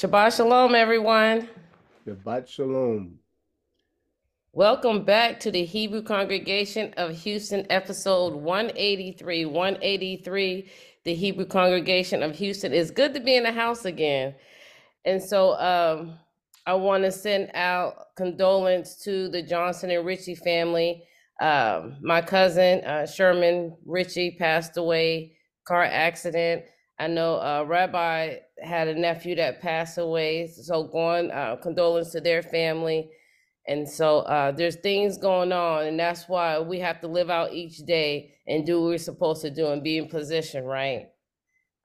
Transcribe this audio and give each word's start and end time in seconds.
Shabbat 0.00 0.34
Shalom, 0.34 0.74
everyone. 0.74 1.46
Shabbat 2.06 2.48
Shalom. 2.48 3.18
Welcome 4.54 5.04
back 5.04 5.38
to 5.40 5.50
the 5.50 5.62
Hebrew 5.62 6.00
Congregation 6.00 6.94
of 6.96 7.14
Houston, 7.18 7.66
episode 7.68 8.32
183. 8.32 9.44
183, 9.44 10.70
the 11.04 11.14
Hebrew 11.14 11.44
Congregation 11.44 12.22
of 12.22 12.34
Houston. 12.36 12.72
It's 12.72 12.90
good 12.90 13.12
to 13.12 13.20
be 13.20 13.36
in 13.36 13.42
the 13.42 13.52
house 13.52 13.84
again. 13.84 14.34
And 15.04 15.22
so 15.22 15.52
um, 15.58 16.18
I 16.66 16.72
want 16.72 17.04
to 17.04 17.12
send 17.12 17.50
out 17.52 18.16
condolence 18.16 18.96
to 19.04 19.28
the 19.28 19.42
Johnson 19.42 19.90
and 19.90 20.06
Ritchie 20.06 20.36
family. 20.36 21.04
Um, 21.42 21.98
my 22.00 22.22
cousin, 22.22 22.82
uh, 22.86 23.04
Sherman 23.06 23.76
Ritchie, 23.84 24.38
passed 24.38 24.78
away, 24.78 25.36
car 25.66 25.84
accident. 25.84 26.64
I 26.98 27.06
know 27.06 27.34
uh, 27.34 27.64
Rabbi 27.66 28.36
had 28.62 28.88
a 28.88 28.94
nephew 28.94 29.34
that 29.36 29.60
passed 29.60 29.98
away, 29.98 30.46
so 30.48 30.84
going 30.84 31.30
uh, 31.30 31.56
condolence 31.62 32.12
to 32.12 32.20
their 32.20 32.42
family. 32.42 33.10
And 33.66 33.88
so 33.88 34.20
uh, 34.20 34.52
there's 34.52 34.76
things 34.76 35.18
going 35.18 35.52
on, 35.52 35.86
and 35.86 35.98
that's 35.98 36.28
why 36.28 36.58
we 36.58 36.80
have 36.80 37.00
to 37.00 37.08
live 37.08 37.30
out 37.30 37.52
each 37.52 37.78
day 37.78 38.34
and 38.46 38.66
do 38.66 38.80
what 38.80 38.88
we're 38.88 38.98
supposed 38.98 39.42
to 39.42 39.50
do 39.50 39.68
and 39.68 39.82
be 39.82 39.98
in 39.98 40.08
position, 40.08 40.64
right? 40.64 41.08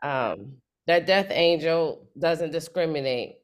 Um, 0.01 0.57
that 0.87 1.05
death 1.05 1.27
angel 1.29 2.09
doesn't 2.19 2.51
discriminate 2.51 3.35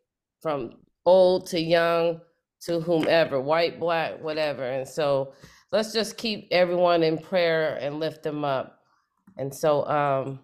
from 0.42 0.78
old 1.06 1.48
to 1.48 1.60
young 1.60 2.22
to 2.62 2.80
whomever, 2.80 3.42
white, 3.42 3.80
black, 3.80 4.22
whatever. 4.22 4.64
And 4.64 4.88
so 4.88 5.34
let's 5.72 5.94
just 5.94 6.18
keep 6.18 6.48
everyone 6.52 7.04
in 7.04 7.18
prayer 7.18 7.78
and 7.82 8.00
lift 8.00 8.24
them 8.24 8.46
up. 8.46 8.80
And 9.38 9.54
so 9.54 9.86
um, 9.88 10.40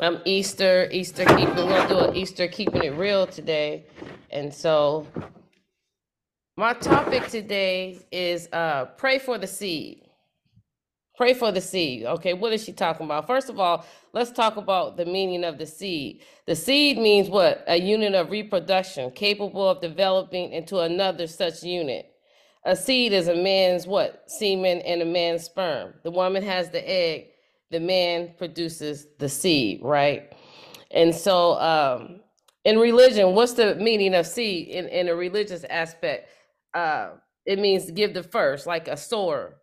I'm 0.00 0.20
Easter, 0.24 0.88
Easter 0.90 1.24
keeping, 1.24 1.54
we're 1.54 1.68
gonna 1.68 1.88
do 1.88 1.98
an 2.00 2.16
Easter 2.16 2.48
keeping 2.48 2.82
it 2.82 2.96
real 2.96 3.28
today. 3.28 3.86
And 4.28 4.52
so 4.52 5.06
my 6.56 6.72
topic 6.72 7.28
today 7.28 8.00
is 8.10 8.48
uh 8.52 8.86
pray 8.96 9.20
for 9.20 9.38
the 9.38 9.46
seed. 9.46 10.02
Pray 11.16 11.32
for 11.32 11.52
the 11.52 11.60
seed. 11.60 12.06
Okay, 12.06 12.34
what 12.34 12.52
is 12.52 12.64
she 12.64 12.72
talking 12.72 13.06
about? 13.06 13.28
First 13.28 13.48
of 13.48 13.60
all, 13.60 13.86
let's 14.12 14.32
talk 14.32 14.56
about 14.56 14.96
the 14.96 15.06
meaning 15.06 15.44
of 15.44 15.58
the 15.58 15.66
seed. 15.66 16.22
The 16.48 16.56
seed 16.56 16.98
means 16.98 17.28
what? 17.28 17.62
A 17.68 17.76
unit 17.76 18.14
of 18.14 18.32
reproduction 18.32 19.12
capable 19.12 19.68
of 19.68 19.80
developing 19.80 20.52
into 20.52 20.80
another 20.80 21.28
such 21.28 21.62
unit. 21.62 22.10
A 22.64 22.74
seed 22.74 23.12
is 23.12 23.28
a 23.28 23.36
man's 23.36 23.86
what? 23.86 24.24
Semen 24.26 24.80
and 24.80 25.02
a 25.02 25.04
man's 25.04 25.44
sperm. 25.44 25.94
The 26.02 26.10
woman 26.10 26.42
has 26.42 26.70
the 26.70 26.82
egg, 26.90 27.28
the 27.74 27.80
man 27.80 28.34
produces 28.38 29.08
the 29.18 29.28
seed, 29.28 29.80
right? 29.82 30.32
And 30.90 31.14
so 31.14 31.54
um 31.60 32.20
in 32.64 32.78
religion, 32.78 33.34
what's 33.34 33.54
the 33.54 33.74
meaning 33.76 34.14
of 34.14 34.26
seed 34.26 34.68
in, 34.68 34.88
in 34.88 35.08
a 35.08 35.14
religious 35.14 35.64
aspect? 35.64 36.28
Uh 36.74 37.10
it 37.46 37.58
means 37.58 37.90
give 37.90 38.14
the 38.14 38.22
first, 38.22 38.66
like 38.66 38.88
a 38.88 38.96
sower 38.96 39.58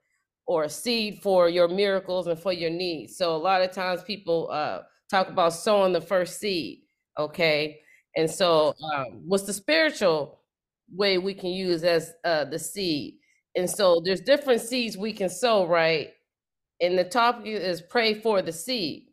or 0.48 0.66
a 0.66 0.70
seed 0.70 1.20
for 1.24 1.50
your 1.50 1.68
miracles 1.68 2.28
and 2.28 2.40
for 2.40 2.54
your 2.54 2.70
needs. 2.70 3.18
So 3.18 3.36
a 3.36 3.44
lot 3.50 3.62
of 3.64 3.72
times 3.72 4.04
people 4.04 4.50
uh 4.52 4.82
talk 5.10 5.30
about 5.30 5.54
sowing 5.54 5.94
the 5.94 6.02
first 6.02 6.40
seed, 6.40 6.82
okay? 7.20 7.80
And 8.18 8.30
so 8.30 8.76
um 8.94 9.24
what's 9.26 9.46
the 9.46 9.54
spiritual 9.54 10.40
way 10.94 11.18
we 11.18 11.34
can 11.34 11.52
use 11.52 11.84
as 11.84 12.14
uh 12.26 12.46
the 12.46 12.60
seed? 12.60 13.16
And 13.56 13.70
so 13.70 14.02
there's 14.06 14.22
different 14.22 14.62
seeds 14.62 14.98
we 14.98 15.14
can 15.14 15.30
sow, 15.30 15.66
right? 15.68 16.10
And 16.82 16.98
the 16.98 17.04
topic 17.04 17.46
is 17.46 17.82
pray 17.82 18.16
for 18.16 18.42
the 18.42 18.52
seed. 18.52 19.08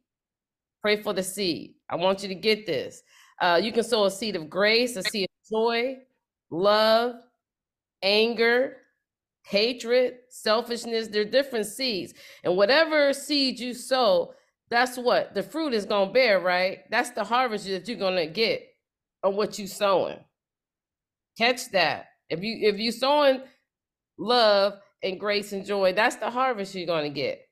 Pray 0.80 1.02
for 1.02 1.12
the 1.12 1.22
seed. 1.22 1.74
I 1.90 1.96
want 1.96 2.22
you 2.22 2.28
to 2.28 2.34
get 2.34 2.66
this. 2.66 3.02
Uh, 3.40 3.60
you 3.62 3.72
can 3.72 3.84
sow 3.84 4.06
a 4.06 4.10
seed 4.10 4.36
of 4.36 4.50
grace, 4.50 4.96
a 4.96 5.02
seed 5.02 5.28
of 5.28 5.50
joy, 5.50 5.96
love, 6.50 7.16
anger, 8.02 8.76
hatred, 9.44 10.14
selfishness. 10.30 11.08
They're 11.08 11.24
different 11.24 11.66
seeds. 11.66 12.14
And 12.42 12.56
whatever 12.56 13.12
seed 13.12 13.60
you 13.60 13.74
sow, 13.74 14.34
that's 14.70 14.96
what 14.96 15.34
the 15.34 15.42
fruit 15.42 15.72
is 15.72 15.86
going 15.86 16.08
to 16.08 16.12
bear, 16.12 16.40
right? 16.40 16.80
That's 16.90 17.10
the 17.10 17.24
harvest 17.24 17.66
that 17.66 17.88
you're 17.88 17.98
going 17.98 18.16
to 18.16 18.26
get 18.26 18.62
on 19.22 19.36
what 19.36 19.58
you're 19.58 19.68
sowing. 19.68 20.18
Catch 21.38 21.70
that. 21.72 22.06
If 22.28 22.42
you 22.42 22.68
if 22.68 22.78
you 22.78 22.92
sowing 22.92 23.42
love 24.18 24.74
and 25.02 25.18
grace 25.18 25.52
and 25.52 25.64
joy, 25.64 25.92
that's 25.94 26.16
the 26.16 26.30
harvest 26.30 26.74
you're 26.74 26.86
going 26.86 27.04
to 27.04 27.14
get. 27.14 27.47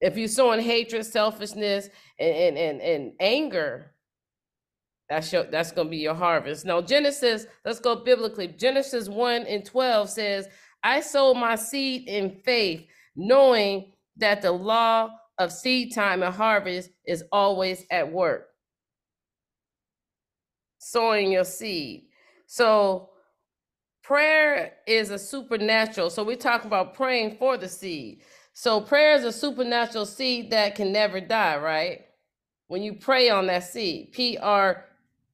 If 0.00 0.16
you're 0.16 0.28
sowing 0.28 0.60
hatred, 0.60 1.04
selfishness, 1.04 1.88
and, 2.18 2.34
and, 2.34 2.58
and, 2.58 2.80
and 2.80 3.12
anger, 3.20 3.92
that's 5.08 5.32
your 5.32 5.44
that's 5.44 5.72
gonna 5.72 5.90
be 5.90 5.98
your 5.98 6.14
harvest. 6.14 6.64
Now, 6.64 6.80
Genesis, 6.80 7.46
let's 7.64 7.80
go 7.80 7.96
biblically. 7.96 8.46
Genesis 8.46 9.08
1 9.08 9.42
and 9.42 9.64
12 9.64 10.08
says, 10.08 10.48
I 10.82 11.00
sowed 11.00 11.34
my 11.34 11.56
seed 11.56 12.08
in 12.08 12.40
faith, 12.44 12.86
knowing 13.16 13.92
that 14.16 14.40
the 14.40 14.52
law 14.52 15.10
of 15.38 15.50
seed 15.50 15.94
time 15.94 16.22
and 16.22 16.34
harvest 16.34 16.90
is 17.06 17.24
always 17.32 17.84
at 17.90 18.10
work. 18.10 18.46
Sowing 20.78 21.32
your 21.32 21.44
seed. 21.44 22.04
So 22.46 23.10
prayer 24.02 24.74
is 24.86 25.10
a 25.10 25.18
supernatural. 25.18 26.10
So 26.10 26.22
we 26.22 26.36
talk 26.36 26.64
about 26.64 26.94
praying 26.94 27.36
for 27.36 27.56
the 27.56 27.68
seed. 27.68 28.22
So 28.62 28.78
prayer 28.78 29.14
is 29.14 29.24
a 29.24 29.32
supernatural 29.32 30.04
seed 30.04 30.50
that 30.50 30.74
can 30.74 30.92
never 30.92 31.18
die, 31.18 31.56
right? 31.56 32.04
When 32.68 32.82
you 32.82 32.92
pray 32.92 33.30
on 33.30 33.46
that 33.46 33.64
seed, 33.64 34.12
P 34.12 34.36
R 34.36 34.84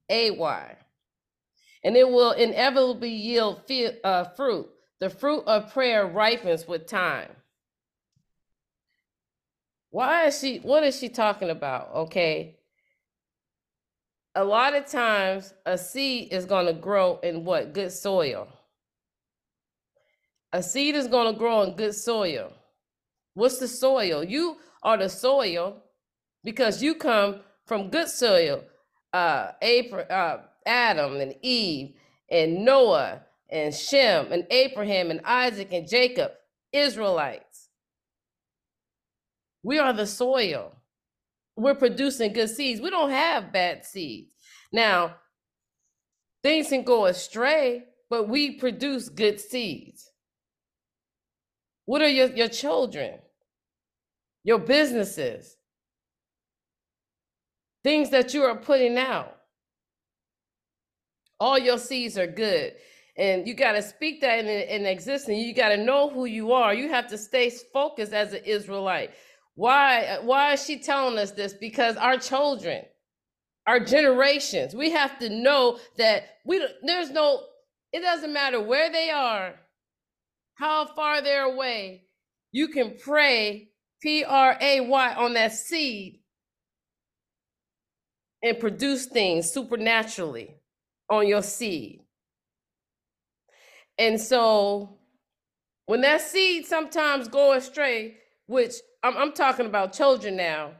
A 0.08 0.30
Y, 0.30 0.76
and 1.82 1.96
it 1.96 2.08
will 2.08 2.30
inevitably 2.30 3.10
yield 3.10 3.68
uh, 4.04 4.26
fruit. 4.36 4.68
The 5.00 5.10
fruit 5.10 5.42
of 5.48 5.72
prayer 5.72 6.06
ripens 6.06 6.68
with 6.68 6.86
time. 6.86 7.30
Why 9.90 10.26
is 10.26 10.38
she? 10.38 10.58
What 10.58 10.84
is 10.84 10.96
she 10.96 11.08
talking 11.08 11.50
about? 11.50 11.92
Okay. 11.96 12.60
A 14.36 14.44
lot 14.44 14.72
of 14.72 14.86
times, 14.86 15.52
a 15.64 15.76
seed 15.76 16.32
is 16.32 16.44
going 16.44 16.66
to 16.66 16.74
grow 16.74 17.18
in 17.24 17.44
what? 17.44 17.72
Good 17.72 17.90
soil. 17.90 18.46
A 20.52 20.62
seed 20.62 20.94
is 20.94 21.08
going 21.08 21.34
to 21.34 21.36
grow 21.36 21.62
in 21.62 21.74
good 21.74 21.96
soil. 21.96 22.52
What's 23.36 23.58
the 23.58 23.68
soil? 23.68 24.24
You 24.24 24.56
are 24.82 24.96
the 24.96 25.10
soil 25.10 25.82
because 26.42 26.82
you 26.82 26.94
come 26.94 27.40
from 27.66 27.90
good 27.90 28.08
soil. 28.08 28.64
Uh, 29.12 29.50
Abra- 29.62 30.08
uh, 30.10 30.42
Adam 30.64 31.20
and 31.20 31.34
Eve 31.42 31.96
and 32.30 32.64
Noah 32.64 33.20
and 33.50 33.74
Shem 33.74 34.32
and 34.32 34.46
Abraham 34.50 35.10
and 35.10 35.20
Isaac 35.22 35.68
and 35.70 35.86
Jacob, 35.86 36.32
Israelites. 36.72 37.68
We 39.62 39.78
are 39.78 39.92
the 39.92 40.06
soil. 40.06 40.72
We're 41.56 41.74
producing 41.74 42.32
good 42.32 42.48
seeds. 42.48 42.80
We 42.80 42.88
don't 42.88 43.10
have 43.10 43.52
bad 43.52 43.84
seeds. 43.84 44.30
Now, 44.72 45.16
things 46.42 46.68
can 46.68 46.84
go 46.84 47.04
astray, 47.04 47.84
but 48.08 48.30
we 48.30 48.52
produce 48.52 49.10
good 49.10 49.40
seeds. 49.40 50.10
What 51.84 52.00
are 52.00 52.08
your, 52.08 52.28
your 52.28 52.48
children? 52.48 53.18
Your 54.46 54.60
businesses? 54.60 55.56
Things 57.82 58.10
that 58.10 58.32
you 58.32 58.44
are 58.44 58.56
putting 58.56 58.96
out. 58.96 59.36
All 61.40 61.58
your 61.58 61.78
seeds 61.78 62.16
are 62.16 62.28
good. 62.28 62.74
And 63.18 63.48
you 63.48 63.54
got 63.54 63.72
to 63.72 63.82
speak 63.82 64.20
that 64.20 64.38
in, 64.38 64.46
in 64.46 64.86
existence. 64.86 65.36
You 65.38 65.52
got 65.52 65.70
to 65.70 65.76
know 65.76 66.08
who 66.08 66.26
you 66.26 66.52
are. 66.52 66.72
You 66.72 66.88
have 66.90 67.08
to 67.08 67.18
stay 67.18 67.50
focused 67.72 68.12
as 68.12 68.34
an 68.34 68.44
Israelite. 68.44 69.10
Why, 69.56 70.18
why 70.22 70.52
is 70.52 70.64
she 70.64 70.78
telling 70.78 71.18
us 71.18 71.32
this? 71.32 71.52
Because 71.52 71.96
our 71.96 72.16
children, 72.16 72.84
our 73.66 73.80
generations, 73.80 74.76
we 74.76 74.92
have 74.92 75.18
to 75.18 75.28
know 75.28 75.80
that 75.98 76.22
we 76.44 76.64
there's 76.84 77.10
no, 77.10 77.40
it 77.92 78.00
doesn't 78.00 78.32
matter 78.32 78.62
where 78.62 78.92
they 78.92 79.10
are, 79.10 79.56
how 80.54 80.86
far 80.86 81.20
they're 81.20 81.52
away. 81.52 82.04
You 82.52 82.68
can 82.68 82.96
pray 82.96 83.70
P 84.02 84.24
R 84.24 84.56
A 84.60 84.80
Y 84.80 85.14
on 85.14 85.34
that 85.34 85.52
seed 85.52 86.20
and 88.42 88.60
produce 88.60 89.06
things 89.06 89.50
supernaturally 89.50 90.56
on 91.10 91.26
your 91.26 91.42
seed. 91.42 92.02
And 93.98 94.20
so 94.20 94.98
when 95.86 96.02
that 96.02 96.20
seed 96.20 96.66
sometimes 96.66 97.28
go 97.28 97.52
astray, 97.54 98.16
which 98.46 98.74
I'm, 99.02 99.16
I'm 99.16 99.32
talking 99.32 99.66
about 99.66 99.92
children 99.92 100.36
now, 100.36 100.72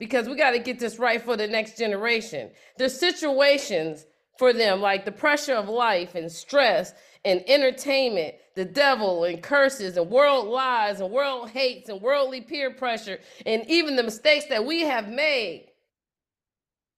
because 0.00 0.28
we 0.28 0.34
got 0.34 0.50
to 0.50 0.58
get 0.58 0.80
this 0.80 0.98
right 0.98 1.22
for 1.22 1.36
the 1.36 1.46
next 1.46 1.78
generation. 1.78 2.50
There's 2.76 2.98
situations 2.98 4.04
for 4.38 4.52
them 4.52 4.80
like 4.80 5.04
the 5.04 5.12
pressure 5.12 5.54
of 5.54 5.68
life 5.68 6.16
and 6.16 6.30
stress 6.30 6.92
and 7.24 7.44
entertainment, 7.46 8.34
the 8.56 8.64
devil 8.66 9.24
and 9.24 9.42
curses 9.42 9.96
and 9.96 10.10
world 10.10 10.48
lies 10.48 11.00
and 11.00 11.10
world 11.10 11.50
hates 11.50 11.88
and 11.88 12.00
worldly 12.02 12.40
peer 12.42 12.72
pressure 12.72 13.18
and 13.46 13.64
even 13.68 13.96
the 13.96 14.02
mistakes 14.04 14.46
that 14.46 14.64
we 14.66 14.82
have 14.82 15.08
made 15.08 15.68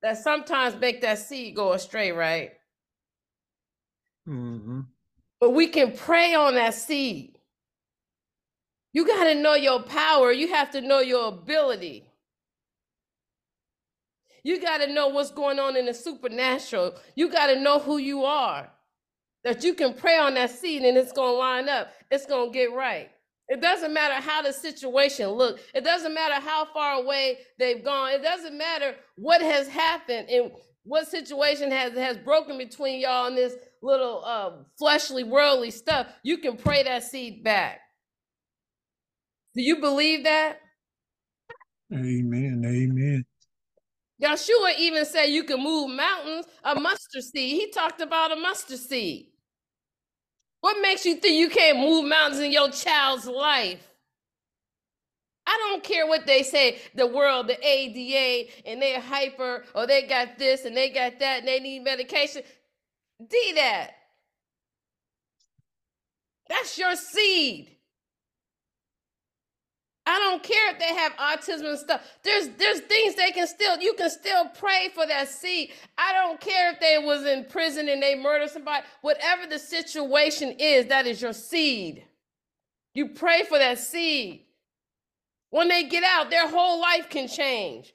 that 0.03 0.19
sometimes 0.19 0.77
make 0.81 1.03
that 1.03 1.19
seed 1.19 1.57
go 1.57 1.73
astray, 1.73 2.13
right? 2.13 2.53
hmm 4.27 4.81
But 5.41 5.51
we 5.51 5.69
can 5.69 5.93
pray 5.93 6.35
on 6.35 6.55
that 6.57 6.75
seed. 6.75 7.39
You 8.93 9.07
got 9.07 9.25
to 9.25 9.35
know 9.37 9.55
your 9.55 9.83
power. 9.83 10.33
You 10.33 10.49
have 10.49 10.71
to 10.73 10.83
know 10.83 11.01
your 11.01 11.29
ability. 11.29 12.09
You 14.45 14.61
got 14.61 14.79
to 14.79 14.93
know 14.93 15.09
what's 15.09 15.31
going 15.33 15.59
on 15.59 15.77
in 15.77 15.87
the 15.87 15.95
supernatural. 15.95 16.97
You 17.17 17.31
got 17.31 17.49
to 17.49 17.61
know 17.61 17.81
who 17.81 17.99
you 17.99 18.25
are. 18.25 18.71
That 19.47 19.63
you 19.63 19.75
can 19.75 19.95
pray 19.95 20.19
on 20.19 20.35
that 20.35 20.51
seed 20.51 20.83
and 20.83 20.99
it's 20.99 21.13
going 21.13 21.35
to 21.35 21.39
line 21.39 21.69
up. 21.69 21.93
It's 22.11 22.27
going 22.27 22.51
to 22.51 22.53
get 22.53 22.73
right. 22.73 23.09
It 23.49 23.61
doesn't 23.61 23.95
matter 23.95 24.15
how 24.15 24.43
the 24.43 24.53
situation 24.53 25.29
look. 25.29 25.61
It 25.73 25.85
doesn't 25.85 26.13
matter 26.13 26.45
how 26.45 26.65
far 26.75 27.01
away 27.01 27.39
they've 27.57 27.85
gone. 27.85 28.11
It 28.11 28.25
doesn't 28.25 28.59
matter 28.59 28.97
what 29.15 29.41
has 29.41 29.69
happened 29.69 30.29
and 30.29 30.51
what 30.83 31.07
situation 31.07 31.71
has 31.71 31.93
has 31.93 32.17
broken 32.17 32.59
between 32.59 33.01
y'all 33.01 33.29
and 33.29 33.37
this 33.37 33.55
little 33.83 34.25
uh, 34.25 34.51
fleshly, 34.77 35.23
worldly 35.23 35.71
stuff. 35.71 36.09
You 36.25 36.39
can 36.39 36.57
pray 36.57 36.83
that 36.83 37.05
seed 37.05 37.45
back. 37.45 37.79
Do 39.55 39.63
you 39.63 39.81
believe 39.81 40.25
that? 40.25 40.59
Amen. 41.93 42.65
Amen. 42.67 43.25
Yeshua 44.21 44.77
even 44.77 45.05
said 45.05 45.27
you 45.27 45.45
can 45.45 45.63
move 45.63 45.91
mountains, 45.91 46.47
a 46.65 46.75
mustard 46.75 47.23
seed. 47.23 47.61
He 47.61 47.71
talked 47.71 48.01
about 48.01 48.33
a 48.33 48.37
mustard 48.37 48.81
seed. 48.81 49.29
What 50.67 50.83
makes 50.83 51.07
you 51.07 51.15
think 51.15 51.39
you 51.39 51.49
can't 51.49 51.79
move 51.79 52.09
mountains 52.09 52.41
in 52.41 52.51
your 52.51 52.69
child's 52.71 53.25
life? 53.29 53.89
I 55.47 55.57
don't 55.59 55.85
care 55.85 56.09
what 56.09 56.27
they 56.27 56.43
say, 56.43 56.81
the 56.93 57.07
world, 57.07 57.47
the 57.47 57.57
ADA, 57.65 58.51
and 58.67 58.83
they're 58.83 59.01
hyper, 59.01 59.63
or 59.77 59.87
they 59.87 60.09
got 60.09 60.41
this 60.41 60.65
and 60.65 60.77
they 60.77 60.91
got 60.91 61.21
that, 61.21 61.39
and 61.39 61.47
they 61.47 61.61
need 61.61 61.85
medication. 61.85 62.43
D 63.25 63.53
that. 63.55 63.93
That's 66.49 66.77
your 66.77 66.97
seed. 66.97 67.76
I 70.09 70.21
don't 70.21 70.43
care 70.43 70.71
if 70.71 70.79
they 70.79 70.95
have 70.95 71.13
autism 71.17 71.69
and 71.69 71.79
stuff. 71.79 72.01
There's 72.23 72.49
there's 72.51 72.81
things 72.81 73.17
they 73.17 73.33
can 73.33 73.49
still 73.49 73.77
you 73.81 73.95
can 73.95 74.09
still 74.09 74.49
pray 74.51 74.91
for 74.95 75.05
that 75.05 75.29
seed. 75.29 75.73
I 75.99 76.13
don't 76.13 76.41
care 76.41 76.73
if 76.73 76.79
they 76.79 76.99
was 77.05 77.27
in 77.27 77.45
prison 77.47 77.89
and 77.89 78.01
they 78.01 78.15
murdered 78.15 78.51
somebody. 78.51 78.87
Whatever 79.01 79.47
the 79.49 79.59
situation 79.59 80.55
is, 80.61 80.87
that 80.87 81.09
is 81.09 81.21
your 81.21 81.33
seed. 81.33 82.05
You 82.95 83.09
pray 83.09 83.43
for 83.43 83.59
that 83.59 83.81
seed. 83.81 84.45
When 85.51 85.69
they 85.69 85.85
get 85.85 86.05
out, 86.05 86.31
their 86.31 86.49
whole 86.49 86.81
life 86.81 87.11
can 87.11 87.27
change. 87.27 87.93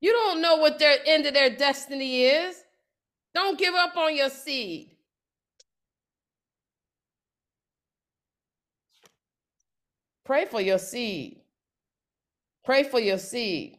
You 0.00 0.12
don't 0.12 0.42
know 0.42 0.56
what 0.56 0.78
their 0.78 0.98
end 1.06 1.26
of 1.26 1.34
their 1.34 1.50
destiny 1.50 2.24
is. 2.24 2.62
Don't 3.32 3.58
give 3.58 3.74
up 3.74 3.96
on 3.96 4.16
your 4.16 4.30
seed. 4.30 4.95
Pray 10.26 10.44
for 10.44 10.60
your 10.60 10.78
seed. 10.78 11.38
Pray 12.64 12.82
for 12.82 12.98
your 12.98 13.18
seed. 13.18 13.78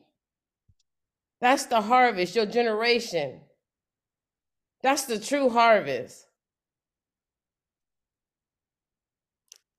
That's 1.41 1.65
the 1.65 1.81
harvest, 1.81 2.35
your 2.35 2.45
generation. 2.45 3.41
That's 4.81 5.03
the 5.03 5.19
true 5.19 5.49
harvest. 5.49 6.25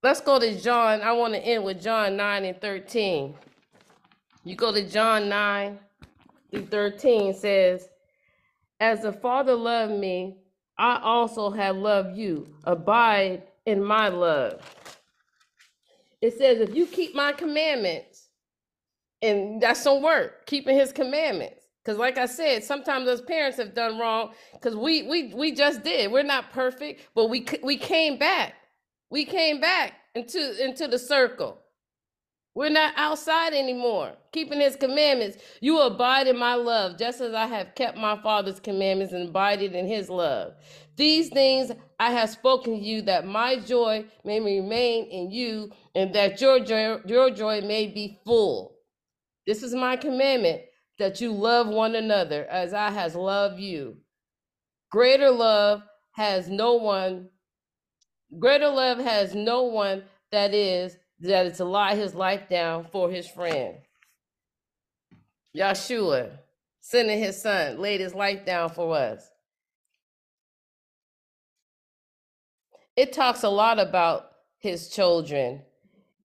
Let's 0.02 0.20
go 0.20 0.38
to 0.38 0.60
John. 0.60 1.00
I 1.00 1.12
want 1.12 1.34
to 1.34 1.40
end 1.40 1.64
with 1.64 1.82
John 1.82 2.16
9 2.16 2.44
and 2.44 2.60
13. 2.60 3.34
You 4.44 4.54
go 4.54 4.72
to 4.72 4.86
John 4.88 5.28
9 5.28 5.78
through 6.50 6.66
13 6.66 7.34
says, 7.34 7.88
As 8.78 9.02
the 9.02 9.12
Father 9.12 9.54
loved 9.54 9.94
me, 9.94 10.36
I 10.76 11.00
also 11.02 11.50
have 11.50 11.76
loved 11.76 12.16
you. 12.16 12.46
Abide 12.64 13.42
in 13.66 13.82
my 13.82 14.08
love. 14.08 14.60
It 16.22 16.38
says, 16.38 16.60
If 16.60 16.74
you 16.74 16.86
keep 16.86 17.14
my 17.14 17.32
commandments, 17.32 18.28
and 19.22 19.60
that's 19.60 19.82
some 19.82 20.02
work, 20.02 20.46
keeping 20.46 20.76
his 20.76 20.92
commandments. 20.92 21.64
Because 21.84 21.98
like 21.98 22.18
I 22.18 22.26
said, 22.26 22.64
sometimes 22.64 23.08
us 23.08 23.22
parents 23.22 23.56
have 23.58 23.74
done 23.74 23.98
wrong 23.98 24.32
because 24.52 24.76
we 24.76 25.04
we 25.04 25.32
we 25.34 25.52
just 25.52 25.82
did. 25.82 26.12
We're 26.12 26.22
not 26.22 26.52
perfect, 26.52 27.02
but 27.14 27.26
we 27.30 27.46
we 27.62 27.76
came 27.78 28.18
back. 28.18 28.54
We 29.10 29.24
came 29.24 29.60
back 29.60 29.94
into 30.14 30.64
into 30.64 30.86
the 30.88 30.98
circle. 30.98 31.58
We're 32.54 32.70
not 32.70 32.94
outside 32.96 33.54
anymore. 33.54 34.14
Keeping 34.32 34.60
his 34.60 34.76
commandments. 34.76 35.38
You 35.60 35.80
abide 35.82 36.26
in 36.28 36.38
my 36.38 36.54
love, 36.54 36.98
just 36.98 37.20
as 37.20 37.34
I 37.34 37.46
have 37.46 37.74
kept 37.76 37.98
my 37.98 38.20
father's 38.22 38.60
commandments 38.60 39.14
and 39.14 39.30
abided 39.30 39.74
in 39.74 39.86
his 39.86 40.10
love. 40.10 40.54
These 40.98 41.28
things 41.28 41.70
I 42.00 42.10
have 42.10 42.28
spoken 42.28 42.74
to 42.74 42.84
you 42.84 43.02
that 43.02 43.24
my 43.24 43.60
joy 43.60 44.06
may 44.24 44.40
remain 44.40 45.04
in 45.04 45.30
you 45.30 45.70
and 45.94 46.12
that 46.16 46.40
your 46.40 46.58
joy, 46.58 46.98
your 47.06 47.30
joy 47.30 47.60
may 47.60 47.86
be 47.86 48.18
full. 48.24 48.74
This 49.46 49.62
is 49.62 49.74
my 49.74 49.94
commandment 49.94 50.62
that 50.98 51.20
you 51.20 51.32
love 51.32 51.68
one 51.68 51.94
another 51.94 52.44
as 52.46 52.74
I 52.74 52.90
has 52.90 53.14
loved 53.14 53.60
you. 53.60 53.98
Greater 54.90 55.30
love 55.30 55.82
has 56.12 56.48
no 56.48 56.74
one, 56.74 57.28
greater 58.36 58.68
love 58.68 58.98
has 58.98 59.36
no 59.36 59.62
one 59.62 60.02
that 60.32 60.52
is 60.52 60.96
that 61.20 61.46
is 61.46 61.58
to 61.58 61.64
lie 61.64 61.94
his 61.94 62.12
life 62.12 62.48
down 62.48 62.86
for 62.90 63.08
his 63.08 63.28
friend. 63.28 63.76
Yeshua, 65.56 66.38
sending 66.80 67.20
his 67.20 67.40
son, 67.40 67.78
laid 67.78 68.00
his 68.00 68.14
life 68.14 68.44
down 68.44 68.70
for 68.70 68.96
us. 68.96 69.30
It 72.98 73.12
talks 73.12 73.44
a 73.44 73.48
lot 73.48 73.78
about 73.78 74.32
his 74.58 74.88
children 74.88 75.62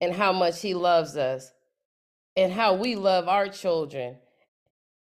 and 0.01 0.11
how 0.11 0.33
much 0.33 0.59
he 0.59 0.73
loves 0.73 1.15
us 1.15 1.51
and 2.35 2.51
how 2.51 2.73
we 2.73 2.95
love 2.95 3.27
our 3.27 3.47
children. 3.47 4.17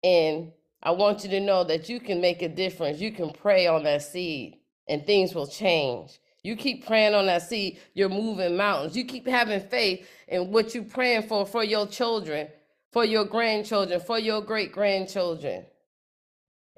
And 0.03 0.53
I 0.81 0.89
want 0.89 1.23
you 1.23 1.29
to 1.29 1.39
know 1.39 1.63
that 1.65 1.87
you 1.87 1.99
can 1.99 2.19
make 2.19 2.41
a 2.41 2.49
difference. 2.49 2.99
You 2.99 3.11
can 3.11 3.29
pray 3.29 3.67
on 3.67 3.83
that 3.83 4.01
seed 4.01 4.57
and 4.89 5.05
things 5.05 5.35
will 5.35 5.45
change. 5.45 6.17
You 6.41 6.55
keep 6.55 6.87
praying 6.87 7.13
on 7.13 7.27
that 7.27 7.43
seed, 7.43 7.77
you're 7.93 8.09
moving 8.09 8.57
mountains. 8.57 8.97
You 8.97 9.05
keep 9.05 9.27
having 9.27 9.61
faith 9.61 10.07
in 10.27 10.51
what 10.51 10.73
you're 10.73 10.83
praying 10.83 11.27
for 11.27 11.45
for 11.45 11.63
your 11.63 11.85
children, 11.85 12.47
for 12.91 13.05
your 13.05 13.25
grandchildren, 13.25 13.99
for 13.99 14.17
your 14.17 14.41
great 14.41 14.71
grandchildren, 14.71 15.67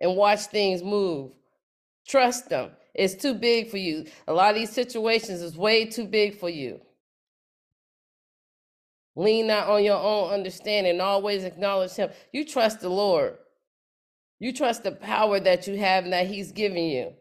and 0.01 0.17
watch 0.17 0.41
things 0.47 0.83
move. 0.83 1.31
Trust 2.05 2.49
them. 2.49 2.71
It's 2.93 3.15
too 3.15 3.33
big 3.33 3.69
for 3.69 3.77
you. 3.77 4.05
A 4.27 4.33
lot 4.33 4.51
of 4.51 4.55
these 4.55 4.71
situations 4.71 5.41
is 5.41 5.57
way 5.57 5.85
too 5.85 6.05
big 6.05 6.37
for 6.37 6.49
you. 6.49 6.79
Lean 9.15 9.47
not 9.47 9.67
on 9.67 9.83
your 9.83 9.99
own 9.99 10.31
understanding. 10.31 10.99
Always 10.99 11.43
acknowledge 11.43 11.91
Him. 11.91 12.09
You 12.31 12.45
trust 12.45 12.81
the 12.81 12.89
Lord. 12.89 13.37
You 14.39 14.53
trust 14.53 14.83
the 14.83 14.91
power 14.91 15.39
that 15.39 15.67
you 15.67 15.77
have 15.77 16.03
and 16.03 16.13
that 16.13 16.27
He's 16.27 16.51
giving 16.51 16.87
you. 16.87 17.13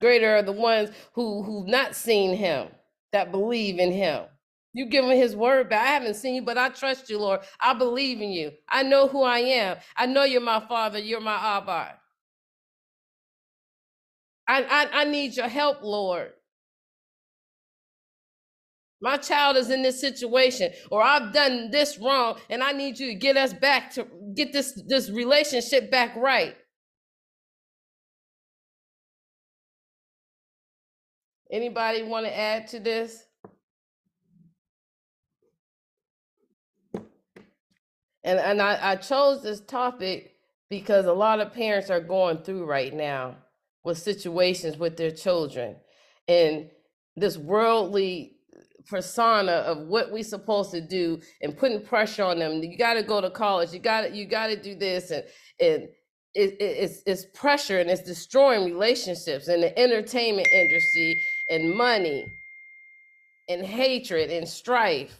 Greater 0.00 0.36
are 0.36 0.42
the 0.42 0.52
ones 0.52 0.90
who 1.14 1.42
who've 1.42 1.66
not 1.68 1.94
seen 1.94 2.36
Him 2.36 2.68
that 3.12 3.32
believe 3.32 3.78
in 3.78 3.92
Him. 3.92 4.24
You 4.72 4.86
give 4.86 5.04
him 5.04 5.10
his 5.10 5.34
word 5.34 5.68
back. 5.68 5.86
I 5.86 5.90
haven't 5.90 6.14
seen 6.14 6.36
you, 6.36 6.42
but 6.42 6.56
I 6.56 6.68
trust 6.68 7.10
you, 7.10 7.18
Lord. 7.18 7.40
I 7.60 7.74
believe 7.74 8.20
in 8.20 8.30
you. 8.30 8.52
I 8.68 8.84
know 8.84 9.08
who 9.08 9.22
I 9.22 9.38
am. 9.40 9.78
I 9.96 10.06
know 10.06 10.22
you're 10.22 10.40
my 10.40 10.60
father. 10.60 10.98
You're 10.98 11.20
my 11.20 11.34
Abba. 11.34 11.99
I, 14.50 14.62
I, 14.64 15.02
I 15.02 15.04
need 15.04 15.36
your 15.36 15.46
help, 15.46 15.80
Lord. 15.80 16.32
My 19.00 19.16
child 19.16 19.56
is 19.56 19.70
in 19.70 19.82
this 19.82 20.00
situation, 20.00 20.72
or 20.90 21.00
I've 21.00 21.32
done 21.32 21.70
this 21.70 21.98
wrong, 21.98 22.36
and 22.50 22.60
I 22.60 22.72
need 22.72 22.98
you 22.98 23.06
to 23.06 23.14
get 23.14 23.36
us 23.36 23.52
back 23.52 23.92
to 23.92 24.08
get 24.34 24.52
this, 24.52 24.82
this 24.88 25.08
relationship 25.08 25.88
back 25.88 26.16
right. 26.16 26.56
Anybody 31.52 32.02
want 32.02 32.26
to 32.26 32.36
add 32.36 32.66
to 32.68 32.80
this? 32.80 33.22
And 38.22 38.38
and 38.38 38.60
I, 38.60 38.78
I 38.92 38.96
chose 38.96 39.42
this 39.42 39.60
topic 39.60 40.34
because 40.68 41.06
a 41.06 41.12
lot 41.12 41.40
of 41.40 41.54
parents 41.54 41.88
are 41.88 42.00
going 42.00 42.38
through 42.38 42.66
right 42.66 42.92
now 42.92 43.36
with 43.84 43.98
situations 43.98 44.76
with 44.76 44.96
their 44.96 45.10
children 45.10 45.76
and 46.28 46.68
this 47.16 47.36
worldly 47.36 48.36
uh, 48.54 48.60
persona 48.88 49.52
of 49.52 49.86
what 49.88 50.12
we 50.12 50.22
supposed 50.22 50.70
to 50.70 50.80
do 50.80 51.20
and 51.42 51.56
putting 51.56 51.82
pressure 51.82 52.24
on 52.24 52.38
them. 52.38 52.62
You 52.62 52.76
got 52.76 52.94
to 52.94 53.02
go 53.02 53.20
to 53.20 53.30
college. 53.30 53.72
You 53.72 53.78
got 53.78 54.02
to 54.02 54.14
you 54.14 54.26
got 54.26 54.48
to 54.48 54.56
do 54.56 54.74
this 54.74 55.10
and 55.10 55.24
and 55.60 55.88
it, 56.34 56.52
it, 56.60 56.62
it's 56.62 57.02
it's 57.06 57.24
pressure 57.34 57.80
and 57.80 57.90
it's 57.90 58.02
destroying 58.02 58.64
relationships 58.64 59.48
and 59.48 59.62
the 59.62 59.76
entertainment 59.78 60.48
industry 60.52 61.20
and 61.50 61.74
money 61.74 62.26
and 63.48 63.64
hatred 63.64 64.30
and 64.30 64.46
strife 64.48 65.18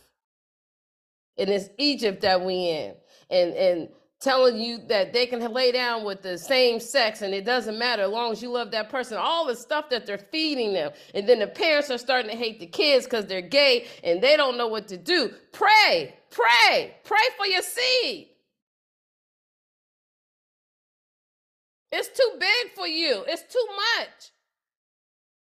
and 1.40 1.49
it's 1.49 1.71
Egypt 1.79 2.21
that 2.21 2.45
we 2.45 2.55
in. 2.55 2.95
And 3.31 3.55
and 3.55 3.88
telling 4.21 4.61
you 4.61 4.79
that 4.87 5.15
they 5.15 5.27
can 5.27 5.41
lay 5.53 5.73
down 5.73 6.05
with 6.05 6.21
the 6.21 6.37
same 6.37 6.79
sex 6.79 7.23
and 7.23 7.33
it 7.33 7.45
doesn't 7.45 7.79
matter 7.79 8.03
as 8.03 8.11
long 8.11 8.33
as 8.33 8.43
you 8.43 8.50
love 8.50 8.71
that 8.71 8.91
person. 8.91 9.17
All 9.17 9.47
the 9.47 9.57
stuff 9.57 9.89
that 9.89 10.07
they're 10.07 10.19
feeding 10.19 10.75
them. 10.75 10.93
And 11.15 11.27
then 11.27 11.39
the 11.39 11.47
parents 11.47 11.91
are 11.91 11.99
starting 11.99 12.31
to 12.31 12.37
hate 12.37 12.61
the 12.61 12.67
kids 12.67 13.07
because 13.07 13.27
they're 13.27 13.41
gay 13.41 13.87
and 14.05 14.21
they 14.21 14.37
don't 14.37 14.59
know 14.59 14.69
what 14.69 14.89
to 14.89 14.97
do. 14.97 15.33
Pray 15.53 16.15
pray 16.31 16.95
pray 17.03 17.27
for 17.37 17.47
your 17.47 17.62
seed. 17.62 18.29
It's 21.93 22.09
too 22.09 22.31
big 22.39 22.75
for 22.77 22.87
you. 22.87 23.25
It's 23.27 23.53
too 23.53 23.67
much. 23.99 24.31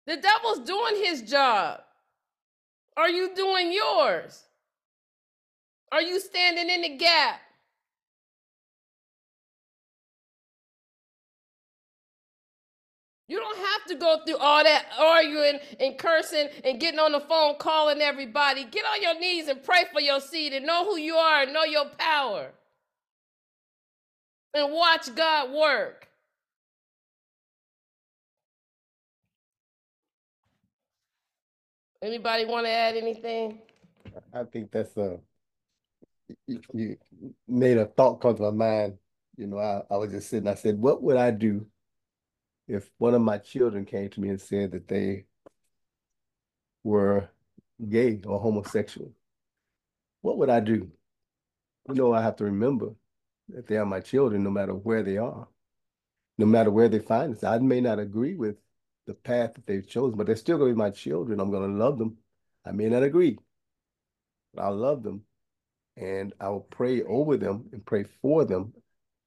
The 0.07 0.17
devil's 0.19 0.61
doing 0.61 1.03
his 1.03 1.23
job. 1.23 1.81
Are 2.97 3.09
you 3.09 3.35
doing 3.35 3.73
yours? 3.73 4.45
Are 5.91 6.03
you 6.03 6.21
standing 6.21 6.71
in 6.71 6.83
the 6.83 6.97
gap 6.97 7.41
You 13.29 13.41
don't 13.41 13.57
have 13.57 13.85
to 13.89 13.95
go 13.97 14.19
through 14.25 14.37
all 14.39 14.63
that 14.63 14.87
arguing 14.99 15.59
and 15.81 15.99
cursing 15.99 16.49
and 16.65 16.79
getting 16.79 17.01
on 17.01 17.11
the 17.11 17.21
phone 17.21 17.57
calling 17.59 18.01
everybody. 18.01 18.65
Get 18.65 18.85
on 18.85 19.03
your 19.03 19.19
knees 19.19 19.49
and 19.49 19.63
pray 19.63 19.85
for 19.93 20.01
your 20.01 20.21
seed 20.21 20.53
and 20.53 20.65
know 20.65 20.85
who 20.85 20.97
you 20.97 21.17
are 21.17 21.43
and 21.43 21.53
know 21.53 21.65
your 21.65 21.87
power. 21.99 22.53
And 24.55 24.73
watch 24.73 25.13
God 25.15 25.51
work. 25.53 26.09
Anybody 32.01 32.45
want 32.45 32.67
to 32.67 32.71
add 32.71 32.97
anything? 32.97 33.59
I 34.33 34.45
think 34.45 34.71
that's 34.71 34.97
a, 34.97 35.19
you, 36.47 36.97
made 37.49 37.79
a 37.79 37.87
thought 37.87 38.21
come 38.21 38.37
to 38.37 38.43
my 38.43 38.51
mind. 38.51 38.99
You 39.37 39.49
know, 39.49 39.59
I, 39.59 39.83
I 39.93 39.97
was 39.97 40.13
just 40.13 40.31
sitting, 40.31 40.49
I 40.49 40.55
said, 40.55 40.79
what 40.79 41.03
would 41.03 41.17
I 41.17 41.33
do 41.33 41.67
if 42.69 42.91
one 42.99 43.15
of 43.15 43.23
my 43.23 43.39
children 43.39 43.85
came 43.85 44.09
to 44.11 44.21
me 44.21 44.29
and 44.29 44.41
said 44.41 44.73
that 44.73 44.89
they 44.89 45.27
were 46.83 47.29
gay 47.89 48.21
or 48.27 48.41
homosexual, 48.41 49.13
what 50.23 50.39
would 50.39 50.51
I 50.51 50.61
do? 50.61 50.91
You 51.89 51.95
know, 51.95 52.13
I 52.13 52.23
have 52.23 52.37
to 52.37 52.45
remember 52.45 52.91
that 53.49 53.67
they 53.67 53.77
are 53.77 53.87
my 53.87 54.01
children 54.01 54.43
no 54.43 54.51
matter 54.51 54.75
where 54.75 55.03
they 55.03 55.19
are, 55.19 55.47
no 56.39 56.47
matter 56.47 56.71
where 56.71 56.89
they 56.89 56.99
find 56.99 57.35
us. 57.35 57.45
I 57.45 57.59
may 57.59 57.81
not 57.81 57.99
agree 57.99 58.35
with 58.35 58.57
the 59.07 59.15
path 59.15 59.55
that 59.55 59.67
they've 59.67 59.87
chosen, 59.89 60.17
but 60.17 60.27
they're 60.27 60.37
still 60.37 60.59
going 60.59 60.71
to 60.71 60.75
be 60.75 60.79
my 60.79 60.91
children. 60.91 61.39
I'm 61.39 61.51
going 61.51 61.71
to 61.71 61.79
love 61.79 61.99
them. 61.99 62.17
I 62.65 62.73
may 62.73 62.89
not 62.89 63.05
agree, 63.05 63.39
but 64.53 64.63
I'll 64.63 64.77
love 64.77 65.05
them 65.05 65.23
and 65.97 66.35
I 66.41 66.49
will 66.49 66.61
pray 66.61 67.03
over 67.03 67.37
them 67.37 67.69
and 67.73 67.85
pray 67.85 68.05
for 68.21 68.45
them 68.45 68.75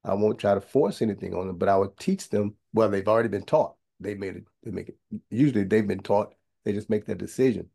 I 0.04 0.14
won't 0.14 0.38
try 0.38 0.54
to 0.54 0.60
force 0.60 1.02
anything 1.02 1.34
on 1.34 1.46
them, 1.46 1.58
but 1.58 1.68
I 1.68 1.76
would 1.76 1.96
teach 1.98 2.28
them. 2.30 2.54
Well, 2.72 2.88
they've 2.88 3.06
already 3.06 3.28
been 3.28 3.44
taught. 3.44 3.76
They 3.98 4.14
made 4.14 4.36
it. 4.36 4.44
They 4.62 4.70
make 4.70 4.88
it. 4.88 4.96
Usually, 5.30 5.64
they've 5.64 5.86
been 5.86 6.00
taught. 6.00 6.34
They 6.64 6.72
just 6.72 6.90
make 6.90 7.04
that 7.06 7.18
decision. 7.18 7.68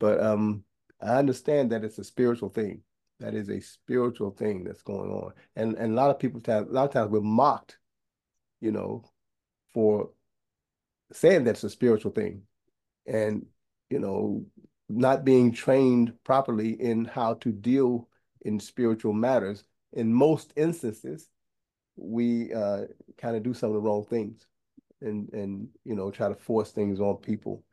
But 0.00 0.22
um, 0.22 0.64
I 1.00 1.16
understand 1.16 1.70
that 1.70 1.84
it's 1.84 1.98
a 1.98 2.04
spiritual 2.04 2.48
thing. 2.48 2.82
That 3.20 3.34
is 3.34 3.48
a 3.48 3.60
spiritual 3.60 4.32
thing 4.32 4.64
that's 4.64 4.82
going 4.82 5.10
on, 5.10 5.32
and 5.54 5.74
and 5.76 5.92
a 5.92 5.94
lot 5.94 6.10
of 6.10 6.18
people, 6.18 6.42
a 6.46 6.60
lot 6.62 6.84
of 6.84 6.92
times, 6.92 7.10
we're 7.10 7.20
mocked, 7.20 7.78
you 8.60 8.72
know, 8.72 9.04
for 9.72 10.10
saying 11.12 11.44
that's 11.44 11.64
a 11.64 11.70
spiritual 11.70 12.10
thing, 12.12 12.42
and 13.06 13.46
you 13.88 14.00
know, 14.00 14.44
not 14.90 15.24
being 15.24 15.52
trained 15.52 16.12
properly 16.24 16.72
in 16.80 17.06
how 17.06 17.34
to 17.34 17.52
deal 17.52 18.08
in 18.42 18.60
spiritual 18.60 19.14
matters. 19.14 19.64
In 19.92 20.12
most 20.12 20.52
instances, 20.56 21.30
we 21.96 22.52
uh, 22.52 22.82
kind 23.18 23.36
of 23.36 23.42
do 23.42 23.54
some 23.54 23.70
of 23.70 23.74
the 23.74 23.80
wrong 23.80 24.04
things 24.04 24.46
and 25.00 25.32
and 25.32 25.68
you 25.84 25.94
know 25.94 26.10
try 26.10 26.28
to 26.28 26.34
force 26.34 26.70
things 26.70 27.00
on 27.00 27.16
people. 27.16 27.64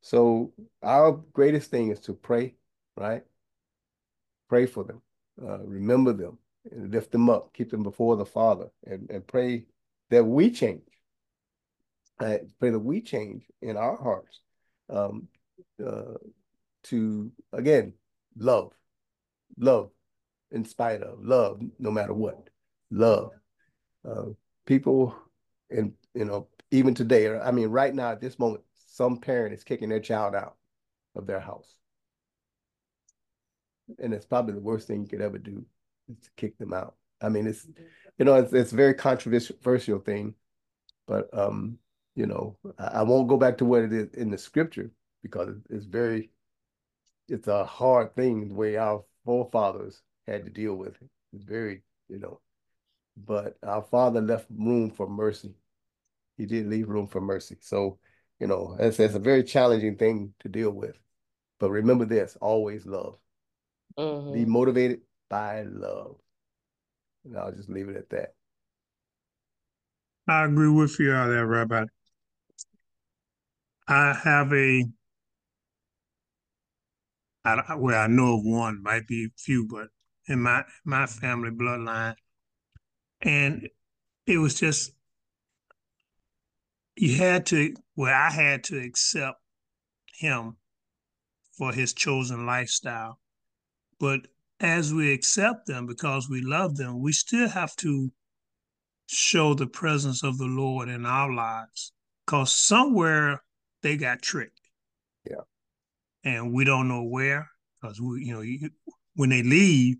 So 0.00 0.52
our 0.82 1.12
greatest 1.32 1.70
thing 1.70 1.90
is 1.90 2.00
to 2.00 2.14
pray, 2.14 2.54
right? 2.96 3.22
Pray 4.48 4.66
for 4.66 4.84
them, 4.84 5.00
uh, 5.42 5.60
remember 5.60 6.12
them, 6.12 6.38
and 6.70 6.92
lift 6.92 7.12
them 7.12 7.30
up, 7.30 7.54
keep 7.54 7.70
them 7.70 7.82
before 7.82 8.16
the 8.16 8.26
Father, 8.26 8.68
and 8.86 9.08
and 9.10 9.26
pray 9.26 9.64
that 10.10 10.24
we 10.24 10.50
change. 10.50 10.82
Uh, 12.20 12.38
pray 12.60 12.70
that 12.70 12.78
we 12.78 13.00
change 13.00 13.44
in 13.62 13.76
our 13.76 13.96
hearts 13.96 14.40
um, 14.90 15.26
uh, 15.84 16.14
to 16.84 17.32
again 17.52 17.94
love, 18.36 18.72
love 19.58 19.90
in 20.50 20.64
spite 20.64 21.02
of 21.02 21.18
love, 21.24 21.60
no 21.78 21.90
matter 21.90 22.12
what, 22.12 22.48
love 22.90 23.30
uh, 24.08 24.26
people, 24.66 25.14
and 25.70 25.92
you 26.14 26.24
know, 26.24 26.48
even 26.70 26.94
today, 26.94 27.36
I 27.38 27.50
mean, 27.50 27.68
right 27.68 27.94
now 27.94 28.10
at 28.10 28.20
this 28.20 28.38
moment, 28.38 28.62
some 28.74 29.18
parent 29.18 29.54
is 29.54 29.64
kicking 29.64 29.88
their 29.88 30.00
child 30.00 30.34
out 30.34 30.56
of 31.14 31.26
their 31.26 31.40
house, 31.40 31.76
and 33.98 34.12
it's 34.14 34.26
probably 34.26 34.54
the 34.54 34.60
worst 34.60 34.86
thing 34.86 35.02
you 35.02 35.08
could 35.08 35.20
ever 35.20 35.38
do 35.38 35.64
is 36.08 36.18
to 36.24 36.30
kick 36.36 36.58
them 36.58 36.72
out. 36.72 36.94
I 37.20 37.28
mean, 37.28 37.46
it's 37.46 37.66
you 38.18 38.24
know, 38.24 38.34
it's 38.34 38.52
it's 38.52 38.72
a 38.72 38.76
very 38.76 38.94
controversial 38.94 39.98
thing, 39.98 40.34
but 41.06 41.28
um, 41.36 41.78
you 42.14 42.26
know, 42.26 42.56
I, 42.78 42.84
I 42.84 43.02
won't 43.02 43.28
go 43.28 43.36
back 43.36 43.58
to 43.58 43.64
what 43.64 43.82
it 43.82 43.92
is 43.92 44.14
in 44.14 44.30
the 44.30 44.38
scripture 44.38 44.90
because 45.22 45.56
it's 45.70 45.86
very, 45.86 46.30
it's 47.28 47.48
a 47.48 47.64
hard 47.64 48.14
thing 48.14 48.48
the 48.48 48.54
way 48.54 48.76
our 48.76 49.04
forefathers 49.24 50.02
had 50.26 50.44
to 50.44 50.50
deal 50.50 50.74
with 50.74 50.94
it. 51.00 51.08
It's 51.32 51.44
very, 51.44 51.82
you 52.08 52.18
know, 52.18 52.40
but 53.16 53.56
our 53.62 53.82
Father 53.82 54.20
left 54.20 54.46
room 54.50 54.90
for 54.90 55.08
mercy. 55.08 55.54
He 56.36 56.46
did 56.46 56.66
leave 56.66 56.88
room 56.88 57.06
for 57.06 57.20
mercy. 57.20 57.56
So, 57.60 57.98
you 58.40 58.46
know, 58.46 58.76
it's, 58.78 58.98
it's 58.98 59.14
a 59.14 59.18
very 59.18 59.44
challenging 59.44 59.96
thing 59.96 60.34
to 60.40 60.48
deal 60.48 60.70
with. 60.70 60.96
But 61.60 61.70
remember 61.70 62.04
this 62.04 62.36
always 62.40 62.86
love. 62.86 63.18
Mm-hmm. 63.98 64.32
Be 64.32 64.44
motivated 64.44 65.00
by 65.28 65.62
love. 65.62 66.16
And 67.24 67.36
I'll 67.36 67.52
just 67.52 67.68
leave 67.68 67.88
it 67.88 67.96
at 67.96 68.10
that. 68.10 68.34
I 70.26 70.44
agree 70.44 70.70
with 70.70 70.98
you 70.98 71.12
on 71.12 71.30
that, 71.30 71.46
Rabbi. 71.46 71.84
I 73.88 74.14
have 74.24 74.52
a, 74.52 74.84
I, 77.44 77.74
well, 77.76 78.00
I 78.00 78.06
know 78.06 78.38
of 78.38 78.44
one, 78.44 78.82
might 78.82 79.06
be 79.06 79.24
a 79.26 79.28
few, 79.36 79.66
but 79.68 79.88
in 80.28 80.40
my 80.40 80.64
my 80.84 81.06
family 81.06 81.50
bloodline, 81.50 82.14
and 83.22 83.68
it 84.26 84.38
was 84.38 84.58
just 84.58 84.92
you 86.96 87.16
had 87.16 87.46
to 87.46 87.74
well 87.96 88.14
i 88.14 88.30
had 88.30 88.64
to 88.64 88.78
accept 88.78 89.40
him 90.14 90.56
for 91.52 91.72
his 91.72 91.92
chosen 91.92 92.46
lifestyle. 92.46 93.18
But 94.00 94.22
as 94.60 94.92
we 94.92 95.12
accept 95.12 95.66
them 95.66 95.86
because 95.86 96.28
we 96.28 96.40
love 96.40 96.76
them 96.76 97.02
we 97.02 97.12
still 97.12 97.48
have 97.48 97.74
to 97.76 98.10
show 99.06 99.54
the 99.54 99.66
presence 99.66 100.22
of 100.22 100.38
the 100.38 100.46
lord 100.46 100.88
in 100.88 101.04
our 101.04 101.32
lives 101.32 101.92
because 102.24 102.54
somewhere 102.54 103.42
they 103.82 103.96
got 103.96 104.22
tricked. 104.22 104.60
Yeah. 105.28 105.42
And 106.24 106.52
we 106.52 106.64
don't 106.64 106.88
know 106.88 107.02
where 107.02 107.50
because 107.80 108.00
we 108.00 108.24
you 108.24 108.34
know 108.34 108.40
you, 108.40 108.70
when 109.14 109.30
they 109.30 109.42
leave 109.42 109.96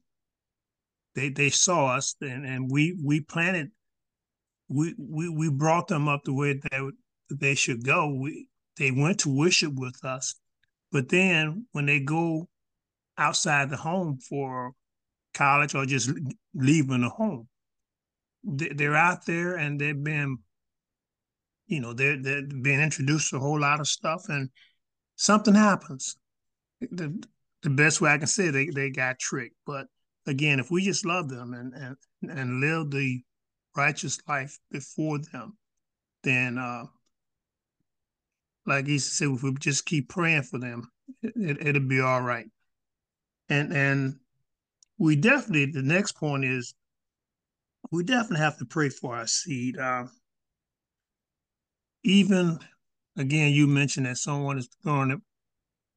they 1.14 1.28
they 1.28 1.50
saw 1.50 1.96
us 1.96 2.14
and, 2.20 2.46
and 2.46 2.70
we 2.70 2.98
we 3.04 3.20
planted 3.20 3.70
we, 4.68 4.94
we 4.98 5.28
we 5.28 5.50
brought 5.50 5.88
them 5.88 6.08
up 6.08 6.22
the 6.24 6.32
way 6.32 6.60
they 6.70 6.80
they 7.30 7.54
should 7.54 7.84
go. 7.84 8.08
We 8.08 8.48
they 8.78 8.90
went 8.90 9.20
to 9.20 9.34
worship 9.36 9.74
with 9.74 10.04
us, 10.04 10.34
but 10.90 11.08
then 11.08 11.66
when 11.72 11.86
they 11.86 12.00
go 12.00 12.48
outside 13.18 13.70
the 13.70 13.76
home 13.76 14.18
for 14.18 14.72
college 15.34 15.74
or 15.74 15.84
just 15.84 16.10
leaving 16.54 17.02
the 17.02 17.08
home, 17.10 17.48
they're 18.44 18.96
out 18.96 19.26
there 19.26 19.56
and 19.56 19.80
they've 19.80 20.02
been, 20.02 20.38
you 21.66 21.80
know, 21.80 21.92
they're 21.92 22.20
they're 22.20 22.46
being 22.46 22.80
introduced 22.80 23.30
to 23.30 23.36
a 23.36 23.40
whole 23.40 23.60
lot 23.60 23.80
of 23.80 23.88
stuff, 23.88 24.24
and 24.28 24.48
something 25.16 25.54
happens. 25.54 26.16
The 26.80 27.22
the 27.62 27.70
best 27.70 28.00
way 28.00 28.10
I 28.10 28.18
can 28.18 28.26
say 28.26 28.50
they 28.50 28.66
they 28.66 28.90
got 28.90 29.18
tricked, 29.18 29.56
but 29.66 29.86
again, 30.26 30.60
if 30.60 30.70
we 30.70 30.84
just 30.84 31.04
love 31.04 31.28
them 31.28 31.54
and 31.54 31.74
and 31.74 31.96
and 32.38 32.60
live 32.60 32.90
the 32.90 33.22
righteous 33.76 34.18
life 34.28 34.58
before 34.70 35.18
them, 35.32 35.56
then 36.22 36.58
uh, 36.58 36.84
like 38.66 38.86
he 38.86 38.98
said, 38.98 39.28
if 39.28 39.42
we 39.42 39.54
just 39.58 39.86
keep 39.86 40.08
praying 40.08 40.42
for 40.42 40.58
them, 40.58 40.88
it, 41.22 41.66
it'll 41.66 41.88
be 41.88 42.00
all 42.00 42.22
right. 42.22 42.46
And 43.48 43.72
and 43.72 44.16
we 44.98 45.16
definitely 45.16 45.66
the 45.66 45.82
next 45.82 46.12
point 46.12 46.44
is 46.44 46.74
we 47.90 48.04
definitely 48.04 48.38
have 48.38 48.58
to 48.58 48.64
pray 48.64 48.88
for 48.88 49.16
our 49.16 49.26
seed. 49.26 49.78
Uh, 49.78 50.04
even 52.04 52.58
again, 53.16 53.52
you 53.52 53.66
mentioned 53.66 54.06
that 54.06 54.16
someone 54.16 54.58
is 54.58 54.68
going 54.84 55.10
to 55.10 55.20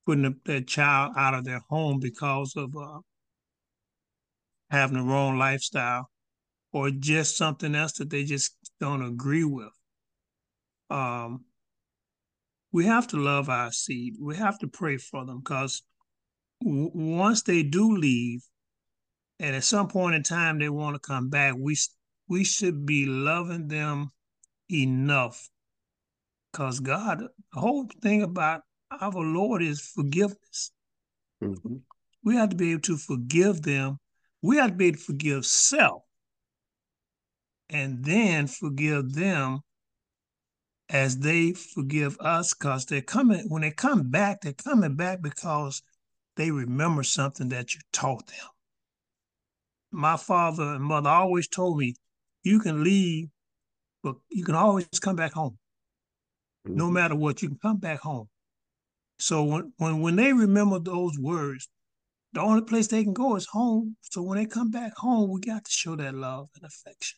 putting 0.05 0.39
their 0.45 0.61
child 0.61 1.13
out 1.17 1.33
of 1.33 1.45
their 1.45 1.61
home 1.69 1.99
because 1.99 2.53
of 2.55 2.75
uh, 2.75 2.99
having 4.75 4.97
the 4.97 5.03
wrong 5.03 5.37
lifestyle 5.37 6.09
or 6.71 6.91
just 6.91 7.37
something 7.37 7.75
else 7.75 7.93
that 7.93 8.09
they 8.09 8.23
just 8.23 8.55
don't 8.79 9.03
agree 9.03 9.43
with. 9.43 9.71
Um, 10.89 11.45
we 12.71 12.85
have 12.85 13.07
to 13.07 13.17
love 13.17 13.49
our 13.49 13.71
seed. 13.71 14.15
We 14.19 14.35
have 14.35 14.59
to 14.59 14.67
pray 14.67 14.97
for 14.97 15.25
them 15.25 15.39
because 15.39 15.81
w- 16.61 16.91
once 16.93 17.43
they 17.43 17.63
do 17.63 17.95
leave, 17.95 18.43
and 19.39 19.55
at 19.55 19.63
some 19.63 19.87
point 19.87 20.15
in 20.15 20.23
time 20.23 20.59
they 20.59 20.69
want 20.69 20.95
to 20.95 20.99
come 20.99 21.29
back, 21.29 21.55
we 21.57 21.77
we 22.27 22.43
should 22.43 22.85
be 22.85 23.05
loving 23.05 23.67
them 23.67 24.11
enough 24.71 25.49
because 26.55 26.79
God, 26.79 27.19
the 27.19 27.59
whole 27.59 27.85
thing 28.01 28.23
about 28.23 28.61
our 29.01 29.11
Lord 29.11 29.61
is 29.61 29.81
forgiveness. 29.81 30.71
Mm-hmm. 31.43 31.75
We 32.23 32.35
have 32.37 32.49
to 32.49 32.55
be 32.55 32.71
able 32.71 32.81
to 32.83 32.97
forgive 32.97 33.61
them. 33.61 33.99
We 34.45 34.57
have 34.57 34.71
to 34.71 34.75
be 34.75 34.85
able 34.85 34.97
to 34.97 35.03
forgive 35.03 35.43
self 35.43 36.03
and 37.67 38.05
then 38.05 38.45
forgive 38.45 39.15
them 39.15 39.61
as 40.87 41.17
they 41.17 41.53
forgive 41.53 42.15
us 42.19 42.53
because 42.53 42.85
they're 42.85 43.01
coming 43.01 43.43
when 43.49 43.63
they 43.63 43.71
come 43.71 44.11
back 44.11 44.41
they're 44.41 44.53
coming 44.53 44.95
back 44.95 45.19
because 45.23 45.81
they 46.35 46.51
remember 46.51 47.01
something 47.01 47.49
that 47.49 47.73
you 47.73 47.79
taught 47.91 48.27
them 48.27 48.47
my 49.91 50.15
father 50.15 50.75
and 50.75 50.83
mother 50.83 51.09
always 51.09 51.47
told 51.47 51.79
me 51.79 51.95
you 52.43 52.59
can 52.59 52.83
leave 52.83 53.27
but 54.03 54.15
you 54.29 54.45
can 54.45 54.53
always 54.53 54.85
come 55.01 55.15
back 55.15 55.33
home 55.33 55.57
mm-hmm. 56.67 56.77
no 56.77 56.91
matter 56.91 57.15
what 57.15 57.41
you 57.41 57.47
can 57.47 57.57
come 57.57 57.77
back 57.77 57.99
home 57.99 58.29
so 59.17 59.43
when, 59.43 59.73
when 59.77 60.01
when 60.01 60.15
they 60.15 60.31
remember 60.31 60.77
those 60.77 61.17
words 61.17 61.67
the 62.35 62.41
only 62.41 62.61
place 62.61 62.87
they 62.87 63.03
can 63.03 63.13
go 63.13 63.35
is 63.35 63.47
home 63.47 63.95
so 64.01 64.21
when 64.21 64.37
they 64.37 64.45
come 64.45 64.69
back 64.69 64.93
home 64.95 65.31
we 65.31 65.41
got 65.41 65.65
to 65.65 65.71
show 65.71 65.95
that 65.95 66.13
love 66.13 66.47
and 66.55 66.65
affection 66.65 67.17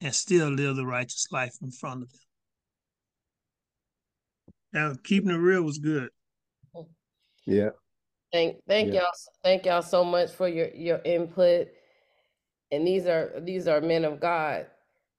and 0.00 0.14
still 0.14 0.48
live 0.48 0.76
the 0.76 0.86
righteous 0.86 1.26
life 1.32 1.54
in 1.60 1.72
front 1.72 2.02
of 2.02 2.12
them 2.12 2.20
now, 4.74 4.92
keeping 5.04 5.30
it 5.30 5.34
real 5.34 5.62
was 5.62 5.78
good. 5.78 6.10
Yeah. 7.46 7.70
Thank 8.32 8.56
thank 8.66 8.92
yeah. 8.92 9.02
y'all 9.02 9.10
thank 9.44 9.64
y'all 9.64 9.82
so 9.82 10.02
much 10.02 10.32
for 10.32 10.48
your 10.48 10.68
your 10.74 11.00
input. 11.04 11.68
And 12.72 12.84
these 12.84 13.06
are 13.06 13.32
these 13.40 13.68
are 13.68 13.80
men 13.80 14.04
of 14.04 14.18
God. 14.20 14.66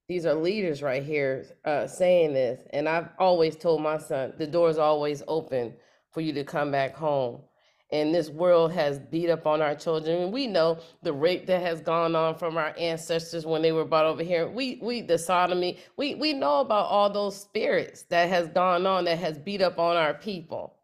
These 0.10 0.25
are 0.25 0.36
leaders 0.36 0.84
right 0.84 1.01
here 1.01 1.46
uh, 1.63 1.88
saying 1.88 2.34
this. 2.34 2.62
And 2.74 2.89
I've 2.89 3.10
always 3.17 3.55
told 3.55 3.82
my 3.82 3.98
son 3.98 4.34
the 4.38 4.46
door's 4.46 4.77
always 4.77 5.24
open 5.27 5.74
for 6.12 6.20
you 6.20 6.34
to 6.34 6.44
come 6.44 6.70
back 6.72 6.94
home 6.94 7.41
and 7.96 8.14
this 8.14 8.30
world 8.30 8.72
has 8.74 9.00
beat 9.00 9.30
up 9.30 9.48
on 9.48 9.62
our 9.62 9.75
children. 9.75 10.24
And 10.24 10.34
we 10.34 10.48
know 10.48 10.80
the 11.04 11.14
rape 11.14 11.46
that 11.48 11.62
has 11.62 11.82
gone 11.82 12.16
on 12.16 12.36
from 12.36 12.58
our 12.58 12.74
ancestors 12.78 13.46
when 13.46 13.62
they 13.62 13.72
were 13.72 13.86
brought 13.86 14.06
over 14.06 14.24
here. 14.24 14.48
We 14.48 14.80
we 14.82 15.02
the 15.02 15.18
sodomy. 15.18 15.80
We 15.98 16.16
we 16.16 16.34
know 16.34 16.60
about 16.60 16.88
all 16.88 17.10
those 17.10 17.40
spirits 17.40 18.04
that 18.04 18.30
has 18.30 18.48
gone 18.50 18.86
on 18.86 19.06
that 19.06 19.20
has 19.20 19.38
beat 19.38 19.62
up 19.62 19.80
on 19.80 19.96
our 19.96 20.14
people. 20.14 20.75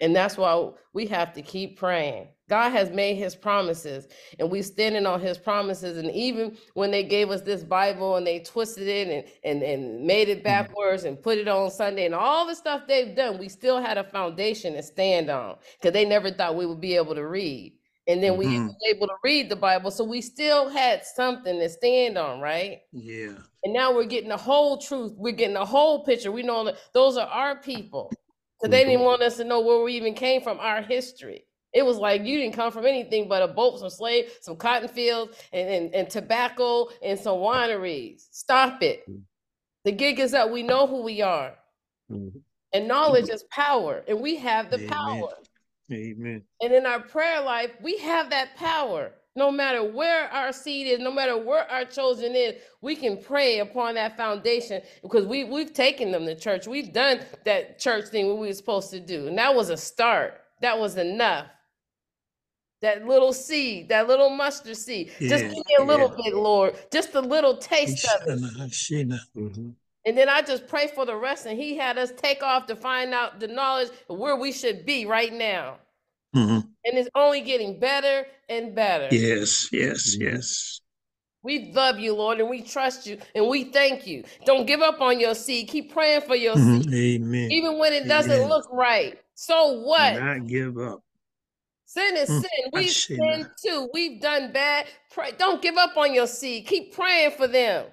And 0.00 0.16
that's 0.16 0.36
why 0.36 0.70
we 0.92 1.06
have 1.06 1.32
to 1.34 1.42
keep 1.42 1.78
praying. 1.78 2.28
God 2.48 2.70
has 2.70 2.90
made 2.90 3.14
his 3.14 3.36
promises 3.36 4.08
and 4.40 4.50
we 4.50 4.60
standing 4.62 5.06
on 5.06 5.20
his 5.20 5.38
promises. 5.38 5.98
And 5.98 6.10
even 6.10 6.56
when 6.74 6.90
they 6.90 7.04
gave 7.04 7.30
us 7.30 7.42
this 7.42 7.62
Bible 7.62 8.16
and 8.16 8.26
they 8.26 8.40
twisted 8.40 8.88
it 8.88 9.08
and, 9.08 9.24
and, 9.44 9.62
and 9.62 10.04
made 10.04 10.28
it 10.28 10.38
mm-hmm. 10.38 10.44
backwards 10.44 11.04
and 11.04 11.22
put 11.22 11.38
it 11.38 11.46
on 11.46 11.70
Sunday 11.70 12.06
and 12.06 12.14
all 12.14 12.46
the 12.46 12.56
stuff 12.56 12.82
they've 12.88 13.14
done, 13.14 13.38
we 13.38 13.48
still 13.48 13.80
had 13.80 13.98
a 13.98 14.04
foundation 14.04 14.74
to 14.74 14.82
stand 14.82 15.30
on 15.30 15.56
because 15.80 15.92
they 15.92 16.04
never 16.04 16.30
thought 16.30 16.56
we 16.56 16.66
would 16.66 16.80
be 16.80 16.96
able 16.96 17.14
to 17.14 17.26
read. 17.26 17.72
And 18.08 18.20
then 18.20 18.36
we 18.36 18.46
mm-hmm. 18.46 18.66
were 18.66 18.74
able 18.92 19.06
to 19.06 19.14
read 19.22 19.48
the 19.48 19.54
Bible. 19.54 19.92
So 19.92 20.02
we 20.02 20.20
still 20.20 20.68
had 20.68 21.04
something 21.04 21.60
to 21.60 21.68
stand 21.68 22.18
on, 22.18 22.40
right? 22.40 22.80
Yeah. 22.92 23.34
And 23.62 23.72
now 23.72 23.94
we're 23.94 24.06
getting 24.06 24.30
the 24.30 24.36
whole 24.36 24.78
truth. 24.78 25.12
We're 25.16 25.32
getting 25.32 25.54
the 25.54 25.64
whole 25.64 26.02
picture. 26.02 26.32
We 26.32 26.42
know 26.42 26.64
that 26.64 26.78
those 26.92 27.16
are 27.16 27.28
our 27.28 27.60
people. 27.60 28.10
Because 28.60 28.70
they 28.70 28.84
didn't 28.84 28.96
mm-hmm. 28.96 29.04
want 29.04 29.22
us 29.22 29.36
to 29.38 29.44
know 29.44 29.60
where 29.60 29.82
we 29.82 29.94
even 29.94 30.14
came 30.14 30.42
from, 30.42 30.58
our 30.58 30.82
history. 30.82 31.44
It 31.72 31.86
was 31.86 31.98
like 31.98 32.24
you 32.24 32.36
didn't 32.36 32.54
come 32.54 32.72
from 32.72 32.84
anything 32.84 33.28
but 33.28 33.42
a 33.42 33.48
boat, 33.48 33.78
some 33.78 33.90
slave, 33.90 34.32
some 34.40 34.56
cotton 34.56 34.88
fields, 34.88 35.36
and, 35.52 35.68
and, 35.68 35.94
and 35.94 36.10
tobacco 36.10 36.88
and 37.02 37.18
some 37.18 37.38
wineries. 37.38 38.26
Stop 38.32 38.82
it. 38.82 39.08
Mm-hmm. 39.08 39.20
The 39.84 39.92
gig 39.92 40.20
is 40.20 40.34
up. 40.34 40.50
We 40.50 40.62
know 40.62 40.86
who 40.86 41.02
we 41.02 41.22
are. 41.22 41.54
Mm-hmm. 42.10 42.38
And 42.72 42.88
knowledge 42.88 43.30
is 43.30 43.44
power. 43.50 44.02
And 44.06 44.20
we 44.20 44.36
have 44.36 44.70
the 44.70 44.76
Amen. 44.76 44.88
power. 44.88 45.28
Amen. 45.92 46.42
And 46.60 46.72
in 46.72 46.86
our 46.86 47.00
prayer 47.00 47.40
life, 47.40 47.70
we 47.82 47.98
have 47.98 48.30
that 48.30 48.56
power. 48.56 49.12
No 49.36 49.50
matter 49.50 49.84
where 49.84 50.28
our 50.28 50.52
seed 50.52 50.88
is, 50.88 50.98
no 50.98 51.12
matter 51.12 51.38
where 51.38 51.70
our 51.70 51.84
chosen 51.84 52.34
is, 52.34 52.54
we 52.80 52.96
can 52.96 53.16
pray 53.16 53.60
upon 53.60 53.94
that 53.94 54.16
foundation 54.16 54.82
because 55.02 55.24
we, 55.24 55.44
we've 55.44 55.72
taken 55.72 56.10
them 56.10 56.26
to 56.26 56.34
church. 56.34 56.66
We've 56.66 56.92
done 56.92 57.20
that 57.44 57.78
church 57.78 58.06
thing 58.08 58.26
what 58.26 58.38
we 58.38 58.48
were 58.48 58.52
supposed 58.52 58.90
to 58.90 59.00
do. 59.00 59.28
And 59.28 59.38
that 59.38 59.54
was 59.54 59.70
a 59.70 59.76
start. 59.76 60.40
That 60.62 60.78
was 60.78 60.96
enough 60.96 61.46
that 62.82 63.06
little 63.06 63.32
seed, 63.32 63.88
that 63.90 64.08
little 64.08 64.30
mustard 64.30 64.76
seed. 64.76 65.12
Yeah, 65.20 65.28
just 65.28 65.44
give 65.44 65.52
me 65.52 65.76
a 65.78 65.84
little 65.84 66.08
yeah. 66.18 66.30
bit, 66.30 66.34
Lord, 66.34 66.74
just 66.90 67.14
a 67.14 67.20
little 67.20 67.56
taste 67.56 68.06
of 68.06 68.28
it. 68.28 68.38
Mm-hmm. 68.40 69.70
And 70.06 70.16
then 70.16 70.28
I 70.30 70.40
just 70.40 70.66
pray 70.66 70.88
for 70.88 71.04
the 71.04 71.14
rest, 71.14 71.46
and 71.46 71.58
He 71.58 71.76
had 71.76 71.98
us 71.98 72.10
take 72.16 72.42
off 72.42 72.66
to 72.66 72.76
find 72.76 73.12
out 73.12 73.38
the 73.38 73.48
knowledge 73.48 73.90
of 74.08 74.18
where 74.18 74.36
we 74.36 74.50
should 74.52 74.86
be 74.86 75.04
right 75.04 75.32
now. 75.32 75.78
Mm-hmm. 76.34 76.60
And 76.84 76.98
it's 76.98 77.10
only 77.14 77.40
getting 77.40 77.80
better 77.80 78.26
and 78.48 78.74
better. 78.74 79.08
Yes, 79.10 79.68
yes, 79.72 80.16
yes. 80.18 80.80
We 81.42 81.72
love 81.72 81.98
you, 81.98 82.14
Lord, 82.14 82.38
and 82.38 82.50
we 82.50 82.60
trust 82.60 83.06
you, 83.06 83.18
and 83.34 83.48
we 83.48 83.64
thank 83.64 84.06
you. 84.06 84.24
Don't 84.44 84.66
give 84.66 84.80
up 84.80 85.00
on 85.00 85.18
your 85.18 85.34
seed. 85.34 85.68
Keep 85.68 85.92
praying 85.92 86.20
for 86.22 86.36
your 86.36 86.54
mm-hmm. 86.54 86.82
seed. 86.82 87.22
Amen. 87.22 87.50
Even 87.50 87.78
when 87.78 87.92
it 87.94 88.06
doesn't 88.06 88.30
Amen. 88.30 88.48
look 88.48 88.66
right. 88.70 89.18
So 89.34 89.80
what? 89.80 90.14
Do 90.14 90.20
not 90.20 90.46
give 90.46 90.78
up. 90.78 91.02
Sin 91.86 92.16
is 92.16 92.28
mm, 92.28 92.40
sin. 92.40 92.70
We've 92.72 92.90
sinned 92.90 93.50
too. 93.64 93.88
We've 93.92 94.20
done 94.20 94.52
bad. 94.52 94.86
Pray. 95.10 95.32
Don't 95.36 95.60
give 95.60 95.76
up 95.76 95.96
on 95.96 96.14
your 96.14 96.26
seed. 96.26 96.66
Keep 96.66 96.94
praying 96.94 97.32
for 97.32 97.48
them. 97.48 97.86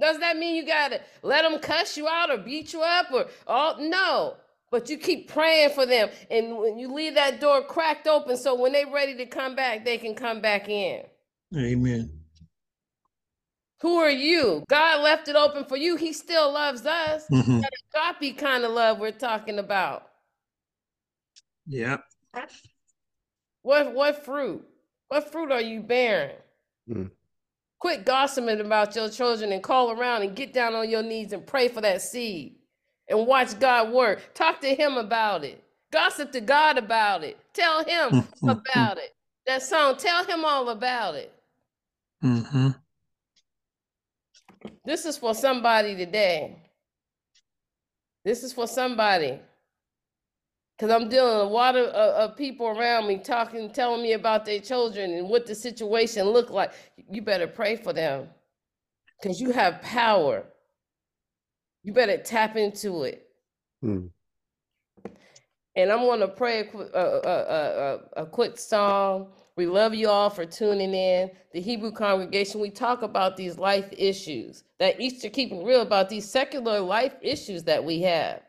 Does 0.00 0.18
that 0.20 0.38
mean 0.38 0.56
you 0.56 0.64
gotta 0.64 1.00
let 1.22 1.42
them 1.42 1.60
cuss 1.60 1.98
you 1.98 2.08
out 2.08 2.30
or 2.30 2.38
beat 2.38 2.72
you 2.72 2.80
up 2.80 3.12
or 3.12 3.26
oh 3.46 3.76
no? 3.78 4.36
But 4.72 4.88
you 4.88 4.96
keep 4.96 5.28
praying 5.28 5.74
for 5.74 5.84
them, 5.84 6.08
and 6.30 6.56
when 6.56 6.78
you 6.78 6.92
leave 6.92 7.14
that 7.16 7.40
door 7.40 7.62
cracked 7.62 8.06
open, 8.06 8.38
so 8.38 8.54
when 8.54 8.72
they're 8.72 8.90
ready 8.90 9.14
to 9.18 9.26
come 9.26 9.54
back, 9.54 9.84
they 9.84 9.98
can 9.98 10.14
come 10.14 10.40
back 10.40 10.66
in. 10.66 11.02
Amen. 11.54 12.10
Who 13.82 13.96
are 13.98 14.10
you? 14.10 14.64
God 14.70 15.02
left 15.02 15.28
it 15.28 15.36
open 15.36 15.66
for 15.66 15.76
you. 15.76 15.96
He 15.96 16.14
still 16.14 16.50
loves 16.50 16.86
us. 16.86 17.26
Mm-hmm. 17.30 17.60
That 17.60 18.16
agape 18.22 18.38
kind 18.38 18.64
of 18.64 18.72
love 18.72 18.98
we're 18.98 19.10
talking 19.10 19.58
about. 19.58 20.04
Yeah. 21.66 21.98
What 23.60 23.92
what 23.92 24.24
fruit? 24.24 24.64
What 25.08 25.30
fruit 25.30 25.52
are 25.52 25.60
you 25.60 25.82
bearing? 25.82 26.36
Mm. 26.88 27.10
Quit 27.78 28.06
gossiping 28.06 28.60
about 28.60 28.96
your 28.96 29.10
children 29.10 29.52
and 29.52 29.62
call 29.62 29.90
around 29.90 30.22
and 30.22 30.34
get 30.34 30.54
down 30.54 30.74
on 30.74 30.88
your 30.88 31.02
knees 31.02 31.34
and 31.34 31.46
pray 31.46 31.68
for 31.68 31.82
that 31.82 32.00
seed 32.00 32.56
and 33.08 33.26
watch 33.26 33.58
God 33.58 33.92
work. 33.92 34.34
Talk 34.34 34.60
to 34.60 34.74
him 34.74 34.96
about 34.96 35.44
it. 35.44 35.62
Gossip 35.92 36.32
to 36.32 36.40
God 36.40 36.78
about 36.78 37.22
it. 37.22 37.38
Tell 37.52 37.84
him 37.84 38.10
mm-hmm. 38.10 38.48
about 38.48 38.98
it. 38.98 39.14
That 39.46 39.62
song, 39.62 39.96
tell 39.96 40.24
him 40.24 40.44
all 40.44 40.70
about 40.70 41.16
it. 41.16 41.32
Mm-hmm. 42.22 42.68
This 44.84 45.04
is 45.04 45.16
for 45.16 45.34
somebody 45.34 45.96
today. 45.96 46.56
This 48.24 48.42
is 48.44 48.52
for 48.52 48.66
somebody 48.66 49.40
because 50.82 50.94
I'm 50.94 51.08
dealing 51.08 51.38
with 51.38 51.46
a 51.46 51.50
lot 51.50 51.76
of, 51.76 51.94
uh, 51.94 52.24
of, 52.24 52.36
people 52.36 52.66
around 52.66 53.06
me 53.06 53.18
talking, 53.18 53.70
telling 53.70 54.02
me 54.02 54.14
about 54.14 54.44
their 54.44 54.58
children 54.58 55.12
and 55.12 55.28
what 55.28 55.46
the 55.46 55.54
situation 55.54 56.28
looked 56.28 56.50
like. 56.50 56.72
You 57.08 57.22
better 57.22 57.46
pray 57.46 57.76
for 57.76 57.92
them 57.92 58.28
because 59.20 59.40
you 59.40 59.52
have 59.52 59.80
power. 59.82 60.44
You 61.82 61.92
better 61.92 62.16
tap 62.18 62.56
into 62.56 63.04
it. 63.04 63.26
Hmm. 63.80 64.06
And 65.74 65.90
I'm 65.90 66.00
going 66.00 66.20
to 66.20 66.28
pray 66.28 66.60
a, 66.60 66.78
a, 66.78 66.82
a, 66.82 66.98
uh, 66.98 67.22
uh, 67.24 67.98
uh, 68.18 68.22
a, 68.22 68.26
quick 68.26 68.58
song. 68.58 69.32
We 69.56 69.66
love 69.66 69.94
you 69.94 70.08
all 70.08 70.28
for 70.28 70.44
tuning 70.44 70.92
in. 70.92 71.30
The 71.52 71.60
Hebrew 71.60 71.92
congregation, 71.92 72.60
we 72.60 72.70
talk 72.70 73.02
about 73.02 73.36
these 73.36 73.58
life 73.58 73.88
issues 73.96 74.64
that 74.78 75.00
Easter 75.00 75.30
keeping 75.30 75.64
real 75.64 75.80
about 75.80 76.10
these 76.10 76.28
secular 76.30 76.80
life 76.80 77.14
issues 77.22 77.64
that 77.64 77.82
we 77.82 78.02
have 78.02 78.42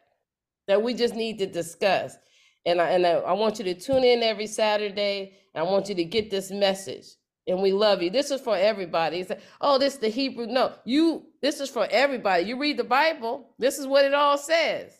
that 0.67 0.81
we 0.81 0.93
just 0.93 1.15
need 1.15 1.39
to 1.39 1.47
discuss. 1.47 2.17
And 2.65 2.79
I, 2.81 2.89
and 2.91 3.05
I, 3.05 3.11
I 3.11 3.33
want 3.33 3.59
you 3.59 3.65
to 3.65 3.73
tune 3.73 4.03
in 4.03 4.23
every 4.23 4.47
Saturday. 4.47 5.33
I 5.55 5.63
want 5.63 5.89
you 5.89 5.95
to 5.95 6.03
get 6.03 6.31
this 6.31 6.51
message. 6.51 7.07
And 7.47 7.61
we 7.61 7.73
love 7.73 8.01
you. 8.01 8.09
This 8.09 8.31
is 8.31 8.41
for 8.41 8.55
everybody. 8.55 9.19
It's 9.19 9.29
like, 9.29 9.41
oh, 9.59 9.77
this 9.77 9.95
is 9.95 9.99
the 9.99 10.09
Hebrew. 10.09 10.47
No, 10.47 10.73
you. 10.85 11.25
This 11.43 11.59
is 11.59 11.69
for 11.69 11.85
everybody. 11.91 12.45
You 12.45 12.57
read 12.57 12.77
the 12.77 12.85
Bible. 12.85 13.49
This 13.59 13.77
is 13.77 13.85
what 13.85 14.05
it 14.05 14.13
all 14.13 14.37
says. 14.37 14.97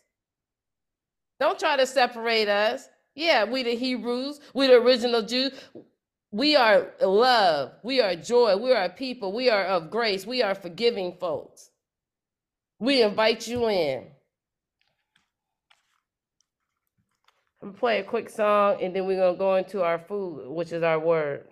Don't 1.39 1.58
try 1.58 1.77
to 1.77 1.88
separate 1.88 2.49
us. 2.49 2.89
Yeah, 3.15 3.45
we 3.45 3.63
the 3.63 3.75
Hebrews. 3.75 4.41
We 4.53 4.67
the 4.67 4.73
original 4.73 5.21
Jews. 5.21 5.53
We 6.32 6.58
are 6.58 6.91
love. 7.01 7.71
We 7.82 8.01
are 8.01 8.15
joy. 8.15 8.58
We 8.58 8.73
are 8.73 8.89
people. 8.89 9.32
We 9.32 9.49
are 9.49 9.63
of 9.63 9.89
grace. 9.89 10.25
We 10.25 10.43
are 10.43 10.53
forgiving 10.53 11.15
folks. 11.17 11.69
We 12.77 13.01
invite 13.01 13.47
you 13.47 13.69
in. 13.69 14.08
I'm 17.62 17.69
gonna 17.69 17.79
play 17.79 17.99
a 17.99 18.03
quick 18.03 18.29
song 18.29 18.79
and 18.82 18.93
then 18.93 19.06
we're 19.06 19.17
gonna 19.17 19.38
go 19.38 19.56
into 19.56 19.82
our 19.82 19.99
food, 19.99 20.49
which 20.49 20.73
is 20.73 20.84
our 20.84 20.99
word. 20.99 21.45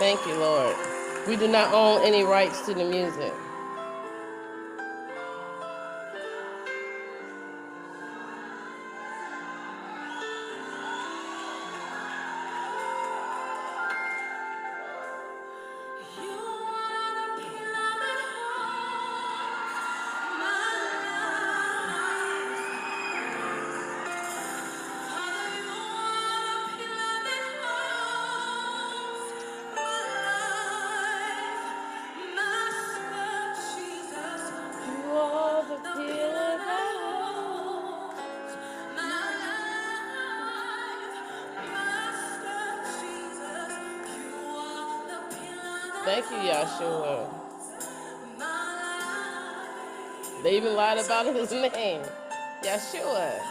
Thank 0.00 0.26
you, 0.26 0.34
Lord. 0.36 0.76
We 1.28 1.36
do 1.36 1.48
not 1.48 1.74
own 1.74 2.06
any 2.06 2.24
rights 2.24 2.62
to 2.66 2.74
the 2.74 2.84
music. 2.86 3.34
Yahshua. 46.80 47.28
They 50.42 50.56
even 50.56 50.74
lied 50.74 50.98
about 51.04 51.26
his 51.34 51.52
name. 51.52 52.02
Yahshua. 52.62 53.49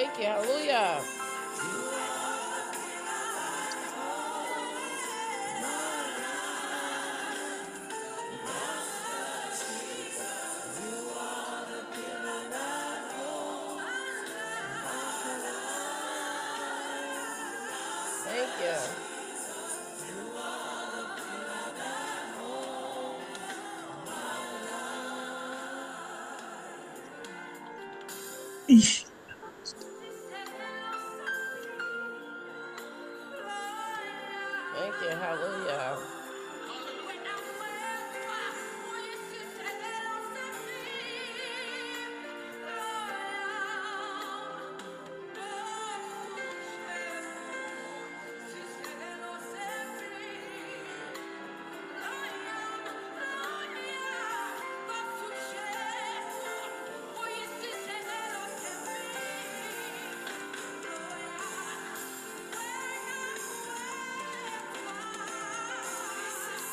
Thank 0.00 0.18
you. 0.18 0.24
Hallelujah. 0.24 1.02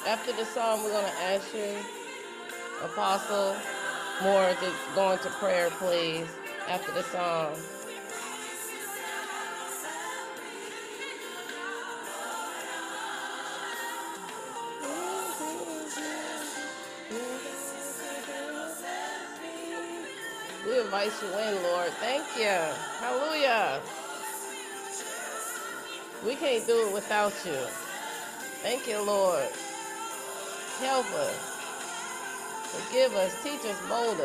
After 0.08 0.32
the 0.32 0.46
song, 0.46 0.86
we're 0.86 0.91
going 0.91 1.04
to 1.04 1.22
ask 1.24 1.54
you, 1.54 1.76
Apostle, 2.82 3.58
Moore 4.24 4.56
to 4.62 4.72
go 4.96 5.12
into 5.12 5.28
prayer, 5.32 5.70
please. 5.72 6.30
After 6.70 6.93
the 6.93 7.04
song. 7.04 7.54
We 20.65 20.80
invite 20.80 21.12
you 21.22 21.28
in, 21.38 21.63
Lord. 21.63 21.89
Thank 22.00 22.24
you. 22.38 22.58
Hallelujah. 23.02 23.82
We 26.26 26.36
can't 26.36 26.65
do 26.65 26.88
it 26.88 26.93
without 26.93 27.34
you. 27.46 27.60
Thank 28.63 28.88
you, 28.88 29.02
Lord. 29.02 29.50
Help 30.80 31.12
us. 31.13 31.36
Forgive 32.72 33.13
us. 33.16 33.34
Teach 33.44 33.66
us, 33.66 33.82
mold 33.90 34.20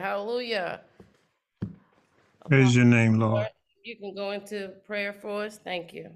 Hallelujah. 0.00 0.80
Praise 2.48 2.74
your 2.74 2.86
name, 2.86 3.20
Lord. 3.20 3.46
You 3.84 3.96
can 3.96 4.14
go 4.14 4.30
into 4.30 4.72
prayer 4.86 5.12
for 5.12 5.44
us. 5.44 5.58
Thank 5.62 5.92
you. 5.92 6.10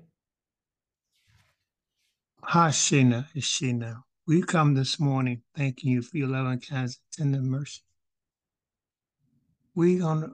Hashina, 2.42 3.26
Ishina. 3.36 4.02
We 4.26 4.40
come 4.40 4.72
this 4.72 4.98
morning 4.98 5.42
thanking 5.54 5.90
you 5.90 6.00
for 6.00 6.16
your 6.16 6.28
loving 6.28 6.60
kindness 6.60 6.98
and 7.18 7.34
tender 7.34 7.46
mercy. 7.46 7.82
We're 9.74 10.00
gonna 10.00 10.30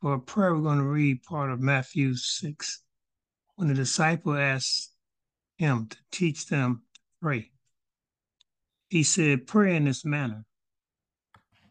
for 0.00 0.14
a 0.14 0.20
prayer, 0.20 0.54
we're 0.54 0.62
gonna 0.62 0.84
read 0.84 1.24
part 1.24 1.50
of 1.50 1.60
Matthew 1.60 2.14
6. 2.14 2.80
When 3.56 3.68
the 3.68 3.74
disciple 3.74 4.36
asked 4.36 4.92
him 5.56 5.88
to 5.88 5.96
teach 6.12 6.46
them 6.46 6.82
to 6.94 7.00
pray, 7.20 7.50
he 8.88 9.02
said, 9.02 9.48
Pray 9.48 9.74
in 9.74 9.86
this 9.86 10.04
manner. 10.04 10.44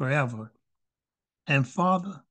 forever. 0.00 0.50
And 1.46 1.68
Father, 1.68 2.22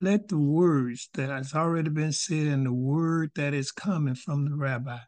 let 0.00 0.28
the 0.28 0.38
words 0.38 1.08
that 1.14 1.30
has 1.30 1.52
already 1.52 1.90
been 1.90 2.12
said 2.12 2.46
and 2.46 2.64
the 2.64 2.72
word 2.72 3.32
that 3.34 3.52
is 3.52 3.72
coming 3.72 4.14
from 4.14 4.44
the 4.44 4.54
rabbi, 4.54 4.98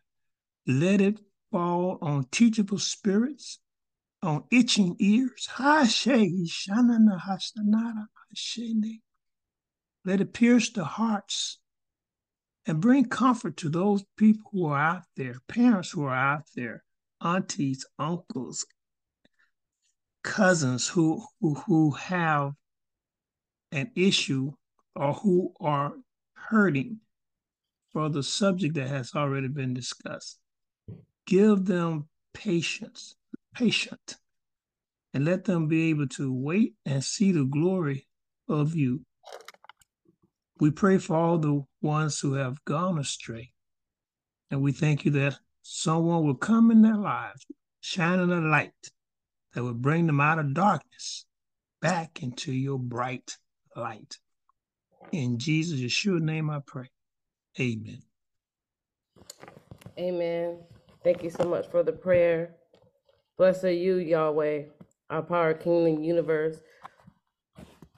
let 0.66 1.00
it 1.00 1.20
fall 1.52 1.98
on 2.02 2.26
teachable 2.32 2.80
spirits, 2.80 3.60
on 4.24 4.42
itching 4.50 4.96
ears. 4.98 5.48
Let 5.56 5.88
it 10.20 10.32
pierce 10.32 10.70
the 10.70 10.84
hearts 10.84 11.58
and 12.66 12.80
bring 12.80 13.04
comfort 13.04 13.56
to 13.58 13.68
those 13.68 14.02
people 14.16 14.50
who 14.50 14.66
are 14.66 14.80
out 14.80 15.04
there, 15.16 15.36
parents 15.46 15.92
who 15.92 16.02
are 16.02 16.16
out 16.16 16.46
there, 16.56 16.82
aunties, 17.20 17.86
uncles, 18.00 18.66
cousins 20.30 20.86
who 20.86 21.20
who, 21.40 21.54
who 21.54 21.90
have 21.90 22.52
an 23.72 23.90
issue 23.96 24.52
or 24.94 25.12
who 25.12 25.52
are 25.60 25.92
hurting 26.34 27.00
for 27.92 28.08
the 28.08 28.22
subject 28.22 28.74
that 28.76 28.86
has 28.86 29.12
already 29.16 29.48
been 29.48 29.74
discussed. 29.74 30.38
Give 31.26 31.64
them 31.64 32.08
patience, 32.32 33.16
patient, 33.54 34.18
and 35.12 35.24
let 35.24 35.44
them 35.44 35.66
be 35.66 35.90
able 35.90 36.06
to 36.08 36.32
wait 36.32 36.74
and 36.86 37.02
see 37.02 37.32
the 37.32 37.44
glory 37.44 38.06
of 38.48 38.76
you. 38.76 39.04
We 40.60 40.70
pray 40.70 40.98
for 40.98 41.16
all 41.16 41.38
the 41.38 41.64
ones 41.82 42.20
who 42.20 42.34
have 42.34 42.64
gone 42.64 42.98
astray. 42.98 43.52
And 44.52 44.62
we 44.62 44.70
thank 44.70 45.04
you 45.04 45.10
that 45.12 45.38
someone 45.62 46.24
will 46.24 46.36
come 46.36 46.70
in 46.70 46.82
their 46.82 46.96
lives, 46.96 47.44
shining 47.80 48.30
a 48.30 48.40
light 48.40 48.90
that 49.54 49.64
would 49.64 49.82
bring 49.82 50.06
them 50.06 50.20
out 50.20 50.38
of 50.38 50.54
darkness 50.54 51.26
back 51.80 52.22
into 52.22 52.52
your 52.52 52.78
bright 52.78 53.36
light. 53.76 54.18
In 55.12 55.38
Jesus, 55.38 55.80
Yeshua 55.80 56.20
name 56.20 56.50
I 56.50 56.60
pray. 56.64 56.88
Amen. 57.58 58.02
Amen. 59.98 60.58
Thank 61.02 61.22
you 61.22 61.30
so 61.30 61.44
much 61.44 61.68
for 61.68 61.82
the 61.82 61.92
prayer. 61.92 62.54
Blessed 63.36 63.64
are 63.64 63.72
you, 63.72 63.96
Yahweh, 63.96 64.64
our 65.08 65.22
power, 65.22 65.54
King 65.54 65.94
of 65.94 66.00
the 66.00 66.06
universe, 66.06 66.58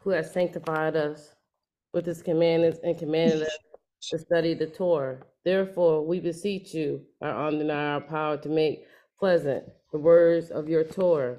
who 0.00 0.10
has 0.10 0.32
sanctified 0.32 0.96
us 0.96 1.34
with 1.92 2.06
his 2.06 2.22
commandments 2.22 2.78
and 2.82 2.98
commanded 2.98 3.42
us 3.42 3.58
to 4.10 4.18
study 4.18 4.54
the 4.54 4.66
Torah. 4.66 5.18
Therefore, 5.44 6.06
we 6.06 6.20
beseech 6.20 6.72
you, 6.72 7.02
our 7.20 7.52
our 7.70 8.00
power, 8.00 8.36
to 8.38 8.48
make 8.48 8.84
pleasant 9.18 9.64
the 9.92 9.98
words 9.98 10.50
of 10.50 10.68
your 10.68 10.84
Torah 10.84 11.36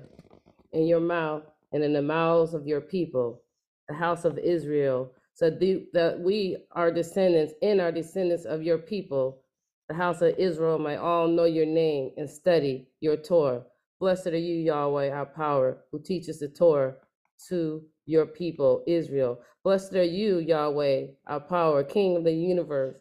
in 0.71 0.85
your 0.85 0.99
mouth 0.99 1.43
and 1.71 1.83
in 1.83 1.93
the 1.93 2.01
mouths 2.01 2.53
of 2.53 2.67
your 2.67 2.81
people, 2.81 3.41
the 3.89 3.95
house 3.95 4.25
of 4.25 4.37
Israel, 4.37 5.11
so 5.33 5.49
that 5.49 6.19
we, 6.19 6.57
our 6.73 6.91
descendants, 6.91 7.53
and 7.63 7.81
our 7.81 7.91
descendants 7.91 8.45
of 8.45 8.61
your 8.61 8.77
people, 8.77 9.41
the 9.89 9.95
house 9.95 10.21
of 10.21 10.35
Israel, 10.37 10.77
may 10.77 10.95
all 10.95 11.27
know 11.27 11.45
your 11.45 11.65
name 11.65 12.11
and 12.17 12.29
study 12.29 12.87
your 12.99 13.17
Torah. 13.17 13.63
Blessed 13.99 14.27
are 14.27 14.37
you, 14.37 14.55
Yahweh, 14.55 15.09
our 15.09 15.25
power, 15.25 15.79
who 15.91 15.99
teaches 15.99 16.39
the 16.39 16.47
Torah 16.47 16.93
to 17.49 17.83
your 18.05 18.27
people, 18.27 18.83
Israel. 18.85 19.39
Blessed 19.63 19.93
are 19.93 20.03
you, 20.03 20.37
Yahweh, 20.37 21.07
our 21.25 21.39
power, 21.39 21.83
King 21.83 22.17
of 22.17 22.23
the 22.23 22.33
universe, 22.33 22.97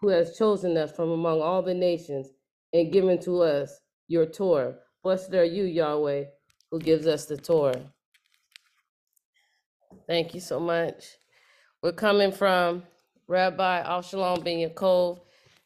who 0.00 0.08
has 0.08 0.36
chosen 0.36 0.76
us 0.76 0.90
from 0.90 1.10
among 1.10 1.40
all 1.40 1.62
the 1.62 1.74
nations 1.74 2.28
and 2.72 2.92
given 2.92 3.20
to 3.20 3.42
us 3.42 3.80
your 4.10 4.26
Torah. 4.26 4.74
Blessed 5.04 5.32
are 5.34 5.44
you, 5.44 5.62
Yahweh, 5.62 6.24
who 6.70 6.80
gives 6.80 7.06
us 7.06 7.26
the 7.26 7.36
Torah. 7.36 7.80
Thank 10.08 10.34
you 10.34 10.40
so 10.40 10.58
much. 10.58 11.04
We're 11.80 11.92
coming 11.92 12.32
from 12.32 12.82
Rabbi 13.28 13.84
Avshalom 13.84 14.42
Ben 14.42 14.68
Yaakov, 14.68 15.20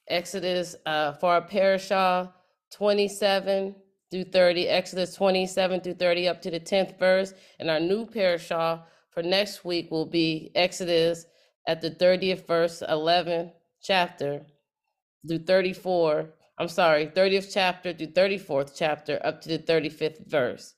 Exodus 0.08 0.76
uh, 0.84 1.14
for 1.14 1.32
our 1.32 1.40
parashah 1.40 2.30
27 2.70 3.74
through 4.10 4.24
30, 4.24 4.68
Exodus 4.68 5.14
27 5.14 5.80
through 5.80 5.94
30 5.94 6.28
up 6.28 6.42
to 6.42 6.50
the 6.50 6.60
10th 6.60 6.98
verse. 6.98 7.32
And 7.58 7.70
our 7.70 7.80
new 7.80 8.04
parashah 8.04 8.82
for 9.08 9.22
next 9.22 9.64
week 9.64 9.90
will 9.90 10.04
be 10.04 10.50
Exodus 10.54 11.24
at 11.66 11.80
the 11.80 11.90
30th 11.90 12.46
verse, 12.46 12.82
11 12.86 13.52
chapter 13.82 14.44
through 15.26 15.44
34. 15.46 16.28
I'm 16.56 16.68
sorry, 16.68 17.08
30th 17.08 17.52
chapter 17.52 17.92
through 17.92 18.08
34th 18.08 18.72
chapter 18.76 19.20
up 19.24 19.40
to 19.40 19.48
the 19.48 19.58
35th 19.58 20.26
verse. 20.26 20.74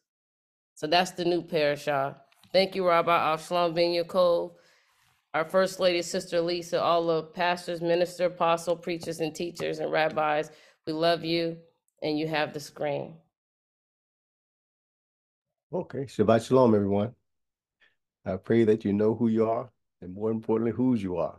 So 0.74 0.86
that's 0.86 1.10
the 1.10 1.24
new 1.24 1.42
parashah. 1.42 2.16
Thank 2.52 2.74
you, 2.74 2.86
Rabbi 2.86 3.10
Avshalom 3.10 3.74
Ben 3.74 3.90
Yaakov, 3.90 4.52
our 5.34 5.44
First 5.44 5.78
Lady, 5.78 6.00
Sister 6.00 6.38
Aliza, 6.38 6.80
all 6.80 7.06
the 7.06 7.24
pastors, 7.24 7.82
minister, 7.82 8.26
apostle, 8.26 8.76
preachers, 8.76 9.20
and 9.20 9.34
teachers 9.34 9.78
and 9.78 9.92
rabbis. 9.92 10.50
We 10.86 10.94
love 10.94 11.24
you, 11.24 11.58
and 12.02 12.18
you 12.18 12.26
have 12.26 12.54
the 12.54 12.60
screen. 12.60 13.16
Okay, 15.72 16.06
Shabbat 16.06 16.46
Shalom, 16.46 16.74
everyone. 16.74 17.14
I 18.24 18.36
pray 18.36 18.64
that 18.64 18.84
you 18.84 18.94
know 18.94 19.14
who 19.14 19.28
you 19.28 19.50
are, 19.50 19.68
and 20.00 20.14
more 20.14 20.30
importantly, 20.30 20.72
whose 20.72 21.02
you 21.02 21.18
are. 21.18 21.38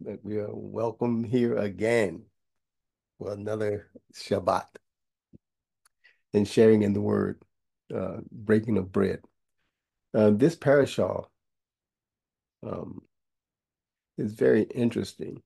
That 0.00 0.22
we 0.22 0.36
are 0.36 0.50
welcome 0.52 1.24
here 1.24 1.56
again 1.56 2.24
for 3.20 3.32
another 3.32 3.86
Shabbat 4.14 4.66
and 6.32 6.48
sharing 6.48 6.82
in 6.82 6.94
the 6.94 7.00
Word, 7.00 7.42
uh, 7.94 8.18
breaking 8.32 8.78
of 8.78 8.90
bread. 8.90 9.20
Uh, 10.14 10.30
this 10.30 10.56
parashah 10.56 11.26
um, 12.66 13.02
is 14.16 14.32
very 14.32 14.62
interesting 14.62 15.42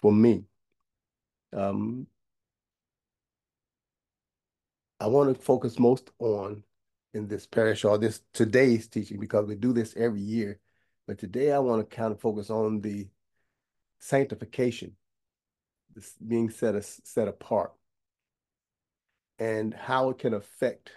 for 0.00 0.12
me. 0.12 0.44
Um, 1.56 2.06
I 5.00 5.06
want 5.06 5.34
to 5.34 5.42
focus 5.42 5.78
most 5.78 6.10
on 6.18 6.62
in 7.14 7.26
this 7.26 7.46
parashah, 7.46 8.00
this 8.00 8.20
today's 8.34 8.86
teaching, 8.86 9.18
because 9.18 9.46
we 9.46 9.54
do 9.54 9.72
this 9.72 9.96
every 9.96 10.20
year. 10.20 10.60
But 11.06 11.18
today 11.18 11.52
I 11.52 11.58
want 11.58 11.88
to 11.88 11.96
kind 11.96 12.12
of 12.12 12.20
focus 12.20 12.50
on 12.50 12.82
the 12.82 13.08
sanctification, 13.98 14.94
this 15.94 16.14
being 16.26 16.50
set, 16.50 16.82
set 16.84 17.28
apart, 17.28 17.72
and 19.38 19.74
how 19.74 20.10
it 20.10 20.18
can 20.18 20.34
affect 20.34 20.92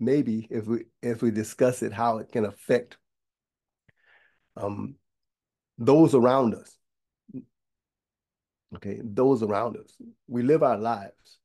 maybe 0.00 0.46
if 0.50 0.66
we 0.66 0.84
if 1.02 1.22
we 1.22 1.30
discuss 1.30 1.82
it, 1.82 1.92
how 1.92 2.18
it 2.18 2.32
can 2.32 2.44
affect 2.44 2.98
um, 4.56 4.96
those 5.78 6.14
around 6.14 6.54
us. 6.54 6.76
Okay, 8.76 9.00
those 9.02 9.42
around 9.42 9.76
us. 9.76 9.96
We 10.28 10.42
live 10.42 10.62
our 10.62 10.78
lives 10.78 11.38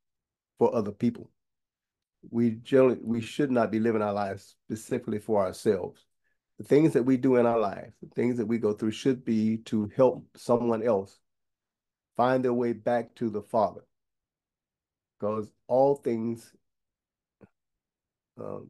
for 0.60 0.76
other 0.76 0.92
people. 0.92 1.30
We 2.32 2.52
generally 2.52 3.00
we 3.04 3.22
should 3.22 3.52
not 3.52 3.72
be 3.72 3.80
living 3.80 4.02
our 4.02 4.14
lives 4.14 4.56
specifically 4.68 5.20
for 5.20 5.46
ourselves. 5.46 6.06
the 6.58 6.64
things 6.64 6.94
that 6.94 7.04
we 7.04 7.18
do 7.18 7.38
in 7.38 7.46
our 7.46 7.60
lives, 7.60 7.94
the 8.02 8.10
things 8.16 8.38
that 8.38 8.46
we 8.48 8.58
go 8.58 8.74
through 8.74 8.92
should 8.92 9.26
be 9.26 9.58
to 9.58 9.92
help 9.96 10.26
someone 10.36 10.84
else 10.84 11.20
find 12.16 12.44
their 12.44 12.54
way 12.54 12.74
back 12.74 13.16
to 13.16 13.30
the 13.30 13.42
Father. 13.42 13.82
Because 15.20 15.52
all 15.68 15.96
things 15.96 16.54
um, 18.40 18.70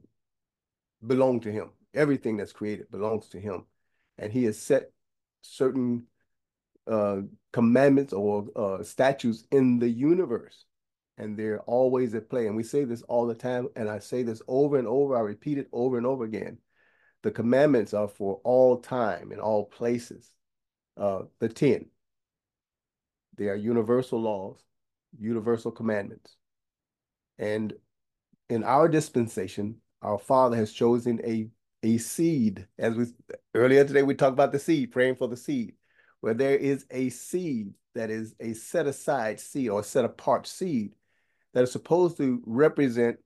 belong 1.06 1.40
to 1.42 1.52
Him. 1.52 1.70
Everything 1.94 2.38
that's 2.38 2.54
created 2.54 2.92
belongs 2.92 3.28
to 3.30 3.40
Him. 3.40 3.66
And 4.18 4.32
He 4.32 4.44
has 4.46 4.60
set 4.60 4.92
certain 5.42 6.04
uh, 6.88 7.22
commandments 7.52 8.14
or 8.14 8.48
uh, 8.56 8.84
statutes 8.84 9.46
in 9.52 9.80
the 9.80 9.90
universe. 9.90 10.66
And 11.18 11.38
they're 11.38 11.62
always 11.62 12.16
at 12.16 12.30
play. 12.30 12.48
And 12.48 12.56
we 12.56 12.64
say 12.64 12.86
this 12.86 13.04
all 13.04 13.28
the 13.28 13.36
time. 13.36 13.68
And 13.76 13.90
I 13.90 14.00
say 14.00 14.24
this 14.24 14.42
over 14.48 14.78
and 14.78 14.88
over. 14.88 15.16
I 15.16 15.22
repeat 15.22 15.58
it 15.58 15.70
over 15.72 15.98
and 15.98 16.06
over 16.06 16.24
again. 16.24 16.58
The 17.22 17.32
commandments 17.32 17.94
are 17.94 18.08
for 18.08 18.42
all 18.44 18.78
time 18.78 19.32
and 19.32 19.40
all 19.40 19.66
places. 19.66 20.32
Uh, 20.98 21.24
the 21.40 21.50
10. 21.50 21.86
They 23.38 23.48
are 23.48 23.56
universal 23.56 24.22
laws, 24.22 24.64
universal 25.20 25.72
commandments. 25.72 26.36
And 27.38 27.74
in 28.50 28.64
our 28.64 28.88
dispensation, 28.88 29.78
our 30.02 30.20
Father 30.20 30.56
has 30.58 30.72
chosen 30.72 31.22
a, 31.26 31.50
a 31.82 31.98
seed. 31.98 32.68
As 32.78 32.96
we 32.96 33.06
earlier 33.56 33.86
today, 33.86 34.04
we 34.04 34.16
talked 34.16 34.34
about 34.34 34.52
the 34.52 34.60
seed, 34.60 34.92
praying 34.92 35.16
for 35.16 35.28
the 35.28 35.38
seed, 35.38 35.74
where 36.22 36.34
there 36.34 36.56
is 36.56 36.86
a 36.92 37.10
seed 37.10 37.74
that 37.96 38.10
is 38.10 38.36
a 38.40 38.54
set 38.54 38.88
aside 38.88 39.40
seed 39.40 39.70
or 39.70 39.84
set 39.84 40.06
apart 40.06 40.48
seed 40.48 40.94
that 41.54 41.64
is 41.64 41.72
supposed 41.72 42.18
to 42.18 42.42
represent 42.46 43.18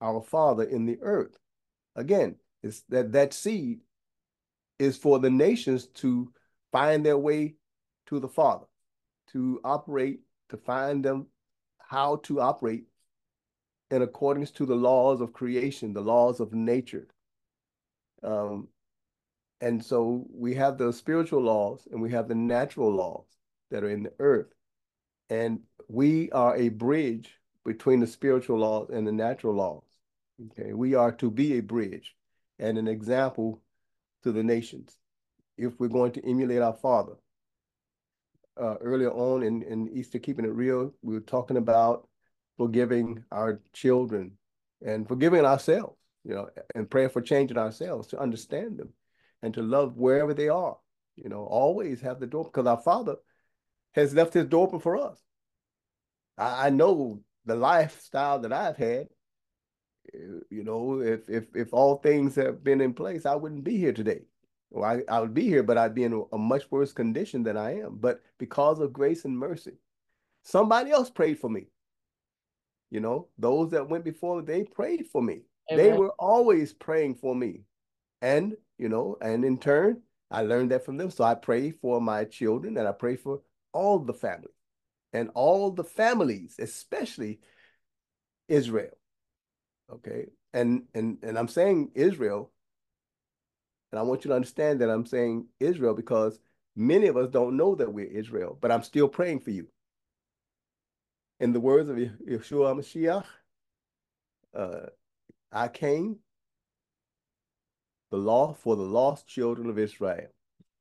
our 0.00 0.22
Father 0.22 0.64
in 0.64 0.86
the 0.86 0.98
earth. 1.00 1.36
Again, 1.96 2.36
it's 2.62 2.82
that 2.88 3.12
that 3.12 3.32
seed 3.32 3.80
is 4.78 4.96
for 4.96 5.18
the 5.18 5.30
nations 5.30 5.86
to 5.86 6.32
find 6.72 7.04
their 7.04 7.18
way 7.18 7.54
to 8.06 8.18
the 8.18 8.28
Father, 8.28 8.66
to 9.34 9.60
operate, 9.64 10.20
to 10.48 10.56
find 10.56 11.04
them 11.04 11.26
how 11.78 12.16
to 12.16 12.40
operate 12.40 12.84
in 13.90 14.00
accordance 14.00 14.50
to 14.52 14.64
the 14.64 14.74
laws 14.74 15.20
of 15.20 15.32
creation, 15.32 15.92
the 15.92 16.00
laws 16.00 16.40
of 16.40 16.54
nature. 16.54 17.08
Um, 18.22 18.68
and 19.60 19.84
so 19.84 20.26
we 20.30 20.54
have 20.54 20.78
the 20.78 20.92
spiritual 20.92 21.42
laws 21.42 21.86
and 21.90 22.00
we 22.00 22.10
have 22.12 22.28
the 22.28 22.34
natural 22.34 22.92
laws 22.92 23.26
that 23.70 23.84
are 23.84 23.90
in 23.90 24.04
the 24.04 24.12
earth. 24.18 24.52
And 25.28 25.60
we 25.88 26.30
are 26.30 26.56
a 26.56 26.68
bridge 26.70 27.38
between 27.64 28.00
the 28.00 28.06
spiritual 28.06 28.58
laws 28.58 28.90
and 28.90 29.06
the 29.06 29.12
natural 29.12 29.54
laws. 29.54 29.84
Okay, 30.46 30.72
we 30.72 30.94
are 30.94 31.12
to 31.12 31.30
be 31.30 31.58
a 31.58 31.62
bridge 31.62 32.16
and 32.58 32.78
an 32.78 32.88
example 32.88 33.62
to 34.22 34.32
the 34.32 34.42
nations 34.42 34.96
if 35.56 35.78
we're 35.78 35.88
going 35.88 36.12
to 36.12 36.24
emulate 36.24 36.62
our 36.62 36.74
Father. 36.74 37.14
Uh, 38.56 38.76
earlier 38.80 39.10
on 39.10 39.42
in, 39.42 39.62
in 39.62 39.88
Easter 39.88 40.20
Keeping 40.20 40.44
It 40.44 40.54
Real, 40.54 40.94
we 41.02 41.14
were 41.14 41.20
talking 41.20 41.56
about 41.56 42.08
forgiving 42.56 43.24
our 43.32 43.60
children 43.72 44.32
and 44.84 45.08
forgiving 45.08 45.44
ourselves, 45.44 45.96
you 46.24 46.34
know, 46.34 46.48
and 46.74 46.88
praying 46.88 47.08
for 47.08 47.20
changing 47.20 47.58
ourselves 47.58 48.06
to 48.08 48.20
understand 48.20 48.78
them 48.78 48.90
and 49.42 49.52
to 49.54 49.62
love 49.62 49.96
wherever 49.96 50.34
they 50.34 50.48
are. 50.48 50.76
You 51.16 51.28
know, 51.28 51.44
always 51.44 52.00
have 52.02 52.20
the 52.20 52.28
door 52.28 52.44
because 52.44 52.66
our 52.66 52.80
Father 52.80 53.16
has 53.92 54.14
left 54.14 54.34
his 54.34 54.46
door 54.46 54.66
open 54.66 54.80
for 54.80 54.96
us. 54.96 55.20
I, 56.38 56.66
I 56.66 56.70
know 56.70 57.22
the 57.44 57.56
lifestyle 57.56 58.38
that 58.40 58.52
I've 58.52 58.76
had. 58.76 59.08
You 60.12 60.62
know, 60.64 61.00
if 61.00 61.28
if 61.28 61.44
if 61.56 61.72
all 61.72 61.96
things 61.96 62.36
have 62.36 62.62
been 62.62 62.80
in 62.80 62.94
place, 62.94 63.26
I 63.26 63.34
wouldn't 63.34 63.64
be 63.64 63.78
here 63.78 63.92
today. 63.92 64.22
Well, 64.74 64.90
I, 64.90 65.02
I 65.08 65.20
would 65.20 65.34
be 65.34 65.44
here, 65.44 65.62
but 65.62 65.78
I'd 65.78 65.94
be 65.94 66.02
in 66.02 66.26
a, 66.32 66.36
much 66.36 66.68
worse 66.68 66.92
condition 66.92 67.44
than 67.44 67.56
I 67.56 67.78
am. 67.78 67.96
But 68.00 68.20
because 68.38 68.80
of 68.80 68.92
grace 68.92 69.24
and 69.24 69.38
mercy, 69.38 69.74
somebody 70.42 70.90
else 70.90 71.10
prayed 71.10 71.38
for 71.38 71.48
me. 71.48 71.68
You 72.90 72.98
know, 72.98 73.28
those 73.38 73.70
that 73.70 73.88
went 73.88 74.04
before, 74.04 74.42
they 74.42 74.64
prayed 74.64 75.06
for 75.12 75.22
me. 75.22 75.42
Amen. 75.70 75.84
They 75.84 75.96
were 75.96 76.12
always 76.18 76.72
praying 76.72 77.14
for 77.14 77.36
me. 77.36 77.60
And, 78.20 78.56
you 78.76 78.88
know, 78.88 79.16
and 79.20 79.44
in 79.44 79.58
turn, 79.58 80.02
I 80.28 80.42
learned 80.42 80.72
that 80.72 80.84
from 80.84 80.96
them. 80.96 81.10
So 81.10 81.22
I 81.22 81.36
pray 81.36 81.70
for 81.70 82.00
my 82.00 82.24
children 82.24 82.76
and 82.76 82.88
I 82.88 82.92
pray 82.92 83.14
for 83.14 83.42
all 83.72 84.00
the 84.00 84.12
family 84.12 84.52
and 85.12 85.30
all 85.34 85.70
the 85.70 85.84
families, 85.84 86.56
especially 86.58 87.38
Israel. 88.48 88.98
Okay. 89.92 90.26
And 90.52 90.84
and 90.94 91.18
and 91.22 91.38
I'm 91.38 91.48
saying 91.48 91.90
Israel, 91.94 92.50
and 93.94 94.00
I 94.00 94.02
want 94.02 94.24
you 94.24 94.30
to 94.30 94.34
understand 94.34 94.80
that 94.80 94.90
I'm 94.90 95.06
saying 95.06 95.46
Israel 95.60 95.94
because 95.94 96.40
many 96.74 97.06
of 97.06 97.16
us 97.16 97.28
don't 97.30 97.56
know 97.56 97.76
that 97.76 97.92
we're 97.92 98.06
Israel, 98.06 98.58
but 98.60 98.72
I'm 98.72 98.82
still 98.82 99.06
praying 99.06 99.38
for 99.38 99.50
you 99.50 99.68
in 101.40 101.52
the 101.52 101.60
words 101.60 101.88
of 101.88 101.96
Yeshua 101.96 102.74
Mashiach, 102.74 103.24
uh, 104.56 104.86
I 105.52 105.68
came 105.68 106.16
the 108.10 108.16
law 108.16 108.54
for 108.54 108.76
the 108.76 108.82
lost 108.82 109.26
children 109.26 109.68
of 109.68 109.78
Israel. 109.78 110.28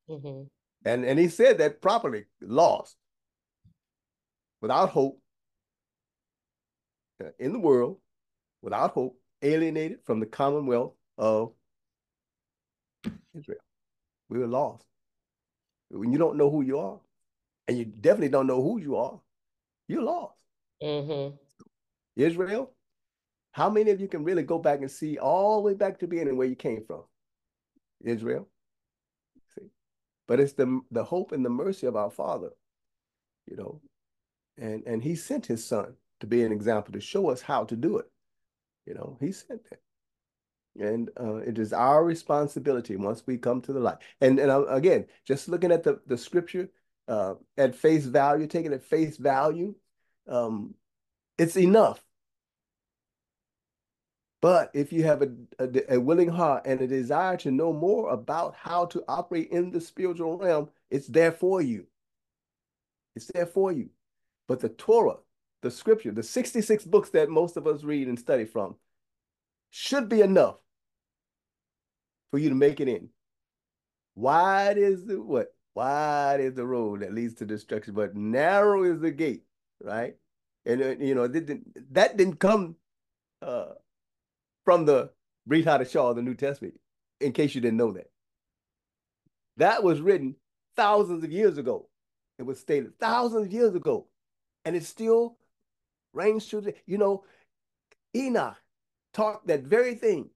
Mm-hmm. 0.10 0.44
And, 0.86 1.06
and 1.06 1.18
he 1.18 1.28
said 1.28 1.58
that 1.58 1.82
properly, 1.82 2.26
lost, 2.42 2.96
without 4.62 4.90
hope, 4.90 5.20
uh, 7.24 7.30
in 7.40 7.54
the 7.54 7.60
world, 7.60 7.98
without 8.62 8.92
hope, 8.92 9.20
alienated 9.42 10.00
from 10.06 10.20
the 10.20 10.26
commonwealth 10.26 10.94
of 11.18 11.52
Israel. 13.38 13.60
We 14.30 14.40
were 14.40 14.48
lost. 14.48 14.86
When 15.90 16.12
you 16.12 16.18
don't 16.18 16.38
know 16.38 16.50
who 16.50 16.62
you 16.62 16.80
are, 16.80 17.00
and 17.68 17.78
you 17.78 17.86
definitely 17.86 18.30
don't 18.30 18.48
know 18.48 18.62
who 18.62 18.80
you 18.80 18.96
are, 18.96 19.20
you're 19.88 20.02
lost. 20.02 20.34
Mm-hmm. 20.82 21.36
Israel, 22.16 22.72
how 23.52 23.70
many 23.70 23.92
of 23.92 24.02
you 24.02 24.08
can 24.08 24.24
really 24.24 24.44
go 24.44 24.60
back 24.60 24.80
and 24.80 24.90
see 24.92 25.18
all 25.18 25.58
the 25.58 25.62
way 25.62 25.74
back 25.74 26.00
to 26.00 26.08
beginning 26.08 26.38
where 26.38 26.48
you 26.48 26.56
came 26.56 26.84
from? 26.86 27.04
Israel. 28.04 28.48
See? 29.56 29.68
But 30.28 30.40
it's 30.40 30.54
the 30.54 30.82
the 30.92 31.04
hope 31.04 31.32
and 31.32 31.46
the 31.46 31.50
mercy 31.50 31.88
of 31.88 31.96
our 31.96 32.10
Father, 32.10 32.50
you 33.46 33.56
know. 33.56 33.82
And 34.58 34.84
and 34.86 35.04
he 35.04 35.16
sent 35.16 35.46
his 35.46 35.66
son 35.66 35.94
to 36.20 36.28
be 36.28 36.44
an 36.44 36.52
example 36.52 36.94
to 36.94 37.02
show 37.02 37.30
us 37.30 37.42
how 37.42 37.64
to 37.66 37.76
do 37.76 37.98
it. 37.98 38.06
You 38.86 38.96
know, 38.96 39.18
he 39.20 39.32
sent 39.32 39.70
that. 39.70 39.80
And 40.80 41.12
uh, 41.20 41.36
it 41.36 41.60
is 41.60 41.72
our 41.72 42.04
responsibility 42.04 42.96
once 42.96 43.24
we 43.28 43.38
come 43.38 43.62
to 43.62 43.74
the 43.74 43.80
light. 43.80 43.98
And 44.22 44.40
and 44.40 44.50
uh, 44.50 44.66
again, 44.66 45.06
just 45.26 45.48
looking 45.48 45.72
at 45.72 45.84
the, 45.84 46.00
the 46.08 46.18
scripture 46.18 46.70
uh, 47.08 47.36
at 47.58 47.76
face 47.76 48.06
value, 48.06 48.48
taking 48.48 48.74
at 48.74 48.84
face 48.84 49.18
value, 49.18 49.76
um, 50.28 50.74
it's 51.38 51.58
enough. 51.58 52.04
But 54.42 54.72
if 54.74 54.92
you 54.92 55.04
have 55.04 55.22
a, 55.22 55.30
a, 55.58 55.94
a, 55.96 56.00
willing 56.02 56.28
heart 56.28 56.64
and 56.66 56.82
a 56.82 56.88
desire 56.88 57.38
to 57.38 57.52
know 57.52 57.72
more 57.72 58.10
about 58.10 58.56
how 58.56 58.88
to 58.88 59.02
operate 59.08 59.52
in 59.52 59.72
the 59.72 59.80
spiritual 59.80 60.38
realm, 60.38 60.70
it's 60.92 61.08
there 61.08 61.32
for 61.32 61.62
you. 61.62 61.86
It's 63.16 63.32
there 63.34 63.46
for 63.46 63.72
you. 63.72 63.90
But 64.50 64.60
the 64.60 64.68
Torah, 64.68 65.20
the 65.62 65.72
scripture, 65.72 66.12
the 66.12 66.24
66 66.24 66.84
books 66.84 67.10
that 67.12 67.30
most 67.30 67.56
of 67.56 67.68
us 67.68 67.86
read 67.86 68.10
and 68.10 68.20
study 68.20 68.44
from, 68.44 68.76
should 69.70 70.10
be 70.10 70.20
enough 70.20 70.58
for 72.34 72.40
you 72.40 72.50
to 72.50 72.56
make 72.56 72.82
it 72.82 72.90
in. 72.90 73.10
Wide 74.16 74.80
is 74.80 75.06
the 75.06 75.22
what? 75.22 75.56
Wide 75.76 76.40
is 76.42 76.56
the 76.56 76.66
road 76.66 77.02
that 77.02 77.14
leads 77.14 77.36
to 77.36 77.46
destruction, 77.46 77.94
but 77.94 78.16
narrow 78.16 78.84
is 78.84 79.00
the 79.00 79.12
gate 79.12 79.44
right? 79.84 80.16
And 80.66 80.82
uh, 80.82 80.96
you 81.00 81.14
know, 81.14 81.28
didn't, 81.28 81.94
that 81.94 82.18
didn't 82.18 82.40
come 82.40 82.78
uh, 83.42 83.74
from 84.66 84.86
the 84.86 85.12
Brit 85.46 85.66
Hadashah, 85.66 86.12
of 86.12 86.16
the 86.16 86.22
New 86.22 86.36
Testament. 86.36 86.80
In 87.20 87.34
case 87.34 87.54
you 87.54 87.62
didn't 87.62 87.78
know 87.78 87.92
that, 87.94 88.10
that 89.58 89.84
was 89.84 90.02
written 90.02 90.36
thousands 90.76 91.24
of 91.24 91.32
years 91.32 91.58
ago. 91.58 91.88
It 92.40 92.44
was 92.44 92.60
stated 92.60 92.98
thousands 93.00 93.48
of 93.48 93.54
years 93.54 93.76
ago, 93.76 94.08
and 94.66 94.76
it 94.76 94.84
still 94.84 95.38
reigns 96.14 96.48
true. 96.48 96.64
You 96.86 96.98
know, 96.98 97.24
Enoch 98.16 98.56
talked 99.14 99.48
that 99.48 99.64
very 99.64 99.96
thing. 99.96 100.30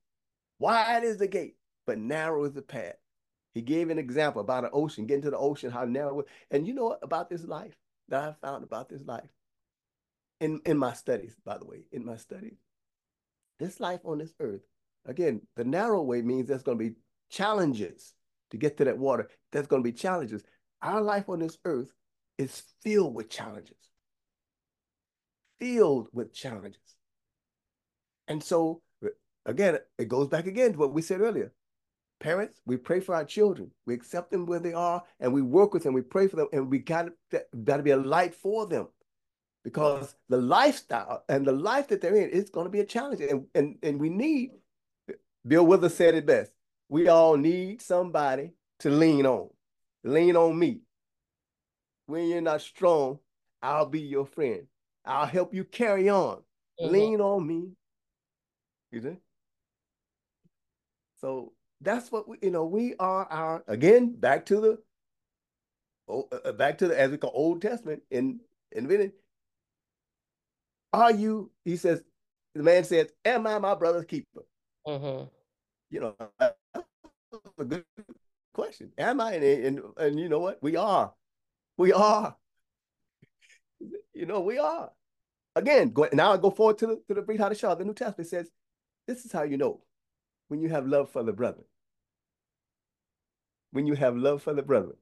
Wide 0.60 1.04
is 1.04 1.18
the 1.18 1.28
gate, 1.28 1.57
but 1.88 1.98
narrow 1.98 2.44
is 2.46 2.54
the 2.54 2.62
path. 2.62 2.98
He 3.56 3.62
gave 3.62 3.90
an 3.90 3.98
example 3.98 4.42
about 4.42 4.66
an 4.66 4.70
ocean, 4.74 5.08
getting 5.08 5.24
to 5.24 5.32
the 5.32 5.38
ocean, 5.38 5.72
how 5.72 5.86
narrow. 5.86 6.24
And 6.52 6.68
you 6.68 6.76
know 6.76 6.96
about 7.02 7.30
this 7.30 7.44
life 7.44 7.76
that 8.10 8.24
I 8.24 8.34
found 8.46 8.64
about 8.64 8.90
this 8.90 9.02
life? 9.04 9.30
in, 10.40 10.62
in 10.66 10.78
my 10.78 10.94
studies, 10.94 11.36
by 11.46 11.58
the 11.58 11.66
way, 11.66 11.84
in 11.92 12.06
my 12.06 12.18
studies, 12.18 12.58
this 13.60 13.80
life 13.80 14.02
on 14.04 14.20
this 14.20 14.34
earth, 14.40 14.62
again, 15.06 15.42
the 15.56 15.64
narrow 15.64 16.02
way 16.04 16.22
means 16.22 16.48
there's 16.48 16.64
going 16.64 16.78
to 16.78 16.84
be 16.84 16.96
challenges 17.30 18.14
to 18.52 18.58
get 18.58 18.78
to 18.78 18.86
that 18.86 18.98
water. 18.98 19.30
There's 19.52 19.68
going 19.68 19.84
to 19.84 19.90
be 19.90 19.98
challenges. 19.98 20.44
Our 20.82 21.02
life 21.02 21.28
on 21.28 21.40
this 21.40 21.58
earth 21.66 21.92
is 22.38 22.64
filled 22.84 23.16
with 23.16 23.30
challenges, 23.30 23.78
filled 25.60 26.10
with 26.14 26.34
challenges. 26.34 26.82
And 28.28 28.44
so, 28.44 28.82
again, 29.46 29.80
it 29.98 30.08
goes 30.08 30.28
back 30.28 30.46
again 30.46 30.74
to 30.74 30.80
what 30.80 30.94
we 30.94 31.02
said 31.02 31.22
earlier. 31.22 31.52
Parents, 32.20 32.60
we 32.66 32.78
pray 32.78 33.00
for 33.00 33.14
our 33.14 33.26
children. 33.26 33.70
We 33.86 33.94
accept 33.94 34.32
them 34.32 34.46
where 34.46 34.60
they 34.60 34.74
are 34.74 35.04
and 35.20 35.32
we 35.32 35.42
work 35.42 35.74
with 35.74 35.84
them. 35.84 35.94
We 35.94 36.02
pray 36.02 36.28
for 36.28 36.36
them 36.36 36.48
and 36.52 36.70
we 36.70 36.80
got 36.80 37.10
to, 37.32 37.84
be 37.84 37.92
a 37.92 37.98
light 37.98 38.34
for 38.34 38.66
them 38.66 38.88
because 39.64 40.16
the 40.30 40.38
lifestyle 40.38 41.24
and 41.30 41.46
the 41.46 41.52
life 41.52 41.90
that 41.90 42.02
they're 42.02 42.16
in 42.16 42.30
is 42.30 42.50
going 42.50 42.66
to 42.66 42.72
be 42.72 42.80
a 42.80 42.86
challenge. 42.86 43.22
And, 43.22 43.46
and, 43.54 43.76
and 43.84 44.00
we 44.00 44.10
need, 44.10 44.52
Bill 45.46 45.66
Withers 45.66 45.94
said 45.94 46.16
it 46.16 46.26
best, 46.26 46.52
we 46.90 47.08
all 47.08 47.38
need 47.38 47.82
somebody 47.82 48.54
to 48.80 48.90
lean 48.90 49.26
on. 49.26 49.50
Lean 50.04 50.36
on 50.36 50.58
me. 50.58 50.82
When 52.08 52.30
you're 52.30 52.42
not 52.42 52.62
strong, 52.62 53.20
I'll 53.62 53.86
be 53.86 54.02
your 54.02 54.26
friend. 54.26 54.68
I'll 55.06 55.26
help 55.26 55.54
you 55.54 55.64
carry 55.66 56.10
on. 56.10 56.38
Mm-hmm. 56.80 56.94
Lean 56.94 57.22
on 57.22 57.46
me. 57.46 57.72
You 58.92 59.02
see? 59.02 59.18
So 61.20 61.54
that's 61.82 62.12
what 62.12 62.28
we, 62.28 62.38
you 62.42 62.52
know, 62.52 62.66
we 62.66 62.96
are 63.00 63.26
our, 63.26 63.64
again, 63.68 64.16
back 64.16 64.46
to 64.48 64.60
the, 64.60 64.78
oh, 66.08 66.28
uh, 66.32 66.52
back 66.54 66.80
to 66.80 66.88
the, 66.88 67.00
as 67.00 67.12
we 67.12 67.18
call 67.18 67.32
Old 67.34 67.62
Testament 67.62 68.02
in, 68.10 68.40
in 68.72 69.12
Are 70.94 71.12
you, 71.12 71.52
he 71.66 71.78
says, 71.78 72.04
the 72.56 72.64
man 72.64 72.84
says, 72.84 73.12
am 73.24 73.46
I 73.46 73.60
my 73.60 73.76
brother's 73.76 74.06
keeper? 74.06 74.46
Mm-hmm. 74.88 75.26
You 75.90 76.00
know, 76.00 76.16
that's 76.40 76.56
a 77.60 77.66
good 77.66 77.86
question. 78.54 78.92
Am 78.98 79.22
I? 79.22 79.34
And, 79.34 79.44
and, 79.44 79.82
and 79.98 80.20
you 80.20 80.30
know 80.30 80.40
what? 80.40 80.62
We 80.62 80.76
are. 80.76 81.14
We 81.78 81.94
are. 81.94 82.36
You 84.14 84.26
know, 84.26 84.42
we 84.42 84.58
are. 84.58 84.92
Again, 85.56 85.92
go, 85.92 86.08
now 86.14 86.34
I 86.34 86.38
go 86.38 86.50
forward 86.50 86.78
to 86.80 86.88
the 86.88 87.02
to 87.08 87.14
the 87.14 87.22
Brit 87.22 87.40
Hadashah. 87.40 87.78
The 87.78 87.86
New 87.86 87.94
Testament 87.94 88.30
says, 88.30 88.50
this 89.08 89.26
is 89.26 89.32
how 89.32 89.44
you 89.44 89.58
know 89.58 89.82
when 90.48 90.62
you 90.62 90.70
have 90.70 90.88
love 90.88 91.10
for 91.10 91.24
the 91.24 91.34
brother. 91.34 91.64
When 93.72 93.86
you 93.86 93.96
have 93.96 94.16
love 94.16 94.42
for 94.42 94.54
the 94.54 94.64
brother. 94.64 94.96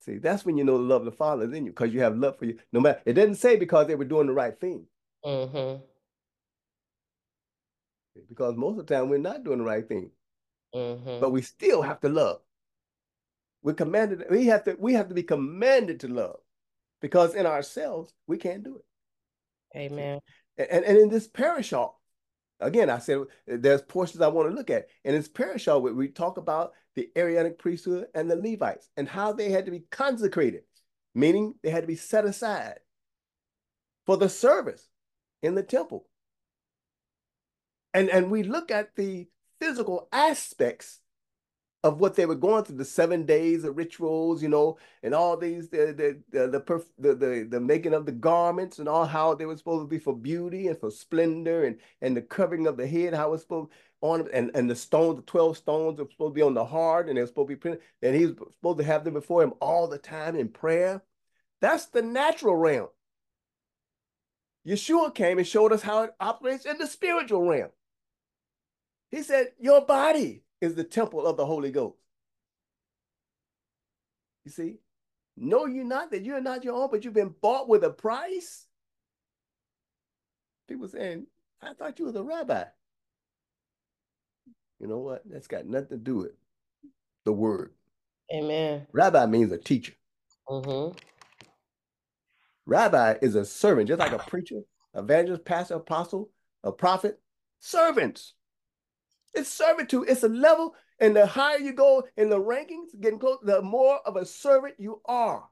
See, 0.00 0.18
that's 0.18 0.44
when 0.44 0.56
you 0.56 0.64
know 0.64 0.78
the 0.78 0.84
love 0.84 1.02
of 1.02 1.06
the 1.06 1.12
Father 1.12 1.44
is 1.44 1.52
in 1.52 1.66
you, 1.66 1.72
because 1.72 1.92
you 1.92 2.00
have 2.00 2.16
love 2.16 2.38
for 2.38 2.46
you. 2.46 2.58
No 2.72 2.80
matter 2.80 3.00
it 3.04 3.14
doesn't 3.14 3.36
say 3.36 3.56
because 3.56 3.86
they 3.86 3.94
were 3.94 4.04
doing 4.04 4.26
the 4.26 4.32
right 4.32 4.58
thing. 4.58 4.86
Mm-hmm. 5.24 5.82
Because 8.28 8.56
most 8.56 8.78
of 8.78 8.86
the 8.86 8.94
time 8.94 9.08
we're 9.08 9.18
not 9.18 9.44
doing 9.44 9.58
the 9.58 9.64
right 9.64 9.86
thing. 9.86 10.10
Mm-hmm. 10.74 11.20
But 11.20 11.30
we 11.30 11.42
still 11.42 11.82
have 11.82 12.00
to 12.00 12.08
love. 12.08 12.40
We're 13.62 13.74
commanded, 13.74 14.24
we 14.30 14.46
have 14.46 14.64
to, 14.64 14.76
we 14.78 14.94
have 14.94 15.08
to 15.08 15.14
be 15.14 15.24
commanded 15.24 16.00
to 16.00 16.08
love 16.08 16.38
because 17.00 17.34
in 17.34 17.44
ourselves 17.44 18.12
we 18.26 18.36
can't 18.38 18.62
do 18.62 18.76
it. 18.76 19.76
Amen. 19.76 20.20
And, 20.56 20.84
and 20.84 20.96
in 20.96 21.08
this 21.08 21.28
parashah, 21.28 21.92
again, 22.60 22.90
I 22.90 22.98
said 22.98 23.22
there's 23.46 23.82
portions 23.82 24.20
I 24.20 24.28
want 24.28 24.48
to 24.48 24.54
look 24.54 24.70
at. 24.70 24.86
And 25.04 25.16
it's 25.16 25.28
parashah, 25.28 25.80
we, 25.80 25.92
we 25.92 26.08
talk 26.08 26.36
about 26.36 26.72
the 26.94 27.10
Aaronic 27.16 27.58
priesthood 27.58 28.06
and 28.14 28.30
the 28.30 28.36
Levites 28.36 28.88
and 28.96 29.08
how 29.08 29.32
they 29.32 29.50
had 29.50 29.66
to 29.66 29.70
be 29.70 29.84
consecrated, 29.90 30.62
meaning 31.14 31.54
they 31.62 31.70
had 31.70 31.82
to 31.82 31.86
be 31.86 31.96
set 31.96 32.24
aside 32.24 32.80
for 34.06 34.16
the 34.16 34.28
service 34.28 34.88
in 35.42 35.54
the 35.54 35.62
temple. 35.62 36.06
And, 37.94 38.08
and 38.10 38.30
we 38.30 38.42
look 38.42 38.70
at 38.70 38.96
the 38.96 39.28
physical 39.60 40.08
aspects 40.12 41.00
of 41.88 42.00
what 42.00 42.14
they 42.14 42.26
were 42.26 42.34
going 42.34 42.62
through 42.62 42.76
the 42.76 42.84
seven 42.84 43.24
days 43.24 43.64
of 43.64 43.76
rituals 43.76 44.42
you 44.42 44.48
know 44.48 44.76
and 45.02 45.14
all 45.14 45.36
these 45.36 45.68
the 45.70 45.94
the 45.96 46.38
the 46.38 46.48
the, 46.48 46.60
perf- 46.60 46.92
the 46.98 47.14
the 47.14 47.48
the 47.50 47.60
making 47.60 47.94
of 47.94 48.04
the 48.04 48.12
garments 48.12 48.78
and 48.78 48.88
all 48.88 49.06
how 49.06 49.34
they 49.34 49.46
were 49.46 49.56
supposed 49.56 49.82
to 49.82 49.88
be 49.88 49.98
for 49.98 50.14
beauty 50.14 50.68
and 50.68 50.78
for 50.78 50.90
splendor 50.90 51.64
and 51.64 51.78
and 52.02 52.16
the 52.16 52.22
covering 52.22 52.66
of 52.66 52.76
the 52.76 52.86
head 52.86 53.14
how 53.14 53.32
it's 53.32 53.42
supposed 53.42 53.70
on 54.00 54.28
and 54.32 54.50
and 54.54 54.70
the 54.70 54.76
stones 54.76 55.16
the 55.16 55.22
12 55.22 55.56
stones 55.56 55.98
are 55.98 56.08
supposed 56.10 56.30
to 56.30 56.34
be 56.34 56.42
on 56.42 56.54
the 56.54 56.64
heart 56.64 57.08
and 57.08 57.16
they're 57.16 57.26
supposed 57.26 57.48
to 57.48 57.56
be 57.56 57.60
printed 57.60 57.82
and 58.02 58.14
he's 58.14 58.28
supposed 58.28 58.78
to 58.78 58.84
have 58.84 59.04
them 59.04 59.14
before 59.14 59.42
him 59.42 59.54
all 59.60 59.88
the 59.88 59.98
time 59.98 60.36
in 60.36 60.48
prayer. 60.48 61.02
That's 61.60 61.86
the 61.86 62.02
natural 62.02 62.54
realm. 62.54 62.88
Yeshua 64.66 65.14
came 65.14 65.38
and 65.38 65.46
showed 65.46 65.72
us 65.72 65.82
how 65.82 66.04
it 66.04 66.10
operates 66.20 66.66
in 66.66 66.78
the 66.78 66.86
spiritual 66.86 67.42
realm. 67.42 67.70
He 69.10 69.22
said, 69.22 69.52
Your 69.58 69.80
body 69.80 70.42
is 70.60 70.74
the 70.74 70.84
temple 70.84 71.26
of 71.26 71.36
the 71.36 71.46
Holy 71.46 71.70
Ghost. 71.70 71.98
You 74.44 74.50
see? 74.50 74.76
Know 75.36 75.66
you 75.66 75.84
not 75.84 76.10
that 76.10 76.24
you're 76.24 76.40
not 76.40 76.64
your 76.64 76.74
own, 76.74 76.88
but 76.90 77.04
you've 77.04 77.14
been 77.14 77.34
bought 77.40 77.68
with 77.68 77.84
a 77.84 77.90
price? 77.90 78.66
People 80.66 80.88
saying, 80.88 81.26
I 81.62 81.74
thought 81.74 81.98
you 81.98 82.06
was 82.06 82.16
a 82.16 82.22
rabbi. 82.22 82.64
You 84.80 84.86
know 84.86 84.98
what? 84.98 85.22
That's 85.24 85.46
got 85.46 85.66
nothing 85.66 85.88
to 85.88 85.96
do 85.96 86.16
with 86.16 86.32
the 87.24 87.32
word. 87.32 87.72
Amen. 88.32 88.86
Rabbi 88.92 89.26
means 89.26 89.52
a 89.52 89.58
teacher. 89.58 89.94
Mm-hmm. 90.48 90.96
Rabbi 92.66 93.14
is 93.22 93.34
a 93.34 93.44
servant, 93.44 93.88
just 93.88 93.98
like 93.98 94.12
a 94.12 94.18
preacher, 94.18 94.60
evangelist, 94.94 95.44
pastor, 95.44 95.74
apostle, 95.74 96.30
a 96.64 96.72
prophet. 96.72 97.18
Servants. 97.60 98.34
It's 99.38 99.48
servitude. 99.48 100.08
It's 100.08 100.24
a 100.24 100.28
level, 100.28 100.74
and 100.98 101.14
the 101.14 101.26
higher 101.26 101.58
you 101.58 101.72
go 101.72 102.02
in 102.16 102.28
the 102.28 102.40
rankings, 102.40 102.98
getting 103.00 103.20
close, 103.20 103.38
the 103.42 103.62
more 103.62 104.00
of 104.04 104.16
a 104.16 104.26
servant 104.26 104.74
you 104.78 105.00
are. 105.04 105.48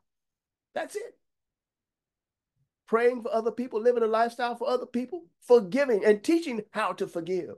That's 0.74 0.96
it. 0.96 1.16
Praying 2.88 3.22
for 3.22 3.32
other 3.32 3.52
people, 3.52 3.80
living 3.80 4.02
a 4.02 4.06
lifestyle 4.06 4.56
for 4.56 4.68
other 4.68 4.86
people, 4.86 5.24
forgiving 5.40 6.04
and 6.04 6.22
teaching 6.22 6.62
how 6.70 6.92
to 6.94 7.06
forgive. 7.06 7.54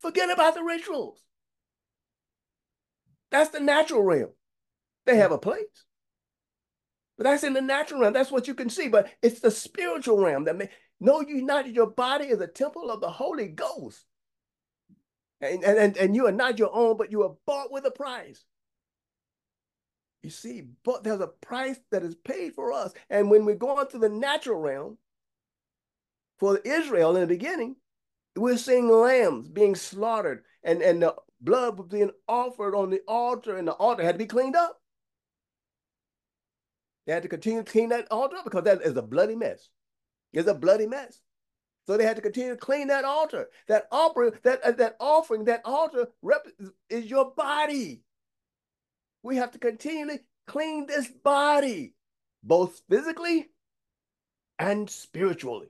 Forget 0.00 0.30
about 0.30 0.54
the 0.54 0.62
rituals. 0.62 1.18
That's 3.30 3.50
the 3.50 3.60
natural 3.60 4.02
realm. 4.02 4.30
They 5.06 5.16
have 5.16 5.32
a 5.32 5.38
place. 5.38 5.84
But 7.16 7.24
that's 7.24 7.44
in 7.44 7.52
the 7.52 7.60
natural 7.60 8.00
realm. 8.00 8.12
That's 8.14 8.32
what 8.32 8.48
you 8.48 8.54
can 8.54 8.70
see. 8.70 8.88
But 8.88 9.08
it's 9.22 9.40
the 9.40 9.50
spiritual 9.50 10.18
realm 10.18 10.44
that 10.44 10.56
may 10.56 10.70
know 11.00 11.20
you 11.20 11.36
united. 11.36 11.74
Your 11.74 11.86
body 11.86 12.26
is 12.26 12.40
a 12.40 12.46
temple 12.46 12.90
of 12.90 13.00
the 13.00 13.10
Holy 13.10 13.48
Ghost. 13.48 14.04
And, 15.44 15.64
and, 15.64 15.96
and 15.96 16.14
you 16.14 16.26
are 16.26 16.32
not 16.32 16.58
your 16.58 16.74
own, 16.74 16.96
but 16.96 17.10
you 17.10 17.22
are 17.22 17.34
bought 17.46 17.72
with 17.72 17.84
a 17.86 17.90
price. 17.90 18.44
You 20.22 20.30
see, 20.30 20.68
but 20.84 21.04
there's 21.04 21.20
a 21.20 21.26
price 21.26 21.78
that 21.90 22.02
is 22.02 22.14
paid 22.14 22.54
for 22.54 22.72
us. 22.72 22.92
And 23.10 23.30
when 23.30 23.44
we're 23.44 23.56
going 23.56 23.86
through 23.86 24.00
the 24.00 24.08
natural 24.08 24.58
realm, 24.58 24.98
for 26.38 26.58
Israel 26.58 27.14
in 27.16 27.20
the 27.20 27.26
beginning, 27.26 27.76
we're 28.36 28.56
seeing 28.56 28.88
lambs 28.88 29.48
being 29.48 29.74
slaughtered 29.74 30.44
and, 30.62 30.82
and 30.82 31.02
the 31.02 31.14
blood 31.40 31.88
being 31.88 32.10
offered 32.26 32.74
on 32.74 32.90
the 32.90 33.00
altar, 33.06 33.56
and 33.56 33.68
the 33.68 33.72
altar 33.72 34.02
had 34.02 34.12
to 34.12 34.18
be 34.18 34.26
cleaned 34.26 34.56
up. 34.56 34.80
They 37.06 37.12
had 37.12 37.22
to 37.22 37.28
continue 37.28 37.62
to 37.62 37.70
clean 37.70 37.90
that 37.90 38.10
altar 38.10 38.36
up 38.36 38.44
because 38.44 38.64
that 38.64 38.82
is 38.82 38.96
a 38.96 39.02
bloody 39.02 39.36
mess. 39.36 39.68
It's 40.32 40.48
a 40.48 40.54
bloody 40.54 40.86
mess. 40.86 41.20
So 41.86 41.96
they 41.96 42.04
had 42.04 42.16
to 42.16 42.22
continue 42.22 42.50
to 42.50 42.56
clean 42.56 42.88
that 42.88 43.04
altar. 43.04 43.48
That 43.68 43.86
offering, 43.92 44.32
that, 44.42 44.62
uh, 44.62 44.72
that 44.72 44.96
offering, 45.00 45.44
that 45.44 45.62
altar 45.64 46.08
rep- 46.22 46.46
is 46.88 47.06
your 47.06 47.32
body. 47.32 48.02
We 49.22 49.36
have 49.36 49.50
to 49.52 49.58
continually 49.58 50.20
clean 50.46 50.86
this 50.86 51.08
body, 51.08 51.94
both 52.42 52.80
physically 52.88 53.50
and 54.58 54.88
spiritually. 54.88 55.68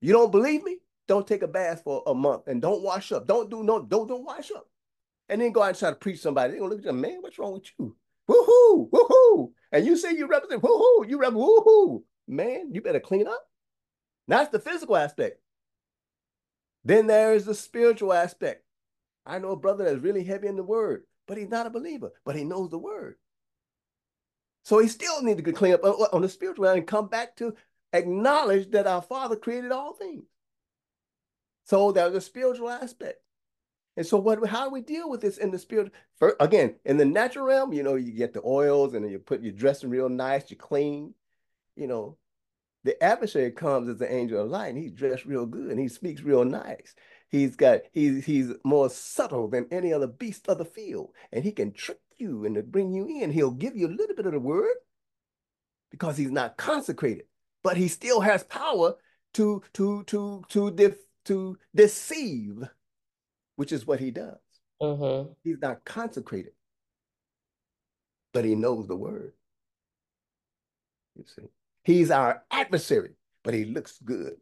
You 0.00 0.12
don't 0.12 0.32
believe 0.32 0.62
me? 0.62 0.78
Don't 1.08 1.26
take 1.26 1.42
a 1.42 1.48
bath 1.48 1.82
for 1.84 2.02
a 2.06 2.14
month 2.14 2.46
and 2.46 2.60
don't 2.60 2.82
wash 2.82 3.12
up. 3.12 3.26
Don't 3.26 3.50
do 3.50 3.62
no, 3.62 3.82
don't 3.82 4.08
don't 4.08 4.24
wash 4.24 4.50
up. 4.50 4.66
And 5.28 5.40
then 5.40 5.52
go 5.52 5.62
out 5.62 5.70
and 5.70 5.78
try 5.78 5.90
to 5.90 5.96
preach 5.96 6.20
somebody. 6.20 6.50
They're 6.50 6.60
gonna 6.60 6.74
look 6.74 6.80
at 6.80 6.86
you, 6.86 6.92
man, 6.92 7.18
what's 7.20 7.38
wrong 7.38 7.54
with 7.54 7.70
you? 7.78 7.96
Woohoo, 8.28 8.90
woohoo. 8.90 9.52
And 9.72 9.86
you 9.86 9.96
say 9.96 10.12
you 10.14 10.26
represent 10.26 10.62
woohoo, 10.62 11.08
you 11.08 11.18
represent 11.18 11.46
woohoo. 11.46 12.02
Man, 12.28 12.72
you 12.72 12.80
better 12.82 13.00
clean 13.00 13.26
up. 13.26 13.44
That's 14.28 14.50
the 14.50 14.58
physical 14.58 14.96
aspect. 14.96 15.40
Then 16.84 17.06
there 17.06 17.34
is 17.34 17.44
the 17.44 17.54
spiritual 17.54 18.12
aspect. 18.12 18.64
I 19.24 19.38
know 19.38 19.52
a 19.52 19.56
brother 19.56 19.84
that's 19.84 20.02
really 20.02 20.24
heavy 20.24 20.48
in 20.48 20.56
the 20.56 20.62
word, 20.62 21.04
but 21.26 21.36
he's 21.36 21.48
not 21.48 21.66
a 21.66 21.70
believer, 21.70 22.12
but 22.24 22.36
he 22.36 22.44
knows 22.44 22.70
the 22.70 22.78
word. 22.78 23.16
So 24.64 24.78
he 24.78 24.88
still 24.88 25.22
needs 25.22 25.42
to 25.42 25.52
clean 25.52 25.74
up 25.74 25.84
on 25.84 26.22
the 26.22 26.28
spiritual 26.28 26.66
and 26.66 26.86
come 26.86 27.08
back 27.08 27.36
to 27.36 27.54
acknowledge 27.92 28.70
that 28.70 28.86
our 28.86 29.02
Father 29.02 29.36
created 29.36 29.72
all 29.72 29.92
things. 29.92 30.24
So 31.64 31.92
there's 31.92 32.14
a 32.14 32.20
spiritual 32.20 32.70
aspect. 32.70 33.20
And 33.96 34.06
so 34.06 34.16
what 34.16 34.44
how 34.46 34.64
do 34.64 34.70
we 34.70 34.80
deal 34.80 35.10
with 35.10 35.20
this 35.20 35.36
in 35.36 35.50
the 35.50 35.58
spirit? 35.58 35.92
First, 36.16 36.36
again, 36.40 36.76
in 36.84 36.96
the 36.96 37.04
natural 37.04 37.44
realm, 37.44 37.72
you 37.72 37.82
know, 37.82 37.94
you 37.94 38.12
get 38.12 38.32
the 38.32 38.42
oils 38.44 38.94
and 38.94 39.08
you 39.10 39.18
put 39.18 39.42
your 39.42 39.52
dressing 39.52 39.90
real 39.90 40.08
nice, 40.08 40.50
you 40.50 40.56
clean, 40.56 41.14
you 41.76 41.86
know, 41.86 42.16
the 42.84 43.00
adversary 43.02 43.50
comes 43.50 43.88
as 43.88 44.00
an 44.00 44.08
angel 44.10 44.42
of 44.42 44.50
light, 44.50 44.68
and 44.68 44.78
he's 44.78 44.92
dressed 44.92 45.24
real 45.24 45.46
good, 45.46 45.70
and 45.70 45.78
he 45.78 45.88
speaks 45.88 46.22
real 46.22 46.44
nice. 46.44 46.94
He's 47.28 47.56
got 47.56 47.80
he's 47.92 48.24
he's 48.24 48.52
more 48.64 48.90
subtle 48.90 49.48
than 49.48 49.66
any 49.70 49.92
other 49.92 50.06
beast 50.06 50.48
of 50.48 50.58
the 50.58 50.64
field, 50.64 51.10
and 51.32 51.44
he 51.44 51.52
can 51.52 51.72
trick 51.72 52.00
you 52.16 52.44
and 52.44 52.54
to 52.56 52.62
bring 52.62 52.92
you 52.92 53.06
in. 53.06 53.30
He'll 53.30 53.50
give 53.50 53.76
you 53.76 53.86
a 53.86 53.96
little 53.96 54.16
bit 54.16 54.26
of 54.26 54.32
the 54.32 54.40
word 54.40 54.76
because 55.90 56.16
he's 56.16 56.30
not 56.30 56.56
consecrated, 56.56 57.24
but 57.62 57.76
he 57.76 57.88
still 57.88 58.20
has 58.20 58.42
power 58.44 58.96
to 59.34 59.62
to 59.74 60.04
to 60.04 60.42
to 60.48 60.70
def, 60.72 60.96
to 61.26 61.58
deceive, 61.74 62.68
which 63.56 63.72
is 63.72 63.86
what 63.86 64.00
he 64.00 64.10
does. 64.10 64.38
Mm-hmm. 64.82 65.32
He's 65.44 65.60
not 65.60 65.84
consecrated, 65.84 66.52
but 68.32 68.44
he 68.44 68.56
knows 68.56 68.88
the 68.88 68.96
word. 68.96 69.32
You 71.16 71.24
see, 71.24 71.48
he's 71.82 72.10
our 72.10 72.42
adversary, 72.50 73.14
but 73.42 73.54
he 73.54 73.64
looks 73.64 73.98
good. 74.04 74.36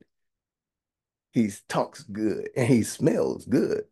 He 1.32 1.50
talks 1.68 2.02
good 2.02 2.50
and 2.56 2.66
he 2.66 2.82
smells 2.82 3.44
good, 3.44 3.84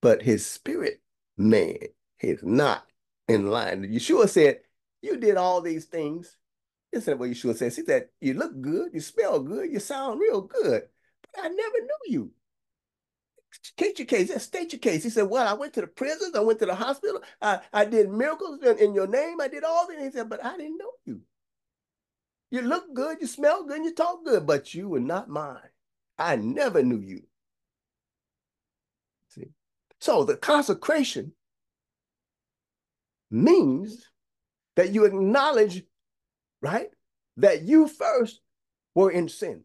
but 0.00 0.22
his 0.22 0.46
spirit 0.46 1.00
man 1.36 1.76
is 2.20 2.42
not 2.42 2.86
in 3.28 3.50
line. 3.50 3.84
Yeshua 3.84 4.28
said, 4.28 4.60
You 5.02 5.16
did 5.16 5.36
all 5.36 5.60
these 5.60 5.86
things. 5.86 6.36
This 6.92 7.08
is 7.08 7.14
what 7.16 7.30
Yeshua 7.30 7.56
says. 7.56 7.76
He 7.76 7.84
said, 7.84 8.08
You 8.20 8.34
look 8.34 8.60
good, 8.60 8.90
you 8.94 9.00
smell 9.00 9.40
good, 9.40 9.70
you 9.70 9.80
sound 9.80 10.20
real 10.20 10.42
good, 10.42 10.82
but 11.22 11.44
I 11.44 11.48
never 11.48 11.80
knew 11.80 12.12
you. 12.12 12.30
State 13.62 13.98
your 13.98 14.06
case. 14.06 14.42
State 14.42 14.72
your 14.72 14.80
case. 14.80 15.02
He 15.02 15.10
said, 15.10 15.28
Well, 15.28 15.46
I 15.46 15.54
went 15.54 15.72
to 15.74 15.80
the 15.80 15.86
prisons, 15.86 16.34
I 16.36 16.40
went 16.40 16.58
to 16.60 16.66
the 16.66 16.74
hospital, 16.74 17.20
I, 17.42 17.60
I 17.72 17.84
did 17.84 18.10
miracles 18.10 18.60
in, 18.62 18.78
in 18.78 18.94
your 18.94 19.06
name, 19.06 19.40
I 19.40 19.48
did 19.48 19.64
all 19.64 19.88
these. 19.88 20.02
He 20.02 20.10
said, 20.10 20.28
But 20.28 20.44
I 20.44 20.56
didn't 20.56 20.78
know 20.78 20.90
you. 21.04 21.20
You 22.54 22.62
look 22.62 22.94
good, 22.94 23.16
you 23.20 23.26
smell 23.26 23.64
good, 23.64 23.82
you 23.82 23.92
talk 23.92 24.24
good, 24.24 24.46
but 24.46 24.74
you 24.74 24.88
were 24.88 25.00
not 25.00 25.28
mine. 25.28 25.58
I 26.16 26.36
never 26.36 26.84
knew 26.84 27.00
you. 27.00 27.24
See? 29.26 29.48
So 29.98 30.22
the 30.22 30.36
consecration 30.36 31.32
means 33.28 34.08
that 34.76 34.92
you 34.92 35.04
acknowledge, 35.04 35.82
right, 36.62 36.90
that 37.38 37.62
you 37.62 37.88
first 37.88 38.40
were 38.94 39.10
in 39.10 39.28
sin. 39.28 39.64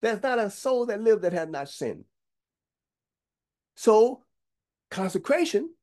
There's 0.00 0.22
not 0.22 0.38
a 0.38 0.48
soul 0.48 0.86
that 0.86 1.02
lived 1.02 1.20
that 1.20 1.34
had 1.34 1.50
not 1.50 1.68
sinned. 1.68 2.04
So, 3.74 4.24
consecration, 4.90 5.74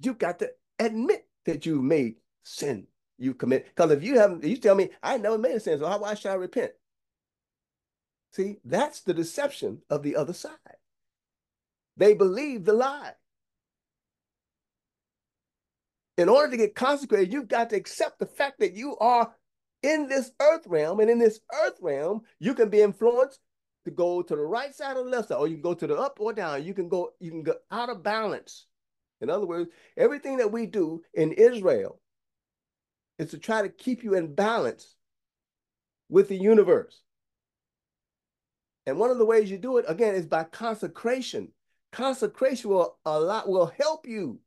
you've 0.00 0.18
got 0.18 0.40
to 0.40 0.50
admit 0.80 1.28
that 1.44 1.64
you 1.64 1.80
made 1.80 2.16
sin. 2.42 2.88
You 3.24 3.32
commit 3.32 3.66
because 3.74 3.90
if 3.90 4.04
you 4.04 4.18
haven't, 4.18 4.44
you 4.44 4.58
tell 4.58 4.74
me 4.74 4.90
I 5.02 5.16
never 5.16 5.38
made 5.38 5.56
a 5.56 5.60
sin, 5.60 5.78
so 5.78 5.96
why 5.96 6.14
should 6.14 6.30
I 6.30 6.34
repent? 6.34 6.72
See, 8.32 8.58
that's 8.64 9.00
the 9.00 9.14
deception 9.14 9.80
of 9.88 10.02
the 10.02 10.16
other 10.16 10.34
side. 10.34 10.50
They 11.96 12.12
believe 12.12 12.64
the 12.64 12.74
lie. 12.74 13.12
In 16.18 16.28
order 16.28 16.50
to 16.50 16.56
get 16.56 16.74
consecrated, 16.74 17.32
you've 17.32 17.48
got 17.48 17.70
to 17.70 17.76
accept 17.76 18.18
the 18.18 18.26
fact 18.26 18.60
that 18.60 18.74
you 18.74 18.96
are 18.98 19.32
in 19.82 20.08
this 20.08 20.30
earth 20.40 20.66
realm, 20.66 21.00
and 21.00 21.08
in 21.08 21.18
this 21.18 21.40
earth 21.64 21.78
realm, 21.80 22.22
you 22.40 22.54
can 22.54 22.68
be 22.68 22.82
influenced 22.82 23.40
to 23.84 23.90
go 23.90 24.22
to 24.22 24.36
the 24.36 24.42
right 24.42 24.74
side 24.74 24.96
or 24.96 25.04
the 25.04 25.10
left 25.10 25.28
side, 25.28 25.36
or 25.36 25.48
you 25.48 25.54
can 25.54 25.62
go 25.62 25.74
to 25.74 25.86
the 25.86 25.96
up 25.96 26.18
or 26.20 26.32
down. 26.32 26.62
You 26.64 26.74
can 26.74 26.88
go, 26.88 27.12
you 27.20 27.30
can 27.30 27.42
go 27.42 27.54
out 27.70 27.88
of 27.88 28.02
balance. 28.02 28.66
In 29.20 29.30
other 29.30 29.46
words, 29.46 29.70
everything 29.96 30.36
that 30.38 30.52
we 30.52 30.66
do 30.66 31.02
in 31.14 31.32
Israel 31.32 32.00
is 33.18 33.30
to 33.30 33.38
try 33.38 33.62
to 33.62 33.68
keep 33.68 34.02
you 34.02 34.14
in 34.14 34.34
balance 34.34 34.94
with 36.08 36.28
the 36.28 36.36
universe. 36.36 37.00
And 38.86 38.98
one 38.98 39.10
of 39.10 39.18
the 39.18 39.24
ways 39.24 39.50
you 39.50 39.58
do 39.58 39.78
it, 39.78 39.86
again, 39.88 40.14
is 40.14 40.26
by 40.26 40.44
consecration. 40.44 41.52
Consecration 41.92 42.70
will 42.70 42.98
a 43.04 43.18
lot 43.18 43.48
will 43.48 43.72
help 43.78 44.06
you 44.06 44.40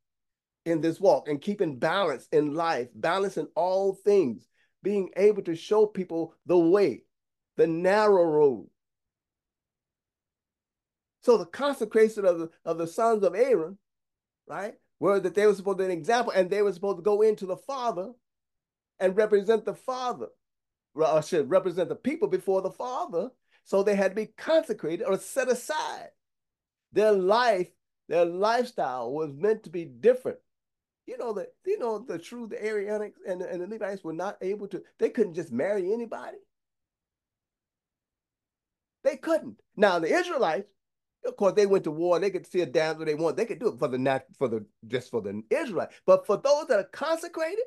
in 0.65 0.81
this 0.81 0.99
walk 0.99 1.27
and 1.27 1.41
keeping 1.41 1.79
balance 1.79 2.27
in 2.31 2.53
life, 2.53 2.89
balance 2.93 3.37
in 3.37 3.47
all 3.55 3.93
things, 3.93 4.47
being 4.83 5.09
able 5.15 5.41
to 5.43 5.55
show 5.55 5.85
people 5.85 6.35
the 6.45 6.57
way, 6.57 7.03
the 7.55 7.65
narrow 7.65 8.23
road. 8.23 8.67
So 11.21 11.37
the 11.37 11.45
consecration 11.45 12.25
of 12.25 12.39
the, 12.39 12.49
of 12.63 12.77
the 12.77 12.87
sons 12.87 13.23
of 13.23 13.33
Aaron, 13.33 13.77
right, 14.47 14.75
were 14.99 15.19
that 15.19 15.35
they 15.35 15.45
were 15.45 15.55
supposed 15.55 15.79
to 15.79 15.83
be 15.83 15.91
an 15.91 15.97
example 15.97 16.33
and 16.33 16.49
they 16.49 16.61
were 16.61 16.73
supposed 16.73 16.97
to 16.97 17.03
go 17.03 17.21
into 17.21 17.45
the 17.45 17.57
Father 17.57 18.11
and 18.99 19.15
represent 19.15 19.65
the 19.65 19.75
Father, 19.75 20.27
or 20.95 21.21
should 21.21 21.49
represent 21.49 21.89
the 21.89 21.95
people 21.95 22.27
before 22.27 22.61
the 22.61 22.71
Father. 22.71 23.29
So 23.63 23.83
they 23.83 23.95
had 23.95 24.11
to 24.11 24.15
be 24.15 24.27
consecrated 24.37 25.05
or 25.05 25.17
set 25.17 25.49
aside. 25.49 26.09
Their 26.93 27.11
life, 27.11 27.69
their 28.07 28.25
lifestyle 28.25 29.11
was 29.11 29.33
meant 29.33 29.63
to 29.63 29.69
be 29.69 29.85
different. 29.85 30.39
You 31.05 31.17
know 31.17 31.33
that 31.33 31.53
you 31.65 31.79
know 31.79 31.99
the 31.99 32.19
true 32.19 32.47
the 32.47 32.57
Aaronics 32.57 33.15
and, 33.25 33.41
and 33.41 33.61
the 33.61 33.67
Levites 33.67 34.03
were 34.03 34.13
not 34.13 34.37
able 34.41 34.67
to, 34.69 34.83
they 34.99 35.09
couldn't 35.09 35.35
just 35.35 35.51
marry 35.51 35.93
anybody. 35.93 36.37
They 39.03 39.15
couldn't. 39.15 39.61
Now 39.77 39.99
the 39.99 40.13
Israelites, 40.13 40.69
of 41.25 41.37
course, 41.37 41.53
they 41.53 41.65
went 41.65 41.85
to 41.85 41.91
war. 41.91 42.19
They 42.19 42.29
could 42.29 42.45
see 42.45 42.61
a 42.61 42.65
what 42.65 43.05
they 43.05 43.15
want. 43.15 43.37
They 43.37 43.45
could 43.45 43.59
do 43.59 43.69
it 43.69 43.79
for 43.79 43.87
the 43.87 43.97
nat 43.97 44.25
for 44.37 44.49
the 44.49 44.65
just 44.85 45.09
for 45.09 45.21
the 45.21 45.41
Israelite. 45.49 45.89
But 46.05 46.25
for 46.25 46.37
those 46.37 46.67
that 46.67 46.79
are 46.79 46.89
consecrated, 46.91 47.63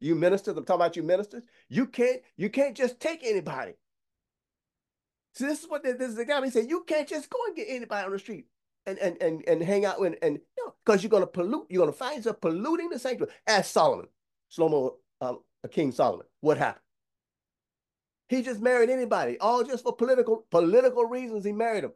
you 0.00 0.14
ministers, 0.14 0.56
I'm 0.56 0.64
talking 0.64 0.82
about 0.82 0.96
you 0.96 1.02
ministers, 1.02 1.44
you 1.68 1.86
can't 1.86 2.20
you 2.36 2.50
can't 2.50 2.76
just 2.76 3.00
take 3.00 3.20
anybody. 3.24 3.72
See, 5.34 5.46
this 5.46 5.62
is 5.62 5.68
what 5.68 5.82
this 5.82 6.00
is 6.00 6.16
the 6.16 6.24
guy. 6.24 6.42
He 6.44 6.50
said, 6.50 6.68
you 6.68 6.84
can't 6.86 7.08
just 7.08 7.28
go 7.30 7.38
and 7.46 7.56
get 7.56 7.66
anybody 7.68 8.06
on 8.06 8.12
the 8.12 8.18
street 8.18 8.46
and 8.86 8.98
and 8.98 9.20
and, 9.20 9.42
and 9.48 9.62
hang 9.62 9.84
out 9.84 9.98
and 9.98 10.16
and 10.22 10.38
no, 10.58 10.74
because 10.84 11.02
you're 11.02 11.10
gonna 11.10 11.26
pollute, 11.26 11.66
you're 11.68 11.80
gonna 11.80 11.92
find 11.92 12.16
yourself 12.16 12.40
polluting 12.40 12.90
the 12.90 12.98
sanctuary. 12.98 13.32
As 13.46 13.68
Solomon, 13.68 14.06
Shlomo, 14.52 14.94
um, 15.20 15.40
King 15.70 15.92
Solomon, 15.92 16.26
what 16.40 16.58
happened? 16.58 16.82
He 18.28 18.42
just 18.42 18.60
married 18.60 18.90
anybody, 18.90 19.38
all 19.38 19.64
just 19.64 19.84
for 19.84 19.94
political 19.94 20.46
political 20.50 21.04
reasons. 21.04 21.44
He 21.44 21.52
married 21.52 21.84
them, 21.84 21.92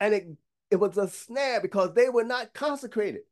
and 0.00 0.14
it 0.14 0.28
it 0.70 0.76
was 0.76 0.96
a 0.98 1.08
snare 1.08 1.60
because 1.60 1.94
they 1.94 2.08
were 2.08 2.24
not 2.24 2.54
consecrated. 2.54 3.22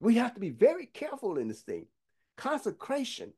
We 0.00 0.16
have 0.16 0.34
to 0.34 0.40
be 0.40 0.50
very 0.50 0.86
careful 0.86 1.38
in 1.38 1.48
this 1.48 1.62
thing. 1.62 1.86
Consecration 2.36 3.32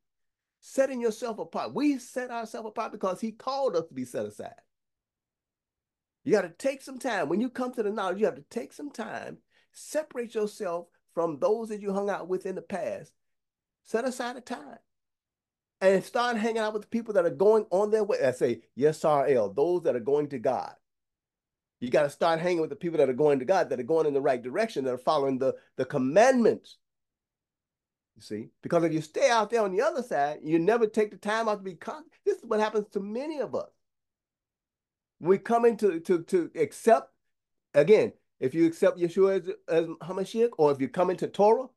setting 0.60 1.00
yourself 1.00 1.38
apart. 1.38 1.74
We 1.74 1.98
set 1.98 2.30
ourselves 2.30 2.68
apart 2.68 2.92
because 2.92 3.20
he 3.20 3.32
called 3.32 3.76
us 3.76 3.86
to 3.86 3.94
be 3.94 4.04
set 4.04 4.26
aside. 4.26 4.54
You 6.22 6.32
got 6.32 6.42
to 6.42 6.50
take 6.50 6.82
some 6.82 6.98
time. 6.98 7.28
When 7.28 7.40
you 7.40 7.48
come 7.48 7.72
to 7.72 7.82
the 7.82 7.90
knowledge, 7.90 8.18
you 8.20 8.26
have 8.26 8.34
to 8.36 8.44
take 8.50 8.72
some 8.72 8.90
time, 8.90 9.38
separate 9.72 10.34
yourself 10.34 10.88
from 11.14 11.38
those 11.38 11.70
that 11.70 11.80
you 11.80 11.92
hung 11.92 12.10
out 12.10 12.28
with 12.28 12.46
in 12.46 12.54
the 12.54 12.62
past, 12.62 13.12
set 13.84 14.04
aside 14.04 14.36
a 14.36 14.42
time, 14.42 14.78
and 15.80 16.04
start 16.04 16.36
hanging 16.36 16.58
out 16.58 16.74
with 16.74 16.82
the 16.82 16.88
people 16.88 17.14
that 17.14 17.24
are 17.24 17.30
going 17.30 17.64
on 17.70 17.90
their 17.90 18.04
way. 18.04 18.18
I 18.22 18.32
say, 18.32 18.60
Yisrael, 18.78 19.56
those 19.56 19.82
that 19.84 19.96
are 19.96 20.00
going 20.00 20.28
to 20.28 20.38
God. 20.38 20.74
You 21.80 21.90
got 21.90 22.02
to 22.02 22.10
start 22.10 22.40
hanging 22.40 22.60
with 22.60 22.70
the 22.70 22.76
people 22.76 22.98
that 22.98 23.08
are 23.08 23.14
going 23.14 23.38
to 23.38 23.44
God, 23.44 23.70
that 23.70 23.80
are 23.80 23.84
going 23.84 24.06
in 24.06 24.14
the 24.14 24.20
right 24.20 24.42
direction, 24.42 24.84
that 24.84 24.92
are 24.92 24.98
following 24.98 25.38
the, 25.38 25.54
the 25.76 25.84
commandments 25.84 26.76
you 28.20 28.22
see, 28.22 28.48
because 28.62 28.84
if 28.84 28.92
you 28.92 29.00
stay 29.00 29.30
out 29.30 29.48
there 29.48 29.62
on 29.62 29.72
the 29.74 29.80
other 29.80 30.02
side, 30.02 30.40
you 30.42 30.58
never 30.58 30.86
take 30.86 31.10
the 31.10 31.16
time 31.16 31.48
out 31.48 31.56
to 31.56 31.62
be 31.62 31.74
con. 31.74 32.02
This 32.26 32.36
is 32.36 32.44
what 32.44 32.60
happens 32.60 32.86
to 32.90 33.00
many 33.00 33.40
of 33.40 33.54
us. 33.54 33.70
We 35.20 35.38
come 35.38 35.64
into 35.64 36.00
to 36.00 36.22
to 36.24 36.50
accept 36.54 37.10
again. 37.72 38.12
If 38.38 38.54
you 38.54 38.66
accept 38.66 38.98
Yeshua 38.98 39.40
as, 39.40 39.50
as 39.68 39.86
Hamashiach, 40.02 40.50
or 40.58 40.70
if 40.70 40.80
you 40.82 40.88
come 40.88 41.08
into 41.08 41.28
Torah, 41.28 41.68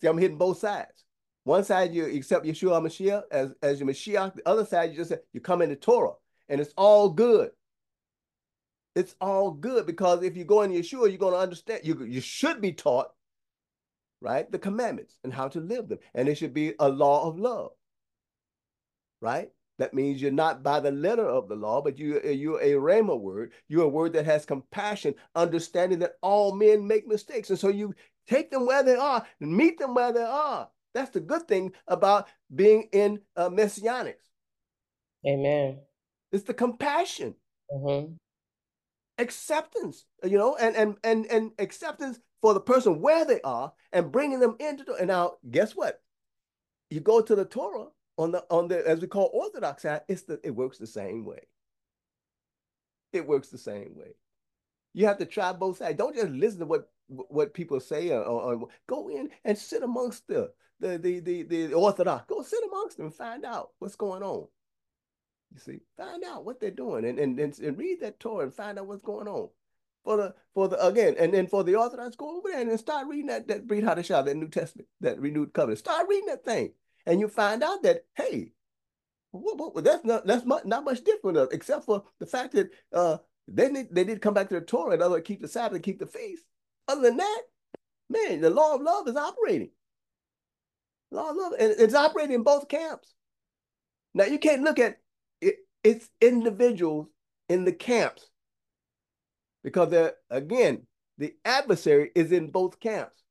see, 0.00 0.08
I'm 0.08 0.18
hitting 0.18 0.38
both 0.38 0.58
sides. 0.58 1.04
One 1.44 1.62
side 1.62 1.94
you 1.94 2.06
accept 2.06 2.44
Yeshua 2.44 2.80
Hamashiach 2.80 3.22
as 3.30 3.52
as 3.62 3.78
your 3.78 3.88
Mashiach. 3.88 4.34
The 4.34 4.48
other 4.48 4.66
side 4.66 4.90
you 4.90 4.96
just 4.96 5.10
say 5.10 5.18
you 5.32 5.40
come 5.40 5.62
into 5.62 5.76
Torah, 5.76 6.14
and 6.48 6.60
it's 6.60 6.74
all 6.76 7.08
good. 7.08 7.50
It's 8.94 9.14
all 9.20 9.50
good 9.50 9.86
because 9.86 10.22
if 10.22 10.36
you 10.36 10.44
go 10.44 10.62
in 10.62 10.70
Yeshua, 10.70 11.08
you're 11.08 11.18
going 11.18 11.34
to 11.34 11.38
understand. 11.38 11.80
You 11.84 12.04
you 12.04 12.20
should 12.20 12.60
be 12.60 12.72
taught 12.72 13.12
right? 14.22 14.50
The 14.50 14.58
commandments 14.58 15.18
and 15.24 15.34
how 15.34 15.48
to 15.48 15.60
live 15.60 15.88
them. 15.88 15.98
And 16.14 16.28
it 16.28 16.36
should 16.36 16.54
be 16.54 16.74
a 16.78 16.88
law 16.88 17.28
of 17.28 17.38
love, 17.38 17.72
right? 19.20 19.50
That 19.78 19.94
means 19.94 20.22
you're 20.22 20.30
not 20.30 20.62
by 20.62 20.80
the 20.80 20.92
letter 20.92 21.26
of 21.26 21.48
the 21.48 21.56
law, 21.56 21.82
but 21.82 21.98
you, 21.98 22.20
you're 22.22 22.60
a 22.60 22.72
rhema 22.72 23.18
word. 23.18 23.52
You're 23.68 23.84
a 23.84 23.88
word 23.88 24.12
that 24.12 24.26
has 24.26 24.46
compassion, 24.46 25.14
understanding 25.34 25.98
that 26.00 26.14
all 26.22 26.54
men 26.54 26.86
make 26.86 27.06
mistakes. 27.06 27.50
And 27.50 27.58
so 27.58 27.68
you 27.68 27.94
take 28.28 28.50
them 28.50 28.64
where 28.64 28.84
they 28.84 28.94
are 28.94 29.26
and 29.40 29.56
meet 29.56 29.78
them 29.78 29.94
where 29.94 30.12
they 30.12 30.22
are. 30.22 30.68
That's 30.94 31.10
the 31.10 31.20
good 31.20 31.48
thing 31.48 31.72
about 31.88 32.28
being 32.54 32.88
in 32.92 33.20
uh, 33.34 33.48
messianics. 33.48 34.30
Amen. 35.26 35.78
It's 36.30 36.44
the 36.44 36.54
compassion. 36.54 37.34
Mm-hmm. 37.74 38.12
Acceptance, 39.18 40.04
you 40.24 40.38
know, 40.38 40.56
and 40.56 40.74
and 40.74 40.96
and 41.04 41.26
and 41.26 41.52
acceptance 41.58 42.18
for 42.40 42.54
the 42.54 42.60
person 42.60 43.00
where 43.00 43.24
they 43.24 43.40
are 43.42 43.72
and 43.92 44.10
bringing 44.10 44.40
them 44.40 44.56
into 44.58 44.84
the, 44.84 44.94
and 44.94 45.08
now 45.08 45.34
guess 45.50 45.76
what? 45.76 46.02
You 46.90 47.00
go 47.00 47.20
to 47.20 47.34
the 47.34 47.44
Torah 47.44 47.88
on 48.18 48.32
the 48.32 48.44
on 48.50 48.68
the 48.68 48.86
as 48.86 49.00
we 49.00 49.06
call 49.06 49.30
Orthodox 49.32 49.84
it's 50.08 50.22
the 50.22 50.40
it 50.42 50.50
works 50.50 50.78
the 50.78 50.86
same 50.86 51.24
way. 51.24 51.46
It 53.12 53.26
works 53.26 53.48
the 53.48 53.58
same 53.58 53.94
way. 53.96 54.14
You 54.94 55.06
have 55.06 55.18
to 55.18 55.26
try 55.26 55.52
both 55.52 55.78
sides. 55.78 55.98
Don't 55.98 56.16
just 56.16 56.30
listen 56.30 56.60
to 56.60 56.66
what 56.66 56.90
what 57.08 57.54
people 57.54 57.80
say 57.80 58.10
or, 58.10 58.22
or, 58.22 58.54
or 58.54 58.68
go 58.86 59.08
in 59.08 59.30
and 59.44 59.56
sit 59.56 59.82
amongst 59.82 60.26
the 60.26 60.50
the, 60.80 60.98
the 60.98 61.20
the 61.20 61.42
the 61.42 61.74
Orthodox. 61.74 62.24
Go 62.26 62.42
sit 62.42 62.60
amongst 62.66 62.96
them 62.96 63.06
and 63.06 63.14
find 63.14 63.44
out 63.44 63.70
what's 63.78 63.96
going 63.96 64.22
on. 64.22 64.48
You 65.52 65.60
see, 65.60 65.80
find 65.96 66.24
out 66.24 66.44
what 66.44 66.60
they're 66.60 66.70
doing 66.70 67.04
and, 67.04 67.18
and, 67.18 67.38
and, 67.38 67.58
and 67.58 67.78
read 67.78 68.00
that 68.00 68.20
Torah 68.20 68.44
and 68.44 68.54
find 68.54 68.78
out 68.78 68.86
what's 68.86 69.02
going 69.02 69.28
on. 69.28 69.48
For 70.04 70.16
the 70.16 70.34
for 70.52 70.66
the 70.66 70.84
again, 70.84 71.14
and 71.16 71.32
then 71.32 71.46
for 71.46 71.62
the 71.62 71.76
Orthodox, 71.76 72.16
go 72.16 72.38
over 72.38 72.48
there 72.50 72.60
and 72.60 72.80
start 72.80 73.06
reading 73.06 73.26
that 73.26 73.46
that 73.46 73.68
Brit 73.68 73.84
Hadashah, 73.84 74.24
that 74.24 74.36
New 74.36 74.48
Testament, 74.48 74.88
that 75.00 75.20
renewed 75.20 75.52
covenant. 75.52 75.78
Start 75.78 76.08
reading 76.08 76.26
that 76.26 76.44
thing, 76.44 76.72
and 77.06 77.20
you 77.20 77.28
find 77.28 77.62
out 77.62 77.84
that 77.84 78.04
hey, 78.16 78.52
that's 79.32 80.04
not 80.04 80.26
that's 80.26 80.44
not, 80.44 80.66
not 80.66 80.84
much 80.84 81.04
different, 81.04 81.52
except 81.52 81.84
for 81.84 82.02
the 82.18 82.26
fact 82.26 82.52
that 82.54 82.70
uh 82.92 83.18
they 83.46 83.68
they 83.92 84.02
did 84.02 84.20
come 84.20 84.34
back 84.34 84.48
to 84.48 84.56
the 84.56 84.60
Torah 84.60 84.94
and 84.94 85.02
other 85.02 85.20
keep 85.20 85.40
the 85.40 85.46
Sabbath 85.46 85.76
and 85.76 85.84
keep 85.84 86.00
the 86.00 86.06
feast. 86.06 86.42
Other 86.88 87.02
than 87.02 87.18
that, 87.18 87.42
man, 88.10 88.40
the 88.40 88.50
law 88.50 88.74
of 88.74 88.82
love 88.82 89.06
is 89.06 89.14
operating. 89.14 89.70
Law 91.12 91.30
of 91.30 91.36
love, 91.36 91.52
and 91.60 91.74
it's 91.78 91.94
operating 91.94 92.34
in 92.34 92.42
both 92.42 92.68
camps. 92.68 93.14
Now 94.14 94.24
you 94.24 94.38
can't 94.38 94.62
look 94.62 94.80
at 94.80 94.98
it's 95.84 96.08
individuals 96.20 97.08
in 97.48 97.64
the 97.64 97.72
camps 97.72 98.28
because 99.62 100.12
again 100.30 100.86
the 101.18 101.34
adversary 101.44 102.10
is 102.14 102.32
in 102.32 102.50
both 102.50 102.80
camps. 102.80 103.22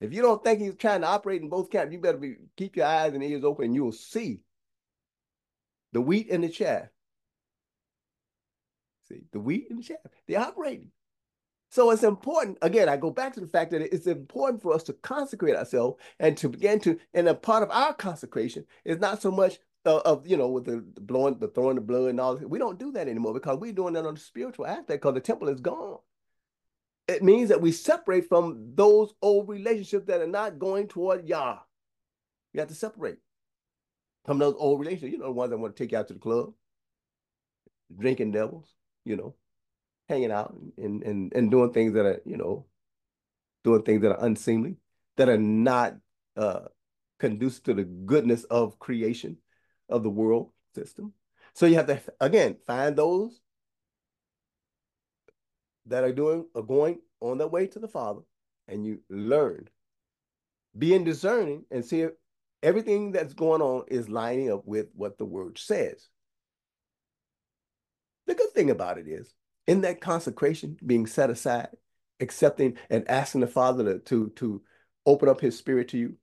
If 0.00 0.14
you 0.14 0.22
don't 0.22 0.42
think 0.44 0.60
he's 0.60 0.76
trying 0.76 1.00
to 1.00 1.08
operate 1.08 1.42
in 1.42 1.48
both 1.48 1.70
camps, 1.70 1.92
you 1.92 1.98
better 1.98 2.18
be 2.18 2.36
keep 2.56 2.76
your 2.76 2.86
eyes 2.86 3.14
and 3.14 3.22
ears 3.22 3.44
open. 3.44 3.66
And 3.66 3.74
you'll 3.74 3.92
see 3.92 4.40
the 5.92 6.00
wheat 6.00 6.30
and 6.30 6.44
the 6.44 6.48
chaff. 6.48 6.88
See 9.08 9.24
the 9.32 9.40
wheat 9.40 9.66
and 9.70 9.80
the 9.80 9.82
chaff. 9.82 9.98
They're 10.26 10.40
operating. 10.40 10.92
So 11.70 11.90
it's 11.90 12.02
important, 12.02 12.56
again, 12.62 12.88
I 12.88 12.96
go 12.96 13.10
back 13.10 13.34
to 13.34 13.40
the 13.40 13.46
fact 13.46 13.72
that 13.72 13.82
it's 13.82 14.06
important 14.06 14.62
for 14.62 14.72
us 14.72 14.82
to 14.84 14.94
consecrate 14.94 15.54
ourselves 15.54 16.00
and 16.18 16.34
to 16.38 16.48
begin 16.48 16.80
to, 16.80 16.98
and 17.12 17.28
a 17.28 17.34
part 17.34 17.62
of 17.62 17.70
our 17.70 17.92
consecration 17.92 18.64
is 18.86 18.98
not 18.98 19.20
so 19.20 19.30
much 19.30 19.58
of, 19.90 20.26
you 20.26 20.36
know, 20.36 20.48
with 20.48 20.64
the, 20.64 20.84
the 20.94 21.00
blowing, 21.00 21.38
the 21.38 21.48
throwing 21.48 21.76
the 21.76 21.80
blood 21.80 22.10
and 22.10 22.20
all 22.20 22.36
that. 22.36 22.48
We 22.48 22.58
don't 22.58 22.78
do 22.78 22.92
that 22.92 23.08
anymore 23.08 23.34
because 23.34 23.58
we're 23.58 23.72
doing 23.72 23.94
that 23.94 24.06
on 24.06 24.14
the 24.14 24.20
spiritual 24.20 24.66
aspect 24.66 25.02
because 25.02 25.14
the 25.14 25.20
temple 25.20 25.48
is 25.48 25.60
gone. 25.60 25.98
It 27.06 27.22
means 27.22 27.48
that 27.48 27.60
we 27.60 27.72
separate 27.72 28.28
from 28.28 28.72
those 28.74 29.14
old 29.22 29.48
relationships 29.48 30.06
that 30.06 30.20
are 30.20 30.26
not 30.26 30.58
going 30.58 30.88
toward 30.88 31.26
Yah. 31.26 31.58
You 32.52 32.60
have 32.60 32.68
to 32.68 32.74
separate 32.74 33.18
from 34.26 34.38
those 34.38 34.54
old 34.58 34.80
relationships. 34.80 35.12
You 35.12 35.18
know, 35.18 35.26
the 35.26 35.32
ones 35.32 35.50
that 35.50 35.58
want 35.58 35.74
to 35.74 35.82
take 35.82 35.92
you 35.92 35.98
out 35.98 36.08
to 36.08 36.14
the 36.14 36.20
club, 36.20 36.52
drinking 37.96 38.32
devils, 38.32 38.68
you 39.04 39.16
know, 39.16 39.34
hanging 40.08 40.32
out 40.32 40.54
and, 40.76 41.02
and, 41.02 41.32
and 41.34 41.50
doing 41.50 41.72
things 41.72 41.94
that 41.94 42.04
are, 42.04 42.20
you 42.26 42.36
know, 42.36 42.66
doing 43.64 43.82
things 43.82 44.02
that 44.02 44.12
are 44.12 44.24
unseemly, 44.24 44.76
that 45.16 45.28
are 45.30 45.38
not 45.38 45.96
uh, 46.36 46.60
conducive 47.18 47.62
to 47.64 47.74
the 47.74 47.84
goodness 47.84 48.44
of 48.44 48.78
creation 48.78 49.38
of 49.88 50.02
the 50.02 50.10
world 50.10 50.50
system. 50.74 51.12
So 51.54 51.66
you 51.66 51.76
have 51.76 51.86
to, 51.86 52.00
again, 52.20 52.56
find 52.66 52.96
those 52.96 53.40
that 55.86 56.04
are 56.04 56.12
doing 56.12 56.46
are 56.54 56.62
going 56.62 57.00
on 57.20 57.38
their 57.38 57.48
way 57.48 57.66
to 57.68 57.78
the 57.78 57.88
Father, 57.88 58.20
and 58.68 58.86
you 58.86 59.00
learn. 59.08 59.68
Being 60.76 61.04
discerning 61.04 61.64
and 61.70 61.84
see 61.84 62.02
if 62.02 62.12
everything 62.62 63.12
that's 63.12 63.34
going 63.34 63.62
on 63.62 63.84
is 63.88 64.08
lining 64.08 64.52
up 64.52 64.66
with 64.66 64.88
what 64.94 65.18
the 65.18 65.24
word 65.24 65.58
says. 65.58 66.08
The 68.26 68.34
good 68.34 68.50
thing 68.52 68.70
about 68.70 68.98
it 68.98 69.08
is 69.08 69.32
in 69.66 69.80
that 69.80 70.00
consecration, 70.00 70.76
being 70.84 71.06
set 71.06 71.30
aside, 71.30 71.70
accepting 72.20 72.76
and 72.90 73.08
asking 73.08 73.40
the 73.40 73.46
Father 73.46 73.84
to, 73.84 73.98
to, 74.00 74.32
to 74.36 74.62
open 75.06 75.28
up 75.28 75.40
his 75.40 75.56
spirit 75.56 75.88
to 75.88 75.98
you, 75.98 76.16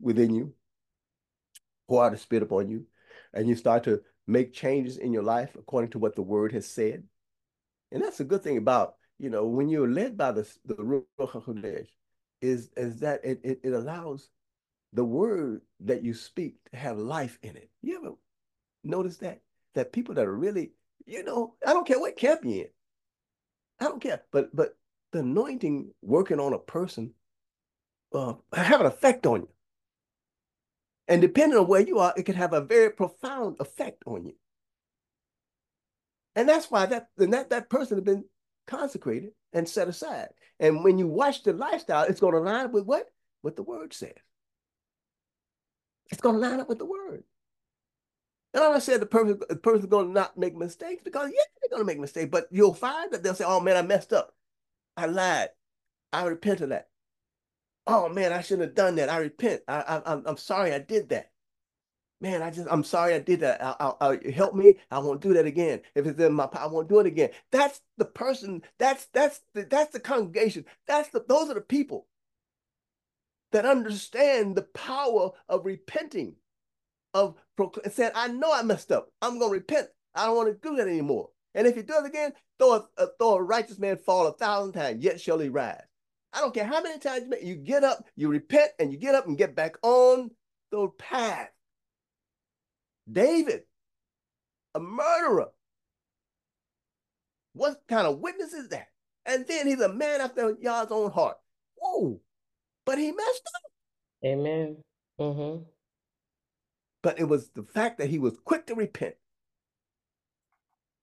within 0.00 0.34
you, 0.34 0.52
pour 1.88 2.04
out 2.04 2.14
a 2.14 2.18
spirit 2.18 2.42
upon 2.42 2.68
you, 2.68 2.86
and 3.32 3.48
you 3.48 3.54
start 3.54 3.84
to 3.84 4.00
make 4.26 4.52
changes 4.52 4.98
in 4.98 5.12
your 5.12 5.22
life 5.22 5.56
according 5.58 5.90
to 5.90 5.98
what 5.98 6.14
the 6.14 6.22
word 6.22 6.52
has 6.52 6.66
said. 6.66 7.04
And 7.90 8.02
that's 8.02 8.20
a 8.20 8.24
good 8.24 8.42
thing 8.42 8.58
about, 8.58 8.94
you 9.18 9.30
know, 9.30 9.46
when 9.46 9.68
you're 9.68 9.90
led 9.90 10.16
by 10.16 10.32
the, 10.32 10.48
the 10.64 10.74
Ruach 10.74 11.04
HaKodesh, 11.18 11.88
is, 12.40 12.70
is 12.76 13.00
that 13.00 13.24
it, 13.24 13.40
it, 13.42 13.60
it 13.64 13.72
allows 13.72 14.30
the 14.92 15.04
word 15.04 15.62
that 15.80 16.04
you 16.04 16.14
speak 16.14 16.56
to 16.70 16.76
have 16.76 16.98
life 16.98 17.38
in 17.42 17.56
it. 17.56 17.70
You 17.82 17.98
ever 17.98 18.14
notice 18.84 19.18
that? 19.18 19.40
That 19.74 19.92
people 19.92 20.14
that 20.14 20.26
are 20.26 20.34
really, 20.36 20.72
you 21.06 21.24
know, 21.24 21.54
I 21.66 21.72
don't 21.72 21.86
care 21.86 21.98
what 21.98 22.16
camp 22.16 22.40
you're 22.44 22.64
in, 22.64 22.68
I 23.80 23.84
don't 23.84 24.02
care. 24.02 24.22
But 24.32 24.54
but 24.54 24.76
the 25.12 25.20
anointing 25.20 25.92
working 26.02 26.40
on 26.40 26.52
a 26.52 26.58
person 26.58 27.14
uh, 28.14 28.34
have 28.52 28.80
an 28.80 28.86
effect 28.86 29.26
on 29.26 29.42
you. 29.42 29.48
And 31.08 31.22
depending 31.22 31.58
on 31.58 31.66
where 31.66 31.80
you 31.80 31.98
are, 31.98 32.12
it 32.16 32.26
can 32.26 32.34
have 32.34 32.52
a 32.52 32.60
very 32.60 32.90
profound 32.90 33.56
effect 33.60 34.02
on 34.06 34.26
you. 34.26 34.34
And 36.36 36.48
that's 36.48 36.70
why 36.70 36.86
that 36.86 37.08
that, 37.16 37.50
that 37.50 37.70
person 37.70 37.96
has 37.96 38.04
been 38.04 38.24
consecrated 38.66 39.30
and 39.52 39.68
set 39.68 39.88
aside. 39.88 40.28
And 40.60 40.84
when 40.84 40.98
you 40.98 41.08
watch 41.08 41.42
the 41.42 41.52
lifestyle, 41.52 42.04
it's 42.04 42.20
going 42.20 42.34
to 42.34 42.40
line 42.40 42.66
up 42.66 42.72
with 42.72 42.84
what? 42.84 43.06
What 43.40 43.56
the 43.56 43.62
word 43.62 43.94
says. 43.94 44.12
It's 46.10 46.20
going 46.20 46.40
to 46.40 46.46
line 46.46 46.60
up 46.60 46.68
with 46.68 46.78
the 46.78 46.86
word. 46.86 47.24
And 48.54 48.62
I 48.62 48.78
said 48.78 49.00
the 49.00 49.06
person, 49.06 49.40
the 49.48 49.56
person's 49.56 49.90
going 49.90 50.08
to 50.08 50.12
not 50.12 50.38
make 50.38 50.56
mistakes 50.56 51.02
because 51.02 51.30
yeah, 51.30 51.42
they're 51.60 51.76
going 51.76 51.82
to 51.82 51.86
make 51.86 52.00
mistakes, 52.00 52.30
but 52.30 52.48
you'll 52.50 52.74
find 52.74 53.12
that 53.12 53.22
they'll 53.22 53.34
say, 53.34 53.44
"Oh 53.46 53.60
man, 53.60 53.76
I 53.76 53.82
messed 53.82 54.12
up. 54.12 54.34
I 54.96 55.06
lied. 55.06 55.50
I 56.12 56.24
repent 56.24 56.62
of 56.62 56.70
that. 56.70 56.88
Oh 57.88 58.10
man, 58.10 58.32
I 58.32 58.42
shouldn't 58.42 58.68
have 58.68 58.76
done 58.76 58.96
that. 58.96 59.10
I 59.10 59.18
repent. 59.18 59.62
I, 59.68 59.82
I 59.82 60.12
I'm, 60.14 60.24
I'm 60.26 60.38
sorry 60.38 60.74
I 60.74 60.80
did 60.80 61.10
that. 61.10 61.32
Man, 62.20 62.42
I 62.42 62.50
just 62.50 62.68
I'm 62.70 62.84
sorry 62.84 63.14
I 63.14 63.20
did 63.20 63.40
that. 63.40 63.62
I, 63.64 63.76
I, 63.80 64.10
I 64.12 64.30
help 64.32 64.54
me. 64.54 64.76
I 64.90 64.98
won't 65.00 65.22
do 65.22 65.34
that 65.34 65.46
again. 65.46 65.82
If 65.94 66.06
it's 66.06 66.20
in 66.20 66.34
my 66.34 66.46
power, 66.48 66.64
I 66.64 66.68
won't 66.68 66.88
do 66.88 67.00
it 67.00 67.06
again. 67.06 67.30
That's 67.52 67.82
the 67.98 68.06
person. 68.06 68.62
That's 68.78 69.06
that's 69.14 69.42
the, 69.54 69.64
that's 69.64 69.92
the 69.92 70.00
congregation. 70.00 70.66
That's 70.88 71.10
the 71.10 71.24
those 71.28 71.50
are 71.50 71.54
the 71.54 71.62
people 71.62 72.08
that 73.52 73.66
understand 73.66 74.56
the 74.56 74.62
power 74.62 75.32
of 75.48 75.66
repenting 75.66 76.36
of 77.14 77.36
saying, 77.92 78.12
I 78.14 78.28
know 78.28 78.52
I 78.52 78.62
messed 78.62 78.92
up. 78.92 79.10
I'm 79.22 79.38
to 79.40 79.46
repent. 79.48 79.88
I 80.14 80.26
don't 80.26 80.36
want 80.36 80.48
to 80.62 80.68
do 80.68 80.76
that 80.76 80.88
anymore. 80.88 81.30
And 81.54 81.66
if 81.66 81.76
he 81.76 81.82
does 81.82 82.04
it 82.04 82.08
again, 82.08 82.32
though 82.58 82.74
a, 82.74 82.88
uh, 83.02 83.06
though 83.18 83.36
a 83.36 83.42
righteous 83.42 83.78
man 83.78 83.96
fall 83.98 84.26
a 84.26 84.32
thousand 84.32 84.72
times, 84.74 85.04
yet 85.04 85.20
shall 85.20 85.38
he 85.38 85.48
rise. 85.48 85.82
I 86.32 86.40
don't 86.40 86.54
care 86.54 86.66
how 86.66 86.82
many 86.82 86.98
times 86.98 87.24
you, 87.24 87.28
make, 87.28 87.42
you 87.42 87.56
get 87.56 87.84
up, 87.84 88.04
you 88.16 88.28
repent, 88.28 88.72
and 88.78 88.92
you 88.92 88.98
get 88.98 89.14
up 89.14 89.26
and 89.26 89.38
get 89.38 89.54
back 89.54 89.76
on 89.82 90.30
the 90.70 90.88
path. 90.98 91.50
David, 93.10 93.62
a 94.74 94.80
murderer. 94.80 95.48
What 97.54 97.80
kind 97.88 98.06
of 98.06 98.18
witness 98.18 98.52
is 98.52 98.68
that? 98.68 98.88
And 99.26 99.46
then 99.46 99.66
he's 99.66 99.80
a 99.80 99.92
man 99.92 100.20
after 100.20 100.52
God's 100.52 100.92
own 100.92 101.10
heart. 101.10 101.38
Whoa, 101.76 102.20
but 102.84 102.98
he 102.98 103.10
messed 103.12 103.42
up. 103.54 103.62
Amen. 104.24 104.76
Mm-hmm 105.18 105.64
but 107.02 107.18
it 107.18 107.24
was 107.24 107.50
the 107.50 107.62
fact 107.62 107.98
that 107.98 108.10
he 108.10 108.18
was 108.18 108.38
quick 108.44 108.66
to 108.66 108.74
repent. 108.74 109.14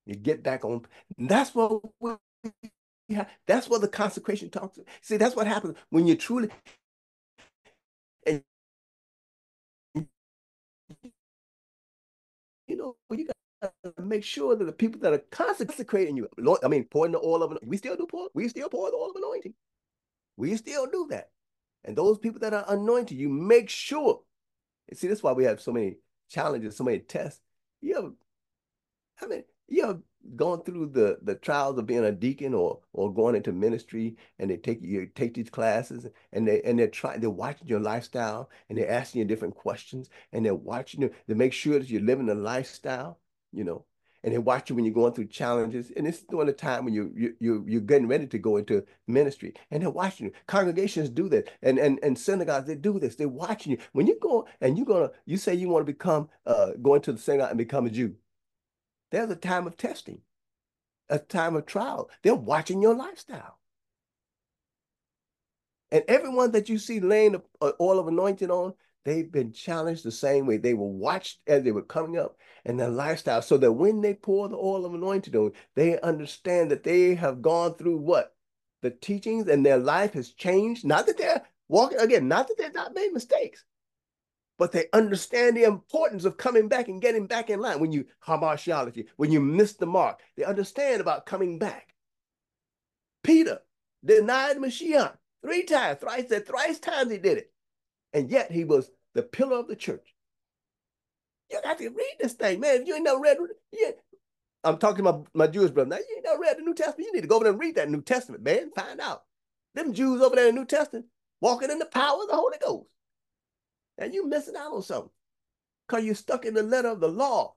You 0.05 0.15
get 0.15 0.43
back 0.43 0.63
on. 0.65 0.86
That's 1.17 1.55
what 1.55 1.82
we 1.99 2.13
have. 3.09 3.29
That's 3.47 3.69
what 3.69 3.81
the 3.81 3.87
consecration 3.87 4.49
talks. 4.49 4.77
About. 4.77 4.89
See, 5.01 5.17
that's 5.17 5.35
what 5.35 5.47
happens 5.47 5.77
when 5.89 6.07
you 6.07 6.15
truly. 6.15 6.49
And 8.27 8.43
you 12.67 12.77
know, 12.77 12.95
you 13.11 13.27
got 13.27 13.73
to 13.97 14.03
make 14.03 14.23
sure 14.23 14.55
that 14.55 14.65
the 14.65 14.71
people 14.73 15.01
that 15.01 15.13
are 15.13 15.23
consecrating 15.31 16.17
you, 16.17 16.29
Lord, 16.37 16.61
I 16.63 16.67
mean, 16.69 16.85
pouring 16.85 17.13
the 17.13 17.19
oil 17.19 17.43
of 17.43 17.57
we 17.65 17.77
still 17.77 17.97
do 17.97 18.07
pour, 18.07 18.29
we 18.33 18.47
still 18.49 18.69
pour 18.69 18.91
the 18.91 18.97
oil 18.97 19.11
of 19.11 19.17
anointing. 19.17 19.55
We 20.37 20.55
still 20.57 20.87
do 20.87 21.07
that. 21.11 21.29
And 21.85 21.97
those 21.97 22.19
people 22.19 22.39
that 22.41 22.53
are 22.53 22.65
anointed, 22.69 23.17
you 23.17 23.29
make 23.29 23.69
sure 23.69 24.21
See, 24.93 25.07
that's 25.07 25.23
why 25.23 25.33
we 25.33 25.45
have 25.45 25.61
so 25.61 25.71
many 25.73 25.97
challenges, 26.29 26.77
so 26.77 26.83
many 26.83 26.99
tests. 26.99 27.41
You 27.81 27.95
have, 27.95 28.13
I 29.21 29.27
mean, 29.27 29.43
you 29.68 29.86
have 29.86 30.01
gone 30.36 30.63
through 30.63 30.88
the 30.88 31.20
the 31.24 31.36
trials 31.36 31.78
of 31.78 31.86
being 31.86 32.03
a 32.05 32.11
deacon 32.11 32.53
or 32.53 32.80
or 32.93 33.13
going 33.13 33.36
into 33.36 33.51
ministry, 33.51 34.18
and 34.39 34.49
they 34.49 34.57
take 34.57 34.82
you 34.82 35.07
take 35.16 35.34
these 35.36 35.49
classes, 35.49 36.07
and 36.34 36.47
they 36.47 36.61
and 36.63 36.80
they're 36.80 36.88
trying, 36.88 37.20
they're 37.22 37.30
watching 37.30 37.68
your 37.68 37.80
lifestyle, 37.80 38.49
and 38.70 38.78
they're 38.78 38.91
asking 38.91 39.20
you 39.20 39.26
different 39.26 39.55
questions, 39.55 40.09
and 40.32 40.45
they're 40.45 40.55
watching 40.55 41.01
you 41.01 41.11
to 41.28 41.36
make 41.36 41.53
sure 41.53 41.80
that 41.80 41.89
you're 41.89 42.01
living 42.01 42.26
the 42.28 42.36
lifestyle, 42.36 43.20
you 43.51 43.63
know 43.63 43.86
and 44.26 44.34
they 44.34 44.39
watch 44.39 44.70
you 44.70 44.76
when 44.76 44.84
you're 44.84 44.93
going 44.93 45.13
through 45.13 45.28
challenges. 45.28 45.91
And 45.95 46.07
it's 46.07 46.24
during 46.24 46.47
the 46.47 46.53
time 46.53 46.84
when 46.84 46.95
you 46.95 47.13
you 47.16 47.36
you 47.39 47.63
you're 47.68 47.82
getting 47.82 48.07
ready 48.07 48.26
to 48.28 48.39
go 48.39 48.57
into 48.57 48.84
ministry, 49.07 49.53
and 49.70 49.84
they're 49.84 49.89
watching 49.91 50.28
you. 50.28 50.34
Congregations 50.47 51.09
do 51.09 51.30
that, 51.30 51.49
and 51.61 51.78
and 51.78 51.99
and 52.01 52.18
synagogues 52.18 52.68
they 52.68 52.76
do 52.76 52.99
this. 52.99 53.16
They're 53.16 53.30
watching 53.30 53.74
you 53.74 53.78
when 53.93 54.07
you 54.07 54.18
go 54.20 54.47
and 54.61 54.78
you're 54.78 54.88
gonna 54.88 55.11
you 55.26 55.38
say 55.38 55.53
you 55.53 55.70
want 55.70 55.86
to 55.86 55.93
become 55.93 56.30
uh 56.47 56.72
going 56.82 57.01
to 57.03 57.13
the 57.13 57.20
synagogue 57.20 57.51
and 57.51 57.57
become 57.59 57.86
a 57.86 57.89
Jew. 57.91 58.16
There's 59.16 59.32
a 59.32 59.36
time 59.38 59.66
of 59.66 59.78
testing, 59.78 60.20
a 61.09 61.20
time 61.20 61.55
of 61.55 61.66
trial. 61.66 62.09
They're 62.22 62.36
watching 62.36 62.82
your 62.82 62.95
lifestyle. 62.95 63.57
And 65.89 66.03
everyone 66.09 66.51
that 66.51 66.68
you 66.68 66.78
see 66.78 66.99
laying 66.99 67.32
the 67.32 67.43
uh, 67.61 67.72
oil 67.80 67.97
of 67.97 68.09
anointing 68.09 68.51
on, 68.51 68.74
They've 69.05 69.32
been 69.32 69.53
challenged 69.53 70.03
the 70.03 70.11
same 70.11 70.47
way. 70.47 70.57
They 70.57 70.74
were 70.74 70.88
watched 70.88 71.39
as 71.47 71.63
they 71.63 71.72
were 71.72 71.84
coming 71.84 72.18
up 72.18 72.38
and 72.66 72.78
their 72.80 72.89
lifestyle, 72.89 73.43
so 73.43 73.55
that 73.57 73.72
when 73.72 74.01
they 74.01 74.16
pour 74.16 74.49
the 74.49 74.57
oil 74.57 74.84
of 74.84 74.95
anointing 74.95 75.36
on, 75.36 75.53
they 75.76 76.01
understand 76.01 76.72
that 76.72 76.84
they 76.84 77.13
have 77.13 77.43
gone 77.43 77.76
through 77.76 77.97
what? 77.97 78.36
The 78.82 78.89
teachings 78.89 79.47
and 79.47 79.63
their 79.63 79.78
life 79.78 80.13
has 80.13 80.32
changed. 80.32 80.86
Not 80.86 81.05
that 81.05 81.20
they're 81.20 81.43
walking, 81.68 81.99
again, 81.99 82.28
not 82.28 82.47
that 82.47 82.57
they've 82.57 82.74
not 82.74 82.95
made 82.95 83.13
mistakes, 83.13 83.63
but 84.57 84.71
they 84.71 84.85
understand 84.93 85.57
the 85.57 85.63
importance 85.63 86.25
of 86.25 86.37
coming 86.37 86.67
back 86.67 86.87
and 86.87 87.01
getting 87.01 87.27
back 87.27 87.49
in 87.49 87.59
line. 87.59 87.79
When 87.79 87.91
you 87.91 88.05
hamartiology, 88.25 89.07
when 89.17 89.31
you 89.31 89.39
miss 89.41 89.73
the 89.73 89.85
mark, 89.85 90.21
they 90.37 90.43
understand 90.43 91.01
about 91.01 91.25
coming 91.25 91.59
back. 91.59 91.93
Peter 93.23 93.59
denied 94.03 94.57
Mashiach 94.57 95.17
three 95.43 95.63
times, 95.63 95.99
thrice 95.99 96.29
said 96.29 96.45
thrice 96.45 96.79
times 96.79 97.11
he 97.11 97.17
did 97.17 97.37
it. 97.37 97.51
And 98.13 98.29
yet 98.31 98.51
he 98.51 98.63
was 98.63 98.91
the 99.13 99.23
pillar 99.23 99.57
of 99.57 99.67
the 99.67 99.75
church. 99.75 100.15
You 101.51 101.59
got 101.61 101.77
to 101.77 101.89
read 101.89 102.15
this 102.19 102.33
thing, 102.33 102.59
man. 102.59 102.81
If 102.81 102.87
you 102.87 102.95
ain't 102.95 103.03
never 103.03 103.19
read, 103.19 103.37
yeah. 103.71 103.91
I'm 104.63 104.77
talking 104.77 105.01
about 105.01 105.27
my 105.33 105.45
Jewish 105.45 105.71
brother. 105.71 105.89
Now, 105.89 105.97
you 105.97 106.15
ain't 106.15 106.25
never 106.25 106.41
read 106.41 106.57
the 106.57 106.63
New 106.63 106.73
Testament. 106.73 107.05
You 107.05 107.13
need 107.13 107.21
to 107.21 107.27
go 107.27 107.35
over 107.35 107.43
there 107.43 107.51
and 107.51 107.61
read 107.61 107.75
that 107.75 107.89
New 107.89 108.01
Testament, 108.01 108.43
man. 108.43 108.71
Find 108.75 108.99
out. 108.99 109.23
Them 109.75 109.93
Jews 109.93 110.21
over 110.21 110.35
there 110.35 110.47
in 110.47 110.55
the 110.55 110.61
New 110.61 110.65
Testament 110.65 111.05
walking 111.41 111.69
in 111.69 111.77
the 111.77 111.85
power 111.85 112.21
of 112.21 112.29
the 112.29 112.35
Holy 112.35 112.57
Ghost. 112.59 112.87
And 113.97 114.13
you're 114.13 114.27
missing 114.27 114.55
out 114.57 114.73
on 114.73 114.81
something 114.81 115.11
because 115.87 116.03
you're 116.03 116.15
stuck 116.15 116.45
in 116.45 116.53
the 116.53 116.63
letter 116.63 116.89
of 116.89 116.99
the 116.99 117.07
law. 117.07 117.55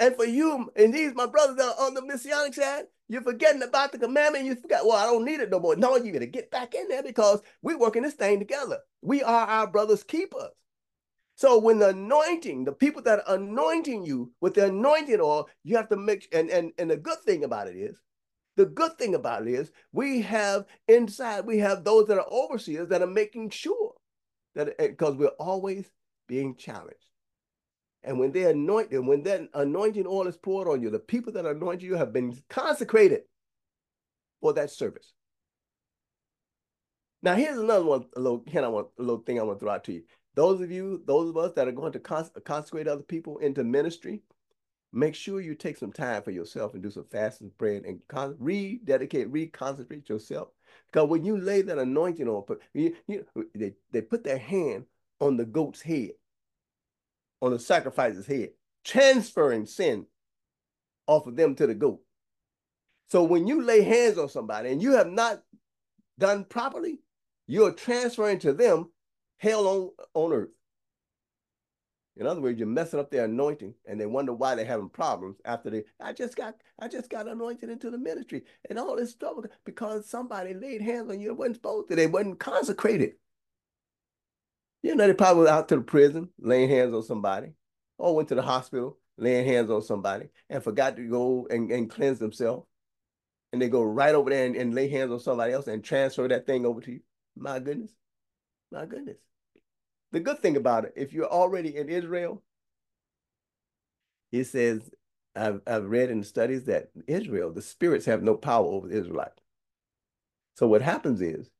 And 0.00 0.16
for 0.16 0.24
you, 0.24 0.70
and 0.74 0.92
these 0.92 1.14
my 1.14 1.26
brothers 1.26 1.56
that 1.56 1.76
are 1.78 1.86
on 1.86 1.94
the 1.94 2.04
messianic 2.04 2.54
side, 2.54 2.84
you're 3.08 3.22
forgetting 3.22 3.62
about 3.62 3.92
the 3.92 3.98
commandment. 3.98 4.44
You 4.44 4.56
forgot, 4.56 4.86
well, 4.86 4.96
I 4.96 5.04
don't 5.04 5.24
need 5.24 5.40
it 5.40 5.50
no 5.50 5.60
more. 5.60 5.76
No, 5.76 5.96
you 5.96 6.12
got 6.12 6.20
to 6.20 6.26
get 6.26 6.50
back 6.50 6.74
in 6.74 6.88
there 6.88 7.02
because 7.02 7.40
we're 7.62 7.78
working 7.78 8.02
this 8.02 8.14
thing 8.14 8.38
together. 8.38 8.78
We 9.02 9.22
are 9.22 9.46
our 9.46 9.66
brother's 9.66 10.02
keepers. 10.02 10.50
So 11.36 11.58
when 11.58 11.78
the 11.78 11.88
anointing, 11.88 12.64
the 12.64 12.72
people 12.72 13.02
that 13.02 13.20
are 13.26 13.36
anointing 13.36 14.04
you 14.04 14.32
with 14.40 14.54
the 14.54 14.66
anointing 14.66 15.20
oil, 15.20 15.48
you 15.62 15.76
have 15.76 15.88
to 15.90 15.96
make 15.96 16.28
and 16.32 16.48
and 16.50 16.72
and 16.78 16.90
the 16.90 16.96
good 16.96 17.18
thing 17.26 17.44
about 17.44 17.68
it 17.68 17.76
is, 17.76 18.00
the 18.56 18.66
good 18.66 18.96
thing 18.98 19.14
about 19.14 19.46
it 19.46 19.52
is 19.52 19.72
we 19.92 20.22
have 20.22 20.64
inside, 20.88 21.44
we 21.44 21.58
have 21.58 21.84
those 21.84 22.06
that 22.06 22.18
are 22.18 22.32
overseers 22.32 22.88
that 22.88 23.02
are 23.02 23.06
making 23.06 23.50
sure 23.50 23.94
that 24.54 24.76
because 24.78 25.16
we're 25.16 25.28
always 25.38 25.90
being 26.28 26.56
challenged. 26.56 26.98
And 28.02 28.18
when 28.18 28.32
they 28.32 28.44
anoint 28.44 28.90
them, 28.90 29.06
when 29.06 29.22
that 29.22 29.48
anointing 29.54 30.06
oil 30.06 30.26
is 30.26 30.36
poured 30.36 30.68
on 30.68 30.82
you, 30.82 30.90
the 30.90 30.98
people 30.98 31.32
that 31.32 31.46
anoint 31.46 31.80
you 31.80 31.96
have 31.96 32.12
been 32.12 32.38
consecrated 32.50 33.22
for 34.40 34.52
that 34.52 34.70
service. 34.70 35.12
Now, 37.22 37.34
here's 37.34 37.58
another 37.58 37.86
one, 37.86 38.04
a 38.16 38.20
little 38.20 38.44
hint 38.46 38.66
I 38.66 38.68
want, 38.68 38.88
a 38.98 39.02
little 39.02 39.22
thing 39.22 39.40
I 39.40 39.42
want 39.42 39.58
to 39.58 39.64
throw 39.64 39.72
out 39.72 39.84
to 39.84 39.94
you. 39.94 40.02
Those 40.34 40.60
of 40.60 40.70
you, 40.70 41.02
those 41.06 41.30
of 41.30 41.36
us 41.38 41.52
that 41.54 41.66
are 41.66 41.72
going 41.72 41.92
to 41.92 41.98
cons 41.98 42.30
consecrate 42.44 42.86
other 42.86 43.02
people 43.02 43.38
into 43.38 43.64
ministry, 43.64 44.20
make 44.92 45.14
sure 45.14 45.40
you 45.40 45.54
take 45.54 45.78
some 45.78 45.92
time 45.92 46.22
for 46.22 46.32
yourself 46.32 46.74
and 46.74 46.82
do 46.82 46.90
some 46.90 47.06
fasting, 47.10 47.50
praying, 47.56 47.86
and 47.86 48.00
rededicate, 48.38 49.32
reconcentrate 49.32 50.08
yourself. 50.10 50.48
Because 50.92 51.08
when 51.08 51.24
you 51.24 51.36
lay 51.36 51.62
that 51.62 51.78
anointing 51.78 52.28
on, 52.28 52.44
you, 52.72 52.94
you, 53.06 53.26
they, 53.54 53.74
they 53.92 54.00
put 54.00 54.24
their 54.24 54.38
hand 54.38 54.86
on 55.20 55.36
the 55.36 55.44
goat's 55.44 55.82
head 55.82 56.12
on 57.44 57.52
the 57.52 57.58
sacrifice's 57.58 58.26
head, 58.26 58.50
transferring 58.84 59.66
sin 59.66 60.06
off 61.06 61.26
of 61.26 61.36
them 61.36 61.54
to 61.54 61.66
the 61.66 61.74
goat. 61.74 62.00
So 63.08 63.22
when 63.22 63.46
you 63.46 63.60
lay 63.60 63.82
hands 63.82 64.16
on 64.16 64.30
somebody 64.30 64.70
and 64.70 64.82
you 64.82 64.92
have 64.92 65.10
not 65.10 65.42
done 66.18 66.44
properly, 66.44 67.00
you're 67.46 67.72
transferring 67.72 68.38
to 68.40 68.54
them 68.54 68.90
hell 69.36 69.68
on, 69.68 69.90
on 70.14 70.32
earth. 70.32 70.48
In 72.16 72.26
other 72.26 72.40
words, 72.40 72.58
you're 72.58 72.68
messing 72.68 73.00
up 73.00 73.10
their 73.10 73.24
anointing 73.24 73.74
and 73.86 74.00
they 74.00 74.06
wonder 74.06 74.32
why 74.32 74.54
they're 74.54 74.64
having 74.64 74.88
problems 74.88 75.36
after 75.44 75.68
they, 75.68 75.84
I 76.00 76.12
just 76.12 76.36
got, 76.36 76.54
I 76.78 76.86
just 76.86 77.10
got 77.10 77.26
anointed 77.26 77.68
into 77.70 77.90
the 77.90 77.98
ministry 77.98 78.42
and 78.70 78.78
all 78.78 78.94
this 78.94 79.14
trouble 79.14 79.44
because 79.64 80.08
somebody 80.08 80.54
laid 80.54 80.80
hands 80.80 81.10
on 81.10 81.20
you. 81.20 81.30
It 81.30 81.36
wasn't 81.36 81.56
supposed 81.56 81.88
to, 81.88 81.96
they 81.96 82.06
wasn't 82.06 82.38
consecrated. 82.38 83.14
You 84.82 84.94
know, 84.94 85.06
they 85.06 85.14
probably 85.14 85.48
out 85.48 85.68
to 85.68 85.76
the 85.76 85.82
prison, 85.82 86.28
laying 86.38 86.68
hands 86.68 86.94
on 86.94 87.02
somebody, 87.02 87.54
or 87.98 88.14
went 88.14 88.28
to 88.28 88.34
the 88.34 88.42
hospital, 88.42 88.98
laying 89.16 89.46
hands 89.46 89.70
on 89.70 89.82
somebody, 89.82 90.28
and 90.50 90.62
forgot 90.62 90.96
to 90.96 91.08
go 91.08 91.48
and, 91.50 91.72
and 91.72 91.90
cleanse 91.90 92.18
themselves. 92.18 92.66
And 93.52 93.62
they 93.62 93.68
go 93.68 93.82
right 93.82 94.14
over 94.14 94.30
there 94.30 94.46
and, 94.46 94.54
and 94.54 94.74
lay 94.74 94.88
hands 94.88 95.10
on 95.10 95.20
somebody 95.20 95.52
else 95.52 95.68
and 95.68 95.82
transfer 95.82 96.28
that 96.28 96.46
thing 96.46 96.66
over 96.66 96.80
to 96.82 96.92
you. 96.92 97.00
My 97.36 97.58
goodness. 97.60 97.92
My 98.70 98.84
goodness. 98.84 99.16
The 100.14 100.20
good 100.20 100.38
thing 100.38 100.56
about 100.56 100.84
it, 100.84 100.92
if 100.94 101.12
you're 101.12 101.26
already 101.26 101.76
in 101.76 101.88
Israel, 101.88 102.40
it 104.30 104.44
says, 104.44 104.88
I've, 105.34 105.60
I've 105.66 105.86
read 105.86 106.08
in 106.08 106.22
studies 106.22 106.66
that 106.66 106.90
Israel, 107.08 107.52
the 107.52 107.60
spirits 107.60 108.06
have 108.06 108.22
no 108.22 108.36
power 108.36 108.64
over 108.64 108.86
the 108.86 108.96
Israelites. 108.96 109.42
So 110.54 110.68
what 110.68 110.82
happens 110.82 111.20
is 111.20 111.50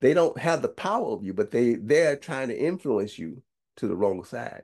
they 0.00 0.14
don't 0.14 0.38
have 0.38 0.62
the 0.62 0.68
power 0.68 1.08
of 1.08 1.22
you, 1.22 1.34
but 1.34 1.50
they 1.50 1.74
they're 1.74 2.16
trying 2.16 2.48
to 2.48 2.58
influence 2.58 3.18
you 3.18 3.42
to 3.76 3.86
the 3.86 3.94
wrong 3.94 4.24
side. 4.24 4.62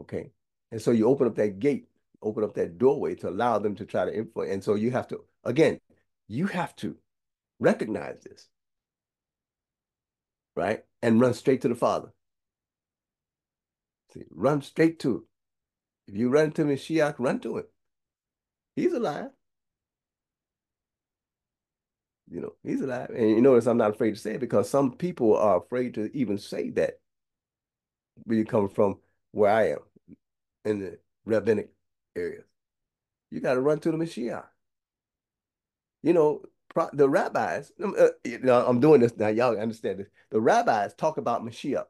Okay. 0.00 0.32
And 0.72 0.82
so 0.82 0.90
you 0.90 1.06
open 1.06 1.28
up 1.28 1.36
that 1.36 1.60
gate, 1.60 1.86
open 2.22 2.42
up 2.42 2.54
that 2.54 2.76
doorway 2.76 3.14
to 3.14 3.28
allow 3.28 3.60
them 3.60 3.76
to 3.76 3.86
try 3.86 4.04
to 4.04 4.12
influence. 4.12 4.52
And 4.52 4.64
so 4.64 4.74
you 4.74 4.90
have 4.90 5.06
to, 5.08 5.22
again, 5.44 5.78
you 6.26 6.48
have 6.48 6.74
to 6.76 6.96
recognize 7.60 8.20
this, 8.24 8.48
right? 10.56 10.82
And 11.02 11.20
run 11.20 11.34
straight 11.34 11.60
to 11.60 11.68
the 11.68 11.76
Father. 11.76 12.13
See, 14.14 14.24
run 14.30 14.62
straight 14.62 15.00
to 15.00 15.16
it. 15.16 15.22
If 16.12 16.16
you 16.16 16.28
run 16.28 16.52
to 16.52 16.64
Mashiach, 16.64 17.16
run 17.18 17.40
to 17.40 17.58
it. 17.58 17.70
He's 18.76 18.92
alive. 18.92 19.30
You 22.30 22.40
know, 22.40 22.52
he's 22.62 22.80
alive. 22.80 23.10
And 23.10 23.30
you 23.30 23.40
notice 23.40 23.66
I'm 23.66 23.76
not 23.76 23.90
afraid 23.90 24.14
to 24.14 24.20
say 24.20 24.34
it 24.34 24.40
because 24.40 24.68
some 24.70 24.92
people 24.92 25.36
are 25.36 25.58
afraid 25.58 25.94
to 25.94 26.14
even 26.16 26.38
say 26.38 26.70
that 26.70 26.98
where 28.24 28.38
you 28.38 28.44
come 28.44 28.68
from 28.68 28.98
where 29.32 29.50
I 29.50 29.70
am 29.70 29.78
in 30.64 30.80
the 30.80 30.98
rabbinic 31.24 31.70
areas. 32.16 32.44
You 33.30 33.40
got 33.40 33.54
to 33.54 33.60
run 33.60 33.80
to 33.80 33.90
the 33.90 33.96
Mashiach. 33.96 34.44
You 36.02 36.12
know, 36.12 36.42
the 36.92 37.08
rabbis, 37.08 37.72
uh, 37.82 38.08
you 38.24 38.38
know, 38.40 38.64
I'm 38.66 38.80
doing 38.80 39.00
this 39.00 39.16
now, 39.16 39.28
y'all 39.28 39.58
understand 39.58 40.00
this. 40.00 40.08
The 40.30 40.40
rabbis 40.40 40.94
talk 40.94 41.18
about 41.18 41.44
Mashiach, 41.44 41.84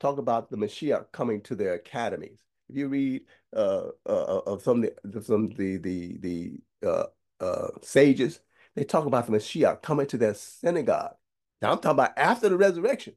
talk 0.00 0.18
about 0.18 0.50
the 0.50 0.56
Mashiach 0.56 1.12
coming 1.12 1.40
to 1.42 1.54
their 1.54 1.74
academies. 1.74 2.40
If 2.68 2.76
you 2.76 2.88
read 2.88 3.22
uh, 3.54 3.88
uh, 4.06 4.40
of 4.46 4.62
some 4.62 4.84
of 4.84 4.90
the, 5.04 5.22
some 5.22 5.50
the 5.50 5.78
the 5.78 6.18
the 6.18 6.60
uh, 6.86 7.06
uh, 7.40 7.68
sages, 7.82 8.40
they 8.74 8.84
talk 8.84 9.06
about 9.06 9.26
the 9.26 9.32
Mashiach 9.32 9.82
coming 9.82 10.06
to 10.08 10.18
their 10.18 10.34
synagogue. 10.34 11.14
Now 11.62 11.72
I'm 11.72 11.78
talking 11.78 11.90
about 11.98 12.18
after 12.18 12.48
the 12.48 12.56
resurrection. 12.56 13.14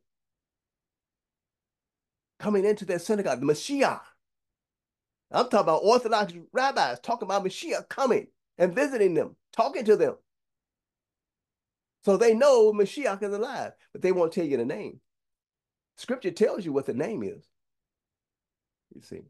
Coming 2.39 2.65
into 2.65 2.85
their 2.85 2.99
synagogue, 2.99 3.39
the 3.39 3.45
Mashiach. 3.45 4.01
I'm 5.31 5.45
talking 5.45 5.59
about 5.59 5.83
Orthodox 5.83 6.33
rabbis 6.51 6.99
talking 6.99 7.27
about 7.27 7.45
Mashiach 7.45 7.87
coming 7.87 8.27
and 8.57 8.73
visiting 8.73 9.13
them, 9.13 9.35
talking 9.53 9.85
to 9.85 9.95
them. 9.95 10.15
So 12.03 12.17
they 12.17 12.33
know 12.33 12.73
Mashiach 12.73 13.21
is 13.21 13.33
alive, 13.33 13.73
but 13.93 14.01
they 14.01 14.11
won't 14.11 14.33
tell 14.33 14.45
you 14.45 14.57
the 14.57 14.65
name. 14.65 14.99
Scripture 15.97 16.31
tells 16.31 16.65
you 16.65 16.73
what 16.73 16.85
the 16.85 16.93
name 16.93 17.23
is. 17.23 17.47
You 18.95 19.01
see, 19.01 19.21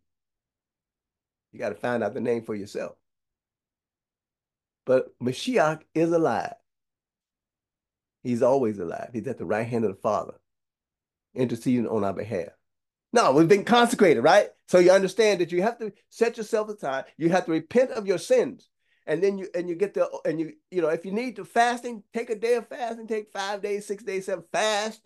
you 1.52 1.60
got 1.60 1.70
to 1.70 1.76
find 1.76 2.04
out 2.04 2.14
the 2.14 2.22
name 2.22 2.44
for 2.44 2.56
yourself. 2.56 2.96
But 4.86 5.18
Mashiach 5.20 5.82
is 5.94 6.12
alive. 6.12 6.56
He's 8.24 8.42
always 8.42 8.80
alive. 8.80 9.10
He's 9.14 9.28
at 9.28 9.38
the 9.38 9.46
right 9.46 9.68
hand 9.68 9.84
of 9.86 9.92
the 9.92 10.02
Father, 10.02 10.36
interceding 11.36 11.88
on 11.88 12.04
our 12.04 12.14
behalf. 12.14 12.50
Now, 13.14 13.32
we've 13.32 13.48
been 13.48 13.66
consecrated, 13.66 14.22
right? 14.22 14.50
So 14.68 14.80
you 14.80 14.92
understand 14.92 15.42
that 15.42 15.52
you 15.52 15.62
have 15.62 15.78
to 15.80 15.92
set 16.10 16.38
yourself 16.38 16.70
aside. 16.70 17.06
You 17.18 17.30
have 17.30 17.46
to 17.46 17.52
repent 17.52 17.92
of 17.92 18.08
your 18.08 18.18
sins. 18.18 18.70
And 19.08 19.22
then 19.22 19.38
you 19.38 19.50
and 19.56 19.68
you 19.68 19.76
get 19.76 19.96
the 19.96 20.08
and 20.26 20.40
you 20.40 20.54
you 20.70 20.82
know 20.82 20.90
if 20.90 21.06
you 21.06 21.12
need 21.12 21.36
to 21.38 21.44
fasting, 21.44 22.04
take 22.14 22.30
a 22.30 22.36
day 22.36 22.54
of 22.54 22.68
fasting, 22.68 23.08
take 23.08 23.32
five 23.32 23.62
days, 23.62 23.88
six 23.88 24.04
days, 24.04 24.28
seven 24.28 24.46
fast. 24.52 25.02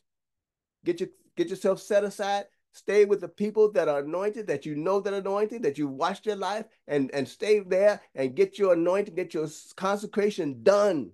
Get 0.83 0.99
your 0.99 1.09
get 1.35 1.49
yourself 1.49 1.81
set 1.81 2.03
aside 2.03 2.45
Stay 2.75 3.05
with 3.05 3.21
the 3.21 3.29
people 3.29 3.71
that 3.71 3.87
are 3.87 3.99
anointed, 3.99 4.47
that 4.47 4.65
you 4.65 4.75
know 4.75 4.99
that 4.99 5.13
anointed, 5.13 5.63
that 5.63 5.77
you 5.77 5.87
watched 5.87 6.25
their 6.25 6.35
life, 6.35 6.65
and, 6.89 7.09
and 7.13 7.25
stay 7.25 7.61
there 7.61 8.01
and 8.15 8.35
get 8.35 8.59
your 8.59 8.73
anointing, 8.73 9.15
get 9.15 9.33
your 9.33 9.47
consecration 9.77 10.61
done 10.61 11.11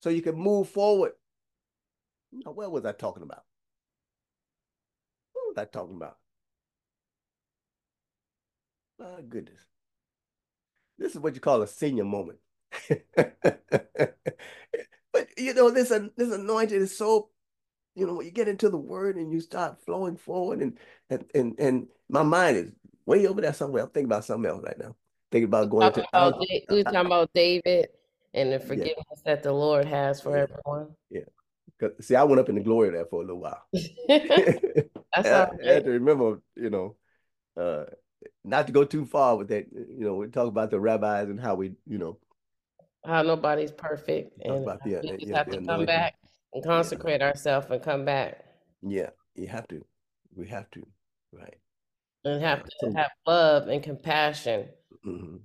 so 0.00 0.08
you 0.08 0.22
can 0.22 0.36
move 0.36 0.70
forward. 0.70 1.12
Now, 2.32 2.52
what 2.52 2.72
was 2.72 2.86
I 2.86 2.92
talking 2.92 3.22
about? 3.22 3.44
What 5.34 5.48
was 5.48 5.58
I 5.58 5.66
talking 5.66 5.96
about? 5.96 6.16
My 8.98 9.20
goodness. 9.20 9.60
This 10.98 11.12
is 11.12 11.20
what 11.20 11.34
you 11.34 11.42
call 11.42 11.60
a 11.60 11.66
senior 11.66 12.04
moment. 12.04 12.38
but 13.14 13.28
you 15.36 15.52
know, 15.52 15.68
this, 15.68 15.90
this 16.16 16.32
anointing 16.32 16.80
is 16.80 16.96
so 16.96 17.28
you 17.96 18.06
know, 18.06 18.14
when 18.14 18.26
you 18.26 18.32
get 18.32 18.48
into 18.48 18.68
the 18.68 18.76
word 18.76 19.16
and 19.16 19.32
you 19.32 19.40
start 19.40 19.80
flowing 19.84 20.16
forward 20.16 20.60
and 20.60 20.78
and 21.10 21.24
and, 21.34 21.58
and 21.58 21.86
my 22.08 22.22
mind 22.22 22.56
is 22.58 22.72
way 23.06 23.26
over 23.26 23.40
there 23.40 23.54
somewhere. 23.54 23.82
I'm 23.84 23.88
thinking 23.90 24.06
about 24.06 24.24
something 24.24 24.48
else 24.48 24.62
right 24.62 24.78
now. 24.78 24.94
Thinking 25.32 25.48
about 25.48 25.70
going 25.70 25.92
to 25.92 26.06
about 26.08 26.38
we 26.38 26.62
were 26.70 26.84
talking 26.84 27.06
about 27.06 27.30
David 27.34 27.88
and 28.34 28.52
the 28.52 28.58
Yeah. 28.58 28.66
forgiveness 28.68 29.22
that 29.24 29.42
the 29.42 29.52
Lord 29.52 29.86
has 29.86 30.20
for 30.20 30.36
everyone. 30.36 30.94
Yeah. 31.10 31.88
see, 32.00 32.14
I 32.14 32.24
went 32.24 32.40
up 32.40 32.48
in 32.48 32.54
the 32.56 32.60
glory 32.60 32.90
there 32.90 33.06
for 33.06 33.22
a 33.22 33.24
little 33.26 33.40
while. 33.40 33.62
That's 34.08 34.92
I 35.14 35.32
all 35.32 35.58
had 35.64 35.84
to 35.84 35.90
remember, 35.90 36.40
you 36.54 36.70
know, 36.70 36.96
uh, 37.56 37.84
not 38.44 38.66
to 38.66 38.72
go 38.72 38.84
too 38.84 39.04
far 39.06 39.36
with 39.36 39.48
that. 39.48 39.66
You 39.72 40.04
know, 40.04 40.14
we 40.16 40.28
talk 40.28 40.48
about 40.48 40.70
the 40.70 40.80
rabbis 40.80 41.28
and 41.28 41.40
how 41.40 41.54
we, 41.54 41.72
you 41.86 41.98
know, 41.98 42.18
How 43.04 43.22
nobody's 43.22 43.72
perfect, 43.72 44.32
and 44.44 44.62
about 44.64 44.82
the, 44.84 45.02
we 45.02 45.16
just 45.18 45.26
yeah, 45.26 45.36
have 45.36 45.50
to 45.50 45.60
come 45.62 45.86
back 45.86 46.14
and 46.56 46.64
consecrate 46.64 47.22
ourselves 47.22 47.66
and 47.70 47.82
come 47.82 48.04
back 48.04 48.44
Yeah, 48.82 49.10
you 49.34 49.46
have 49.48 49.68
to. 49.68 49.84
We 50.34 50.46
have 50.48 50.70
to. 50.72 50.82
Right. 51.32 51.58
and 52.24 52.42
have 52.42 52.64
to 52.64 52.92
have 52.96 53.10
love 53.26 53.68
and 53.68 53.82
compassion. 53.82 54.68
Mhm. 55.06 55.40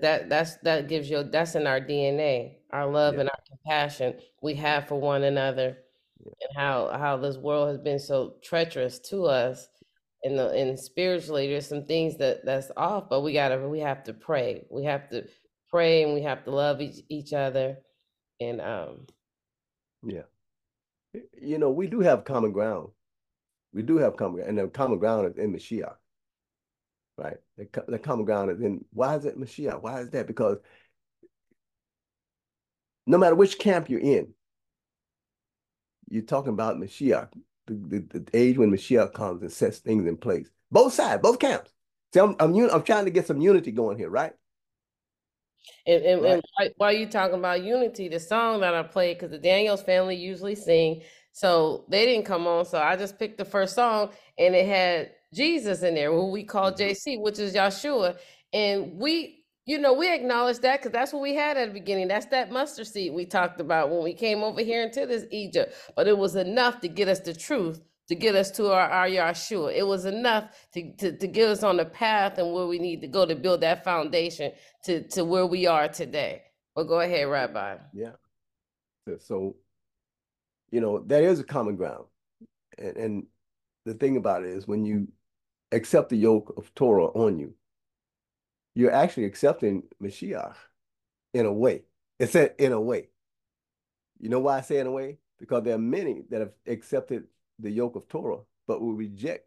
That 0.00 0.28
that's 0.28 0.56
that 0.58 0.88
gives 0.88 1.10
you 1.10 1.22
that's 1.24 1.54
in 1.54 1.66
our 1.66 1.80
DNA, 1.80 2.58
our 2.70 2.86
love 2.86 3.14
Yeah. 3.14 3.20
and 3.20 3.28
our 3.30 3.42
compassion 3.48 4.20
we 4.42 4.54
have 4.54 4.88
for 4.88 4.96
one 4.98 5.22
another, 5.24 5.84
Yeah. 6.24 6.32
and 6.40 6.56
how 6.56 6.88
how 6.98 7.16
this 7.18 7.36
world 7.36 7.68
has 7.68 7.78
been 7.78 7.98
so 7.98 8.38
treacherous 8.42 8.98
to 9.10 9.26
us, 9.26 9.68
and 10.24 10.38
the 10.38 10.50
and 10.50 10.78
spiritually 10.80 11.48
there's 11.48 11.66
some 11.66 11.84
things 11.84 12.16
that 12.18 12.44
that's 12.44 12.70
off, 12.76 13.08
but 13.08 13.20
we 13.22 13.32
gotta 13.34 13.68
we 13.68 13.80
have 13.80 14.02
to 14.04 14.14
pray, 14.14 14.66
we 14.70 14.84
have 14.84 15.08
to 15.10 15.28
pray, 15.70 16.02
and 16.04 16.14
we 16.14 16.22
have 16.22 16.44
to 16.44 16.50
love 16.50 16.80
each 16.80 17.00
each 17.08 17.32
other, 17.32 17.78
and 18.40 18.60
um 18.60 19.06
Yeah. 20.02 20.24
You 21.40 21.58
know, 21.58 21.70
we 21.70 21.86
do 21.86 22.00
have 22.00 22.24
common 22.24 22.52
ground. 22.52 22.88
We 23.72 23.82
do 23.82 23.98
have 23.98 24.16
common 24.16 24.36
ground, 24.36 24.48
and 24.50 24.58
the 24.58 24.68
common 24.68 24.98
ground 24.98 25.28
is 25.28 25.36
in 25.36 25.52
Mashiach. 25.52 25.94
Right. 27.16 27.36
The, 27.56 27.68
the 27.86 27.98
common 27.98 28.24
ground 28.24 28.50
is 28.50 28.60
in 28.60 28.84
why 28.92 29.16
is 29.16 29.24
it 29.24 29.38
Mashiach? 29.38 29.82
Why 29.82 30.00
is 30.00 30.10
that? 30.10 30.26
Because 30.26 30.58
no 33.06 33.18
matter 33.18 33.34
which 33.34 33.58
camp 33.58 33.88
you're 33.88 34.00
in, 34.00 34.34
you're 36.08 36.22
talking 36.22 36.52
about 36.52 36.76
Mashiach, 36.76 37.28
the, 37.66 37.74
the, 37.74 38.20
the 38.20 38.36
age 38.36 38.58
when 38.58 38.70
Mashiach 38.70 39.12
comes 39.12 39.42
and 39.42 39.52
sets 39.52 39.78
things 39.78 40.06
in 40.06 40.16
place. 40.16 40.48
Both 40.70 40.94
sides, 40.94 41.22
both 41.22 41.38
camps. 41.38 41.72
See, 42.12 42.20
I'm 42.20 42.34
I'm, 42.40 42.54
I'm 42.70 42.82
trying 42.82 43.04
to 43.04 43.10
get 43.10 43.26
some 43.26 43.40
unity 43.40 43.70
going 43.70 43.98
here, 43.98 44.10
right? 44.10 44.32
And, 45.86 46.04
and, 46.04 46.22
Right. 46.22 46.32
and 46.34 46.42
why, 46.56 46.70
why 46.78 46.90
you 46.92 47.06
talking 47.06 47.38
about 47.38 47.62
unity? 47.64 48.08
The 48.08 48.20
song 48.20 48.60
that 48.60 48.74
I 48.74 48.82
played, 48.84 49.16
because 49.18 49.30
the 49.32 49.38
Daniels 49.38 49.82
family 49.82 50.16
usually 50.16 50.54
sing, 50.54 51.02
so 51.32 51.84
they 51.88 52.06
didn't 52.06 52.26
come 52.26 52.46
on. 52.46 52.64
So 52.66 52.78
I 52.78 52.96
just 52.96 53.18
picked 53.18 53.38
the 53.38 53.44
first 53.44 53.74
song, 53.74 54.10
and 54.38 54.54
it 54.54 54.66
had 54.66 55.12
Jesus 55.34 55.82
in 55.82 55.94
there, 55.94 56.12
who 56.12 56.30
we 56.30 56.44
call 56.44 56.72
Mhm. 56.72 56.78
JC, 56.78 57.18
which 57.18 57.38
is 57.38 57.54
Yahshua. 57.54 58.18
And 58.52 58.98
we, 58.98 59.44
you 59.66 59.78
know, 59.78 59.94
we 59.94 60.12
acknowledge 60.14 60.60
that 60.60 60.80
because 60.80 60.92
that's 60.92 61.12
what 61.12 61.22
we 61.22 61.34
had 61.34 61.56
at 61.56 61.68
the 61.68 61.74
beginning. 61.74 62.08
That's 62.08 62.26
that 62.26 62.52
mustard 62.52 62.86
seed 62.86 63.12
we 63.14 63.26
talked 63.26 63.60
about 63.60 63.90
when 63.90 64.04
we 64.04 64.14
came 64.14 64.42
over 64.44 64.62
here 64.62 64.82
into 64.84 65.06
this 65.06 65.26
Egypt. 65.32 65.74
But 65.96 66.08
it 66.08 66.18
was 66.18 66.36
enough 66.36 66.80
to 66.82 66.88
get 66.88 67.08
us 67.08 67.20
the 67.20 67.34
truth, 67.34 67.80
to 68.08 68.14
get 68.14 68.34
us 68.34 68.50
to 68.52 68.70
our, 68.70 68.88
our 68.88 69.08
Yahshua. 69.08 69.74
It 69.74 69.86
was 69.86 70.04
enough 70.04 70.50
to, 70.74 70.92
to, 70.96 71.16
to 71.16 71.26
get 71.26 71.48
us 71.48 71.62
on 71.62 71.76
the 71.78 71.84
path 71.84 72.38
and 72.38 72.52
where 72.52 72.66
we 72.66 72.78
need 72.78 73.00
to 73.00 73.08
go 73.08 73.24
to 73.24 73.34
build 73.34 73.62
that 73.62 73.84
foundation 73.84 74.52
to, 74.84 75.06
to 75.08 75.24
where 75.24 75.46
we 75.46 75.66
are 75.66 75.88
today. 75.88 76.42
Well, 76.76 76.84
go 76.84 77.00
ahead, 77.00 77.28
Rabbi. 77.28 77.76
Yeah. 77.92 78.12
So, 79.20 79.56
you 80.70 80.80
know, 80.80 80.98
there 80.98 81.22
is 81.22 81.40
a 81.40 81.44
common 81.44 81.76
ground. 81.76 82.04
And, 82.78 82.96
and 82.96 83.26
the 83.84 83.94
thing 83.94 84.16
about 84.16 84.44
it 84.44 84.50
is 84.50 84.66
when 84.66 84.84
you 84.84 85.08
accept 85.72 86.10
the 86.10 86.16
yoke 86.16 86.54
of 86.56 86.74
Torah 86.74 87.06
on 87.06 87.38
you, 87.38 87.54
you're 88.74 88.92
actually 88.92 89.24
accepting 89.24 89.84
Mashiach 90.02 90.56
in 91.32 91.46
a 91.46 91.52
way. 91.52 91.82
It's 92.18 92.34
in 92.34 92.72
a 92.72 92.80
way. 92.80 93.08
You 94.18 94.28
know 94.28 94.40
why 94.40 94.58
I 94.58 94.60
say 94.62 94.78
in 94.78 94.86
a 94.86 94.92
way? 94.92 95.18
Because 95.38 95.62
there 95.64 95.74
are 95.74 95.78
many 95.78 96.22
that 96.30 96.40
have 96.40 96.52
accepted 96.66 97.24
the 97.58 97.70
yoke 97.70 97.96
of 97.96 98.08
Torah, 98.08 98.40
but 98.66 98.80
will 98.80 98.94
reject 98.94 99.46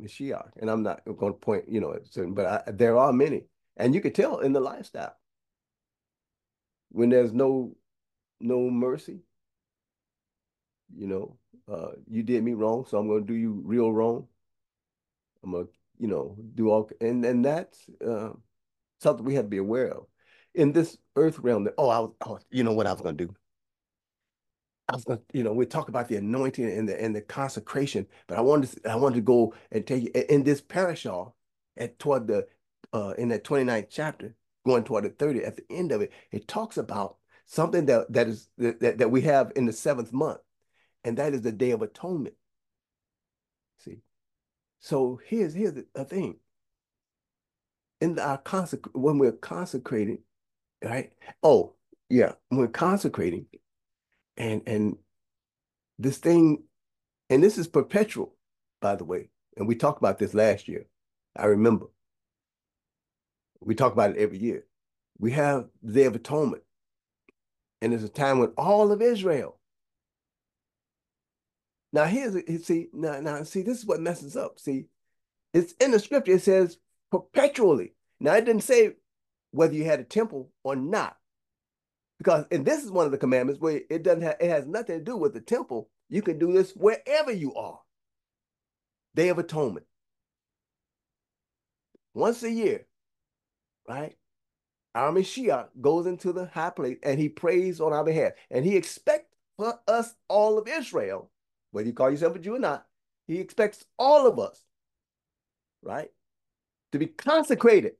Mashiach. 0.00 0.50
And 0.60 0.70
I'm 0.70 0.82
not 0.82 1.02
going 1.04 1.32
to 1.32 1.38
point, 1.38 1.68
you 1.68 1.80
know, 1.80 1.96
but 2.28 2.46
I, 2.46 2.70
there 2.70 2.96
are 2.96 3.12
many. 3.12 3.44
And 3.76 3.94
you 3.94 4.00
can 4.00 4.12
tell 4.12 4.40
in 4.40 4.52
the 4.52 4.60
lifestyle 4.60 5.16
when 6.90 7.08
there's 7.08 7.32
no 7.32 7.76
no 8.40 8.70
mercy. 8.70 9.20
You 10.94 11.06
know, 11.06 11.38
uh, 11.72 11.92
you 12.06 12.22
did 12.22 12.44
me 12.44 12.52
wrong, 12.52 12.84
so 12.86 12.98
I'm 12.98 13.08
going 13.08 13.26
to 13.26 13.32
do 13.32 13.38
you 13.38 13.62
real 13.64 13.90
wrong. 13.92 14.26
I'm 15.42 15.52
going 15.52 15.66
to, 15.66 15.72
you 15.98 16.06
know, 16.06 16.36
do 16.54 16.70
all, 16.70 16.90
and 17.00 17.24
and 17.24 17.44
that's 17.44 17.88
uh, 18.06 18.30
something 19.00 19.24
we 19.24 19.34
have 19.34 19.46
to 19.46 19.50
be 19.50 19.56
aware 19.56 19.88
of 19.88 20.06
in 20.54 20.72
this 20.72 20.98
earth 21.16 21.38
realm. 21.38 21.64
That 21.64 21.74
oh, 21.78 21.88
I 21.88 22.00
was, 22.00 22.12
oh, 22.26 22.38
you 22.50 22.62
know 22.62 22.72
what 22.72 22.86
I 22.86 22.92
was 22.92 23.00
going 23.00 23.16
to 23.16 23.26
do. 23.26 23.34
Was 24.92 25.04
going 25.04 25.20
you 25.32 25.42
know, 25.42 25.52
we 25.52 25.66
talk 25.66 25.88
about 25.88 26.08
the 26.08 26.16
anointing 26.16 26.64
and 26.70 26.88
the 26.88 27.00
and 27.00 27.14
the 27.14 27.20
consecration, 27.20 28.06
but 28.26 28.38
I 28.38 28.40
wanted 28.40 28.70
to, 28.82 28.90
I 28.90 28.96
wanted 28.96 29.16
to 29.16 29.20
go 29.22 29.54
and 29.70 29.86
take 29.86 30.04
you 30.04 30.22
in 30.28 30.42
this 30.42 30.60
parashah 30.60 31.32
at 31.76 31.98
toward 31.98 32.26
the 32.26 32.46
uh 32.92 33.14
in 33.16 33.28
that 33.28 33.44
29th 33.44 33.86
chapter, 33.90 34.34
going 34.66 34.84
toward 34.84 35.04
the 35.04 35.10
30, 35.10 35.44
at 35.44 35.56
the 35.56 35.64
end 35.70 35.92
of 35.92 36.00
it, 36.00 36.12
it 36.30 36.46
talks 36.46 36.76
about 36.76 37.16
something 37.46 37.86
that 37.86 38.12
that 38.12 38.28
is 38.28 38.48
that, 38.58 38.98
that 38.98 39.10
we 39.10 39.22
have 39.22 39.52
in 39.56 39.66
the 39.66 39.72
seventh 39.72 40.12
month, 40.12 40.40
and 41.04 41.18
that 41.18 41.34
is 41.34 41.42
the 41.42 41.52
Day 41.52 41.70
of 41.70 41.82
Atonement. 41.82 42.34
See, 43.78 43.98
so 44.80 45.20
here's 45.26 45.54
here's 45.54 45.74
the 45.94 46.04
thing. 46.04 46.36
In 48.00 48.18
our 48.18 48.38
consec 48.38 48.88
when 48.92 49.18
we're 49.18 49.32
consecrating, 49.32 50.18
right? 50.82 51.12
Oh, 51.42 51.74
yeah, 52.08 52.32
when 52.48 52.60
we're 52.60 52.68
consecrating, 52.68 53.46
and 54.36 54.62
and 54.66 54.96
this 55.98 56.18
thing, 56.18 56.64
and 57.30 57.42
this 57.42 57.58
is 57.58 57.66
perpetual, 57.66 58.34
by 58.80 58.96
the 58.96 59.04
way. 59.04 59.30
And 59.56 59.68
we 59.68 59.74
talked 59.74 59.98
about 59.98 60.18
this 60.18 60.34
last 60.34 60.68
year. 60.68 60.86
I 61.36 61.46
remember. 61.46 61.86
We 63.60 63.74
talk 63.74 63.92
about 63.92 64.10
it 64.10 64.16
every 64.16 64.38
year. 64.38 64.64
We 65.18 65.32
have 65.32 65.68
the 65.82 65.92
Day 65.92 66.04
of 66.04 66.16
Atonement. 66.16 66.62
And 67.80 67.92
it's 67.92 68.04
a 68.04 68.08
time 68.08 68.38
when 68.38 68.50
all 68.56 68.90
of 68.92 69.02
Israel. 69.02 69.58
Now 71.92 72.04
here's 72.04 72.34
see 72.64 72.88
now 72.92 73.20
now 73.20 73.42
see 73.42 73.62
this 73.62 73.78
is 73.78 73.86
what 73.86 74.00
messes 74.00 74.36
up. 74.36 74.58
See, 74.58 74.86
it's 75.52 75.72
in 75.74 75.90
the 75.90 75.98
scripture. 75.98 76.32
It 76.32 76.42
says 76.42 76.78
perpetually. 77.10 77.92
Now 78.18 78.34
it 78.34 78.44
didn't 78.44 78.62
say 78.62 78.94
whether 79.50 79.74
you 79.74 79.84
had 79.84 80.00
a 80.00 80.04
temple 80.04 80.50
or 80.64 80.74
not, 80.74 81.16
because 82.22 82.46
and 82.52 82.64
this 82.64 82.84
is 82.84 82.90
one 82.90 83.04
of 83.04 83.10
the 83.10 83.18
commandments 83.18 83.60
where 83.60 83.80
it 83.90 84.04
doesn't 84.04 84.22
have 84.22 84.36
it 84.38 84.48
has 84.48 84.64
nothing 84.64 84.98
to 84.98 85.04
do 85.04 85.16
with 85.16 85.34
the 85.34 85.40
temple. 85.40 85.88
You 86.08 86.22
can 86.22 86.38
do 86.38 86.52
this 86.52 86.70
wherever 86.72 87.32
you 87.32 87.52
are. 87.54 87.80
Day 89.16 89.28
of 89.28 89.38
Atonement. 89.38 89.86
Once 92.14 92.44
a 92.44 92.50
year, 92.50 92.86
right? 93.88 94.14
Our 94.94 95.10
Mashiach 95.10 95.68
goes 95.80 96.06
into 96.06 96.32
the 96.32 96.46
high 96.46 96.70
place 96.70 96.98
and 97.02 97.18
he 97.18 97.28
prays 97.28 97.80
on 97.80 97.92
our 97.92 98.04
behalf. 98.04 98.32
And 98.50 98.64
he 98.64 98.76
expects 98.76 99.34
for 99.56 99.80
us, 99.88 100.14
all 100.28 100.58
of 100.58 100.68
Israel, 100.68 101.30
whether 101.72 101.88
you 101.88 101.94
call 101.94 102.10
yourself 102.10 102.36
a 102.36 102.38
Jew 102.38 102.56
or 102.56 102.58
not, 102.58 102.86
he 103.26 103.38
expects 103.38 103.84
all 103.98 104.26
of 104.26 104.38
us, 104.38 104.62
right, 105.82 106.10
to 106.92 106.98
be 106.98 107.06
consecrated. 107.06 107.92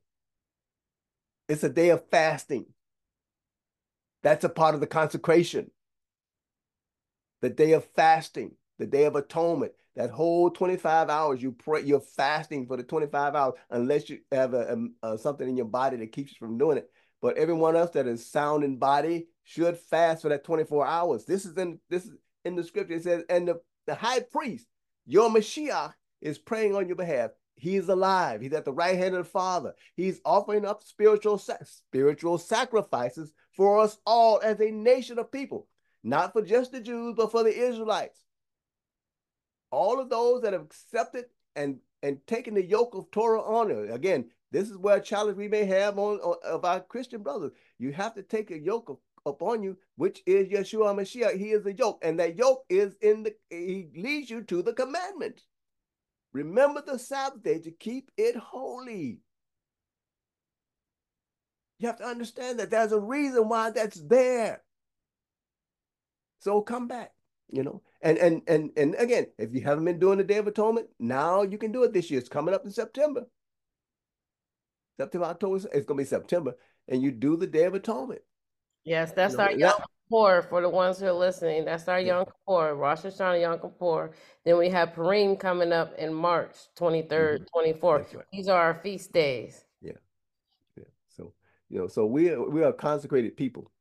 It's 1.49 1.63
a 1.63 1.69
day 1.69 1.89
of 1.89 2.07
fasting. 2.09 2.67
That's 4.23 4.43
a 4.43 4.49
part 4.49 4.73
of 4.73 4.81
the 4.81 4.87
consecration. 4.87 5.69
The 7.41 7.49
day 7.49 7.73
of 7.73 7.85
fasting, 7.95 8.55
the 8.79 8.87
day 8.87 9.03
of 9.03 9.15
atonement, 9.15 9.73
that 9.95 10.09
whole 10.09 10.49
25 10.49 11.09
hours 11.09 11.41
you 11.41 11.51
pray, 11.51 11.81
you're 11.81 11.99
fasting 11.99 12.65
for 12.65 12.77
the 12.77 12.83
25 12.83 13.35
hours, 13.35 13.53
unless 13.69 14.09
you 14.09 14.19
have 14.31 14.53
a, 14.53 14.77
a- 15.03 15.07
a- 15.13 15.17
something 15.17 15.47
in 15.47 15.57
your 15.57 15.65
body 15.67 15.97
that 15.97 16.11
keeps 16.11 16.31
you 16.31 16.37
from 16.47 16.57
doing 16.57 16.77
it. 16.77 16.89
But 17.21 17.37
everyone 17.37 17.75
else 17.75 17.91
that 17.91 18.07
is 18.07 18.29
sound 18.29 18.63
in 18.63 18.77
body 18.77 19.27
should 19.43 19.77
fast 19.77 20.23
for 20.23 20.29
that 20.29 20.43
24 20.43 20.87
hours. 20.87 21.25
This 21.25 21.45
is 21.45 21.57
in 21.57 21.79
this 21.89 22.05
is 22.05 22.11
in 22.45 22.55
the 22.55 22.63
scripture. 22.63 22.95
It 22.95 23.03
says, 23.03 23.23
and 23.29 23.47
the, 23.47 23.61
the 23.87 23.95
high 23.95 24.21
priest, 24.21 24.67
your 25.05 25.29
Mashiach, 25.29 25.93
is 26.21 26.37
praying 26.37 26.75
on 26.75 26.87
your 26.87 26.95
behalf. 26.95 27.31
He 27.55 27.75
is 27.75 27.87
alive. 27.87 28.41
He's 28.41 28.53
at 28.53 28.65
the 28.65 28.73
right 28.73 28.97
hand 28.97 29.15
of 29.15 29.25
the 29.25 29.29
Father. 29.29 29.73
He's 29.95 30.19
offering 30.25 30.65
up 30.65 30.81
spiritual 30.83 31.37
spiritual 31.37 32.37
sacrifices 32.37 33.31
for 33.55 33.81
us 33.81 33.97
all 34.05 34.39
as 34.43 34.59
a 34.59 34.71
nation 34.71 35.19
of 35.19 35.31
people, 35.31 35.67
not 36.03 36.33
for 36.33 36.41
just 36.41 36.71
the 36.71 36.81
Jews, 36.81 37.13
but 37.15 37.31
for 37.31 37.43
the 37.43 37.55
Israelites 37.55 38.19
all 39.73 39.99
of 39.99 40.09
those 40.09 40.43
that 40.43 40.53
have 40.53 40.61
accepted 40.61 41.25
and 41.55 41.79
and 42.03 42.25
taken 42.27 42.53
the 42.53 42.63
yoke 42.63 42.93
of 42.93 43.09
Torah 43.11 43.41
on 43.41 43.71
it. 43.71 43.91
Again, 43.91 44.29
this 44.51 44.69
is 44.69 44.77
where 44.77 44.97
a 44.97 45.01
challenge 45.01 45.37
we 45.37 45.47
may 45.47 45.65
have 45.65 45.97
on, 45.97 46.19
on 46.19 46.35
of 46.43 46.63
our 46.63 46.79
Christian 46.81 47.23
brothers. 47.23 47.51
You 47.79 47.91
have 47.93 48.13
to 48.15 48.23
take 48.23 48.51
a 48.51 48.59
yoke 48.59 48.89
of, 48.89 48.97
upon 49.25 49.63
you, 49.63 49.77
which 49.95 50.21
is 50.27 50.49
Yeshua 50.49 50.93
Mashiach. 50.93 51.39
He 51.39 51.51
is 51.51 51.63
the 51.63 51.73
yoke, 51.73 51.99
and 52.03 52.19
that 52.19 52.37
yoke 52.37 52.65
is 52.69 52.95
in 53.01 53.23
the 53.23 53.33
he 53.49 53.89
leads 53.95 54.29
you 54.29 54.43
to 54.43 54.61
the 54.61 54.73
commandment. 54.73 55.41
Remember 56.33 56.83
the 56.85 56.99
Sabbath 56.99 57.41
day 57.41 57.59
to 57.59 57.71
keep 57.71 58.11
it 58.15 58.35
holy. 58.35 59.19
You 61.83 61.87
have 61.87 61.97
to 61.97 62.05
understand 62.05 62.59
that 62.59 62.71
there's 62.71 62.93
a 62.93 62.99
reason 62.99 63.49
why 63.49 63.71
that's 63.71 63.99
there. 63.99 64.63
So 66.39 66.61
come 66.61 66.87
back, 66.87 67.11
you 67.51 67.61
know. 67.61 67.81
And 68.01 68.17
and 68.19 68.41
and 68.47 68.71
and 68.77 68.95
again, 68.97 69.27
if 69.37 69.53
you 69.53 69.59
haven't 69.59 69.83
been 69.83 69.99
doing 69.99 70.17
the 70.17 70.23
Day 70.23 70.37
of 70.37 70.47
Atonement, 70.47 70.87
now 70.97 71.41
you 71.41 71.57
can 71.57 71.73
do 71.73 71.83
it 71.83 71.91
this 71.91 72.09
year. 72.09 72.21
It's 72.21 72.29
coming 72.29 72.55
up 72.55 72.63
in 72.63 72.71
September. 72.71 73.25
September, 74.95 75.25
October, 75.25 75.57
it's 75.73 75.85
gonna 75.85 75.97
be 75.97 76.05
September, 76.05 76.53
and 76.87 77.01
you 77.01 77.11
do 77.11 77.35
the 77.35 77.47
Day 77.47 77.65
of 77.65 77.73
Atonement. 77.73 78.21
Yes, 78.85 79.11
that's 79.11 79.33
You 79.33 79.39
know, 79.39 79.43
our 79.43 79.51
Yom 79.51 79.81
Kippur 80.09 80.41
for 80.43 80.61
the 80.61 80.69
ones 80.69 81.01
who 81.01 81.07
are 81.07 81.11
listening. 81.11 81.65
That's 81.65 81.85
our. 81.89 81.99
Yom 81.99 82.23
Kippur, 82.23 82.75
Rosh 82.75 83.01
Hashanah 83.01 83.41
Yom 83.41 83.59
Kippur. 83.59 84.11
Then 84.45 84.57
we 84.57 84.69
have 84.69 84.93
Purim 84.93 85.35
coming 85.35 85.73
up 85.73 85.93
in 85.95 86.13
March 86.13 86.55
23rd, 86.79 87.45
24th. 87.53 87.81
Mm-hmm. 87.81 87.97
That's 87.97 88.15
right. 88.15 88.25
These 88.31 88.47
are 88.47 88.61
our 88.61 88.75
feast 88.75 89.11
days. 89.11 89.65
You 91.73 91.79
know, 91.79 91.87
so 91.87 92.05
we 92.05 92.29
are, 92.29 92.47
we 92.47 92.63
are 92.63 92.71
consecrated 92.71 93.35
people. 93.35 93.71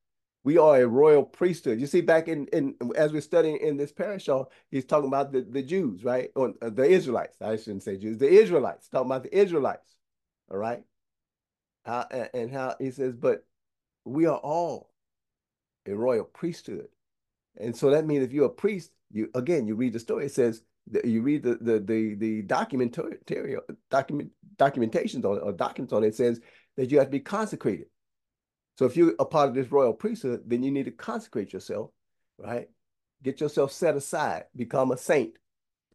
We 0.45 0.57
are 0.57 0.81
a 0.81 0.89
royal 0.89 1.25
priesthood. 1.25 1.79
You 1.79 1.87
see, 1.87 2.01
back 2.01 2.27
in, 2.27 2.47
in 2.47 2.75
as 2.97 3.13
we're 3.13 3.21
studying 3.21 3.59
in 3.59 3.77
this 3.77 3.93
parashah, 3.93 4.47
he's 4.71 4.87
talking 4.87 5.09
about 5.09 5.31
the, 5.31 5.43
the 5.43 5.63
Jews, 5.63 6.03
right? 6.03 6.31
Or 6.35 6.55
uh, 6.63 6.71
the 6.71 6.85
Israelites. 6.85 7.37
I 7.43 7.57
shouldn't 7.57 7.83
say 7.83 7.99
Jews, 7.99 8.17
the 8.17 8.31
Israelites, 8.31 8.89
talking 8.89 9.11
about 9.11 9.25
the 9.25 9.39
Israelites. 9.39 9.95
All 10.51 10.57
right. 10.57 10.83
How, 11.85 12.07
and, 12.33 12.51
how 12.51 12.77
he 12.79 12.93
says, 12.93 13.15
but 13.15 13.45
we 14.07 14.25
are 14.25 14.39
all 14.39 14.91
a 15.87 15.93
royal 15.95 16.25
priesthood. 16.25 16.89
And 17.61 17.77
so 17.77 17.91
that 17.91 18.07
means 18.07 18.25
if 18.25 18.33
you're 18.33 18.47
a 18.47 18.51
priest, 18.51 18.91
you 19.11 19.29
again 19.35 19.67
you 19.67 19.75
read 19.75 19.93
the 19.93 20.01
story, 20.01 20.25
it 20.25 20.33
says 20.33 20.63
you 21.05 21.21
read 21.21 21.43
the 21.43 21.57
the 21.57 21.79
the 21.79 22.15
the 22.15 22.43
documentary 22.43 23.19
document 23.91 24.31
documentations 24.57 25.25
on 25.25 25.39
or 25.41 25.53
documents 25.53 25.93
on 25.93 26.05
it 26.05 26.15
says 26.15 26.41
that 26.77 26.91
you 26.91 26.99
have 26.99 27.09
to 27.09 27.13
be 27.13 27.21
consecrated. 27.21 27.87
So 28.79 28.87
if 28.87 28.97
you're 28.97 29.15
a 29.19 29.25
part 29.25 29.49
of 29.49 29.55
this 29.55 29.71
royal 29.71 29.93
priesthood, 29.93 30.43
then 30.47 30.63
you 30.63 30.71
need 30.71 30.87
to 30.87 30.91
consecrate 30.91 31.53
yourself, 31.53 31.91
right? 32.39 32.69
Get 33.23 33.41
yourself 33.41 33.73
set 33.73 33.97
aside, 33.97 34.45
become 34.57 34.91
a 34.91 34.97
saint, 34.97 35.35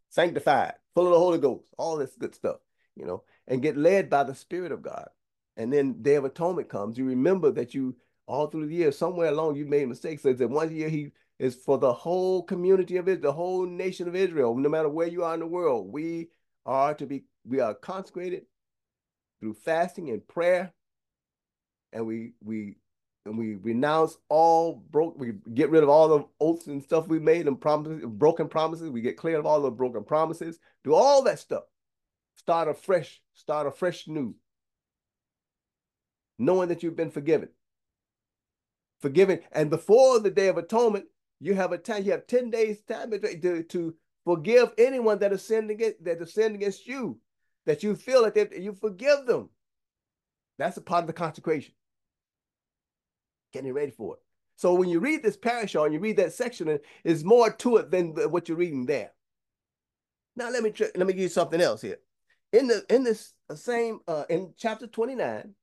sanctified, 0.08 0.74
full 0.94 1.06
of 1.06 1.12
the 1.12 1.18
Holy 1.18 1.38
Ghost, 1.38 1.66
all 1.76 1.96
this 1.96 2.14
good 2.18 2.34
stuff, 2.34 2.56
you 2.96 3.04
know, 3.04 3.24
and 3.46 3.62
get 3.62 3.76
led 3.76 4.08
by 4.08 4.24
the 4.24 4.34
Spirit 4.34 4.72
of 4.72 4.82
God. 4.82 5.08
And 5.56 5.72
then 5.72 6.02
Day 6.02 6.14
of 6.14 6.24
Atonement 6.24 6.68
comes. 6.68 6.96
You 6.96 7.04
remember 7.04 7.50
that 7.50 7.74
you 7.74 7.96
all 8.26 8.46
through 8.46 8.66
the 8.66 8.74
year, 8.74 8.92
somewhere 8.92 9.28
along, 9.28 9.56
you 9.56 9.64
made 9.64 9.88
mistakes. 9.88 10.22
So 10.22 10.32
that 10.32 10.48
one 10.48 10.74
year 10.74 10.88
he 10.88 11.10
is 11.38 11.56
for 11.56 11.78
the 11.78 11.92
whole 11.92 12.42
community 12.42 12.96
of 12.96 13.08
Israel, 13.08 13.22
the 13.22 13.32
whole 13.32 13.66
nation 13.66 14.06
of 14.06 14.14
Israel, 14.14 14.54
no 14.54 14.68
matter 14.68 14.88
where 14.88 15.08
you 15.08 15.24
are 15.24 15.34
in 15.34 15.40
the 15.40 15.46
world. 15.46 15.90
We 15.90 16.28
are 16.64 16.94
to 16.94 17.06
be, 17.06 17.24
we 17.44 17.60
are 17.60 17.74
consecrated 17.74 18.44
through 19.40 19.54
fasting 19.54 20.10
and 20.10 20.26
prayer. 20.26 20.72
And 21.92 22.06
we 22.06 22.32
we 22.42 22.76
and 23.24 23.38
we 23.38 23.54
renounce 23.54 24.16
all 24.28 24.74
broke 24.90 25.18
we 25.18 25.34
get 25.54 25.70
rid 25.70 25.82
of 25.82 25.88
all 25.88 26.08
the 26.08 26.24
oaths 26.40 26.66
and 26.66 26.82
stuff 26.82 27.08
we 27.08 27.18
made 27.18 27.46
and 27.46 27.60
promises 27.60 28.04
broken 28.06 28.48
promises. 28.48 28.90
We 28.90 29.00
get 29.00 29.16
clear 29.16 29.38
of 29.38 29.46
all 29.46 29.60
the 29.60 29.70
broken 29.70 30.04
promises. 30.04 30.58
Do 30.84 30.94
all 30.94 31.22
that 31.24 31.38
stuff. 31.38 31.64
Start 32.34 32.68
afresh 32.68 33.20
start 33.34 33.66
afresh 33.66 34.06
new. 34.06 34.34
Knowing 36.38 36.68
that 36.68 36.82
you've 36.82 36.96
been 36.96 37.10
forgiven. 37.10 37.48
Forgiven. 39.00 39.40
And 39.52 39.70
before 39.70 40.20
the 40.20 40.30
day 40.30 40.48
of 40.48 40.58
atonement 40.58 41.06
you 41.40 41.54
have 41.54 41.72
a 41.72 41.78
time 41.78 42.04
you 42.04 42.12
have 42.12 42.26
10 42.26 42.50
days 42.50 42.82
time 42.82 43.10
to, 43.10 43.62
to 43.62 43.94
forgive 44.24 44.72
anyone 44.76 45.18
that 45.20 45.30
has 45.30 45.44
sinned 45.44 45.70
against 45.70 46.04
that 46.04 46.20
has 46.20 46.34
sinned 46.34 46.54
against 46.54 46.86
you 46.86 47.18
that 47.68 47.84
you 47.84 47.94
feel 47.94 48.24
that 48.24 48.34
they, 48.34 48.60
you 48.60 48.72
forgive 48.72 49.26
them 49.26 49.48
that's 50.58 50.76
a 50.76 50.80
part 50.80 51.04
of 51.04 51.06
the 51.06 51.12
consecration 51.12 51.72
getting 53.52 53.72
ready 53.72 53.92
for 53.92 54.14
it. 54.14 54.20
So 54.56 54.74
when 54.74 54.88
you 54.88 54.98
read 54.98 55.22
this 55.22 55.36
parashah 55.36 55.84
and 55.84 55.94
you 55.94 56.00
read 56.00 56.16
that 56.16 56.32
section, 56.32 56.78
there's 57.04 57.24
more 57.24 57.50
to 57.50 57.76
it 57.76 57.90
than 57.90 58.08
what 58.30 58.48
you're 58.48 58.58
reading 58.58 58.86
there. 58.86 59.12
Now 60.36 60.50
let 60.50 60.62
me 60.62 60.72
let 60.96 61.06
me 61.06 61.12
give 61.12 61.22
you 61.22 61.28
something 61.28 61.60
else 61.60 61.80
here. 61.80 61.98
In 62.52 62.66
the 62.66 62.84
in 62.90 63.04
this 63.04 63.34
same 63.54 64.00
uh, 64.08 64.24
in 64.28 64.52
chapter 64.56 64.86
29, 64.86 65.54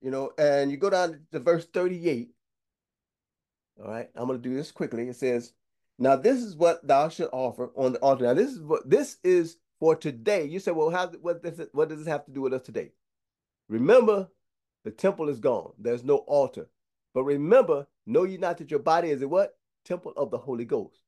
you 0.00 0.10
know, 0.10 0.30
and 0.38 0.70
you 0.70 0.76
go 0.76 0.90
down 0.90 1.20
to 1.32 1.40
verse 1.40 1.66
38. 1.66 2.30
All 3.80 3.90
right, 3.90 4.08
I'm 4.14 4.26
gonna 4.26 4.38
do 4.38 4.54
this 4.54 4.70
quickly. 4.70 5.08
It 5.08 5.16
says, 5.16 5.52
Now 5.98 6.16
this 6.16 6.38
is 6.38 6.56
what 6.56 6.86
thou 6.86 7.08
shalt 7.08 7.30
offer 7.32 7.70
on 7.76 7.94
the 7.94 7.98
altar. 7.98 8.24
Now, 8.24 8.34
this 8.34 8.52
is 8.52 8.60
what 8.60 8.88
this 8.88 9.18
is 9.24 9.58
for 9.78 9.96
today. 9.96 10.44
You 10.44 10.60
say, 10.60 10.72
Well, 10.72 10.90
how 10.90 11.08
what 11.08 11.42
does 11.42 11.58
it, 11.60 11.70
what 11.72 11.88
does 11.88 11.98
this 11.98 12.08
have 12.08 12.24
to 12.26 12.32
do 12.32 12.42
with 12.42 12.54
us 12.54 12.62
today? 12.62 12.92
Remember 13.68 14.28
the 14.84 14.90
temple 14.90 15.28
is 15.28 15.40
gone. 15.40 15.72
There's 15.78 16.04
no 16.04 16.18
altar. 16.18 16.68
But 17.14 17.24
remember, 17.24 17.86
know 18.06 18.24
ye 18.24 18.36
not 18.36 18.58
that 18.58 18.70
your 18.70 18.80
body 18.80 19.10
is 19.10 19.22
a 19.22 19.28
what? 19.28 19.56
Temple 19.84 20.12
of 20.16 20.30
the 20.30 20.38
Holy 20.38 20.64
Ghost, 20.64 21.00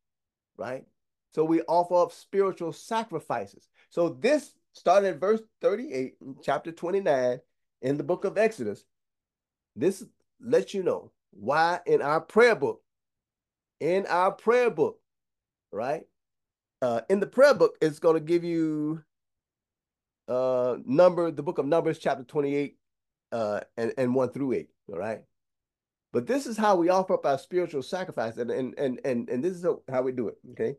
right? 0.56 0.84
So 1.32 1.44
we 1.44 1.62
offer 1.62 1.94
up 1.94 2.12
spiritual 2.12 2.72
sacrifices. 2.72 3.68
So 3.90 4.08
this 4.08 4.52
started 4.72 5.14
at 5.14 5.20
verse 5.20 5.40
38, 5.60 6.14
chapter 6.42 6.72
29 6.72 7.40
in 7.82 7.96
the 7.96 8.04
book 8.04 8.24
of 8.24 8.38
Exodus. 8.38 8.84
This 9.76 10.04
lets 10.40 10.74
you 10.74 10.82
know 10.82 11.12
why 11.30 11.80
in 11.86 12.02
our 12.02 12.20
prayer 12.20 12.56
book, 12.56 12.82
in 13.78 14.06
our 14.06 14.32
prayer 14.32 14.70
book, 14.70 14.98
right? 15.70 16.06
Uh, 16.82 17.02
in 17.10 17.20
the 17.20 17.26
prayer 17.26 17.54
book, 17.54 17.76
it's 17.80 17.98
going 17.98 18.14
to 18.14 18.20
give 18.20 18.44
you 18.44 19.02
uh 20.28 20.76
number, 20.84 21.30
the 21.30 21.42
book 21.42 21.58
of 21.58 21.66
Numbers, 21.66 21.98
chapter 21.98 22.22
28, 22.22 22.76
uh, 23.32 23.60
and, 23.76 23.92
and 23.98 24.14
one 24.14 24.30
through 24.30 24.52
eight. 24.52 24.70
All 24.88 24.98
right. 24.98 25.22
But 26.12 26.26
this 26.26 26.46
is 26.46 26.56
how 26.56 26.76
we 26.76 26.88
offer 26.88 27.14
up 27.14 27.26
our 27.26 27.38
spiritual 27.38 27.82
sacrifice, 27.82 28.36
and 28.36 28.50
and 28.50 28.74
and 28.78 29.00
and, 29.04 29.28
and 29.28 29.44
this 29.44 29.56
is 29.56 29.66
how 29.88 30.02
we 30.02 30.12
do 30.12 30.28
it. 30.28 30.38
Okay. 30.52 30.76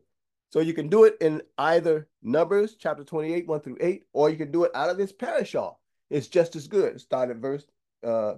So 0.50 0.60
you 0.60 0.74
can 0.74 0.88
do 0.88 1.04
it 1.04 1.16
in 1.20 1.40
either 1.56 2.08
Numbers 2.22 2.76
chapter 2.78 3.04
28, 3.04 3.46
1 3.46 3.60
through 3.60 3.78
8, 3.80 4.04
or 4.12 4.28
you 4.28 4.36
can 4.36 4.52
do 4.52 4.64
it 4.64 4.70
out 4.74 4.90
of 4.90 4.98
this 4.98 5.10
parashah. 5.10 5.74
It's 6.10 6.28
just 6.28 6.54
as 6.56 6.68
good. 6.68 7.00
Start 7.00 7.30
at 7.30 7.36
verse 7.36 7.64
uh 8.04 8.34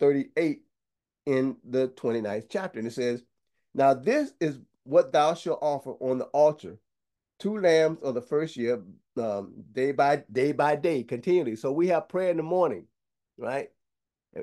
38 0.00 0.62
in 1.26 1.56
the 1.62 1.88
29th 1.88 2.46
chapter. 2.48 2.78
And 2.78 2.88
it 2.88 2.92
says, 2.92 3.22
Now 3.74 3.94
this 3.94 4.32
is 4.40 4.58
what 4.84 5.12
thou 5.12 5.34
shalt 5.34 5.60
offer 5.62 5.92
on 6.00 6.18
the 6.18 6.24
altar. 6.26 6.78
Two 7.42 7.58
lambs 7.58 7.98
of 8.02 8.14
the 8.14 8.22
first 8.22 8.56
year, 8.56 8.82
um, 9.18 9.52
day 9.72 9.92
by 9.92 10.22
day 10.30 10.52
by 10.52 10.76
day, 10.76 11.02
continually. 11.02 11.56
So 11.56 11.72
we 11.72 11.88
have 11.88 12.08
prayer 12.08 12.30
in 12.30 12.36
the 12.36 12.42
morning 12.42 12.86
right? 13.42 13.68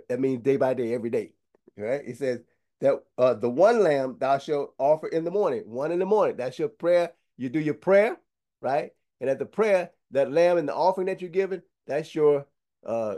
That 0.08 0.20
means 0.20 0.44
day 0.44 0.58
by 0.58 0.74
day, 0.74 0.94
every 0.94 1.10
day, 1.10 1.32
right? 1.78 2.02
It 2.06 2.18
says 2.18 2.42
that 2.82 3.02
uh, 3.18 3.34
the 3.34 3.50
one 3.50 3.84
lamb 3.84 4.18
thou 4.20 4.38
shalt 4.38 4.74
offer 4.78 5.08
in 5.08 5.24
the 5.24 5.32
morning, 5.32 5.64
one 5.66 5.92
in 5.92 6.00
the 6.00 6.06
morning. 6.06 6.38
That's 6.38 6.60
your 6.60 6.70
prayer. 6.70 7.12
You 7.38 7.50
do 7.50 7.60
your 7.60 7.74
prayer, 7.74 8.18
right? 8.62 8.92
And 9.22 9.30
at 9.30 9.40
the 9.40 9.46
prayer, 9.46 9.92
that 10.12 10.32
lamb 10.32 10.58
and 10.58 10.68
the 10.68 10.76
offering 10.76 11.08
that 11.08 11.22
you're 11.22 11.30
giving, 11.30 11.62
that's 11.88 12.14
your 12.14 12.46
uh, 12.86 13.16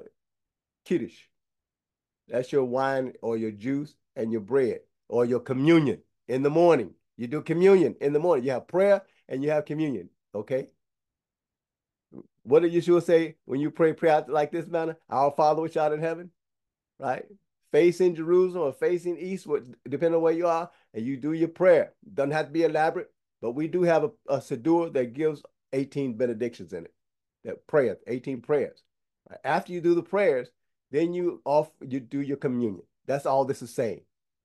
kiddush. 0.86 1.17
That's 2.27 2.51
your 2.51 2.63
wine 2.63 3.13
or 3.21 3.38
your 3.38 3.51
juice 3.51 3.95
and 4.15 4.32
your 4.32 4.41
bread 4.41 4.82
or 5.09 5.25
your 5.25 5.39
communion 5.39 5.99
in 6.27 6.43
the 6.43 6.49
morning. 6.49 6.91
You 7.17 7.27
do 7.27 7.41
communion 7.41 7.95
in 7.99 8.13
the 8.13 8.19
morning. 8.19 8.45
You 8.45 8.51
have 8.51 8.67
prayer 8.67 9.01
and 9.32 9.41
you 9.43 9.49
have 9.49 9.65
communion, 9.65 10.09
okay? 10.36 10.67
What 12.43 12.63
did 12.63 12.73
Yeshua 12.73 13.01
say 13.01 13.38
when 13.45 13.61
you 13.61 13.71
pray 13.71 13.93
prayer 13.93 14.25
like 14.27 14.51
this 14.51 14.67
manner? 14.67 14.97
Our 15.09 15.32
Father 15.32 15.61
which 15.61 15.77
art 15.77 15.93
in 15.93 16.01
heaven, 16.01 16.32
right? 16.99 17.23
Facing 17.71 18.13
Jerusalem 18.13 18.63
or 18.63 18.73
facing 18.73 19.17
eastward, 19.17 19.77
depending 19.88 20.15
on 20.15 20.21
where 20.21 20.34
you 20.34 20.47
are, 20.47 20.69
and 20.93 21.05
you 21.05 21.15
do 21.15 21.32
your 21.32 21.47
prayer. 21.47 21.93
Doesn't 22.13 22.32
have 22.32 22.47
to 22.47 22.51
be 22.51 22.63
elaborate, 22.63 23.09
but 23.41 23.51
we 23.51 23.69
do 23.69 23.84
have 23.84 24.03
a, 24.03 24.11
a 24.27 24.38
Siddur 24.39 24.91
that 24.93 25.13
gives 25.13 25.41
18 25.71 26.17
benedictions 26.17 26.73
in 26.73 26.84
it. 26.86 26.93
That 27.45 27.65
prayer, 27.67 27.97
18 28.07 28.41
prayers. 28.41 28.84
After 29.45 29.71
you 29.71 29.79
do 29.79 29.95
the 29.95 30.03
prayers, 30.03 30.49
then 30.91 31.13
you 31.13 31.41
off 31.45 31.71
you 31.79 32.01
do 32.01 32.19
your 32.19 32.38
communion. 32.38 32.84
That's 33.07 33.25
all 33.25 33.45
this 33.45 33.61
is 33.61 33.73
saying. 33.73 34.01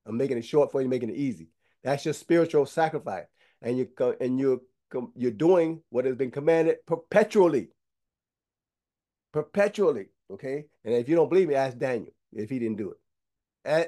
I'm 0.07 0.16
making 0.16 0.39
it 0.39 0.45
short 0.45 0.70
for 0.70 0.80
you, 0.80 0.89
making 0.89 1.11
it 1.11 1.16
easy. 1.16 1.49
That's 1.82 2.05
your 2.05 2.14
spiritual 2.14 2.66
sacrifice, 2.66 3.26
and 3.61 3.76
you 3.76 3.89
and 4.20 4.39
you 4.39 4.62
you're 5.14 5.30
doing 5.30 5.82
what 5.91 6.05
has 6.05 6.16
been 6.16 6.30
commanded 6.30 6.84
perpetually 6.87 7.68
perpetually. 9.32 10.07
Okay. 10.32 10.64
And 10.84 10.95
if 10.95 11.09
you 11.09 11.16
don't 11.16 11.28
believe 11.28 11.49
me, 11.49 11.55
ask 11.55 11.76
Daniel 11.76 12.12
if 12.32 12.49
he 12.49 12.59
didn't 12.59 12.78
do 12.78 12.93
it. 12.93 12.99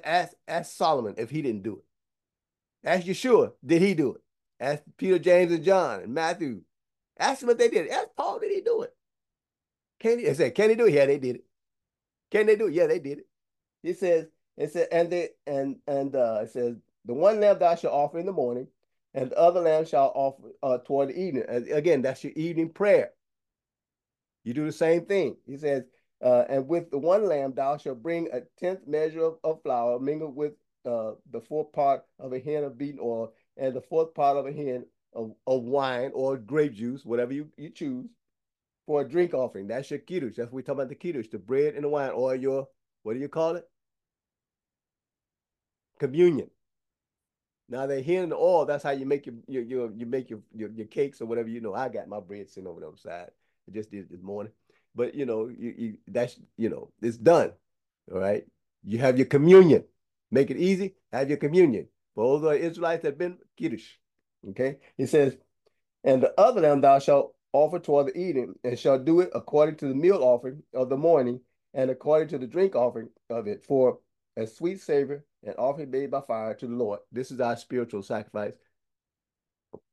Ask, 0.05 0.34
ask 0.46 0.76
Solomon 0.76 1.14
if 1.16 1.30
he 1.30 1.40
didn't 1.40 1.62
do 1.62 1.78
it. 1.78 2.88
Ask 2.88 3.07
Yeshua, 3.07 3.53
did 3.64 3.80
he 3.80 3.94
do 3.94 4.14
it? 4.14 4.20
Ask 4.61 4.82
Peter, 4.96 5.18
James, 5.18 5.53
and 5.53 5.64
John, 5.64 6.01
and 6.03 6.12
Matthew. 6.12 6.62
Ask 7.18 7.40
them 7.40 7.51
if 7.51 7.59
they 7.59 7.68
did 7.68 7.86
it. 7.86 7.92
Ask 7.92 8.09
Paul, 8.16 8.40
did 8.40 8.53
he 8.53 8.61
do 8.61 8.82
it? 8.82 8.94
Can 10.01 10.18
he? 10.18 10.28
I 10.28 10.32
said, 10.34 10.55
can 10.55 10.70
he 10.70 10.76
do 10.76 10.86
it? 10.86 10.94
Yeah, 10.94 11.07
they 11.07 11.18
did 11.18 11.36
it. 11.36 11.44
Can 12.30 12.46
they 12.46 12.57
do 12.57 12.66
it? 12.66 12.74
Yeah, 12.74 12.86
they 12.86 12.99
did 12.99 13.18
it. 13.18 13.26
It 13.82 13.99
says 13.99 14.26
It 14.57 14.72
said, 14.72 14.88
and 14.90 15.11
the 15.11 15.30
and 15.46 15.76
and 15.86 16.14
uh, 16.14 16.40
it 16.42 16.51
says 16.51 16.76
the 17.05 17.14
one 17.14 17.40
lamb 17.40 17.59
thou 17.59 17.76
shalt 17.76 17.94
offer 17.94 18.18
in 18.18 18.26
the 18.26 18.32
morning, 18.32 18.66
and 19.19 19.33
the 19.33 19.39
other 19.39 19.61
lamb 19.61 19.85
shall 19.85 20.12
offer 20.14 20.53
uh, 20.62 20.79
toward 20.79 21.09
the 21.09 21.21
evening. 21.21 21.43
And 21.49 21.69
again, 21.73 22.03
that's 22.03 22.23
your 22.23 22.33
evening 22.37 22.71
prayer. 22.71 23.11
You 24.45 24.55
do 24.55 24.64
the 24.64 24.71
same 24.73 25.07
thing. 25.07 25.37
He 25.45 25.57
says, 25.57 25.83
uh, 26.25 26.45
and 26.49 26.69
with 26.69 26.93
the 26.93 26.99
one 26.99 27.27
lamb 27.27 27.53
thou 27.53 27.77
shalt 27.79 28.01
bring 28.01 28.29
a 28.33 28.43
tenth 28.61 28.87
measure 28.87 29.25
of, 29.25 29.39
of 29.43 29.61
flour 29.62 29.99
mingled 29.99 30.37
with 30.37 30.53
uh, 30.87 31.12
the 31.33 31.41
fourth 31.41 31.73
part 31.73 32.05
of 32.21 32.33
a 32.33 32.39
hin 32.39 32.62
of 32.62 32.79
beaten 32.79 33.01
oil 33.03 33.33
and 33.57 33.75
the 33.75 33.81
fourth 33.81 34.14
part 34.14 34.37
of 34.37 34.47
a 34.47 34.53
hin 34.53 34.87
of, 35.14 35.33
of 35.49 35.62
wine 35.64 36.12
or 36.14 36.37
grape 36.37 36.75
juice, 36.75 37.05
whatever 37.05 37.33
you, 37.33 37.49
you 37.57 37.71
choose, 37.71 38.07
for 38.87 39.01
a 39.01 39.09
drink 39.09 39.35
offering. 39.35 39.66
That's 39.66 39.91
your 39.91 39.99
kiddush. 39.99 40.37
That's 40.37 40.53
what 40.53 40.55
we 40.59 40.62
talk 40.62 40.75
about 40.75 40.91
the 40.91 40.95
kiddush, 40.95 41.27
the 41.27 41.39
bread 41.39 41.75
and 41.75 41.83
the 41.83 41.89
wine, 41.89 42.11
or 42.11 42.37
your, 42.37 42.69
what 43.03 43.14
do 43.14 43.19
you 43.19 43.29
call 43.29 43.57
it? 43.57 43.69
Communion. 45.99 46.51
Now 47.69 47.87
they're 47.87 47.99
in 47.99 48.31
the 48.31 48.37
oil, 48.37 48.64
that's 48.64 48.83
how 48.83 48.91
you 48.91 49.05
make 49.05 49.27
your, 49.27 49.35
your, 49.47 49.62
your 49.62 49.93
you 49.93 50.07
make 50.07 50.31
your, 50.31 50.41
your, 50.55 50.71
your 50.71 50.87
cakes 50.87 51.21
or 51.21 51.27
whatever. 51.27 51.49
You 51.49 51.61
know, 51.61 51.75
I 51.75 51.89
got 51.89 52.09
my 52.09 52.21
bread 52.21 52.49
sitting 52.49 52.66
over 52.66 52.81
the 52.81 52.89
other 52.89 52.97
side. 52.97 53.31
I 53.69 53.73
just 53.73 53.91
did 53.91 54.09
this 54.09 54.23
morning. 54.23 54.53
But 54.95 55.14
you 55.14 55.27
know, 55.27 55.49
you, 55.49 55.75
you 55.77 55.99
that's 56.09 56.37
you 56.57 56.71
know, 56.71 56.91
it's 57.03 57.19
done. 57.19 57.53
All 58.12 58.19
right. 58.19 58.45
You 58.85 58.99
have 58.99 59.19
your 59.19 59.27
communion. 59.27 59.85
Make 60.31 60.51
it 60.51 60.57
easy, 60.57 60.95
have 61.12 61.29
your 61.29 61.39
communion. 61.39 61.89
For 62.14 62.25
all 62.25 62.39
the 62.39 62.51
Israelites 62.51 63.03
that 63.03 63.11
have 63.11 63.19
been 63.19 63.39
Kiddush. 63.57 63.87
Okay. 64.51 64.79
He 64.97 65.07
says, 65.07 65.37
and 66.05 66.23
the 66.23 66.33
other 66.41 66.62
lamb 66.62 66.81
thou 66.81 66.99
shalt 66.99 67.35
offer 67.53 67.79
toward 67.79 68.09
the 68.09 68.19
evening, 68.19 68.55
and 68.64 68.79
shall 68.79 68.99
do 68.99 69.21
it 69.21 69.31
according 69.35 69.77
to 69.77 69.89
the 69.89 69.95
meal 69.95 70.23
offering 70.23 70.62
of 70.75 70.89
the 70.89 70.97
morning, 70.97 71.41
and 71.75 71.91
according 71.91 72.29
to 72.29 72.39
the 72.39 72.47
drink 72.47 72.75
offering 72.75 73.09
of 73.31 73.47
it, 73.47 73.64
for 73.64 73.99
a 74.37 74.47
sweet 74.47 74.81
savor 74.81 75.25
and 75.45 75.55
offering 75.59 75.91
made 75.91 76.11
by 76.11 76.20
fire 76.20 76.55
to 76.55 76.66
the 76.66 76.74
Lord. 76.74 77.01
This 77.12 77.30
is 77.30 77.41
our 77.41 77.57
spiritual 77.57 78.03
sacrifice. 78.03 78.55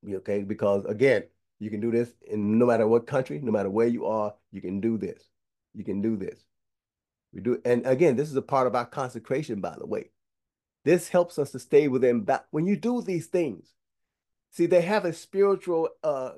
Okay, 0.08 0.44
because 0.44 0.86
again, 0.86 1.24
you 1.60 1.70
can 1.70 1.80
do 1.80 1.92
this 1.92 2.12
in 2.28 2.58
no 2.58 2.66
matter 2.66 2.88
what 2.88 3.08
country, 3.08 3.40
no 3.42 3.52
matter 3.52 3.70
where 3.70 3.88
you 3.88 4.06
are, 4.06 4.34
you 4.52 4.62
can 4.62 4.82
do 4.82 4.98
this. 4.98 5.24
You 5.74 5.84
can 5.84 6.02
do 6.02 6.18
this. 6.18 6.44
We 7.34 7.42
do, 7.42 7.62
and 7.66 7.86
again, 7.86 8.16
this 8.16 8.30
is 8.30 8.36
a 8.36 8.42
part 8.42 8.68
of 8.68 8.76
our 8.76 8.86
consecration, 8.86 9.60
by 9.60 9.76
the 9.78 9.86
way. 9.86 10.12
This 10.86 11.10
helps 11.10 11.38
us 11.38 11.52
to 11.52 11.60
stay 11.60 11.88
within. 11.88 12.26
When 12.52 12.68
you 12.68 12.78
do 12.78 13.02
these 13.02 13.28
things, 13.28 13.74
see, 14.52 14.68
they 14.68 14.82
have 14.82 15.04
a 15.04 15.14
spiritual 15.14 15.90
uh, 16.04 16.32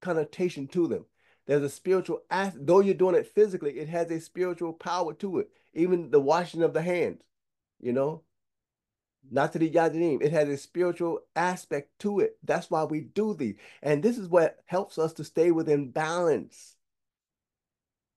connotation 0.00 0.68
to 0.68 0.86
them. 0.86 1.06
There's 1.46 1.62
a 1.62 1.68
spiritual, 1.68 2.22
though 2.54 2.80
you're 2.80 2.94
doing 2.94 3.16
it 3.16 3.26
physically, 3.34 3.72
it 3.72 3.88
has 3.88 4.10
a 4.10 4.20
spiritual 4.20 4.72
power 4.72 5.12
to 5.14 5.40
it. 5.40 5.48
Even 5.74 6.10
the 6.10 6.20
washing 6.20 6.62
of 6.62 6.72
the 6.72 6.82
hands, 6.82 7.22
you 7.80 7.92
know, 7.92 8.22
not 9.30 9.52
to 9.52 9.58
the 9.58 9.70
yadayim. 9.70 10.22
It 10.22 10.32
has 10.32 10.48
a 10.48 10.56
spiritual 10.56 11.20
aspect 11.34 11.98
to 12.00 12.20
it. 12.20 12.36
That's 12.42 12.70
why 12.70 12.84
we 12.84 13.00
do 13.00 13.34
these. 13.34 13.56
And 13.82 14.02
this 14.02 14.18
is 14.18 14.28
what 14.28 14.58
helps 14.66 14.98
us 14.98 15.12
to 15.14 15.24
stay 15.24 15.50
within 15.50 15.90
balance. 15.90 16.76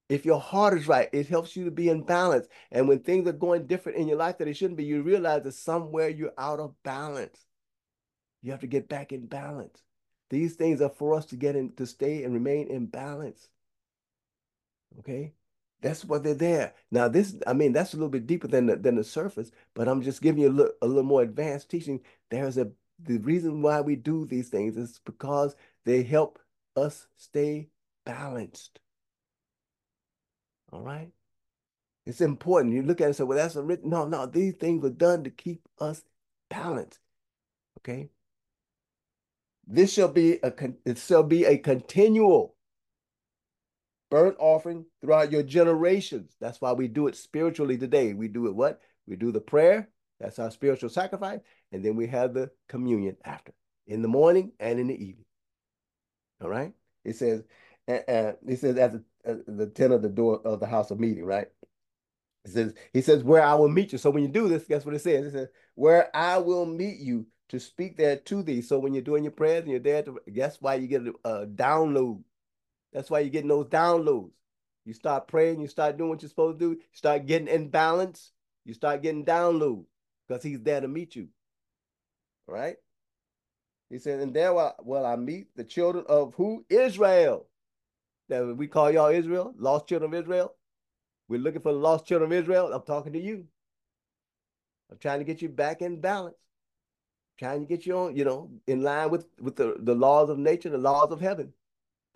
If 0.10 0.26
your 0.26 0.39
heart 0.39 0.78
is 0.78 0.88
right, 0.88 1.10
it 1.12 1.28
helps 1.28 1.55
you 1.55 1.66
to 1.66 1.72
be 1.72 1.89
in 1.89 2.03
balance. 2.03 2.47
And 2.72 2.88
when 2.88 2.99
things 2.99 3.28
are 3.28 3.34
going 3.34 3.68
different 3.68 3.97
in 3.97 4.08
your 4.08 4.18
life 4.18 4.38
that 4.38 4.47
it 4.47 4.55
shouldn't 4.55 4.78
be, 4.78 4.86
you 4.86 5.01
realize 5.01 5.43
that 5.43 5.53
somewhere 5.53 6.10
you're 6.10 6.34
out 6.38 6.60
of 6.60 6.82
balance. 6.84 7.45
You 8.41 8.51
have 8.51 8.62
to 8.62 8.68
get 8.68 8.88
back 8.88 9.12
in 9.12 9.26
balance. 9.26 9.82
These 10.30 10.55
things 10.55 10.82
are 10.82 10.89
for 10.89 11.16
us 11.16 11.26
to 11.28 11.36
get 11.36 11.55
in, 11.55 11.74
to 11.76 11.86
stay 11.86 12.24
and 12.24 12.34
remain 12.34 12.68
in 12.68 12.86
balance. 12.86 13.49
Okay? 14.99 15.34
That's 15.82 16.04
what 16.04 16.24
they're 16.24 16.34
there. 16.34 16.74
Now, 16.92 17.08
this, 17.08 17.36
I 17.46 17.54
mean, 17.54 17.72
that's 17.72 17.94
a 17.94 17.98
little 17.98 18.10
bit 18.10 18.26
deeper 18.26 18.48
than 18.48 18.66
the, 18.66 18.76
than 18.76 18.96
the 18.96 19.04
surface, 19.04 19.52
but 19.76 19.88
I'm 19.88 20.02
just 20.02 20.22
giving 20.22 20.42
you 20.42 20.50
a 20.50 20.52
little, 20.52 20.74
a 20.82 20.88
little 20.88 21.04
more 21.04 21.22
advanced 21.22 21.70
teaching. 21.70 22.02
There's 22.32 22.58
a, 22.58 22.72
the 23.00 23.18
reason 23.20 23.62
why 23.62 23.82
we 23.82 23.96
do 23.96 24.26
these 24.26 24.50
things 24.50 24.76
is 24.76 25.00
because 25.06 25.56
they 25.86 26.02
help 26.04 26.40
us 26.76 27.08
stay 27.16 27.70
balanced. 28.06 28.80
All 30.72 30.82
right? 30.82 31.12
It's 32.06 32.22
important. 32.22 32.74
You 32.74 32.84
look 32.84 33.02
at 33.02 33.06
it 33.06 33.08
and 33.08 33.16
say, 33.16 33.24
well, 33.24 33.38
that's 33.38 33.56
a 33.56 33.62
written. 33.62 33.90
No, 33.90 34.08
no, 34.08 34.26
these 34.26 34.56
things 34.56 34.82
were 34.82 34.90
done 34.90 35.24
to 35.26 35.30
keep 35.30 35.62
us 35.80 36.04
balanced. 36.50 37.00
Okay? 37.80 38.10
This 39.68 39.94
shall 39.94 40.08
be 40.08 40.40
a 40.42 40.54
it 40.86 40.98
shall 40.98 41.24
be 41.24 41.44
a 41.44 41.58
continual 41.58 42.56
burnt 44.10 44.36
offering 44.39 44.86
throughout 45.01 45.32
your 45.32 45.43
generations. 45.43 46.36
That's 46.39 46.62
why 46.62 46.74
we 46.74 46.88
do 46.88 47.08
it 47.08 47.16
spiritually 47.16 47.78
today. 47.78 48.14
We 48.14 48.28
do 48.28 48.47
it 48.47 48.55
what? 48.55 48.82
We 49.08 49.16
do 49.16 49.32
the 49.32 49.41
prayer. 49.41 49.89
That's 50.20 50.39
our 50.39 50.51
spiritual 50.51 50.89
sacrifice. 50.89 51.39
And 51.72 51.84
then 51.84 51.95
we 51.95 52.08
have 52.08 52.34
the 52.34 52.49
communion 52.68 53.18
after, 53.24 53.53
in 53.86 54.01
the 54.01 54.08
morning 54.08 54.51
and 54.60 54.80
in 54.80 54.88
the 54.88 54.95
evening. 54.95 55.26
All 56.41 56.49
right? 56.49 56.74
It 57.03 57.16
says, 57.16 57.43
uh, 57.88 58.34
it 58.47 58.60
says 58.60 58.78
at 58.78 58.93
the, 58.93 59.03
uh, 59.26 59.36
the 59.47 59.68
tent 59.68 59.93
of 59.93 60.01
the 60.01 60.10
door 60.10 60.41
of 60.43 60.60
the 60.60 60.68
house 60.68 60.91
of 60.91 60.99
meeting, 60.99 61.26
right? 61.26 61.47
It 62.45 62.51
says, 62.51 62.74
he 62.93 63.01
says, 63.01 63.24
where 63.24 63.43
I 63.43 63.55
will 63.55 63.70
meet 63.70 63.91
you. 63.91 63.97
So 63.97 64.10
when 64.10 64.24
you 64.24 64.30
do 64.30 64.47
this, 64.47 64.66
guess 64.66 64.86
what 64.86 64.95
it 64.95 64.99
says? 64.99 65.28
It 65.28 65.32
says, 65.32 65.47
where 65.76 66.16
I 66.16 66.38
will 66.38 66.66
meet 66.66 66.99
you 66.99 67.28
to 67.49 67.60
speak 67.60 67.97
there 67.97 68.18
to 68.18 68.43
thee. 68.43 68.62
So 68.62 68.80
when 68.80 68.93
you're 68.93 69.03
doing 69.03 69.24
your 69.24 69.32
prayers 69.32 69.64
and 69.64 69.72
you're 69.72 69.80
there, 69.80 70.03
to, 70.03 70.20
guess 70.34 70.58
why 70.62 70.76
you 70.76 70.88
get 70.88 71.03
a, 71.05 71.30
a 71.30 71.45
download 71.45 72.22
that's 72.98 73.12
why 73.12 73.20
you're 73.20 73.30
getting 73.30 73.48
those 73.48 73.68
downloads. 73.68 74.32
You 74.84 74.93
start 74.93 75.28
praying, 75.28 75.62
you 75.62 75.68
start 75.68 75.98
doing 75.98 76.10
what 76.10 76.24
you're 76.24 76.30
supposed 76.30 76.58
to 76.58 76.66
do, 76.66 76.72
you 76.72 76.82
start 76.93 77.28
getting 77.28 77.48
in 77.48 77.70
balance, 77.70 78.32
you 78.66 78.74
start 78.74 79.04
getting 79.04 79.24
downloads 79.24 79.86
because 80.28 80.41
he's 80.41 80.62
there 80.62 80.82
to 80.82 80.88
meet 80.88 81.16
you. 81.16 81.28
Right? 82.48 82.78
He 83.91 84.00
said, 84.00 84.20
and 84.20 84.34
there 84.34 84.52
will 84.52 85.06
I 85.06 85.16
meet 85.16 85.56
the 85.56 85.64
children 85.64 86.06
of 86.10 86.34
who? 86.34 86.66
Israel. 86.72 87.45
That 88.30 88.58
we 88.58 88.66
call 88.66 88.89
y'all 88.89 89.12
Israel, 89.12 89.54
lost 89.60 89.88
children 89.88 90.12
of 90.12 90.20
Israel. 90.20 90.56
We're 91.28 91.39
looking 91.39 91.62
for 91.62 91.74
the 91.74 91.78
lost 91.78 92.08
children 92.08 92.32
of 92.32 92.36
Israel. 92.36 92.74
I'm 92.74 92.82
talking 92.82 93.14
to 93.14 93.22
you. 93.22 93.45
I'm 94.89 94.98
trying 94.98 95.20
to 95.20 95.26
get 95.26 95.43
you 95.43 95.50
back 95.50 95.84
in 95.84 96.02
balance. 96.02 96.36
Trying 97.38 97.60
to 97.60 97.68
get 97.68 97.86
you 97.86 97.95
on, 97.95 98.16
you 98.16 98.26
know, 98.26 98.50
in 98.66 98.82
line 98.82 99.12
with, 99.12 99.28
with 99.39 99.56
the, 99.56 99.76
the 99.78 99.93
laws 99.93 100.32
of 100.32 100.39
nature, 100.39 100.72
the 100.72 100.80
laws 100.80 101.12
of 101.12 101.22
heaven. 101.22 101.54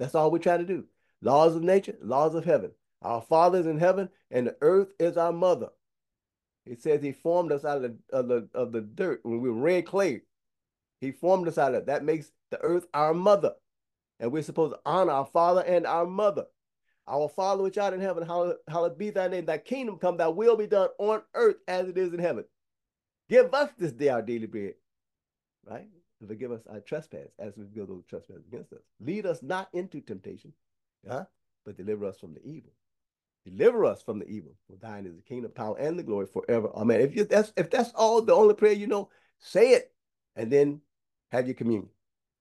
That's 0.02 0.16
all 0.16 0.32
we 0.32 0.40
try 0.40 0.58
to 0.58 0.66
do. 0.66 0.86
Laws 1.22 1.56
of 1.56 1.62
nature, 1.62 1.96
laws 2.02 2.34
of 2.34 2.44
heaven. 2.44 2.72
Our 3.04 3.22
Father 3.22 3.60
is 3.60 3.68
in 3.68 3.78
heaven, 3.78 4.10
and 4.32 4.48
the 4.48 4.58
earth 4.60 4.94
is 5.00 5.16
our 5.16 5.32
mother. 5.32 5.70
It 6.66 6.82
says 6.82 7.04
he 7.04 7.12
formed 7.12 7.52
us 7.52 7.64
out 7.64 7.78
of 7.78 7.84
the, 7.84 7.98
of 8.12 8.28
the, 8.28 8.50
of 8.56 8.72
the 8.72 8.82
dirt 8.82 9.20
when 9.22 9.42
we 9.42 9.52
were 9.52 9.62
red 9.62 9.86
clay. 9.86 10.24
He 11.02 11.12
formed 11.12 11.48
us 11.48 11.60
out 11.60 11.76
of 11.76 11.84
it. 11.84 11.86
That 11.86 12.04
makes 12.04 12.32
the 12.50 12.60
earth 12.62 12.88
our 12.96 13.14
mother. 13.14 13.54
And 14.20 14.32
we're 14.32 14.42
supposed 14.42 14.74
to 14.74 14.80
honor 14.88 15.12
our 15.12 15.26
father 15.28 15.62
and 15.62 15.86
our 15.86 16.08
mother. 16.08 16.46
Our 17.08 17.30
Father 17.30 17.62
which 17.62 17.78
art 17.78 17.94
in 17.94 18.02
heaven, 18.02 18.26
hallowed, 18.26 18.56
hallowed 18.68 18.98
be 18.98 19.12
thy 19.12 19.28
name. 19.28 19.46
Thy 19.46 19.60
kingdom 19.60 19.98
come, 19.98 20.18
thy 20.18 20.30
will 20.30 20.58
be 20.58 20.66
done 20.66 20.90
on 20.98 21.22
earth 21.36 21.58
as 21.68 21.88
it 21.90 21.98
is 21.98 22.12
in 22.12 22.20
heaven. 22.20 22.46
Give 23.30 23.54
us 23.54 23.70
this 23.78 23.92
day 23.92 24.10
our 24.10 24.24
daily 24.24 24.48
bread. 24.48 24.74
Right? 25.64 25.90
Forgive 26.28 26.52
us 26.52 26.62
our 26.70 26.80
trespass 26.80 27.30
as 27.40 27.58
we 27.58 27.66
forgive 27.66 27.88
those 27.88 28.06
trespass 28.08 28.38
against 28.48 28.74
us. 28.74 28.82
Lead 29.00 29.26
us 29.26 29.42
not 29.42 29.70
into 29.74 30.02
temptation, 30.02 30.54
huh? 31.08 31.26
but 31.66 31.78
deliver 31.78 32.06
us 32.06 32.20
from 32.20 32.34
the 32.34 32.44
evil. 32.46 32.72
Deliver 33.46 33.86
us 33.86 34.02
from 34.04 34.20
the 34.20 34.28
evil. 34.28 34.52
For 34.70 34.76
thine 34.76 35.06
is 35.06 35.16
the 35.16 35.22
kingdom, 35.22 35.52
power, 35.52 35.78
and 35.80 35.98
the 35.98 36.04
glory 36.04 36.28
forever. 36.28 36.70
Amen. 36.76 37.02
If 37.02 37.16
you, 37.16 37.24
that's 37.24 37.52
if 37.58 37.72
that's 37.72 37.92
all 37.96 38.22
the 38.22 38.36
only 38.36 38.54
prayer 38.54 38.74
you 38.74 38.88
know, 38.88 39.10
say 39.40 39.72
it 39.72 39.92
and 40.36 40.52
then 40.52 40.82
have 41.32 41.48
your 41.48 41.56
communion. 41.56 41.90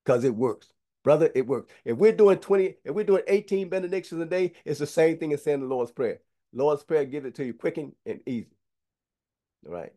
Because 0.04 0.24
it 0.24 0.34
works. 0.34 0.72
Brother, 1.02 1.30
it 1.34 1.46
works. 1.46 1.72
If 1.84 1.96
we're 1.96 2.12
doing 2.12 2.38
20, 2.38 2.74
if 2.84 2.94
we're 2.94 3.04
doing 3.04 3.22
18 3.26 3.70
benedictions 3.70 4.20
a 4.20 4.26
day, 4.26 4.52
it's 4.64 4.80
the 4.80 4.86
same 4.86 5.16
thing 5.16 5.32
as 5.32 5.42
saying 5.42 5.60
the 5.60 5.66
Lord's 5.66 5.90
Prayer. 5.90 6.20
Lord's 6.52 6.82
Prayer 6.82 7.06
gives 7.06 7.26
it 7.26 7.34
to 7.36 7.44
you 7.44 7.54
quick 7.54 7.78
and, 7.78 7.92
and 8.04 8.20
easy. 8.26 8.56
All 9.66 9.72
right. 9.72 9.92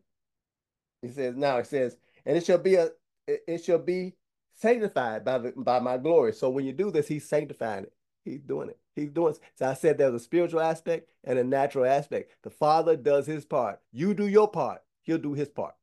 He 1.02 1.08
says, 1.08 1.36
now 1.36 1.58
it 1.58 1.66
says, 1.66 1.98
and 2.24 2.36
it 2.36 2.46
shall 2.46 2.58
be 2.58 2.76
a 2.76 2.90
it, 3.26 3.42
it 3.46 3.64
shall 3.64 3.78
be 3.78 4.14
sanctified 4.54 5.24
by 5.24 5.38
the 5.38 5.52
by 5.56 5.78
my 5.78 5.98
glory. 5.98 6.32
So 6.32 6.50
when 6.50 6.64
you 6.64 6.72
do 6.72 6.90
this, 6.90 7.08
he's 7.08 7.28
sanctifying 7.28 7.84
it. 7.84 7.92
He's 8.24 8.40
doing 8.40 8.70
it. 8.70 8.78
He's 8.94 9.10
doing 9.10 9.34
it. 9.34 9.40
So 9.56 9.68
I 9.68 9.74
said 9.74 9.98
there's 9.98 10.14
a 10.14 10.20
spiritual 10.20 10.60
aspect 10.60 11.10
and 11.24 11.38
a 11.38 11.44
natural 11.44 11.84
aspect. 11.84 12.32
The 12.42 12.50
Father 12.50 12.96
does 12.96 13.26
his 13.26 13.44
part. 13.44 13.80
You 13.92 14.14
do 14.14 14.26
your 14.26 14.48
part. 14.48 14.82
He'll 15.02 15.18
do 15.18 15.34
his 15.34 15.48
part. 15.48 15.74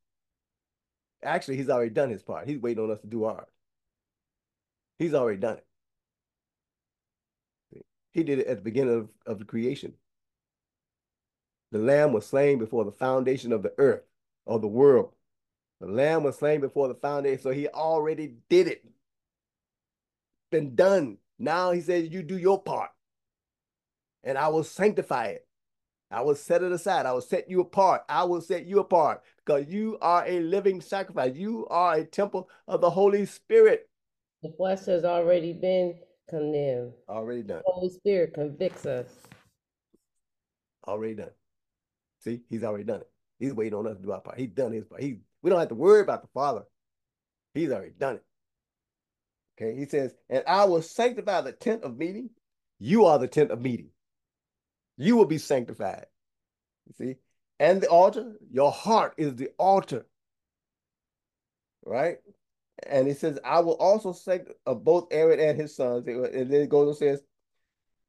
Actually, 1.23 1.57
he's 1.57 1.69
already 1.69 1.91
done 1.91 2.09
his 2.09 2.23
part. 2.23 2.47
He's 2.47 2.59
waiting 2.59 2.83
on 2.83 2.91
us 2.91 3.01
to 3.01 3.07
do 3.07 3.25
ours. 3.25 3.47
He's 4.97 5.13
already 5.13 5.39
done 5.39 5.57
it. 5.57 5.65
He 8.11 8.23
did 8.23 8.39
it 8.39 8.47
at 8.47 8.57
the 8.57 8.63
beginning 8.63 8.97
of, 8.97 9.09
of 9.25 9.39
the 9.39 9.45
creation. 9.45 9.93
The 11.71 11.79
lamb 11.79 12.11
was 12.11 12.25
slain 12.25 12.59
before 12.59 12.83
the 12.83 12.91
foundation 12.91 13.53
of 13.53 13.63
the 13.63 13.73
earth 13.77 14.03
or 14.45 14.59
the 14.59 14.67
world. 14.67 15.13
The 15.81 15.87
lamb 15.87 16.23
was 16.23 16.37
slain 16.37 16.61
before 16.61 16.87
the 16.87 16.93
foundation, 16.93 17.41
so 17.41 17.49
he 17.49 17.67
already 17.67 18.35
did 18.49 18.67
it. 18.67 18.85
Been 20.51 20.75
done. 20.75 21.17
Now 21.39 21.71
he 21.71 21.81
says, 21.81 22.09
You 22.09 22.21
do 22.21 22.37
your 22.37 22.61
part, 22.61 22.91
and 24.23 24.37
I 24.37 24.49
will 24.49 24.63
sanctify 24.63 25.25
it. 25.25 25.47
I 26.11 26.21
will 26.21 26.35
set 26.35 26.61
it 26.61 26.71
aside. 26.71 27.07
I 27.07 27.13
will 27.13 27.21
set 27.21 27.49
you 27.49 27.61
apart. 27.61 28.03
I 28.07 28.25
will 28.25 28.41
set 28.41 28.67
you 28.67 28.79
apart 28.79 29.23
because 29.43 29.69
you 29.69 29.97
are 30.01 30.23
a 30.27 30.41
living 30.41 30.81
sacrifice. 30.81 31.35
You 31.35 31.65
are 31.69 31.95
a 31.95 32.05
temple 32.05 32.47
of 32.67 32.81
the 32.81 32.89
Holy 32.89 33.25
Spirit. 33.25 33.89
The 34.43 34.53
flesh 34.57 34.85
has 34.85 35.03
already 35.03 35.53
been 35.53 35.95
condemned. 36.29 36.93
Already 37.09 37.41
done. 37.41 37.63
Holy 37.65 37.89
Spirit 37.89 38.35
convicts 38.35 38.85
us. 38.85 39.07
Already 40.87 41.15
done. 41.15 41.31
See, 42.19 42.41
he's 42.49 42.63
already 42.63 42.83
done 42.83 43.01
it. 43.01 43.09
He's 43.39 43.53
waiting 43.53 43.79
on 43.79 43.87
us 43.87 43.97
to 43.97 44.03
do 44.03 44.11
our 44.11 44.21
part. 44.21 44.37
He's 44.37 44.49
done 44.49 44.73
his 44.73 44.85
part. 44.85 45.01
He, 45.01 45.21
we 45.41 45.49
don't 45.49 45.59
have 45.59 45.69
to 45.69 45.75
worry 45.75 46.01
about 46.01 46.21
the 46.21 46.29
Father. 46.33 46.63
He's 47.53 47.71
already 47.71 47.93
done 47.97 48.15
it. 48.15 48.23
Okay, 49.59 49.77
he 49.77 49.85
says, 49.85 50.15
and 50.29 50.43
I 50.47 50.65
will 50.65 50.81
sanctify 50.81 51.41
the 51.41 51.51
tent 51.51 51.83
of 51.83 51.97
meeting. 51.97 52.29
You 52.79 53.05
are 53.05 53.19
the 53.19 53.27
tent 53.27 53.51
of 53.51 53.61
meeting. 53.61 53.89
You 54.97 55.17
will 55.17 55.25
be 55.25 55.37
sanctified. 55.37 56.05
You 56.87 56.93
see? 56.97 57.15
And 57.59 57.81
the 57.81 57.87
altar, 57.87 58.37
your 58.49 58.71
heart 58.71 59.13
is 59.17 59.35
the 59.35 59.49
altar. 59.57 60.05
Right? 61.85 62.17
And 62.87 63.07
he 63.07 63.13
says, 63.13 63.37
I 63.45 63.59
will 63.59 63.75
also 63.75 64.13
sanctify 64.13 64.73
both 64.73 65.09
Aaron 65.11 65.39
and 65.39 65.59
his 65.59 65.75
sons. 65.75 66.07
And 66.07 66.51
then 66.51 66.61
it 66.61 66.69
goes 66.69 66.83
on 66.83 66.89
and 66.89 66.97
says, 66.97 67.21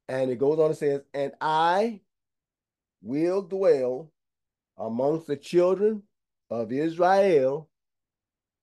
and 0.08 0.30
it 0.30 0.38
goes 0.38 0.58
on 0.58 0.66
and 0.66 0.76
says, 0.76 1.02
and 1.12 1.32
I 1.40 2.00
will 3.02 3.42
dwell 3.42 4.10
amongst 4.78 5.26
the 5.26 5.36
children 5.36 6.02
of 6.52 6.72
Israel, 6.72 7.68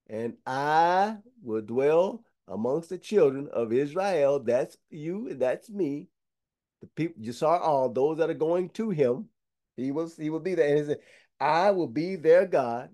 and 0.07 0.36
I 0.45 1.18
will 1.41 1.61
dwell 1.61 2.24
amongst 2.48 2.90
the 2.90 2.98
children 2.98 3.49
of 3.52 3.74
Israel. 3.74 4.40
That's 4.40 4.78
you, 4.90 5.30
and 5.30 5.41
that's 5.41 5.70
me. 5.70 6.07
The 6.82 6.88
people 6.88 7.22
you 7.22 7.34
saw 7.34 7.57
all 7.57 7.90
those 7.90 8.18
that 8.20 8.30
are 8.30 8.36
going 8.36 8.70
to 8.70 8.90
him. 8.90 9.26
He 9.76 9.91
was 9.91 10.16
he 10.16 10.30
will 10.30 10.40
be 10.40 10.56
there. 10.56 10.70
And 10.70 10.78
he 10.80 10.86
said, 10.86 10.99
I 11.40 11.72
will 11.72 11.88
be 11.88 12.16
their 12.16 12.45
God. 12.45 12.90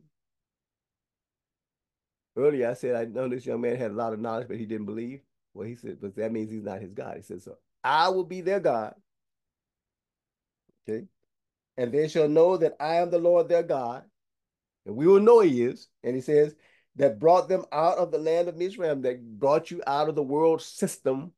Earlier 2.37 2.69
I 2.69 2.73
said 2.73 2.95
I 2.95 3.05
know 3.05 3.29
this 3.29 3.45
young 3.45 3.61
man 3.61 3.75
had 3.75 3.91
a 3.91 3.95
lot 3.95 4.13
of 4.13 4.19
knowledge, 4.19 4.47
but 4.47 4.57
he 4.57 4.65
didn't 4.65 4.87
believe. 4.87 5.21
Well, 5.53 5.67
he 5.67 5.75
said, 5.75 5.99
but 6.01 6.15
that 6.17 6.31
means 6.33 6.51
he's 6.51 6.63
not 6.63 6.81
his 6.81 6.93
God. 6.93 7.15
He 7.15 7.21
said, 7.21 7.41
so 7.41 7.57
I 7.83 8.09
will 8.09 8.25
be 8.25 8.41
their 8.41 8.59
God. 8.59 8.93
Okay. 10.87 11.05
And 11.77 11.91
they 11.91 12.07
shall 12.07 12.27
know 12.27 12.57
that 12.57 12.75
I 12.79 12.95
am 12.95 13.09
the 13.09 13.19
Lord 13.19 13.47
their 13.47 13.63
God. 13.63 14.03
And 14.85 14.95
we 14.95 15.07
will 15.07 15.19
know 15.19 15.39
he 15.39 15.63
is. 15.63 15.87
And 16.03 16.15
he 16.15 16.21
says, 16.21 16.55
that 16.97 17.19
brought 17.19 17.49
them 17.49 17.65
out 17.71 17.97
of 17.97 18.11
the 18.11 18.17
land 18.17 18.47
of 18.47 18.55
Mizraim, 18.55 19.01
that 19.01 19.21
brought 19.37 19.69
you 19.69 19.81
out 19.85 20.07
of 20.07 20.15
the 20.15 20.23
world 20.23 20.61
system. 20.61 21.33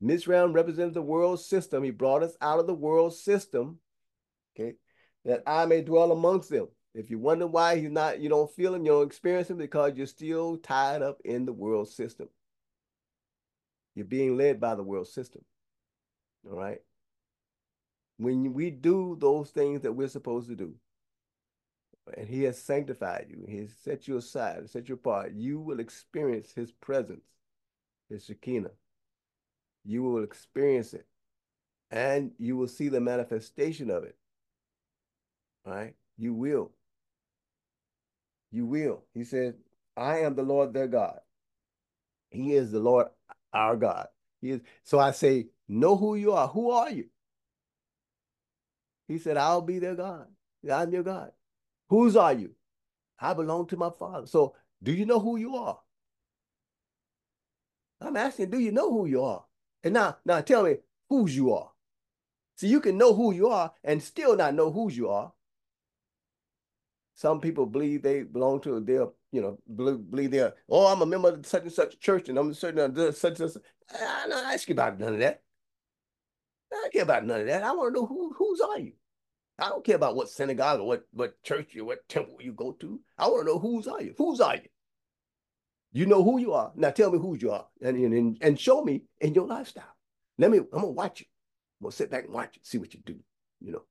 Mizraim 0.00 0.52
represents 0.52 0.94
the 0.94 1.02
world 1.02 1.40
system. 1.40 1.82
He 1.82 1.90
brought 1.90 2.22
us 2.22 2.36
out 2.40 2.60
of 2.60 2.66
the 2.66 2.74
world 2.74 3.14
system, 3.14 3.78
okay, 4.54 4.76
that 5.24 5.42
I 5.46 5.66
may 5.66 5.82
dwell 5.82 6.12
amongst 6.12 6.48
them. 6.48 6.68
If 6.94 7.10
you 7.10 7.18
wonder 7.18 7.46
why 7.46 7.78
he's 7.78 7.90
not, 7.90 8.20
you 8.20 8.30
don't 8.30 8.50
feel 8.50 8.74
him, 8.74 8.86
you 8.86 8.92
don't 8.92 9.06
experience 9.06 9.50
him, 9.50 9.58
because 9.58 9.92
you're 9.96 10.06
still 10.06 10.56
tied 10.56 11.02
up 11.02 11.18
in 11.24 11.44
the 11.44 11.52
world 11.52 11.90
system. 11.90 12.28
You're 13.94 14.06
being 14.06 14.38
led 14.38 14.60
by 14.60 14.76
the 14.76 14.82
world 14.82 15.08
system. 15.08 15.42
All 16.48 16.56
right. 16.56 16.78
When 18.16 18.54
we 18.54 18.70
do 18.70 19.16
those 19.20 19.50
things 19.50 19.82
that 19.82 19.92
we're 19.92 20.08
supposed 20.08 20.48
to 20.48 20.56
do, 20.56 20.74
and 22.16 22.28
he 22.28 22.44
has 22.44 22.62
sanctified 22.62 23.26
you, 23.28 23.44
he 23.48 23.58
has 23.58 23.70
set 23.82 24.06
you 24.06 24.16
aside, 24.16 24.68
set 24.70 24.88
you 24.88 24.94
apart, 24.94 25.32
you 25.34 25.60
will 25.60 25.80
experience 25.80 26.52
his 26.52 26.70
presence, 26.70 27.24
his 28.08 28.24
Shekinah. 28.24 28.70
You 29.84 30.02
will 30.02 30.22
experience 30.22 30.94
it. 30.94 31.06
And 31.90 32.32
you 32.38 32.56
will 32.56 32.68
see 32.68 32.88
the 32.88 33.00
manifestation 33.00 33.90
of 33.90 34.04
it. 34.04 34.16
Right? 35.64 35.94
You 36.18 36.34
will. 36.34 36.72
You 38.50 38.66
will. 38.66 39.04
He 39.14 39.24
said, 39.24 39.54
I 39.96 40.20
am 40.20 40.34
the 40.34 40.42
Lord 40.42 40.72
their 40.72 40.88
God. 40.88 41.20
He 42.30 42.54
is 42.54 42.72
the 42.72 42.80
Lord 42.80 43.08
our 43.52 43.76
God. 43.76 44.08
He 44.40 44.50
is. 44.50 44.60
So 44.84 44.98
I 44.98 45.12
say, 45.12 45.46
know 45.68 45.96
who 45.96 46.16
you 46.16 46.32
are. 46.32 46.48
Who 46.48 46.70
are 46.70 46.90
you? 46.90 47.06
He 49.08 49.18
said, 49.18 49.36
I'll 49.36 49.62
be 49.62 49.78
their 49.78 49.94
God. 49.94 50.26
I'm 50.70 50.92
your 50.92 51.04
God. 51.04 51.30
Whose 51.88 52.16
are 52.16 52.32
you? 52.32 52.50
I 53.20 53.34
belong 53.34 53.66
to 53.68 53.76
my 53.76 53.90
father. 53.90 54.26
So 54.26 54.54
do 54.82 54.92
you 54.92 55.06
know 55.06 55.20
who 55.20 55.36
you 55.36 55.56
are? 55.56 55.78
I'm 58.00 58.16
asking, 58.16 58.50
do 58.50 58.58
you 58.58 58.72
know 58.72 58.90
who 58.90 59.06
you 59.06 59.22
are? 59.22 59.44
And 59.82 59.94
now, 59.94 60.18
now 60.24 60.40
tell 60.40 60.64
me 60.64 60.76
whose 61.08 61.34
you 61.34 61.54
are. 61.54 61.70
So 62.56 62.66
you 62.66 62.80
can 62.80 62.98
know 62.98 63.14
who 63.14 63.32
you 63.32 63.48
are 63.48 63.72
and 63.84 64.02
still 64.02 64.36
not 64.36 64.54
know 64.54 64.70
whose 64.70 64.96
you 64.96 65.08
are. 65.08 65.32
Some 67.14 67.40
people 67.40 67.64
believe 67.64 68.02
they 68.02 68.22
belong 68.22 68.60
to 68.62 68.80
their, 68.80 69.06
you 69.32 69.40
know, 69.40 69.58
believe, 70.10 70.30
they're, 70.30 70.54
oh, 70.68 70.86
I'm 70.86 71.00
a 71.00 71.06
member 71.06 71.30
of 71.30 71.46
such 71.46 71.62
and 71.62 71.72
such 71.72 71.98
church 71.98 72.28
and 72.28 72.38
I'm 72.38 72.52
certain 72.52 72.98
uh, 72.98 73.02
of 73.02 73.16
such 73.16 73.40
and 73.40 73.50
such. 73.50 73.62
I 73.90 74.26
don't 74.28 74.52
ask 74.52 74.68
you 74.68 74.74
about 74.74 74.98
none 74.98 75.14
of 75.14 75.20
that. 75.20 75.42
I 76.70 76.76
don't 76.76 76.92
care 76.92 77.02
about 77.04 77.24
none 77.24 77.40
of 77.40 77.46
that. 77.46 77.62
I 77.62 77.72
want 77.72 77.94
to 77.94 78.00
know 78.00 78.06
who 78.06 78.34
whose 78.34 78.60
are 78.60 78.78
you? 78.78 78.92
I 79.58 79.68
don't 79.68 79.84
care 79.84 79.96
about 79.96 80.16
what 80.16 80.28
synagogue 80.28 80.80
or 80.80 80.86
what, 80.86 81.06
what 81.12 81.42
church 81.42 81.76
or 81.76 81.84
what 81.84 82.08
temple 82.08 82.36
you 82.40 82.52
go 82.52 82.72
to. 82.72 83.00
I 83.16 83.28
want 83.28 83.46
to 83.46 83.52
know 83.52 83.58
whose 83.58 83.88
are 83.88 84.02
you? 84.02 84.14
Whose 84.18 84.40
are 84.40 84.56
you? 84.56 84.68
You 85.92 86.04
know 86.04 86.22
who 86.22 86.38
you 86.38 86.52
are. 86.52 86.72
Now 86.74 86.90
tell 86.90 87.10
me 87.10 87.18
who 87.18 87.36
you 87.38 87.52
are 87.52 87.66
and, 87.80 87.96
and, 87.96 88.38
and 88.42 88.60
show 88.60 88.82
me 88.82 89.04
in 89.20 89.32
your 89.32 89.46
lifestyle. 89.46 89.84
Let 90.36 90.50
me, 90.50 90.58
I'm 90.58 90.66
gonna 90.70 90.88
watch 90.88 91.20
you. 91.20 91.26
I'm 91.80 91.86
gonna 91.86 91.92
sit 91.92 92.10
back 92.10 92.24
and 92.24 92.34
watch 92.34 92.50
you, 92.54 92.60
see 92.64 92.78
what 92.78 92.92
you 92.92 93.00
do, 93.04 93.18
you 93.60 93.72
know. 93.72 93.84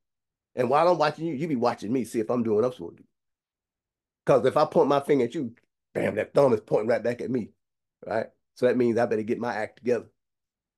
And 0.55 0.69
while 0.69 0.87
I'm 0.87 0.99
watching 0.99 1.25
you, 1.25 1.33
you 1.33 1.47
be 1.47 1.55
watching 1.55 1.91
me, 1.91 2.05
see 2.05 2.19
if 2.19 2.29
I'm 2.29 2.43
doing 2.43 2.57
what 2.57 2.65
I'm 2.65 2.73
supposed 2.73 2.97
to 2.97 3.03
do. 3.03 3.09
Because 4.23 4.45
if 4.45 4.55
I 4.57 4.65
point 4.65 4.87
my 4.87 4.99
finger 4.99 5.25
at 5.25 5.35
you, 5.35 5.53
bam, 5.93 6.15
that 6.15 6.33
thumb 6.33 6.53
is 6.53 6.61
pointing 6.61 6.89
right 6.89 7.03
back 7.03 7.21
at 7.21 7.31
me. 7.31 7.49
Right? 8.05 8.27
So 8.53 8.67
that 8.67 8.77
means 8.77 8.97
I 8.97 9.05
better 9.05 9.23
get 9.23 9.39
my 9.39 9.53
act 9.53 9.77
together. 9.77 10.05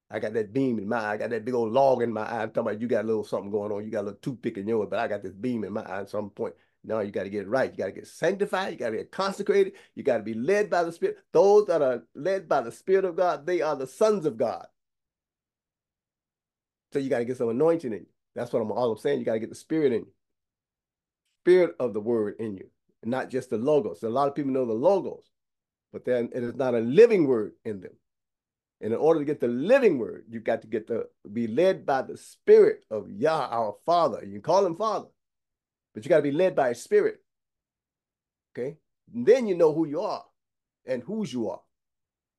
I 0.09 0.19
got 0.19 0.33
that 0.33 0.53
beam 0.53 0.79
in 0.79 0.87
my 0.87 0.99
eye. 0.99 1.13
I 1.13 1.17
got 1.17 1.29
that 1.31 1.43
big 1.43 1.53
old 1.53 1.73
log 1.73 2.01
in 2.01 2.13
my 2.13 2.23
eye. 2.23 2.43
I'm 2.43 2.51
talking 2.51 2.69
about 2.69 2.81
you 2.81 2.87
got 2.87 3.03
a 3.03 3.07
little 3.07 3.25
something 3.25 3.51
going 3.51 3.71
on. 3.71 3.83
You 3.83 3.91
got 3.91 4.01
a 4.01 4.07
little 4.07 4.19
toothpick 4.19 4.57
in 4.57 4.67
yours, 4.67 4.87
but 4.89 4.99
I 4.99 5.07
got 5.07 5.21
this 5.21 5.33
beam 5.33 5.63
in 5.65 5.73
my 5.73 5.81
eye 5.81 6.01
at 6.01 6.09
some 6.09 6.29
point. 6.29 6.53
Now 6.83 7.01
you 7.01 7.11
got 7.11 7.23
to 7.23 7.29
get 7.29 7.41
it 7.41 7.49
right. 7.49 7.69
You 7.71 7.77
got 7.77 7.87
to 7.87 7.91
get 7.91 8.07
sanctified. 8.07 8.71
You 8.71 8.79
got 8.79 8.91
to 8.91 8.97
get 8.97 9.11
consecrated. 9.11 9.73
You 9.95 10.03
got 10.03 10.17
to 10.17 10.23
be 10.23 10.33
led 10.33 10.69
by 10.69 10.83
the 10.83 10.91
Spirit. 10.93 11.17
Those 11.33 11.65
that 11.65 11.81
are 11.81 12.03
led 12.15 12.47
by 12.47 12.61
the 12.61 12.71
Spirit 12.71 13.03
of 13.03 13.17
God, 13.17 13.45
they 13.45 13.61
are 13.61 13.75
the 13.75 13.87
sons 13.87 14.25
of 14.25 14.37
God. 14.37 14.65
So 16.93 16.99
you 16.99 17.09
got 17.09 17.19
to 17.19 17.25
get 17.25 17.37
some 17.37 17.49
anointing 17.49 17.91
in 17.91 17.99
you. 17.99 18.07
That's 18.33 18.53
what 18.53 18.61
I'm 18.61 18.71
all 18.71 18.91
I'm 18.91 18.97
saying. 18.97 19.19
You 19.19 19.25
got 19.25 19.33
to 19.33 19.39
get 19.39 19.49
the 19.49 19.55
Spirit 19.55 19.91
in 19.91 19.99
you. 19.99 20.13
Spirit 21.43 21.75
of 21.79 21.93
the 21.93 22.01
Word 22.01 22.35
in 22.39 22.55
you, 22.55 22.69
not 23.03 23.29
just 23.29 23.49
the 23.49 23.57
logos. 23.57 24.01
So 24.01 24.07
a 24.07 24.09
lot 24.09 24.27
of 24.27 24.35
people 24.35 24.51
know 24.51 24.65
the 24.65 24.73
logos, 24.73 25.29
but 25.91 26.05
then 26.05 26.29
it 26.33 26.43
is 26.43 26.55
not 26.55 26.75
a 26.75 26.79
living 26.79 27.27
word 27.27 27.53
in 27.65 27.81
them. 27.81 27.93
And 28.79 28.93
in 28.93 28.99
order 28.99 29.19
to 29.19 29.25
get 29.25 29.39
the 29.39 29.47
living 29.47 29.97
word, 29.97 30.25
you've 30.29 30.43
got 30.43 30.61
to 30.61 30.67
get 30.67 30.87
to 30.87 31.07
be 31.31 31.47
led 31.47 31.85
by 31.85 32.03
the 32.03 32.15
spirit 32.15 32.85
of 32.91 33.09
Yah, 33.09 33.47
our 33.49 33.75
Father. 33.85 34.23
You 34.23 34.33
can 34.33 34.41
call 34.41 34.65
him 34.65 34.75
Father, 34.75 35.07
but 35.93 36.05
you 36.05 36.09
got 36.09 36.17
to 36.17 36.23
be 36.23 36.31
led 36.31 36.55
by 36.55 36.69
a 36.69 36.75
spirit. 36.75 37.21
Okay? 38.55 38.77
And 39.13 39.25
then 39.25 39.47
you 39.47 39.55
know 39.55 39.73
who 39.73 39.87
you 39.87 40.01
are 40.01 40.23
and 40.85 41.01
whose 41.01 41.33
you 41.33 41.49
are. 41.49 41.61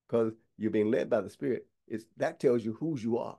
Because 0.08 0.32
you're 0.56 0.70
being 0.70 0.90
led 0.90 1.10
by 1.10 1.20
the 1.20 1.30
spirit. 1.30 1.66
It's 1.88 2.04
that 2.18 2.38
tells 2.38 2.64
you 2.64 2.74
whose 2.74 3.02
you 3.02 3.18
are. 3.18 3.36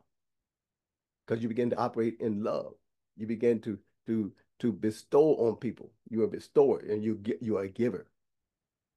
Because 1.26 1.42
you 1.42 1.48
begin 1.48 1.70
to 1.70 1.78
operate 1.78 2.18
in 2.20 2.44
love. 2.44 2.74
You 3.16 3.28
begin 3.28 3.62
to 3.62 3.80
to 4.08 4.32
to 4.60 4.74
bestow 4.74 5.36
on 5.36 5.56
people. 5.56 5.92
You're 6.10 6.26
a 6.26 6.30
bestower 6.30 6.80
and 6.80 7.04
you 7.04 7.16
get 7.16 7.42
you 7.42 7.58
are 7.58 7.64
a 7.64 7.70
giver. 7.70 8.08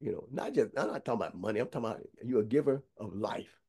You 0.00 0.12
know, 0.12 0.24
not 0.30 0.54
just 0.54 0.70
I'm 0.76 0.88
not 0.88 1.04
talking 1.04 1.20
about 1.20 1.38
money, 1.38 1.60
I'm 1.60 1.68
talking 1.68 1.90
about 1.90 2.02
you're 2.24 2.40
a 2.40 2.44
giver 2.44 2.82
of 2.98 3.14
life 3.14 3.61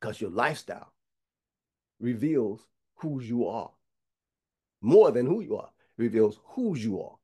because 0.00 0.20
your 0.20 0.30
lifestyle 0.30 0.92
reveals 2.00 2.60
who 2.96 3.20
you 3.20 3.46
are. 3.46 3.70
More 4.80 5.10
than 5.10 5.26
who 5.26 5.42
you 5.42 5.58
are, 5.58 5.68
reveals 5.98 6.38
who 6.44 6.76
you 6.76 7.02
are. 7.02 7.16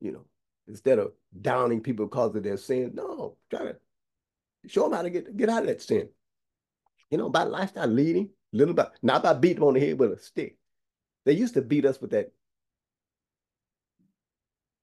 You 0.00 0.12
know, 0.12 0.24
instead 0.66 0.98
of 0.98 1.12
downing 1.38 1.82
people 1.82 2.06
because 2.06 2.34
of 2.34 2.42
their 2.42 2.56
sin, 2.56 2.92
no, 2.94 3.36
try 3.50 3.60
to 3.60 3.76
show 4.66 4.84
them 4.84 4.92
how 4.92 5.02
to 5.02 5.10
get, 5.10 5.36
get 5.36 5.50
out 5.50 5.62
of 5.62 5.68
that 5.68 5.82
sin. 5.82 6.08
You 7.10 7.18
know, 7.18 7.28
by 7.28 7.42
lifestyle 7.42 7.88
leading, 7.88 8.30
little 8.52 8.74
by 8.74 8.88
not 9.02 9.22
by 9.22 9.34
beating 9.34 9.60
them 9.60 9.68
on 9.68 9.74
the 9.74 9.80
head 9.80 9.98
with 9.98 10.12
a 10.12 10.18
stick. 10.18 10.56
They 11.26 11.32
used 11.32 11.54
to 11.54 11.62
beat 11.62 11.84
us 11.84 12.00
with 12.00 12.10
that. 12.12 12.32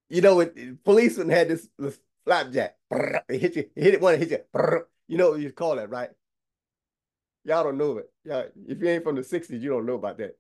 You 0.09 0.21
know, 0.21 0.41
it, 0.41 0.83
policemen 0.83 1.29
had 1.29 1.49
this, 1.49 1.67
this 1.79 1.99
flapjack. 2.25 2.75
They 3.27 3.37
hit 3.37 3.55
you, 3.55 3.69
hit 3.75 3.95
it 3.95 4.01
one, 4.01 4.19
hit 4.19 4.31
you. 4.31 4.39
You 5.07 5.17
know 5.17 5.31
what 5.31 5.39
you 5.39 5.51
call 5.51 5.77
that, 5.77 5.89
right? 5.89 6.09
Y'all 7.43 7.63
don't 7.63 7.77
know 7.77 7.97
it. 7.97 8.09
Yeah, 8.23 8.43
if 8.67 8.79
you 8.79 8.87
ain't 8.87 9.03
from 9.03 9.15
the 9.15 9.21
60s, 9.21 9.61
you 9.61 9.69
don't 9.69 9.85
know 9.85 9.95
about 9.95 10.17
that. 10.19 10.37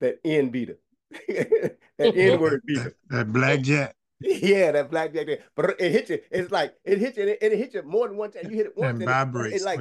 That 0.00 0.18
N 0.24 0.50
beater. 0.50 0.78
that 1.10 1.78
N 1.98 2.40
word 2.40 2.62
beater. 2.66 2.94
That, 3.08 3.16
that 3.16 3.32
blackjack. 3.32 3.94
Yeah, 4.20 4.72
that 4.72 4.90
blackjack. 4.90 5.26
But 5.54 5.80
it 5.80 5.92
hits 5.92 6.10
you. 6.10 6.20
It's 6.30 6.50
like 6.50 6.74
it 6.84 6.98
hits 6.98 7.16
you 7.16 7.22
and 7.22 7.30
it, 7.32 7.38
it 7.40 7.52
hits 7.52 7.74
you 7.74 7.82
more 7.82 8.08
than 8.08 8.16
one 8.16 8.30
time. 8.30 8.50
You 8.50 8.56
hit 8.56 8.66
it 8.66 8.76
once. 8.76 8.98
And, 8.98 9.08
vibrates. 9.08 9.56
It, 9.56 9.62
it 9.62 9.64
like, 9.64 9.80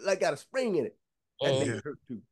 like 0.00 0.20
got 0.20 0.34
a 0.34 0.36
spring 0.36 0.76
in 0.76 0.86
it. 0.86 0.96
That 1.40 1.54
Mm. 1.54 1.60
baby 1.60 1.70
Yeah. 1.70 1.80
hurt 1.84 1.98
too. 2.08 2.22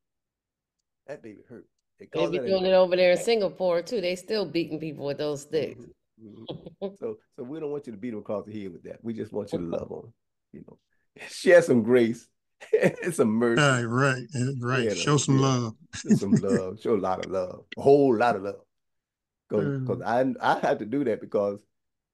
That 1.06 1.22
baby 1.22 1.40
hurt. 1.48 1.66
They 1.98 2.08
They 2.12 2.26
be 2.26 2.38
doing 2.38 2.66
it 2.66 2.72
over 2.72 2.96
there 2.96 3.12
in 3.12 3.18
Singapore 3.18 3.80
too. 3.80 4.00
They 4.00 4.16
still 4.16 4.44
beating 4.44 4.80
people 4.80 5.06
with 5.06 5.18
those 5.18 5.42
sticks. 5.42 5.80
Mhm, 6.20 6.46
mhm. 6.82 6.98
So, 6.98 7.18
so 7.36 7.42
we 7.42 7.60
don't 7.60 7.70
want 7.70 7.86
you 7.86 7.92
to 7.92 7.98
beat 7.98 8.10
them 8.10 8.18
across 8.20 8.44
the 8.46 8.52
head 8.62 8.72
with 8.72 8.82
that. 8.82 9.02
We 9.02 9.14
just 9.14 9.32
want 9.32 9.52
you 9.52 9.58
to 9.58 9.64
love 9.82 9.92
on, 9.92 10.04
'em, 10.04 10.14
you 10.52 10.64
know, 10.66 10.78
share 11.28 11.62
some 11.62 11.82
grace, 11.82 12.26
and 13.04 13.14
some 13.14 13.28
mercy, 13.30 13.60
Right, 13.60 13.84
right, 13.84 14.24
right. 14.60 14.96
Show 14.96 15.16
some 15.16 15.38
yeah. 15.38 15.42
love. 15.42 15.74
some 15.94 16.32
love. 16.40 16.80
Show 16.80 16.94
a 16.94 16.98
lot 16.98 17.24
of 17.24 17.30
love, 17.30 17.64
a 17.76 17.82
whole 17.82 18.16
lot 18.16 18.36
of 18.36 18.42
love. 18.42 18.60
Because 19.48 19.98
Mm. 19.98 20.36
I 20.40 20.54
I 20.54 20.58
had 20.60 20.78
to 20.80 20.86
do 20.86 21.04
that 21.04 21.20
because, 21.20 21.58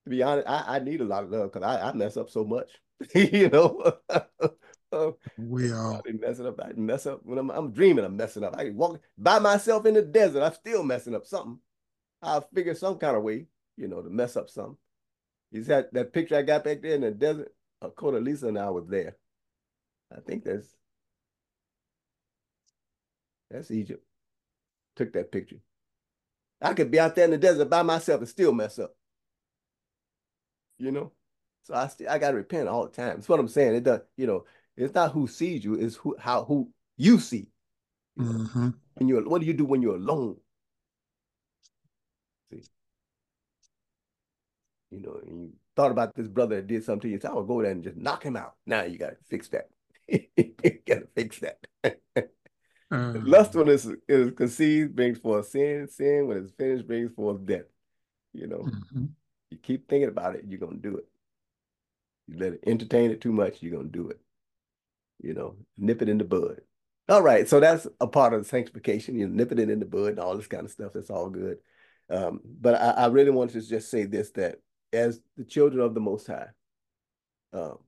to 0.05 0.10
be 0.10 0.22
honest, 0.22 0.48
I, 0.48 0.77
I 0.77 0.78
need 0.81 1.01
a 1.01 1.05
lot 1.05 1.24
of 1.24 1.31
love 1.31 1.52
because 1.52 1.66
I, 1.66 1.89
I 1.89 1.93
mess 1.93 2.16
up 2.16 2.28
so 2.31 2.44
much, 2.44 2.70
you 3.14 3.48
know. 3.48 3.93
Uh, 4.93 5.12
We 5.36 5.72
I 5.72 5.77
all, 5.77 6.02
be 6.02 6.12
messing 6.12 6.47
up. 6.47 6.60
I 6.60 6.72
mess 6.74 7.06
up 7.06 7.20
when 7.24 7.39
I'm, 7.39 7.51
I'm 7.51 7.70
dreaming. 7.72 8.05
I'm 8.05 8.16
messing 8.16 8.43
up. 8.43 8.56
I 8.59 8.70
walk 8.70 9.01
by 9.16 9.39
myself 9.39 9.86
in 9.86 9.94
the 9.94 10.02
desert. 10.02 10.43
I'm 10.43 10.52
still 10.55 10.82
messing 10.82 11.14
up 11.14 11.27
something. 11.27 11.59
I'll 12.22 12.40
figure 12.55 12.74
some 12.74 12.98
kind 12.98 13.16
of 13.16 13.22
way, 13.22 13.47
you 13.77 13.86
know, 13.89 14.02
to 14.02 14.10
mess 14.10 14.36
up 14.36 14.51
something. 14.51 14.77
You 15.52 15.62
see 15.62 15.68
that, 15.68 15.93
that 15.94 16.12
picture 16.12 16.36
I 16.36 16.43
got 16.43 16.64
back 16.64 16.82
there 16.82 16.94
in 16.97 17.02
the 17.02 17.12
desert? 17.12 17.52
Uh, 17.82 17.89
Lisa 18.20 18.48
and 18.48 18.59
I 18.59 18.70
was 18.70 18.86
there. 18.89 19.16
I 20.16 20.20
think 20.20 20.44
that's 20.44 20.69
that's 23.51 23.70
Egypt. 23.70 24.05
Took 24.97 25.12
that 25.15 25.32
picture. 25.32 25.59
I 26.62 26.74
could 26.74 26.90
be 26.90 27.01
out 27.01 27.15
there 27.15 27.24
in 27.24 27.31
the 27.31 27.39
desert 27.39 27.70
by 27.70 27.82
myself 27.82 28.20
and 28.20 28.28
still 28.28 28.52
mess 28.52 28.78
up. 28.78 28.94
You 30.78 30.93
know? 30.93 31.12
So 31.62 31.74
I 31.74 31.89
still 31.89 32.09
I 32.11 32.19
gotta 32.19 32.36
repent 32.36 32.69
all 32.69 32.85
the 32.86 32.93
time. 32.93 33.16
That's 33.16 33.28
what 33.28 33.40
I'm 33.40 33.48
saying. 33.48 33.77
It 33.77 33.85
does, 33.85 34.01
you 34.16 34.27
know, 34.27 34.44
it's 34.77 34.94
not 34.94 35.12
who 35.12 35.27
sees 35.27 35.65
you, 35.65 35.74
it's 35.74 35.97
who 35.97 36.16
how 36.19 36.44
who 36.44 36.70
you 36.97 37.19
see. 37.20 37.48
You 38.16 38.24
know? 38.27 38.35
mhm. 38.55 38.74
When 38.94 39.09
you're 39.09 39.28
what 39.28 39.40
do 39.40 39.47
you 39.47 39.55
do 39.55 39.65
when 39.65 39.82
you're 39.82 39.97
alone? 39.97 40.39
See. 42.51 42.65
You 44.90 45.01
know, 45.01 45.20
and 45.27 45.31
you 45.43 45.52
thought 45.77 45.91
about 45.91 46.15
this 46.15 46.29
brother 46.29 46.57
that 46.57 46.67
did 46.67 46.85
something 46.85 47.09
to 47.09 47.15
you, 47.15 47.21
so 47.21 47.31
I 47.31 47.35
would 47.35 47.49
go 47.49 47.63
there 47.63 47.71
and 47.71 47.85
just 47.85 47.97
knock 47.97 48.23
him 48.23 48.37
out. 48.37 48.55
Now 48.67 48.83
you 48.83 48.99
gotta 48.99 49.17
fix 49.29 49.49
that. 49.49 49.69
you 50.09 50.21
gotta 50.87 51.09
fix 51.15 51.41
that. 51.41 51.59
Uh, 52.93 53.13
Lust 53.23 53.55
when 53.55 53.69
it's 53.69 53.87
is 54.09 54.33
conceived 54.33 54.97
brings 54.97 55.17
forth 55.17 55.47
sin, 55.47 55.87
sin 55.87 56.27
when 56.27 56.39
it's 56.39 56.51
finished 56.51 56.89
brings 56.89 57.13
forth 57.13 57.47
death. 57.47 57.67
You 58.33 58.49
know, 58.49 58.67
mhm. 58.95 59.11
you 59.51 59.59
keep 59.59 59.89
thinking 59.89 60.09
about 60.09 60.35
it, 60.35 60.45
you're 60.49 60.59
gonna 60.59 60.77
do 60.77 60.97
it. 60.97 61.07
You 62.27 62.39
let 62.39 62.55
it 62.55 62.65
entertain 62.67 63.13
it 63.13 63.21
too 63.21 63.33
much, 63.33 63.63
you're 63.63 63.77
gonna 63.77 63.89
do 63.89 64.09
it. 64.09 64.19
You 65.23 65.35
know, 65.35 65.55
nip 65.79 66.03
it 66.03 66.09
in 66.09 66.19
the 66.19 66.25
bud. 66.25 66.63
All 67.09 67.23
right, 67.23 67.49
so 67.49 67.61
that's 67.61 67.87
a 68.01 68.09
part 68.09 68.35
of 68.35 68.43
the 68.43 68.49
sanctification. 68.49 69.17
You 69.17 69.29
nip 69.29 69.53
it 69.53 69.61
in 69.61 69.79
the 69.79 69.87
bud 69.87 70.11
and 70.11 70.19
all 70.19 70.37
this 70.37 70.49
kind 70.49 70.65
of 70.65 70.73
stuff. 70.73 70.93
That's 70.93 71.11
all 71.11 71.31
good. 71.31 71.59
Um, 72.09 72.41
but 72.45 72.75
I, 72.75 72.91
I 72.91 73.07
really 73.07 73.31
wanted 73.31 73.61
to 73.63 73.69
just 73.69 73.89
say 73.89 74.05
this: 74.05 74.31
that 74.33 74.59
as 74.93 75.21
the 75.37 75.45
children 75.45 75.83
of 75.83 75.95
the 75.95 76.01
Most 76.01 76.27
High, 76.27 76.49
um, 77.53 77.79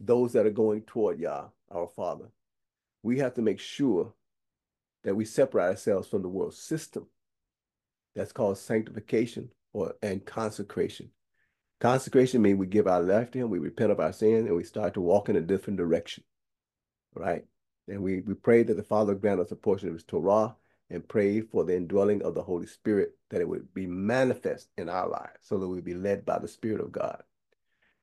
those 0.00 0.32
that 0.32 0.46
are 0.46 0.50
going 0.50 0.82
toward 0.82 1.18
Yah, 1.18 1.46
our 1.70 1.88
Father, 1.88 2.26
we 3.02 3.18
have 3.18 3.34
to 3.34 3.42
make 3.42 3.60
sure 3.60 4.12
that 5.04 5.14
we 5.14 5.24
separate 5.24 5.64
ourselves 5.70 6.08
from 6.08 6.22
the 6.22 6.28
world 6.28 6.54
system. 6.54 7.06
That's 8.14 8.32
called 8.32 8.58
sanctification 8.58 9.50
or 9.72 9.94
and 10.02 10.24
consecration. 10.24 11.10
Consecration 11.80 12.40
means 12.40 12.58
we 12.58 12.66
give 12.66 12.86
our 12.86 13.02
life 13.02 13.30
to 13.30 13.38
Him, 13.38 13.50
we 13.50 13.58
repent 13.58 13.92
of 13.92 14.00
our 14.00 14.12
sin, 14.12 14.46
and 14.46 14.56
we 14.56 14.64
start 14.64 14.94
to 14.94 15.00
walk 15.00 15.28
in 15.28 15.36
a 15.36 15.40
different 15.40 15.78
direction. 15.78 16.24
Right? 17.14 17.44
And 17.88 18.02
we, 18.02 18.20
we 18.20 18.34
pray 18.34 18.62
that 18.62 18.74
the 18.74 18.82
Father 18.82 19.14
grant 19.14 19.40
us 19.40 19.52
a 19.52 19.56
portion 19.56 19.88
of 19.88 19.94
His 19.94 20.04
Torah 20.04 20.56
and 20.90 21.06
pray 21.08 21.40
for 21.40 21.64
the 21.64 21.76
indwelling 21.76 22.22
of 22.22 22.34
the 22.34 22.42
Holy 22.42 22.66
Spirit, 22.66 23.16
that 23.30 23.40
it 23.40 23.48
would 23.48 23.72
be 23.74 23.86
manifest 23.86 24.68
in 24.78 24.88
our 24.88 25.08
lives 25.08 25.40
so 25.42 25.58
that 25.58 25.68
we 25.68 25.80
be 25.80 25.94
led 25.94 26.24
by 26.24 26.38
the 26.38 26.48
Spirit 26.48 26.80
of 26.80 26.92
God. 26.92 27.22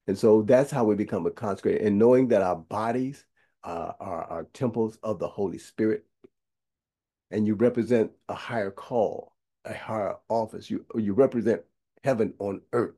And 0.08 0.18
so 0.18 0.42
that's 0.42 0.72
how 0.72 0.84
we 0.84 0.96
become 0.96 1.26
a 1.26 1.32
consecrated. 1.32 1.86
And 1.86 1.98
knowing 1.98 2.28
that 2.30 2.42
our 2.42 2.58
bodies 2.58 3.26
uh, 3.64 3.94
are, 4.00 4.24
are 4.26 4.48
temples 4.54 4.98
of 5.02 5.20
the 5.20 5.28
Holy 5.28 5.58
Spirit, 5.58 6.06
and 7.32 7.48
you 7.48 7.56
represent 7.56 8.12
a 8.30 8.34
higher 8.34 8.72
call, 8.72 9.34
a 9.66 9.74
higher 9.74 10.16
office. 10.30 10.70
You 10.70 10.86
you 10.96 11.14
represent 11.14 11.62
heaven 12.04 12.34
on 12.40 12.62
earth. 12.74 12.96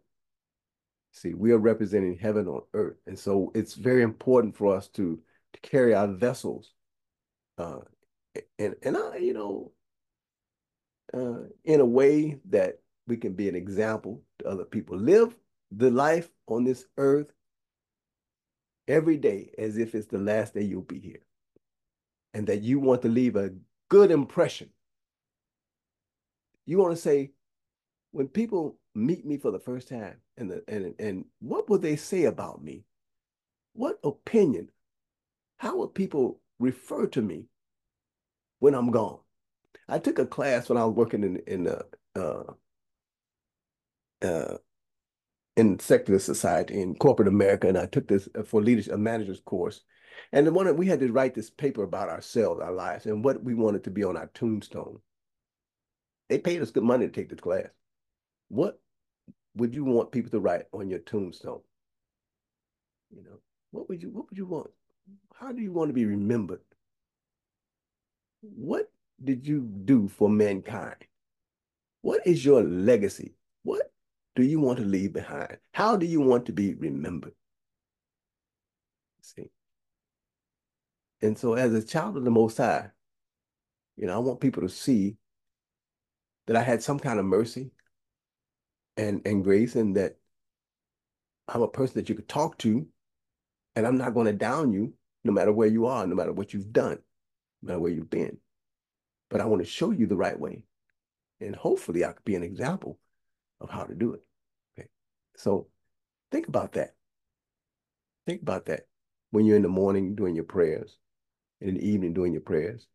See, 1.11 1.33
we 1.33 1.51
are 1.51 1.57
representing 1.57 2.17
heaven 2.17 2.47
on 2.47 2.63
earth, 2.73 2.97
and 3.05 3.17
so 3.17 3.51
it's 3.53 3.75
very 3.75 4.01
important 4.01 4.55
for 4.55 4.75
us 4.75 4.87
to 4.89 5.21
to 5.53 5.59
carry 5.61 5.93
our 5.93 6.07
vessels, 6.07 6.73
uh, 7.57 7.79
and 8.59 8.75
and 8.83 8.97
I, 8.97 9.17
you 9.17 9.33
know, 9.33 9.71
uh, 11.13 11.47
in 11.63 11.79
a 11.79 11.85
way 11.85 12.39
that 12.49 12.79
we 13.07 13.17
can 13.17 13.33
be 13.33 13.47
an 13.49 13.55
example 13.55 14.21
to 14.39 14.47
other 14.47 14.65
people. 14.65 14.97
Live 14.97 15.35
the 15.71 15.91
life 15.91 16.29
on 16.47 16.63
this 16.63 16.85
earth 16.97 17.31
every 18.87 19.17
day 19.17 19.51
as 19.57 19.77
if 19.77 19.95
it's 19.95 20.07
the 20.07 20.17
last 20.17 20.53
day 20.53 20.61
you'll 20.61 20.81
be 20.81 20.99
here, 20.99 21.25
and 22.33 22.47
that 22.47 22.61
you 22.61 22.79
want 22.79 23.01
to 23.03 23.09
leave 23.09 23.35
a 23.35 23.53
good 23.89 24.11
impression. 24.11 24.69
You 26.65 26.79
want 26.79 26.95
to 26.95 27.01
say, 27.01 27.31
when 28.11 28.27
people 28.27 28.79
meet 28.95 29.25
me 29.25 29.37
for 29.37 29.51
the 29.51 29.59
first 29.59 29.87
time, 29.87 30.17
and 30.37 30.49
the, 30.49 30.63
and 30.67 30.95
and 30.99 31.25
what 31.39 31.69
will 31.69 31.79
they 31.79 31.95
say 31.95 32.25
about 32.25 32.63
me? 32.63 32.85
What 33.73 33.99
opinion? 34.03 34.69
How 35.57 35.77
will 35.77 35.87
people 35.87 36.39
refer 36.59 37.07
to 37.07 37.21
me 37.21 37.45
when 38.65 38.73
I'm 38.73 38.89
gone? 38.89 39.19
I 39.87 39.99
took 39.99 40.17
a 40.17 40.25
class 40.25 40.69
when 40.69 40.79
I 40.79 40.85
was 40.85 40.95
working 40.95 41.23
in 41.23 41.37
in 41.45 41.67
uh, 41.67 41.83
uh, 42.15 42.53
uh, 44.25 44.57
in 45.55 45.77
secular 45.77 46.19
society 46.19 46.81
in 46.81 46.95
corporate 46.95 47.27
America, 47.27 47.67
and 47.67 47.77
I 47.77 47.85
took 47.85 48.07
this 48.07 48.27
uh, 48.33 48.41
for 48.41 48.63
leadership, 48.63 48.93
a 48.93 48.97
manager's 48.97 49.39
course. 49.39 49.81
And 50.31 50.47
the 50.47 50.51
one 50.51 50.75
we 50.75 50.87
had 50.87 50.99
to 51.01 51.11
write 51.11 51.35
this 51.35 51.51
paper 51.51 51.83
about 51.83 52.09
ourselves, 52.09 52.59
our 52.59 52.71
lives, 52.71 53.05
and 53.05 53.23
what 53.23 53.43
we 53.43 53.53
wanted 53.53 53.83
to 53.83 53.91
be 53.91 54.03
on 54.03 54.17
our 54.17 54.31
tombstone. 54.33 54.99
They 56.29 56.39
paid 56.39 56.63
us 56.63 56.71
good 56.71 56.83
money 56.83 57.05
to 57.05 57.11
take 57.11 57.29
this 57.29 57.39
class. 57.39 57.67
What 58.47 58.79
would 59.55 59.75
you 59.75 59.83
want 59.83 60.11
people 60.11 60.31
to 60.31 60.39
write 60.39 60.65
on 60.73 60.89
your 60.89 60.99
tombstone? 60.99 61.61
You 63.15 63.23
know, 63.25 63.39
what 63.69 63.87
would 63.89 64.01
you 64.01 64.09
what 64.09 64.27
would 64.27 64.39
you 64.39 64.47
want? 64.47 64.71
How 65.35 65.51
do 65.51 65.61
you 65.61 65.71
want 65.71 65.89
to 65.89 65.93
be 65.93 66.05
remembered? 66.05 66.61
What 68.55 68.91
did 69.23 69.47
you 69.47 69.61
do 69.61 70.07
for 70.07 70.29
mankind? 70.29 70.95
What 72.01 72.25
is 72.25 72.45
your 72.45 72.63
legacy? 72.63 73.33
What 73.63 73.91
do 74.35 74.43
you 74.43 74.59
want 74.59 74.79
to 74.79 74.85
leave 74.85 75.13
behind? 75.13 75.57
How 75.71 75.95
do 75.95 76.05
you 76.05 76.21
want 76.21 76.45
to 76.47 76.53
be 76.53 76.73
remembered? 76.75 77.33
See. 79.21 79.49
And 81.21 81.37
so 81.37 81.53
as 81.53 81.73
a 81.73 81.83
child 81.83 82.17
of 82.17 82.25
the 82.25 82.31
Most 82.31 82.57
High, 82.57 82.89
you 83.95 84.05
know, 84.05 84.15
I 84.15 84.19
want 84.19 84.41
people 84.41 84.61
to 84.61 84.69
see 84.69 85.15
that 86.47 86.55
I 86.55 86.61
had 86.61 86.83
some 86.83 86.99
kind 86.99 87.19
of 87.19 87.25
mercy 87.25 87.71
and, 88.97 89.21
and 89.25 89.43
grace 89.43 89.75
and 89.75 89.95
that 89.95 90.17
I'm 91.47 91.61
a 91.61 91.67
person 91.67 91.95
that 91.95 92.09
you 92.09 92.15
could 92.15 92.29
talk 92.29 92.57
to 92.59 92.85
and 93.75 93.87
I'm 93.87 93.97
not 93.97 94.13
going 94.13 94.27
to 94.27 94.33
down 94.33 94.71
you 94.71 94.93
no 95.23 95.31
matter 95.31 95.51
where 95.51 95.67
you 95.67 95.87
are, 95.87 96.05
no 96.05 96.15
matter 96.15 96.33
what 96.33 96.53
you've 96.53 96.71
done, 96.71 96.99
no 97.65 97.73
matter 97.73 97.79
where 97.79 97.91
you've 97.91 98.09
been. 98.09 98.37
But 99.29 99.41
I 99.41 99.45
want 99.45 99.63
to 99.63 99.69
show 99.69 99.91
you 99.91 100.05
the 100.05 100.15
right 100.15 100.39
way. 100.39 100.63
And 101.41 101.55
hopefully 101.55 102.05
I 102.05 102.11
could 102.11 102.23
be 102.23 102.35
an 102.35 102.43
example 102.43 102.99
of 103.59 103.69
how 103.69 103.83
to 103.83 103.95
do 103.95 104.13
it. 104.13 104.23
Okay. 104.77 104.87
So 105.35 105.67
think 106.31 106.47
about 106.47 106.73
that. 106.73 106.93
Think 108.27 108.41
about 108.41 108.65
that 108.65 108.87
when 109.31 109.45
you're 109.45 109.57
in 109.57 109.63
the 109.63 109.67
morning 109.67 110.15
doing 110.15 110.35
your 110.35 110.45
prayers, 110.45 110.97
and 111.59 111.69
in 111.69 111.75
the 111.75 111.87
evening 111.87 112.13
doing 112.13 112.33
your 112.33 112.41
prayers, 112.41 112.87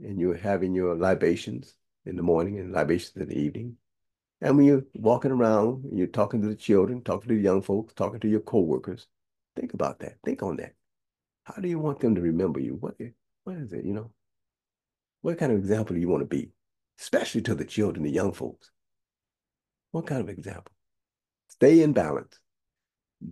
and 0.00 0.20
you're 0.20 0.36
having 0.36 0.74
your 0.74 0.94
libations 0.94 1.74
in 2.04 2.16
the 2.16 2.22
morning 2.22 2.58
and 2.58 2.72
libations 2.72 3.16
in 3.16 3.28
the 3.28 3.38
evening. 3.38 3.76
And 4.40 4.56
when 4.56 4.66
you're 4.66 4.84
walking 4.94 5.30
around, 5.30 5.84
you're 5.92 6.06
talking 6.06 6.42
to 6.42 6.48
the 6.48 6.54
children, 6.54 7.02
talking 7.02 7.28
to 7.28 7.34
the 7.34 7.40
young 7.40 7.62
folks, 7.62 7.94
talking 7.94 8.20
to 8.20 8.28
your 8.28 8.40
coworkers, 8.40 9.06
think 9.56 9.74
about 9.74 9.98
that. 10.00 10.16
Think 10.24 10.42
on 10.42 10.56
that. 10.56 10.74
How 11.44 11.60
do 11.60 11.68
you 11.68 11.78
want 11.78 12.00
them 12.00 12.14
to 12.14 12.20
remember 12.20 12.60
you? 12.60 12.74
What, 12.74 12.96
what 13.46 13.56
is 13.58 13.72
it, 13.72 13.84
you 13.84 13.94
know? 13.94 14.10
What 15.22 15.38
kind 15.38 15.52
of 15.52 15.58
example 15.58 15.94
do 15.94 16.00
you 16.00 16.08
want 16.08 16.22
to 16.22 16.36
be? 16.36 16.50
Especially 16.98 17.42
to 17.42 17.54
the 17.54 17.64
children, 17.64 18.02
the 18.02 18.10
young 18.10 18.32
folks. 18.32 18.72
What 19.92 20.06
kind 20.06 20.20
of 20.20 20.28
example? 20.28 20.72
Stay 21.48 21.82
in 21.82 21.92
balance. 21.92 22.40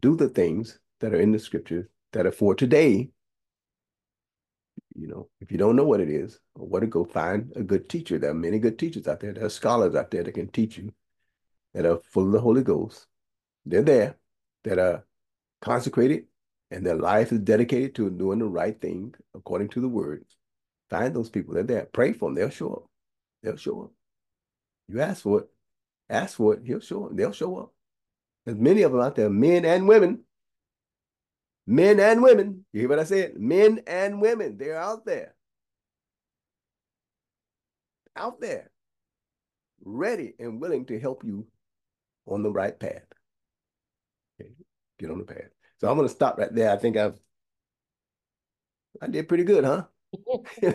Do 0.01 0.16
the 0.16 0.28
things 0.28 0.78
that 1.01 1.12
are 1.12 1.20
in 1.20 1.32
the 1.32 1.39
scriptures 1.41 1.86
that 2.12 2.27
are 2.27 2.32
for 2.32 2.55
today. 2.55 3.11
You 4.95 5.09
know, 5.09 5.28
if 5.41 5.51
you 5.51 5.59
don't 5.59 5.74
know 5.74 5.85
what 5.85 6.01
it 6.01 6.09
is 6.09 6.39
or 6.55 6.69
where 6.69 6.81
to 6.81 6.86
go, 6.86 7.05
find 7.05 7.53
a 7.57 7.65
good 7.65 7.89
teacher. 7.89 8.16
There 8.16 8.31
are 8.31 8.35
many 8.35 8.61
good 8.61 8.78
teachers 8.78 9.09
out 9.09 9.19
there. 9.19 9.32
There 9.32 9.45
are 9.45 9.51
scholars 9.51 9.97
out 9.97 10.12
there 10.12 10.23
that 10.23 10.32
can 10.32 10.49
teach 10.49 10.78
you 10.78 10.93
that 11.73 11.86
are 11.86 11.99
full 12.12 12.27
of 12.27 12.32
the 12.32 12.41
Holy 12.41 12.62
Ghost. 12.62 13.07
They're 13.66 13.82
there, 13.82 14.16
that 14.62 14.78
are 14.78 15.05
consecrated 15.61 16.27
and 16.75 16.85
their 16.85 16.97
life 16.97 17.31
is 17.31 17.39
dedicated 17.39 17.95
to 17.95 18.11
doing 18.11 18.41
the 18.41 18.47
right 18.47 18.81
thing 18.81 19.15
according 19.33 19.69
to 19.69 19.81
the 19.81 19.89
word, 19.89 20.25
find 20.91 21.15
those 21.15 21.31
people. 21.31 21.55
They're 21.55 21.63
there. 21.63 21.89
Pray 21.93 22.13
for 22.13 22.29
them. 22.29 22.35
They'll 22.35 22.51
show 22.51 22.73
up. 22.73 22.87
They'll 23.45 23.57
show 23.57 23.83
up. 23.83 23.91
You 24.89 25.01
ask 25.01 25.23
for 25.23 25.43
it. 25.43 25.49
Ask 26.11 26.37
for 26.37 26.55
it. 26.55 26.63
He'll 26.65 26.81
show 26.81 27.07
up. 27.07 27.17
They'll 27.17 27.33
show 27.33 27.57
up. 27.59 27.73
There's 28.45 28.59
many 28.59 28.83
of 28.83 28.91
them 28.91 29.01
out 29.01 29.15
there, 29.15 29.31
men 29.31 29.65
and 29.65 29.87
women. 29.87 30.25
Men 31.65 32.01
and 32.01 32.21
women. 32.21 32.67
You 32.73 32.81
hear 32.81 32.89
what 32.89 32.99
I 32.99 33.05
said? 33.05 33.37
Men 33.37 33.81
and 33.87 34.21
women. 34.21 34.59
They're 34.59 34.81
out 34.81 35.07
there. 35.07 35.37
Out 38.17 38.41
there. 38.41 38.71
Ready 39.85 40.35
and 40.41 40.61
willing 40.61 40.87
to 40.87 40.99
help 40.99 41.23
you 41.25 41.47
on 42.27 42.43
the 42.43 42.51
right 42.51 42.79
path. 42.79 43.07
Okay. 44.41 44.51
Get 44.99 45.11
on 45.11 45.19
the 45.19 45.25
path. 45.25 45.54
So 45.81 45.89
I'm 45.89 45.97
going 45.97 46.09
to 46.09 46.15
stop 46.15 46.39
right 46.39 46.55
there. 46.55 46.71
I 46.71 46.77
think 46.77 46.97
I've 46.97 47.19
I 49.03 49.09
did 49.09 49.29
pretty 49.29 49.45
good, 49.45 49.65
huh? 49.65 49.85
uh, 50.63 50.71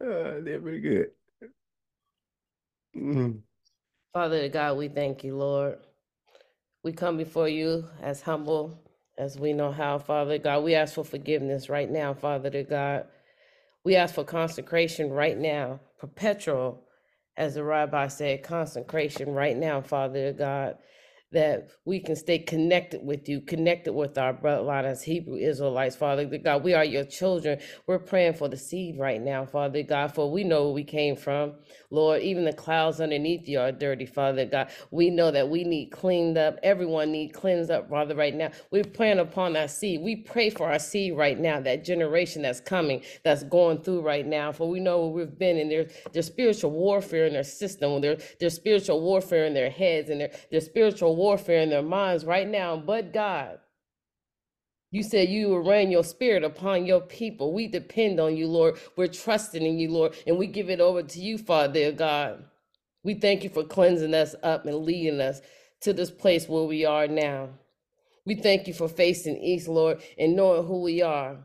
did 0.00 0.62
pretty 0.62 0.80
good. 0.80 1.10
Mm. 2.96 3.40
Father 4.12 4.48
God, 4.48 4.78
we 4.78 4.88
thank 4.88 5.24
you, 5.24 5.36
Lord. 5.36 5.78
We 6.84 6.92
come 6.92 7.16
before 7.16 7.48
you 7.48 7.86
as 8.00 8.22
humble 8.22 8.80
as 9.18 9.38
we 9.38 9.52
know 9.52 9.72
how, 9.72 9.98
Father 9.98 10.38
God. 10.38 10.64
We 10.64 10.74
ask 10.74 10.94
for 10.94 11.04
forgiveness 11.04 11.68
right 11.68 11.90
now, 11.90 12.14
Father 12.14 12.50
to 12.50 12.62
God. 12.62 13.06
We 13.84 13.96
ask 13.96 14.14
for 14.14 14.24
consecration 14.24 15.10
right 15.10 15.36
now, 15.36 15.80
perpetual, 15.98 16.84
as 17.36 17.54
the 17.54 17.64
rabbi 17.64 18.08
said, 18.08 18.42
consecration 18.42 19.30
right 19.30 19.56
now, 19.56 19.80
Father 19.80 20.32
God 20.32 20.76
that 21.32 21.70
we 21.84 22.00
can 22.00 22.16
stay 22.16 22.38
connected 22.38 23.04
with 23.04 23.28
you, 23.28 23.40
connected 23.40 23.92
with 23.92 24.16
our 24.16 24.32
bloodline 24.32 24.84
as 24.84 25.02
Hebrew 25.02 25.36
Israelites, 25.36 25.96
Father 25.96 26.24
God. 26.26 26.64
We 26.64 26.74
are 26.74 26.84
your 26.84 27.04
children. 27.04 27.60
We're 27.86 27.98
praying 27.98 28.34
for 28.34 28.48
the 28.48 28.56
seed 28.56 28.98
right 28.98 29.20
now, 29.20 29.44
Father 29.44 29.82
God, 29.82 30.14
for 30.14 30.30
we 30.30 30.44
know 30.44 30.64
where 30.64 30.74
we 30.74 30.84
came 30.84 31.16
from. 31.16 31.54
Lord, 31.90 32.22
even 32.22 32.44
the 32.44 32.52
clouds 32.52 33.00
underneath 33.00 33.48
you 33.48 33.60
are 33.60 33.72
dirty, 33.72 34.06
Father 34.06 34.46
God. 34.46 34.70
We 34.90 35.10
know 35.10 35.30
that 35.30 35.48
we 35.48 35.64
need 35.64 35.90
cleaned 35.90 36.38
up. 36.38 36.58
Everyone 36.62 37.12
need 37.12 37.34
cleansed 37.34 37.70
up, 37.70 37.90
Father, 37.90 38.14
right 38.14 38.34
now. 38.34 38.50
We're 38.70 38.84
praying 38.84 39.18
upon 39.18 39.56
our 39.56 39.68
seed. 39.68 40.00
We 40.02 40.16
pray 40.16 40.50
for 40.50 40.70
our 40.70 40.78
seed 40.78 41.16
right 41.16 41.38
now, 41.38 41.60
that 41.60 41.84
generation 41.84 42.42
that's 42.42 42.60
coming, 42.60 43.02
that's 43.24 43.42
going 43.44 43.82
through 43.82 44.00
right 44.02 44.26
now. 44.26 44.52
For 44.52 44.68
we 44.68 44.80
know 44.80 45.06
where 45.06 45.26
we've 45.26 45.38
been, 45.38 45.58
and 45.58 45.70
there's, 45.70 45.92
there's 46.12 46.26
spiritual 46.26 46.70
warfare 46.70 47.26
in 47.26 47.34
their 47.34 47.44
system, 47.44 48.00
there's, 48.00 48.22
there's 48.40 48.54
spiritual 48.54 49.02
warfare 49.02 49.44
in 49.44 49.54
their 49.54 49.70
heads, 49.70 50.10
and 50.10 50.20
their, 50.20 50.30
there's 50.50 50.66
spiritual 50.66 51.16
warfare 51.18 51.62
in 51.62 51.70
their 51.70 51.82
minds 51.82 52.24
right 52.24 52.48
now. 52.48 52.76
But 52.78 53.12
God, 53.12 53.58
you 54.90 55.02
said 55.02 55.28
you 55.28 55.48
will 55.48 55.60
rain 55.60 55.90
your 55.90 56.04
spirit 56.04 56.44
upon 56.44 56.86
your 56.86 57.00
people. 57.02 57.52
We 57.52 57.68
depend 57.68 58.20
on 58.20 58.36
you, 58.36 58.46
Lord. 58.48 58.78
We're 58.96 59.08
trusting 59.08 59.62
in 59.62 59.78
you, 59.78 59.90
Lord, 59.90 60.14
and 60.26 60.38
we 60.38 60.46
give 60.46 60.70
it 60.70 60.80
over 60.80 61.02
to 61.02 61.20
you, 61.20 61.38
Father 61.38 61.92
God. 61.92 62.44
We 63.04 63.14
thank 63.14 63.44
you 63.44 63.50
for 63.50 63.64
cleansing 63.64 64.14
us 64.14 64.34
up 64.42 64.66
and 64.66 64.84
leading 64.84 65.20
us 65.20 65.42
to 65.82 65.92
this 65.92 66.10
place 66.10 66.48
where 66.48 66.64
we 66.64 66.86
are 66.86 67.08
now. 67.08 67.50
We 68.26 68.36
thank 68.36 68.68
you 68.68 68.74
for 68.74 68.88
facing 68.88 69.38
east, 69.38 69.68
Lord, 69.68 70.02
and 70.18 70.36
knowing 70.36 70.66
who 70.66 70.82
we 70.82 71.02
are. 71.02 71.38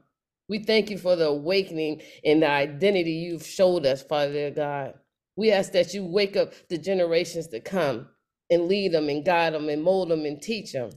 We 0.50 0.60
thank 0.60 0.90
you 0.90 0.98
for 0.98 1.16
the 1.16 1.28
awakening 1.28 2.02
and 2.26 2.44
the 2.44 2.50
identity 2.50 3.12
you've 3.14 3.46
showed 3.46 3.86
us, 3.86 4.04
Father 4.04 4.52
God. 4.52 4.96
We 5.36 5.52
ask 5.52 5.72
that 5.74 5.94
you 5.94 6.06
wake 6.06 6.38
up 6.38 6.54
the 6.70 6.78
generations 6.78 7.48
to 7.50 7.62
come 7.62 8.10
and 8.50 8.68
lead 8.68 8.94
them 8.94 9.10
and 9.10 9.26
guide 9.26 9.54
them 9.54 9.70
and 9.70 9.84
mold 9.84 10.10
them 10.10 10.26
and 10.26 10.42
teach 10.42 10.74
them. 10.74 10.92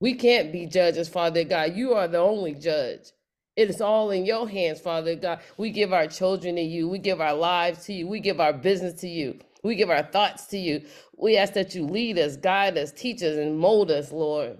We 0.00 0.14
can't 0.14 0.52
be 0.52 0.66
judges, 0.66 1.08
Father 1.08 1.44
God. 1.44 1.74
You 1.76 1.94
are 1.94 2.08
the 2.08 2.18
only 2.18 2.54
judge. 2.54 3.12
It 3.56 3.70
is 3.70 3.80
all 3.82 4.12
in 4.12 4.26
your 4.26 4.48
hands, 4.48 4.80
Father 4.80 5.16
God. 5.16 5.40
We 5.58 5.70
give 5.70 5.92
our 5.92 6.06
children 6.06 6.56
to 6.56 6.62
you. 6.62 6.88
We 6.88 6.98
give 6.98 7.20
our 7.20 7.34
lives 7.34 7.86
to 7.86 7.94
you. 7.94 8.08
We 8.08 8.20
give 8.20 8.40
our 8.40 8.52
business 8.54 9.00
to 9.02 9.08
you. 9.08 9.40
We 9.64 9.74
give 9.76 9.90
our 9.90 10.04
thoughts 10.04 10.46
to 10.48 10.58
you. 10.58 10.82
We 11.18 11.36
ask 11.36 11.54
that 11.54 11.74
you 11.74 11.84
lead 11.86 12.18
us, 12.18 12.36
guide 12.36 12.78
us, 12.78 12.92
teach 12.92 13.22
us, 13.22 13.36
and 13.36 13.58
mold 13.58 13.90
us, 13.90 14.12
Lord. 14.12 14.58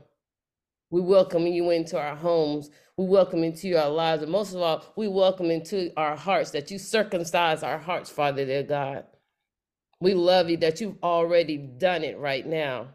We 0.91 1.03
welcome 1.03 1.47
you 1.47 1.71
into 1.71 1.99
our 2.01 2.17
homes. 2.17 2.71
We 2.97 3.07
welcome 3.07 3.45
into 3.45 3.75
our 3.77 3.91
lives. 3.91 4.23
And 4.23 4.33
most 4.33 4.55
of 4.55 4.63
all, 4.63 4.85
we 4.97 5.09
welcome 5.09 5.51
into 5.51 5.93
our 5.99 6.17
hearts 6.17 6.53
that 6.53 6.71
you 6.71 6.79
circumcise 6.79 7.63
our 7.63 7.79
hearts, 7.79 8.11
Father, 8.11 8.47
dear 8.47 8.65
God. 8.65 9.05
We 10.01 10.15
love 10.15 10.51
you 10.51 10.57
that 10.59 10.81
you've 10.81 11.03
already 11.03 11.59
done 11.59 12.05
it 12.05 12.19
right 12.19 12.47
now. 12.47 12.89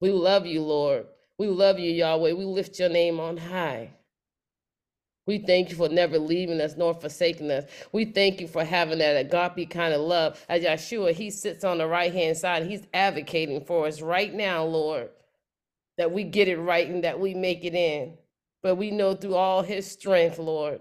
We 0.00 0.10
love 0.10 0.46
you, 0.46 0.62
Lord. 0.62 1.06
We 1.38 1.48
love 1.48 1.78
you, 1.78 1.90
Yahweh. 1.92 2.32
We 2.32 2.44
lift 2.44 2.78
your 2.78 2.88
name 2.88 3.20
on 3.20 3.36
high. 3.36 3.90
We 5.26 5.38
thank 5.38 5.70
you 5.70 5.76
for 5.76 5.88
never 5.88 6.18
leaving 6.18 6.60
us 6.60 6.76
nor 6.76 6.94
forsaking 6.94 7.50
us. 7.50 7.64
We 7.92 8.06
thank 8.06 8.40
you 8.40 8.48
for 8.48 8.64
having 8.64 8.98
that 8.98 9.14
agape 9.26 9.70
kind 9.70 9.94
of 9.94 10.00
love. 10.00 10.44
As 10.48 10.62
Yeshua, 10.62 11.12
he 11.12 11.30
sits 11.30 11.64
on 11.64 11.78
the 11.78 11.86
right 11.86 12.12
hand 12.12 12.36
side. 12.36 12.66
He's 12.66 12.86
advocating 12.94 13.64
for 13.64 13.86
us 13.86 14.00
right 14.00 14.32
now, 14.34 14.64
Lord, 14.64 15.10
that 15.98 16.12
we 16.12 16.24
get 16.24 16.48
it 16.48 16.58
right 16.58 16.88
and 16.88 17.04
that 17.04 17.20
we 17.20 17.34
make 17.34 17.64
it 17.64 17.74
in. 17.74 18.14
But 18.62 18.76
we 18.76 18.90
know 18.90 19.14
through 19.14 19.34
all 19.34 19.62
his 19.62 19.90
strength, 19.90 20.38
Lord, 20.38 20.80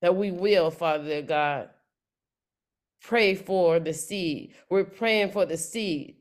that 0.00 0.16
we 0.16 0.30
will, 0.30 0.70
Father 0.70 1.22
God, 1.22 1.70
pray 3.04 3.34
for 3.34 3.78
the 3.78 3.92
seed. 3.92 4.54
We're 4.70 4.84
praying 4.84 5.32
for 5.32 5.44
the 5.44 5.58
seed. 5.58 6.16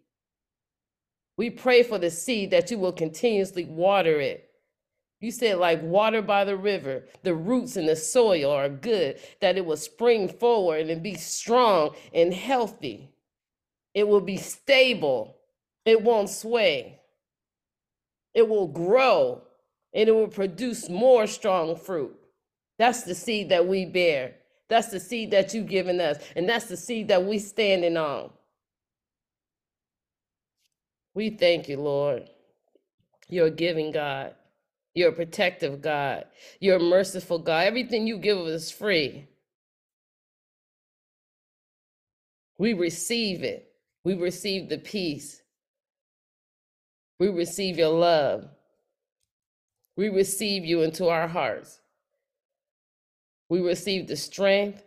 We 1.37 1.49
pray 1.49 1.81
for 1.81 1.97
the 1.97 2.11
seed 2.11 2.51
that 2.51 2.69
you 2.69 2.77
will 2.77 2.91
continuously 2.91 3.65
water 3.65 4.19
it. 4.19 4.49
You 5.21 5.31
said, 5.31 5.57
like 5.57 5.81
water 5.81 6.21
by 6.21 6.43
the 6.43 6.57
river, 6.57 7.05
the 7.23 7.33
roots 7.33 7.77
in 7.77 7.85
the 7.85 7.95
soil 7.95 8.51
are 8.51 8.67
good, 8.67 9.19
that 9.39 9.57
it 9.57 9.65
will 9.65 9.77
spring 9.77 10.27
forward 10.27 10.89
and 10.89 11.01
be 11.01 11.15
strong 11.15 11.95
and 12.13 12.33
healthy. 12.33 13.09
It 13.93 14.05
will 14.05 14.21
be 14.21 14.37
stable. 14.37 15.37
It 15.85 16.01
won't 16.01 16.29
sway. 16.29 16.99
It 18.33 18.49
will 18.49 18.67
grow 18.67 19.43
and 19.93 20.09
it 20.09 20.11
will 20.11 20.27
produce 20.27 20.89
more 20.89 21.27
strong 21.27 21.77
fruit. 21.77 22.15
That's 22.77 23.03
the 23.03 23.15
seed 23.15 23.49
that 23.49 23.67
we 23.67 23.85
bear. 23.85 24.35
That's 24.69 24.89
the 24.89 24.99
seed 24.99 25.31
that 25.31 25.53
you've 25.53 25.67
given 25.67 25.99
us. 25.99 26.17
And 26.35 26.47
that's 26.47 26.65
the 26.65 26.77
seed 26.77 27.09
that 27.09 27.23
we're 27.23 27.39
standing 27.39 27.97
on. 27.97 28.31
We 31.13 31.31
thank 31.31 31.69
you, 31.69 31.77
Lord. 31.79 32.29
You're 33.29 33.47
a 33.47 33.51
giving 33.51 33.91
God. 33.91 34.35
You're 34.95 35.09
a 35.09 35.13
protective 35.13 35.81
God. 35.81 36.25
You're 36.59 36.77
a 36.77 36.83
merciful 36.83 37.39
God. 37.39 37.65
Everything 37.65 38.07
you 38.07 38.17
give 38.17 38.37
us 38.37 38.63
is 38.63 38.71
free. 38.71 39.27
We 42.57 42.73
receive 42.73 43.43
it. 43.43 43.71
We 44.03 44.15
receive 44.15 44.69
the 44.69 44.77
peace. 44.77 45.41
We 47.19 47.29
receive 47.29 47.77
your 47.77 47.89
love. 47.89 48.49
We 49.97 50.09
receive 50.09 50.65
you 50.65 50.81
into 50.81 51.09
our 51.09 51.27
hearts. 51.27 51.79
We 53.49 53.61
receive 53.61 54.07
the 54.07 54.17
strength 54.17 54.83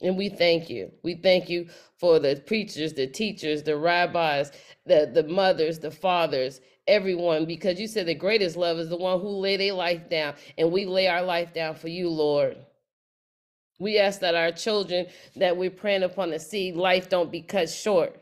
and 0.00 0.16
we 0.16 0.28
thank 0.28 0.68
you. 0.68 0.92
We 1.02 1.14
thank 1.14 1.48
you 1.48 1.68
for 1.98 2.18
the 2.18 2.42
preachers, 2.46 2.92
the 2.92 3.06
teachers, 3.06 3.62
the 3.62 3.76
rabbis, 3.76 4.52
the, 4.84 5.10
the 5.12 5.24
mothers, 5.24 5.78
the 5.78 5.90
fathers, 5.90 6.60
everyone, 6.86 7.46
because 7.46 7.80
you 7.80 7.88
said 7.88 8.06
the 8.06 8.14
greatest 8.14 8.56
love 8.56 8.78
is 8.78 8.88
the 8.90 8.96
one 8.96 9.20
who 9.20 9.28
lay 9.28 9.56
their 9.56 9.72
life 9.72 10.08
down, 10.10 10.34
and 10.58 10.70
we 10.70 10.84
lay 10.84 11.08
our 11.08 11.22
life 11.22 11.54
down 11.54 11.74
for 11.74 11.88
you, 11.88 12.10
Lord. 12.10 12.58
We 13.78 13.98
ask 13.98 14.20
that 14.20 14.34
our 14.34 14.52
children 14.52 15.06
that 15.36 15.56
we're 15.56 15.70
praying 15.70 16.02
upon 16.02 16.30
the 16.30 16.38
seed, 16.38 16.76
life 16.76 17.08
don't 17.08 17.32
be 17.32 17.42
cut 17.42 17.70
short. 17.70 18.20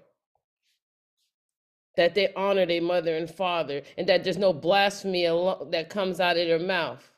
That 1.97 2.15
they 2.15 2.33
honor 2.35 2.67
their 2.67 2.83
mother 2.83 3.17
and 3.17 3.31
father, 3.31 3.83
and 3.97 4.09
that 4.09 4.25
there's 4.25 4.39
no 4.39 4.53
blasphemy 4.53 5.25
that 5.71 5.91
comes 5.91 6.21
out 6.21 6.37
of 6.37 6.47
their 6.49 6.59
mouth. 6.59 7.09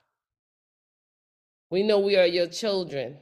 We 1.71 1.83
know 1.83 1.99
we 1.99 2.17
are 2.17 2.27
your 2.27 2.47
children. 2.47 3.19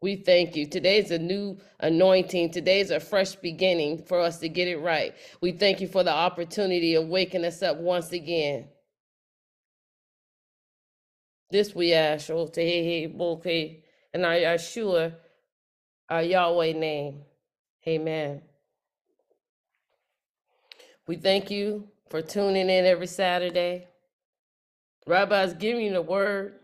We 0.00 0.16
thank 0.16 0.54
you. 0.54 0.66
Today's 0.66 1.10
a 1.10 1.18
new 1.18 1.56
anointing. 1.80 2.50
Today's 2.50 2.90
a 2.90 3.00
fresh 3.00 3.36
beginning 3.36 4.04
for 4.04 4.20
us 4.20 4.38
to 4.40 4.50
get 4.50 4.68
it 4.68 4.78
right. 4.78 5.14
We 5.40 5.52
thank 5.52 5.80
you 5.80 5.88
for 5.88 6.04
the 6.04 6.12
opportunity 6.12 6.94
of 6.94 7.08
waking 7.08 7.44
us 7.44 7.62
up 7.62 7.78
once 7.78 8.12
again. 8.12 8.66
This 11.50 11.74
we 11.74 11.94
ask, 11.94 12.30
oh, 12.30 12.50
and 14.14 14.26
our 14.26 14.34
Yeshua, 14.34 15.14
our 16.10 16.22
Yahweh 16.22 16.72
name. 16.72 17.22
Amen. 17.88 18.42
We 21.06 21.16
thank 21.16 21.50
you 21.50 21.88
for 22.10 22.22
tuning 22.22 22.68
in 22.68 22.84
every 22.84 23.06
Saturday. 23.06 23.88
Rabbis 25.06 25.54
giving 25.54 25.92
the 25.92 26.02
word. 26.02 26.54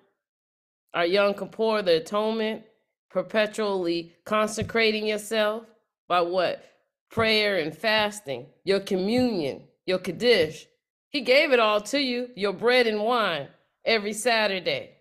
Our 0.94 1.06
Yom 1.06 1.34
Kippur, 1.34 1.82
the 1.82 1.96
atonement 1.98 2.64
perpetually 3.10 4.12
consecrating 4.24 5.06
yourself 5.06 5.64
by 6.08 6.20
what? 6.20 6.64
Prayer 7.10 7.58
and 7.58 7.76
fasting, 7.76 8.46
your 8.64 8.80
communion, 8.80 9.64
your 9.86 9.98
Kaddish. 9.98 10.66
He 11.10 11.22
gave 11.22 11.52
it 11.52 11.60
all 11.60 11.80
to 11.82 11.98
you, 12.00 12.28
your 12.36 12.52
bread 12.52 12.86
and 12.86 13.02
wine, 13.02 13.48
every 13.84 14.12
Saturday. 14.12 14.92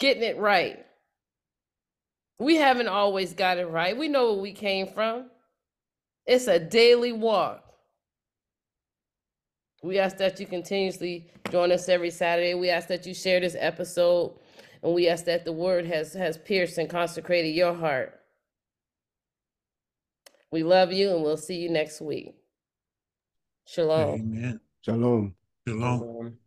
Getting 0.00 0.22
it 0.22 0.38
right. 0.38 0.84
We 2.38 2.56
haven't 2.56 2.88
always 2.88 3.32
got 3.34 3.58
it 3.58 3.66
right. 3.66 3.96
We 3.96 4.08
know 4.08 4.32
where 4.32 4.42
we 4.42 4.52
came 4.52 4.86
from. 4.86 5.30
It's 6.26 6.46
a 6.46 6.60
daily 6.60 7.12
walk. 7.12 7.65
We 9.86 10.00
ask 10.00 10.16
that 10.16 10.40
you 10.40 10.46
continuously 10.46 11.28
join 11.52 11.70
us 11.70 11.88
every 11.88 12.10
Saturday. 12.10 12.54
We 12.54 12.70
ask 12.70 12.88
that 12.88 13.06
you 13.06 13.14
share 13.14 13.38
this 13.38 13.54
episode, 13.56 14.36
and 14.82 14.92
we 14.92 15.08
ask 15.08 15.24
that 15.26 15.44
the 15.44 15.52
word 15.52 15.86
has 15.86 16.12
has 16.14 16.36
pierced 16.36 16.78
and 16.78 16.90
consecrated 16.90 17.50
your 17.50 17.72
heart. 17.72 18.20
We 20.50 20.64
love 20.64 20.92
you, 20.92 21.14
and 21.14 21.22
we'll 21.22 21.36
see 21.36 21.56
you 21.56 21.70
next 21.70 22.00
week. 22.00 22.34
Shalom. 23.64 24.14
Amen. 24.14 24.60
Shalom. 24.80 25.34
Shalom. 25.68 26.02
Um, 26.26 26.38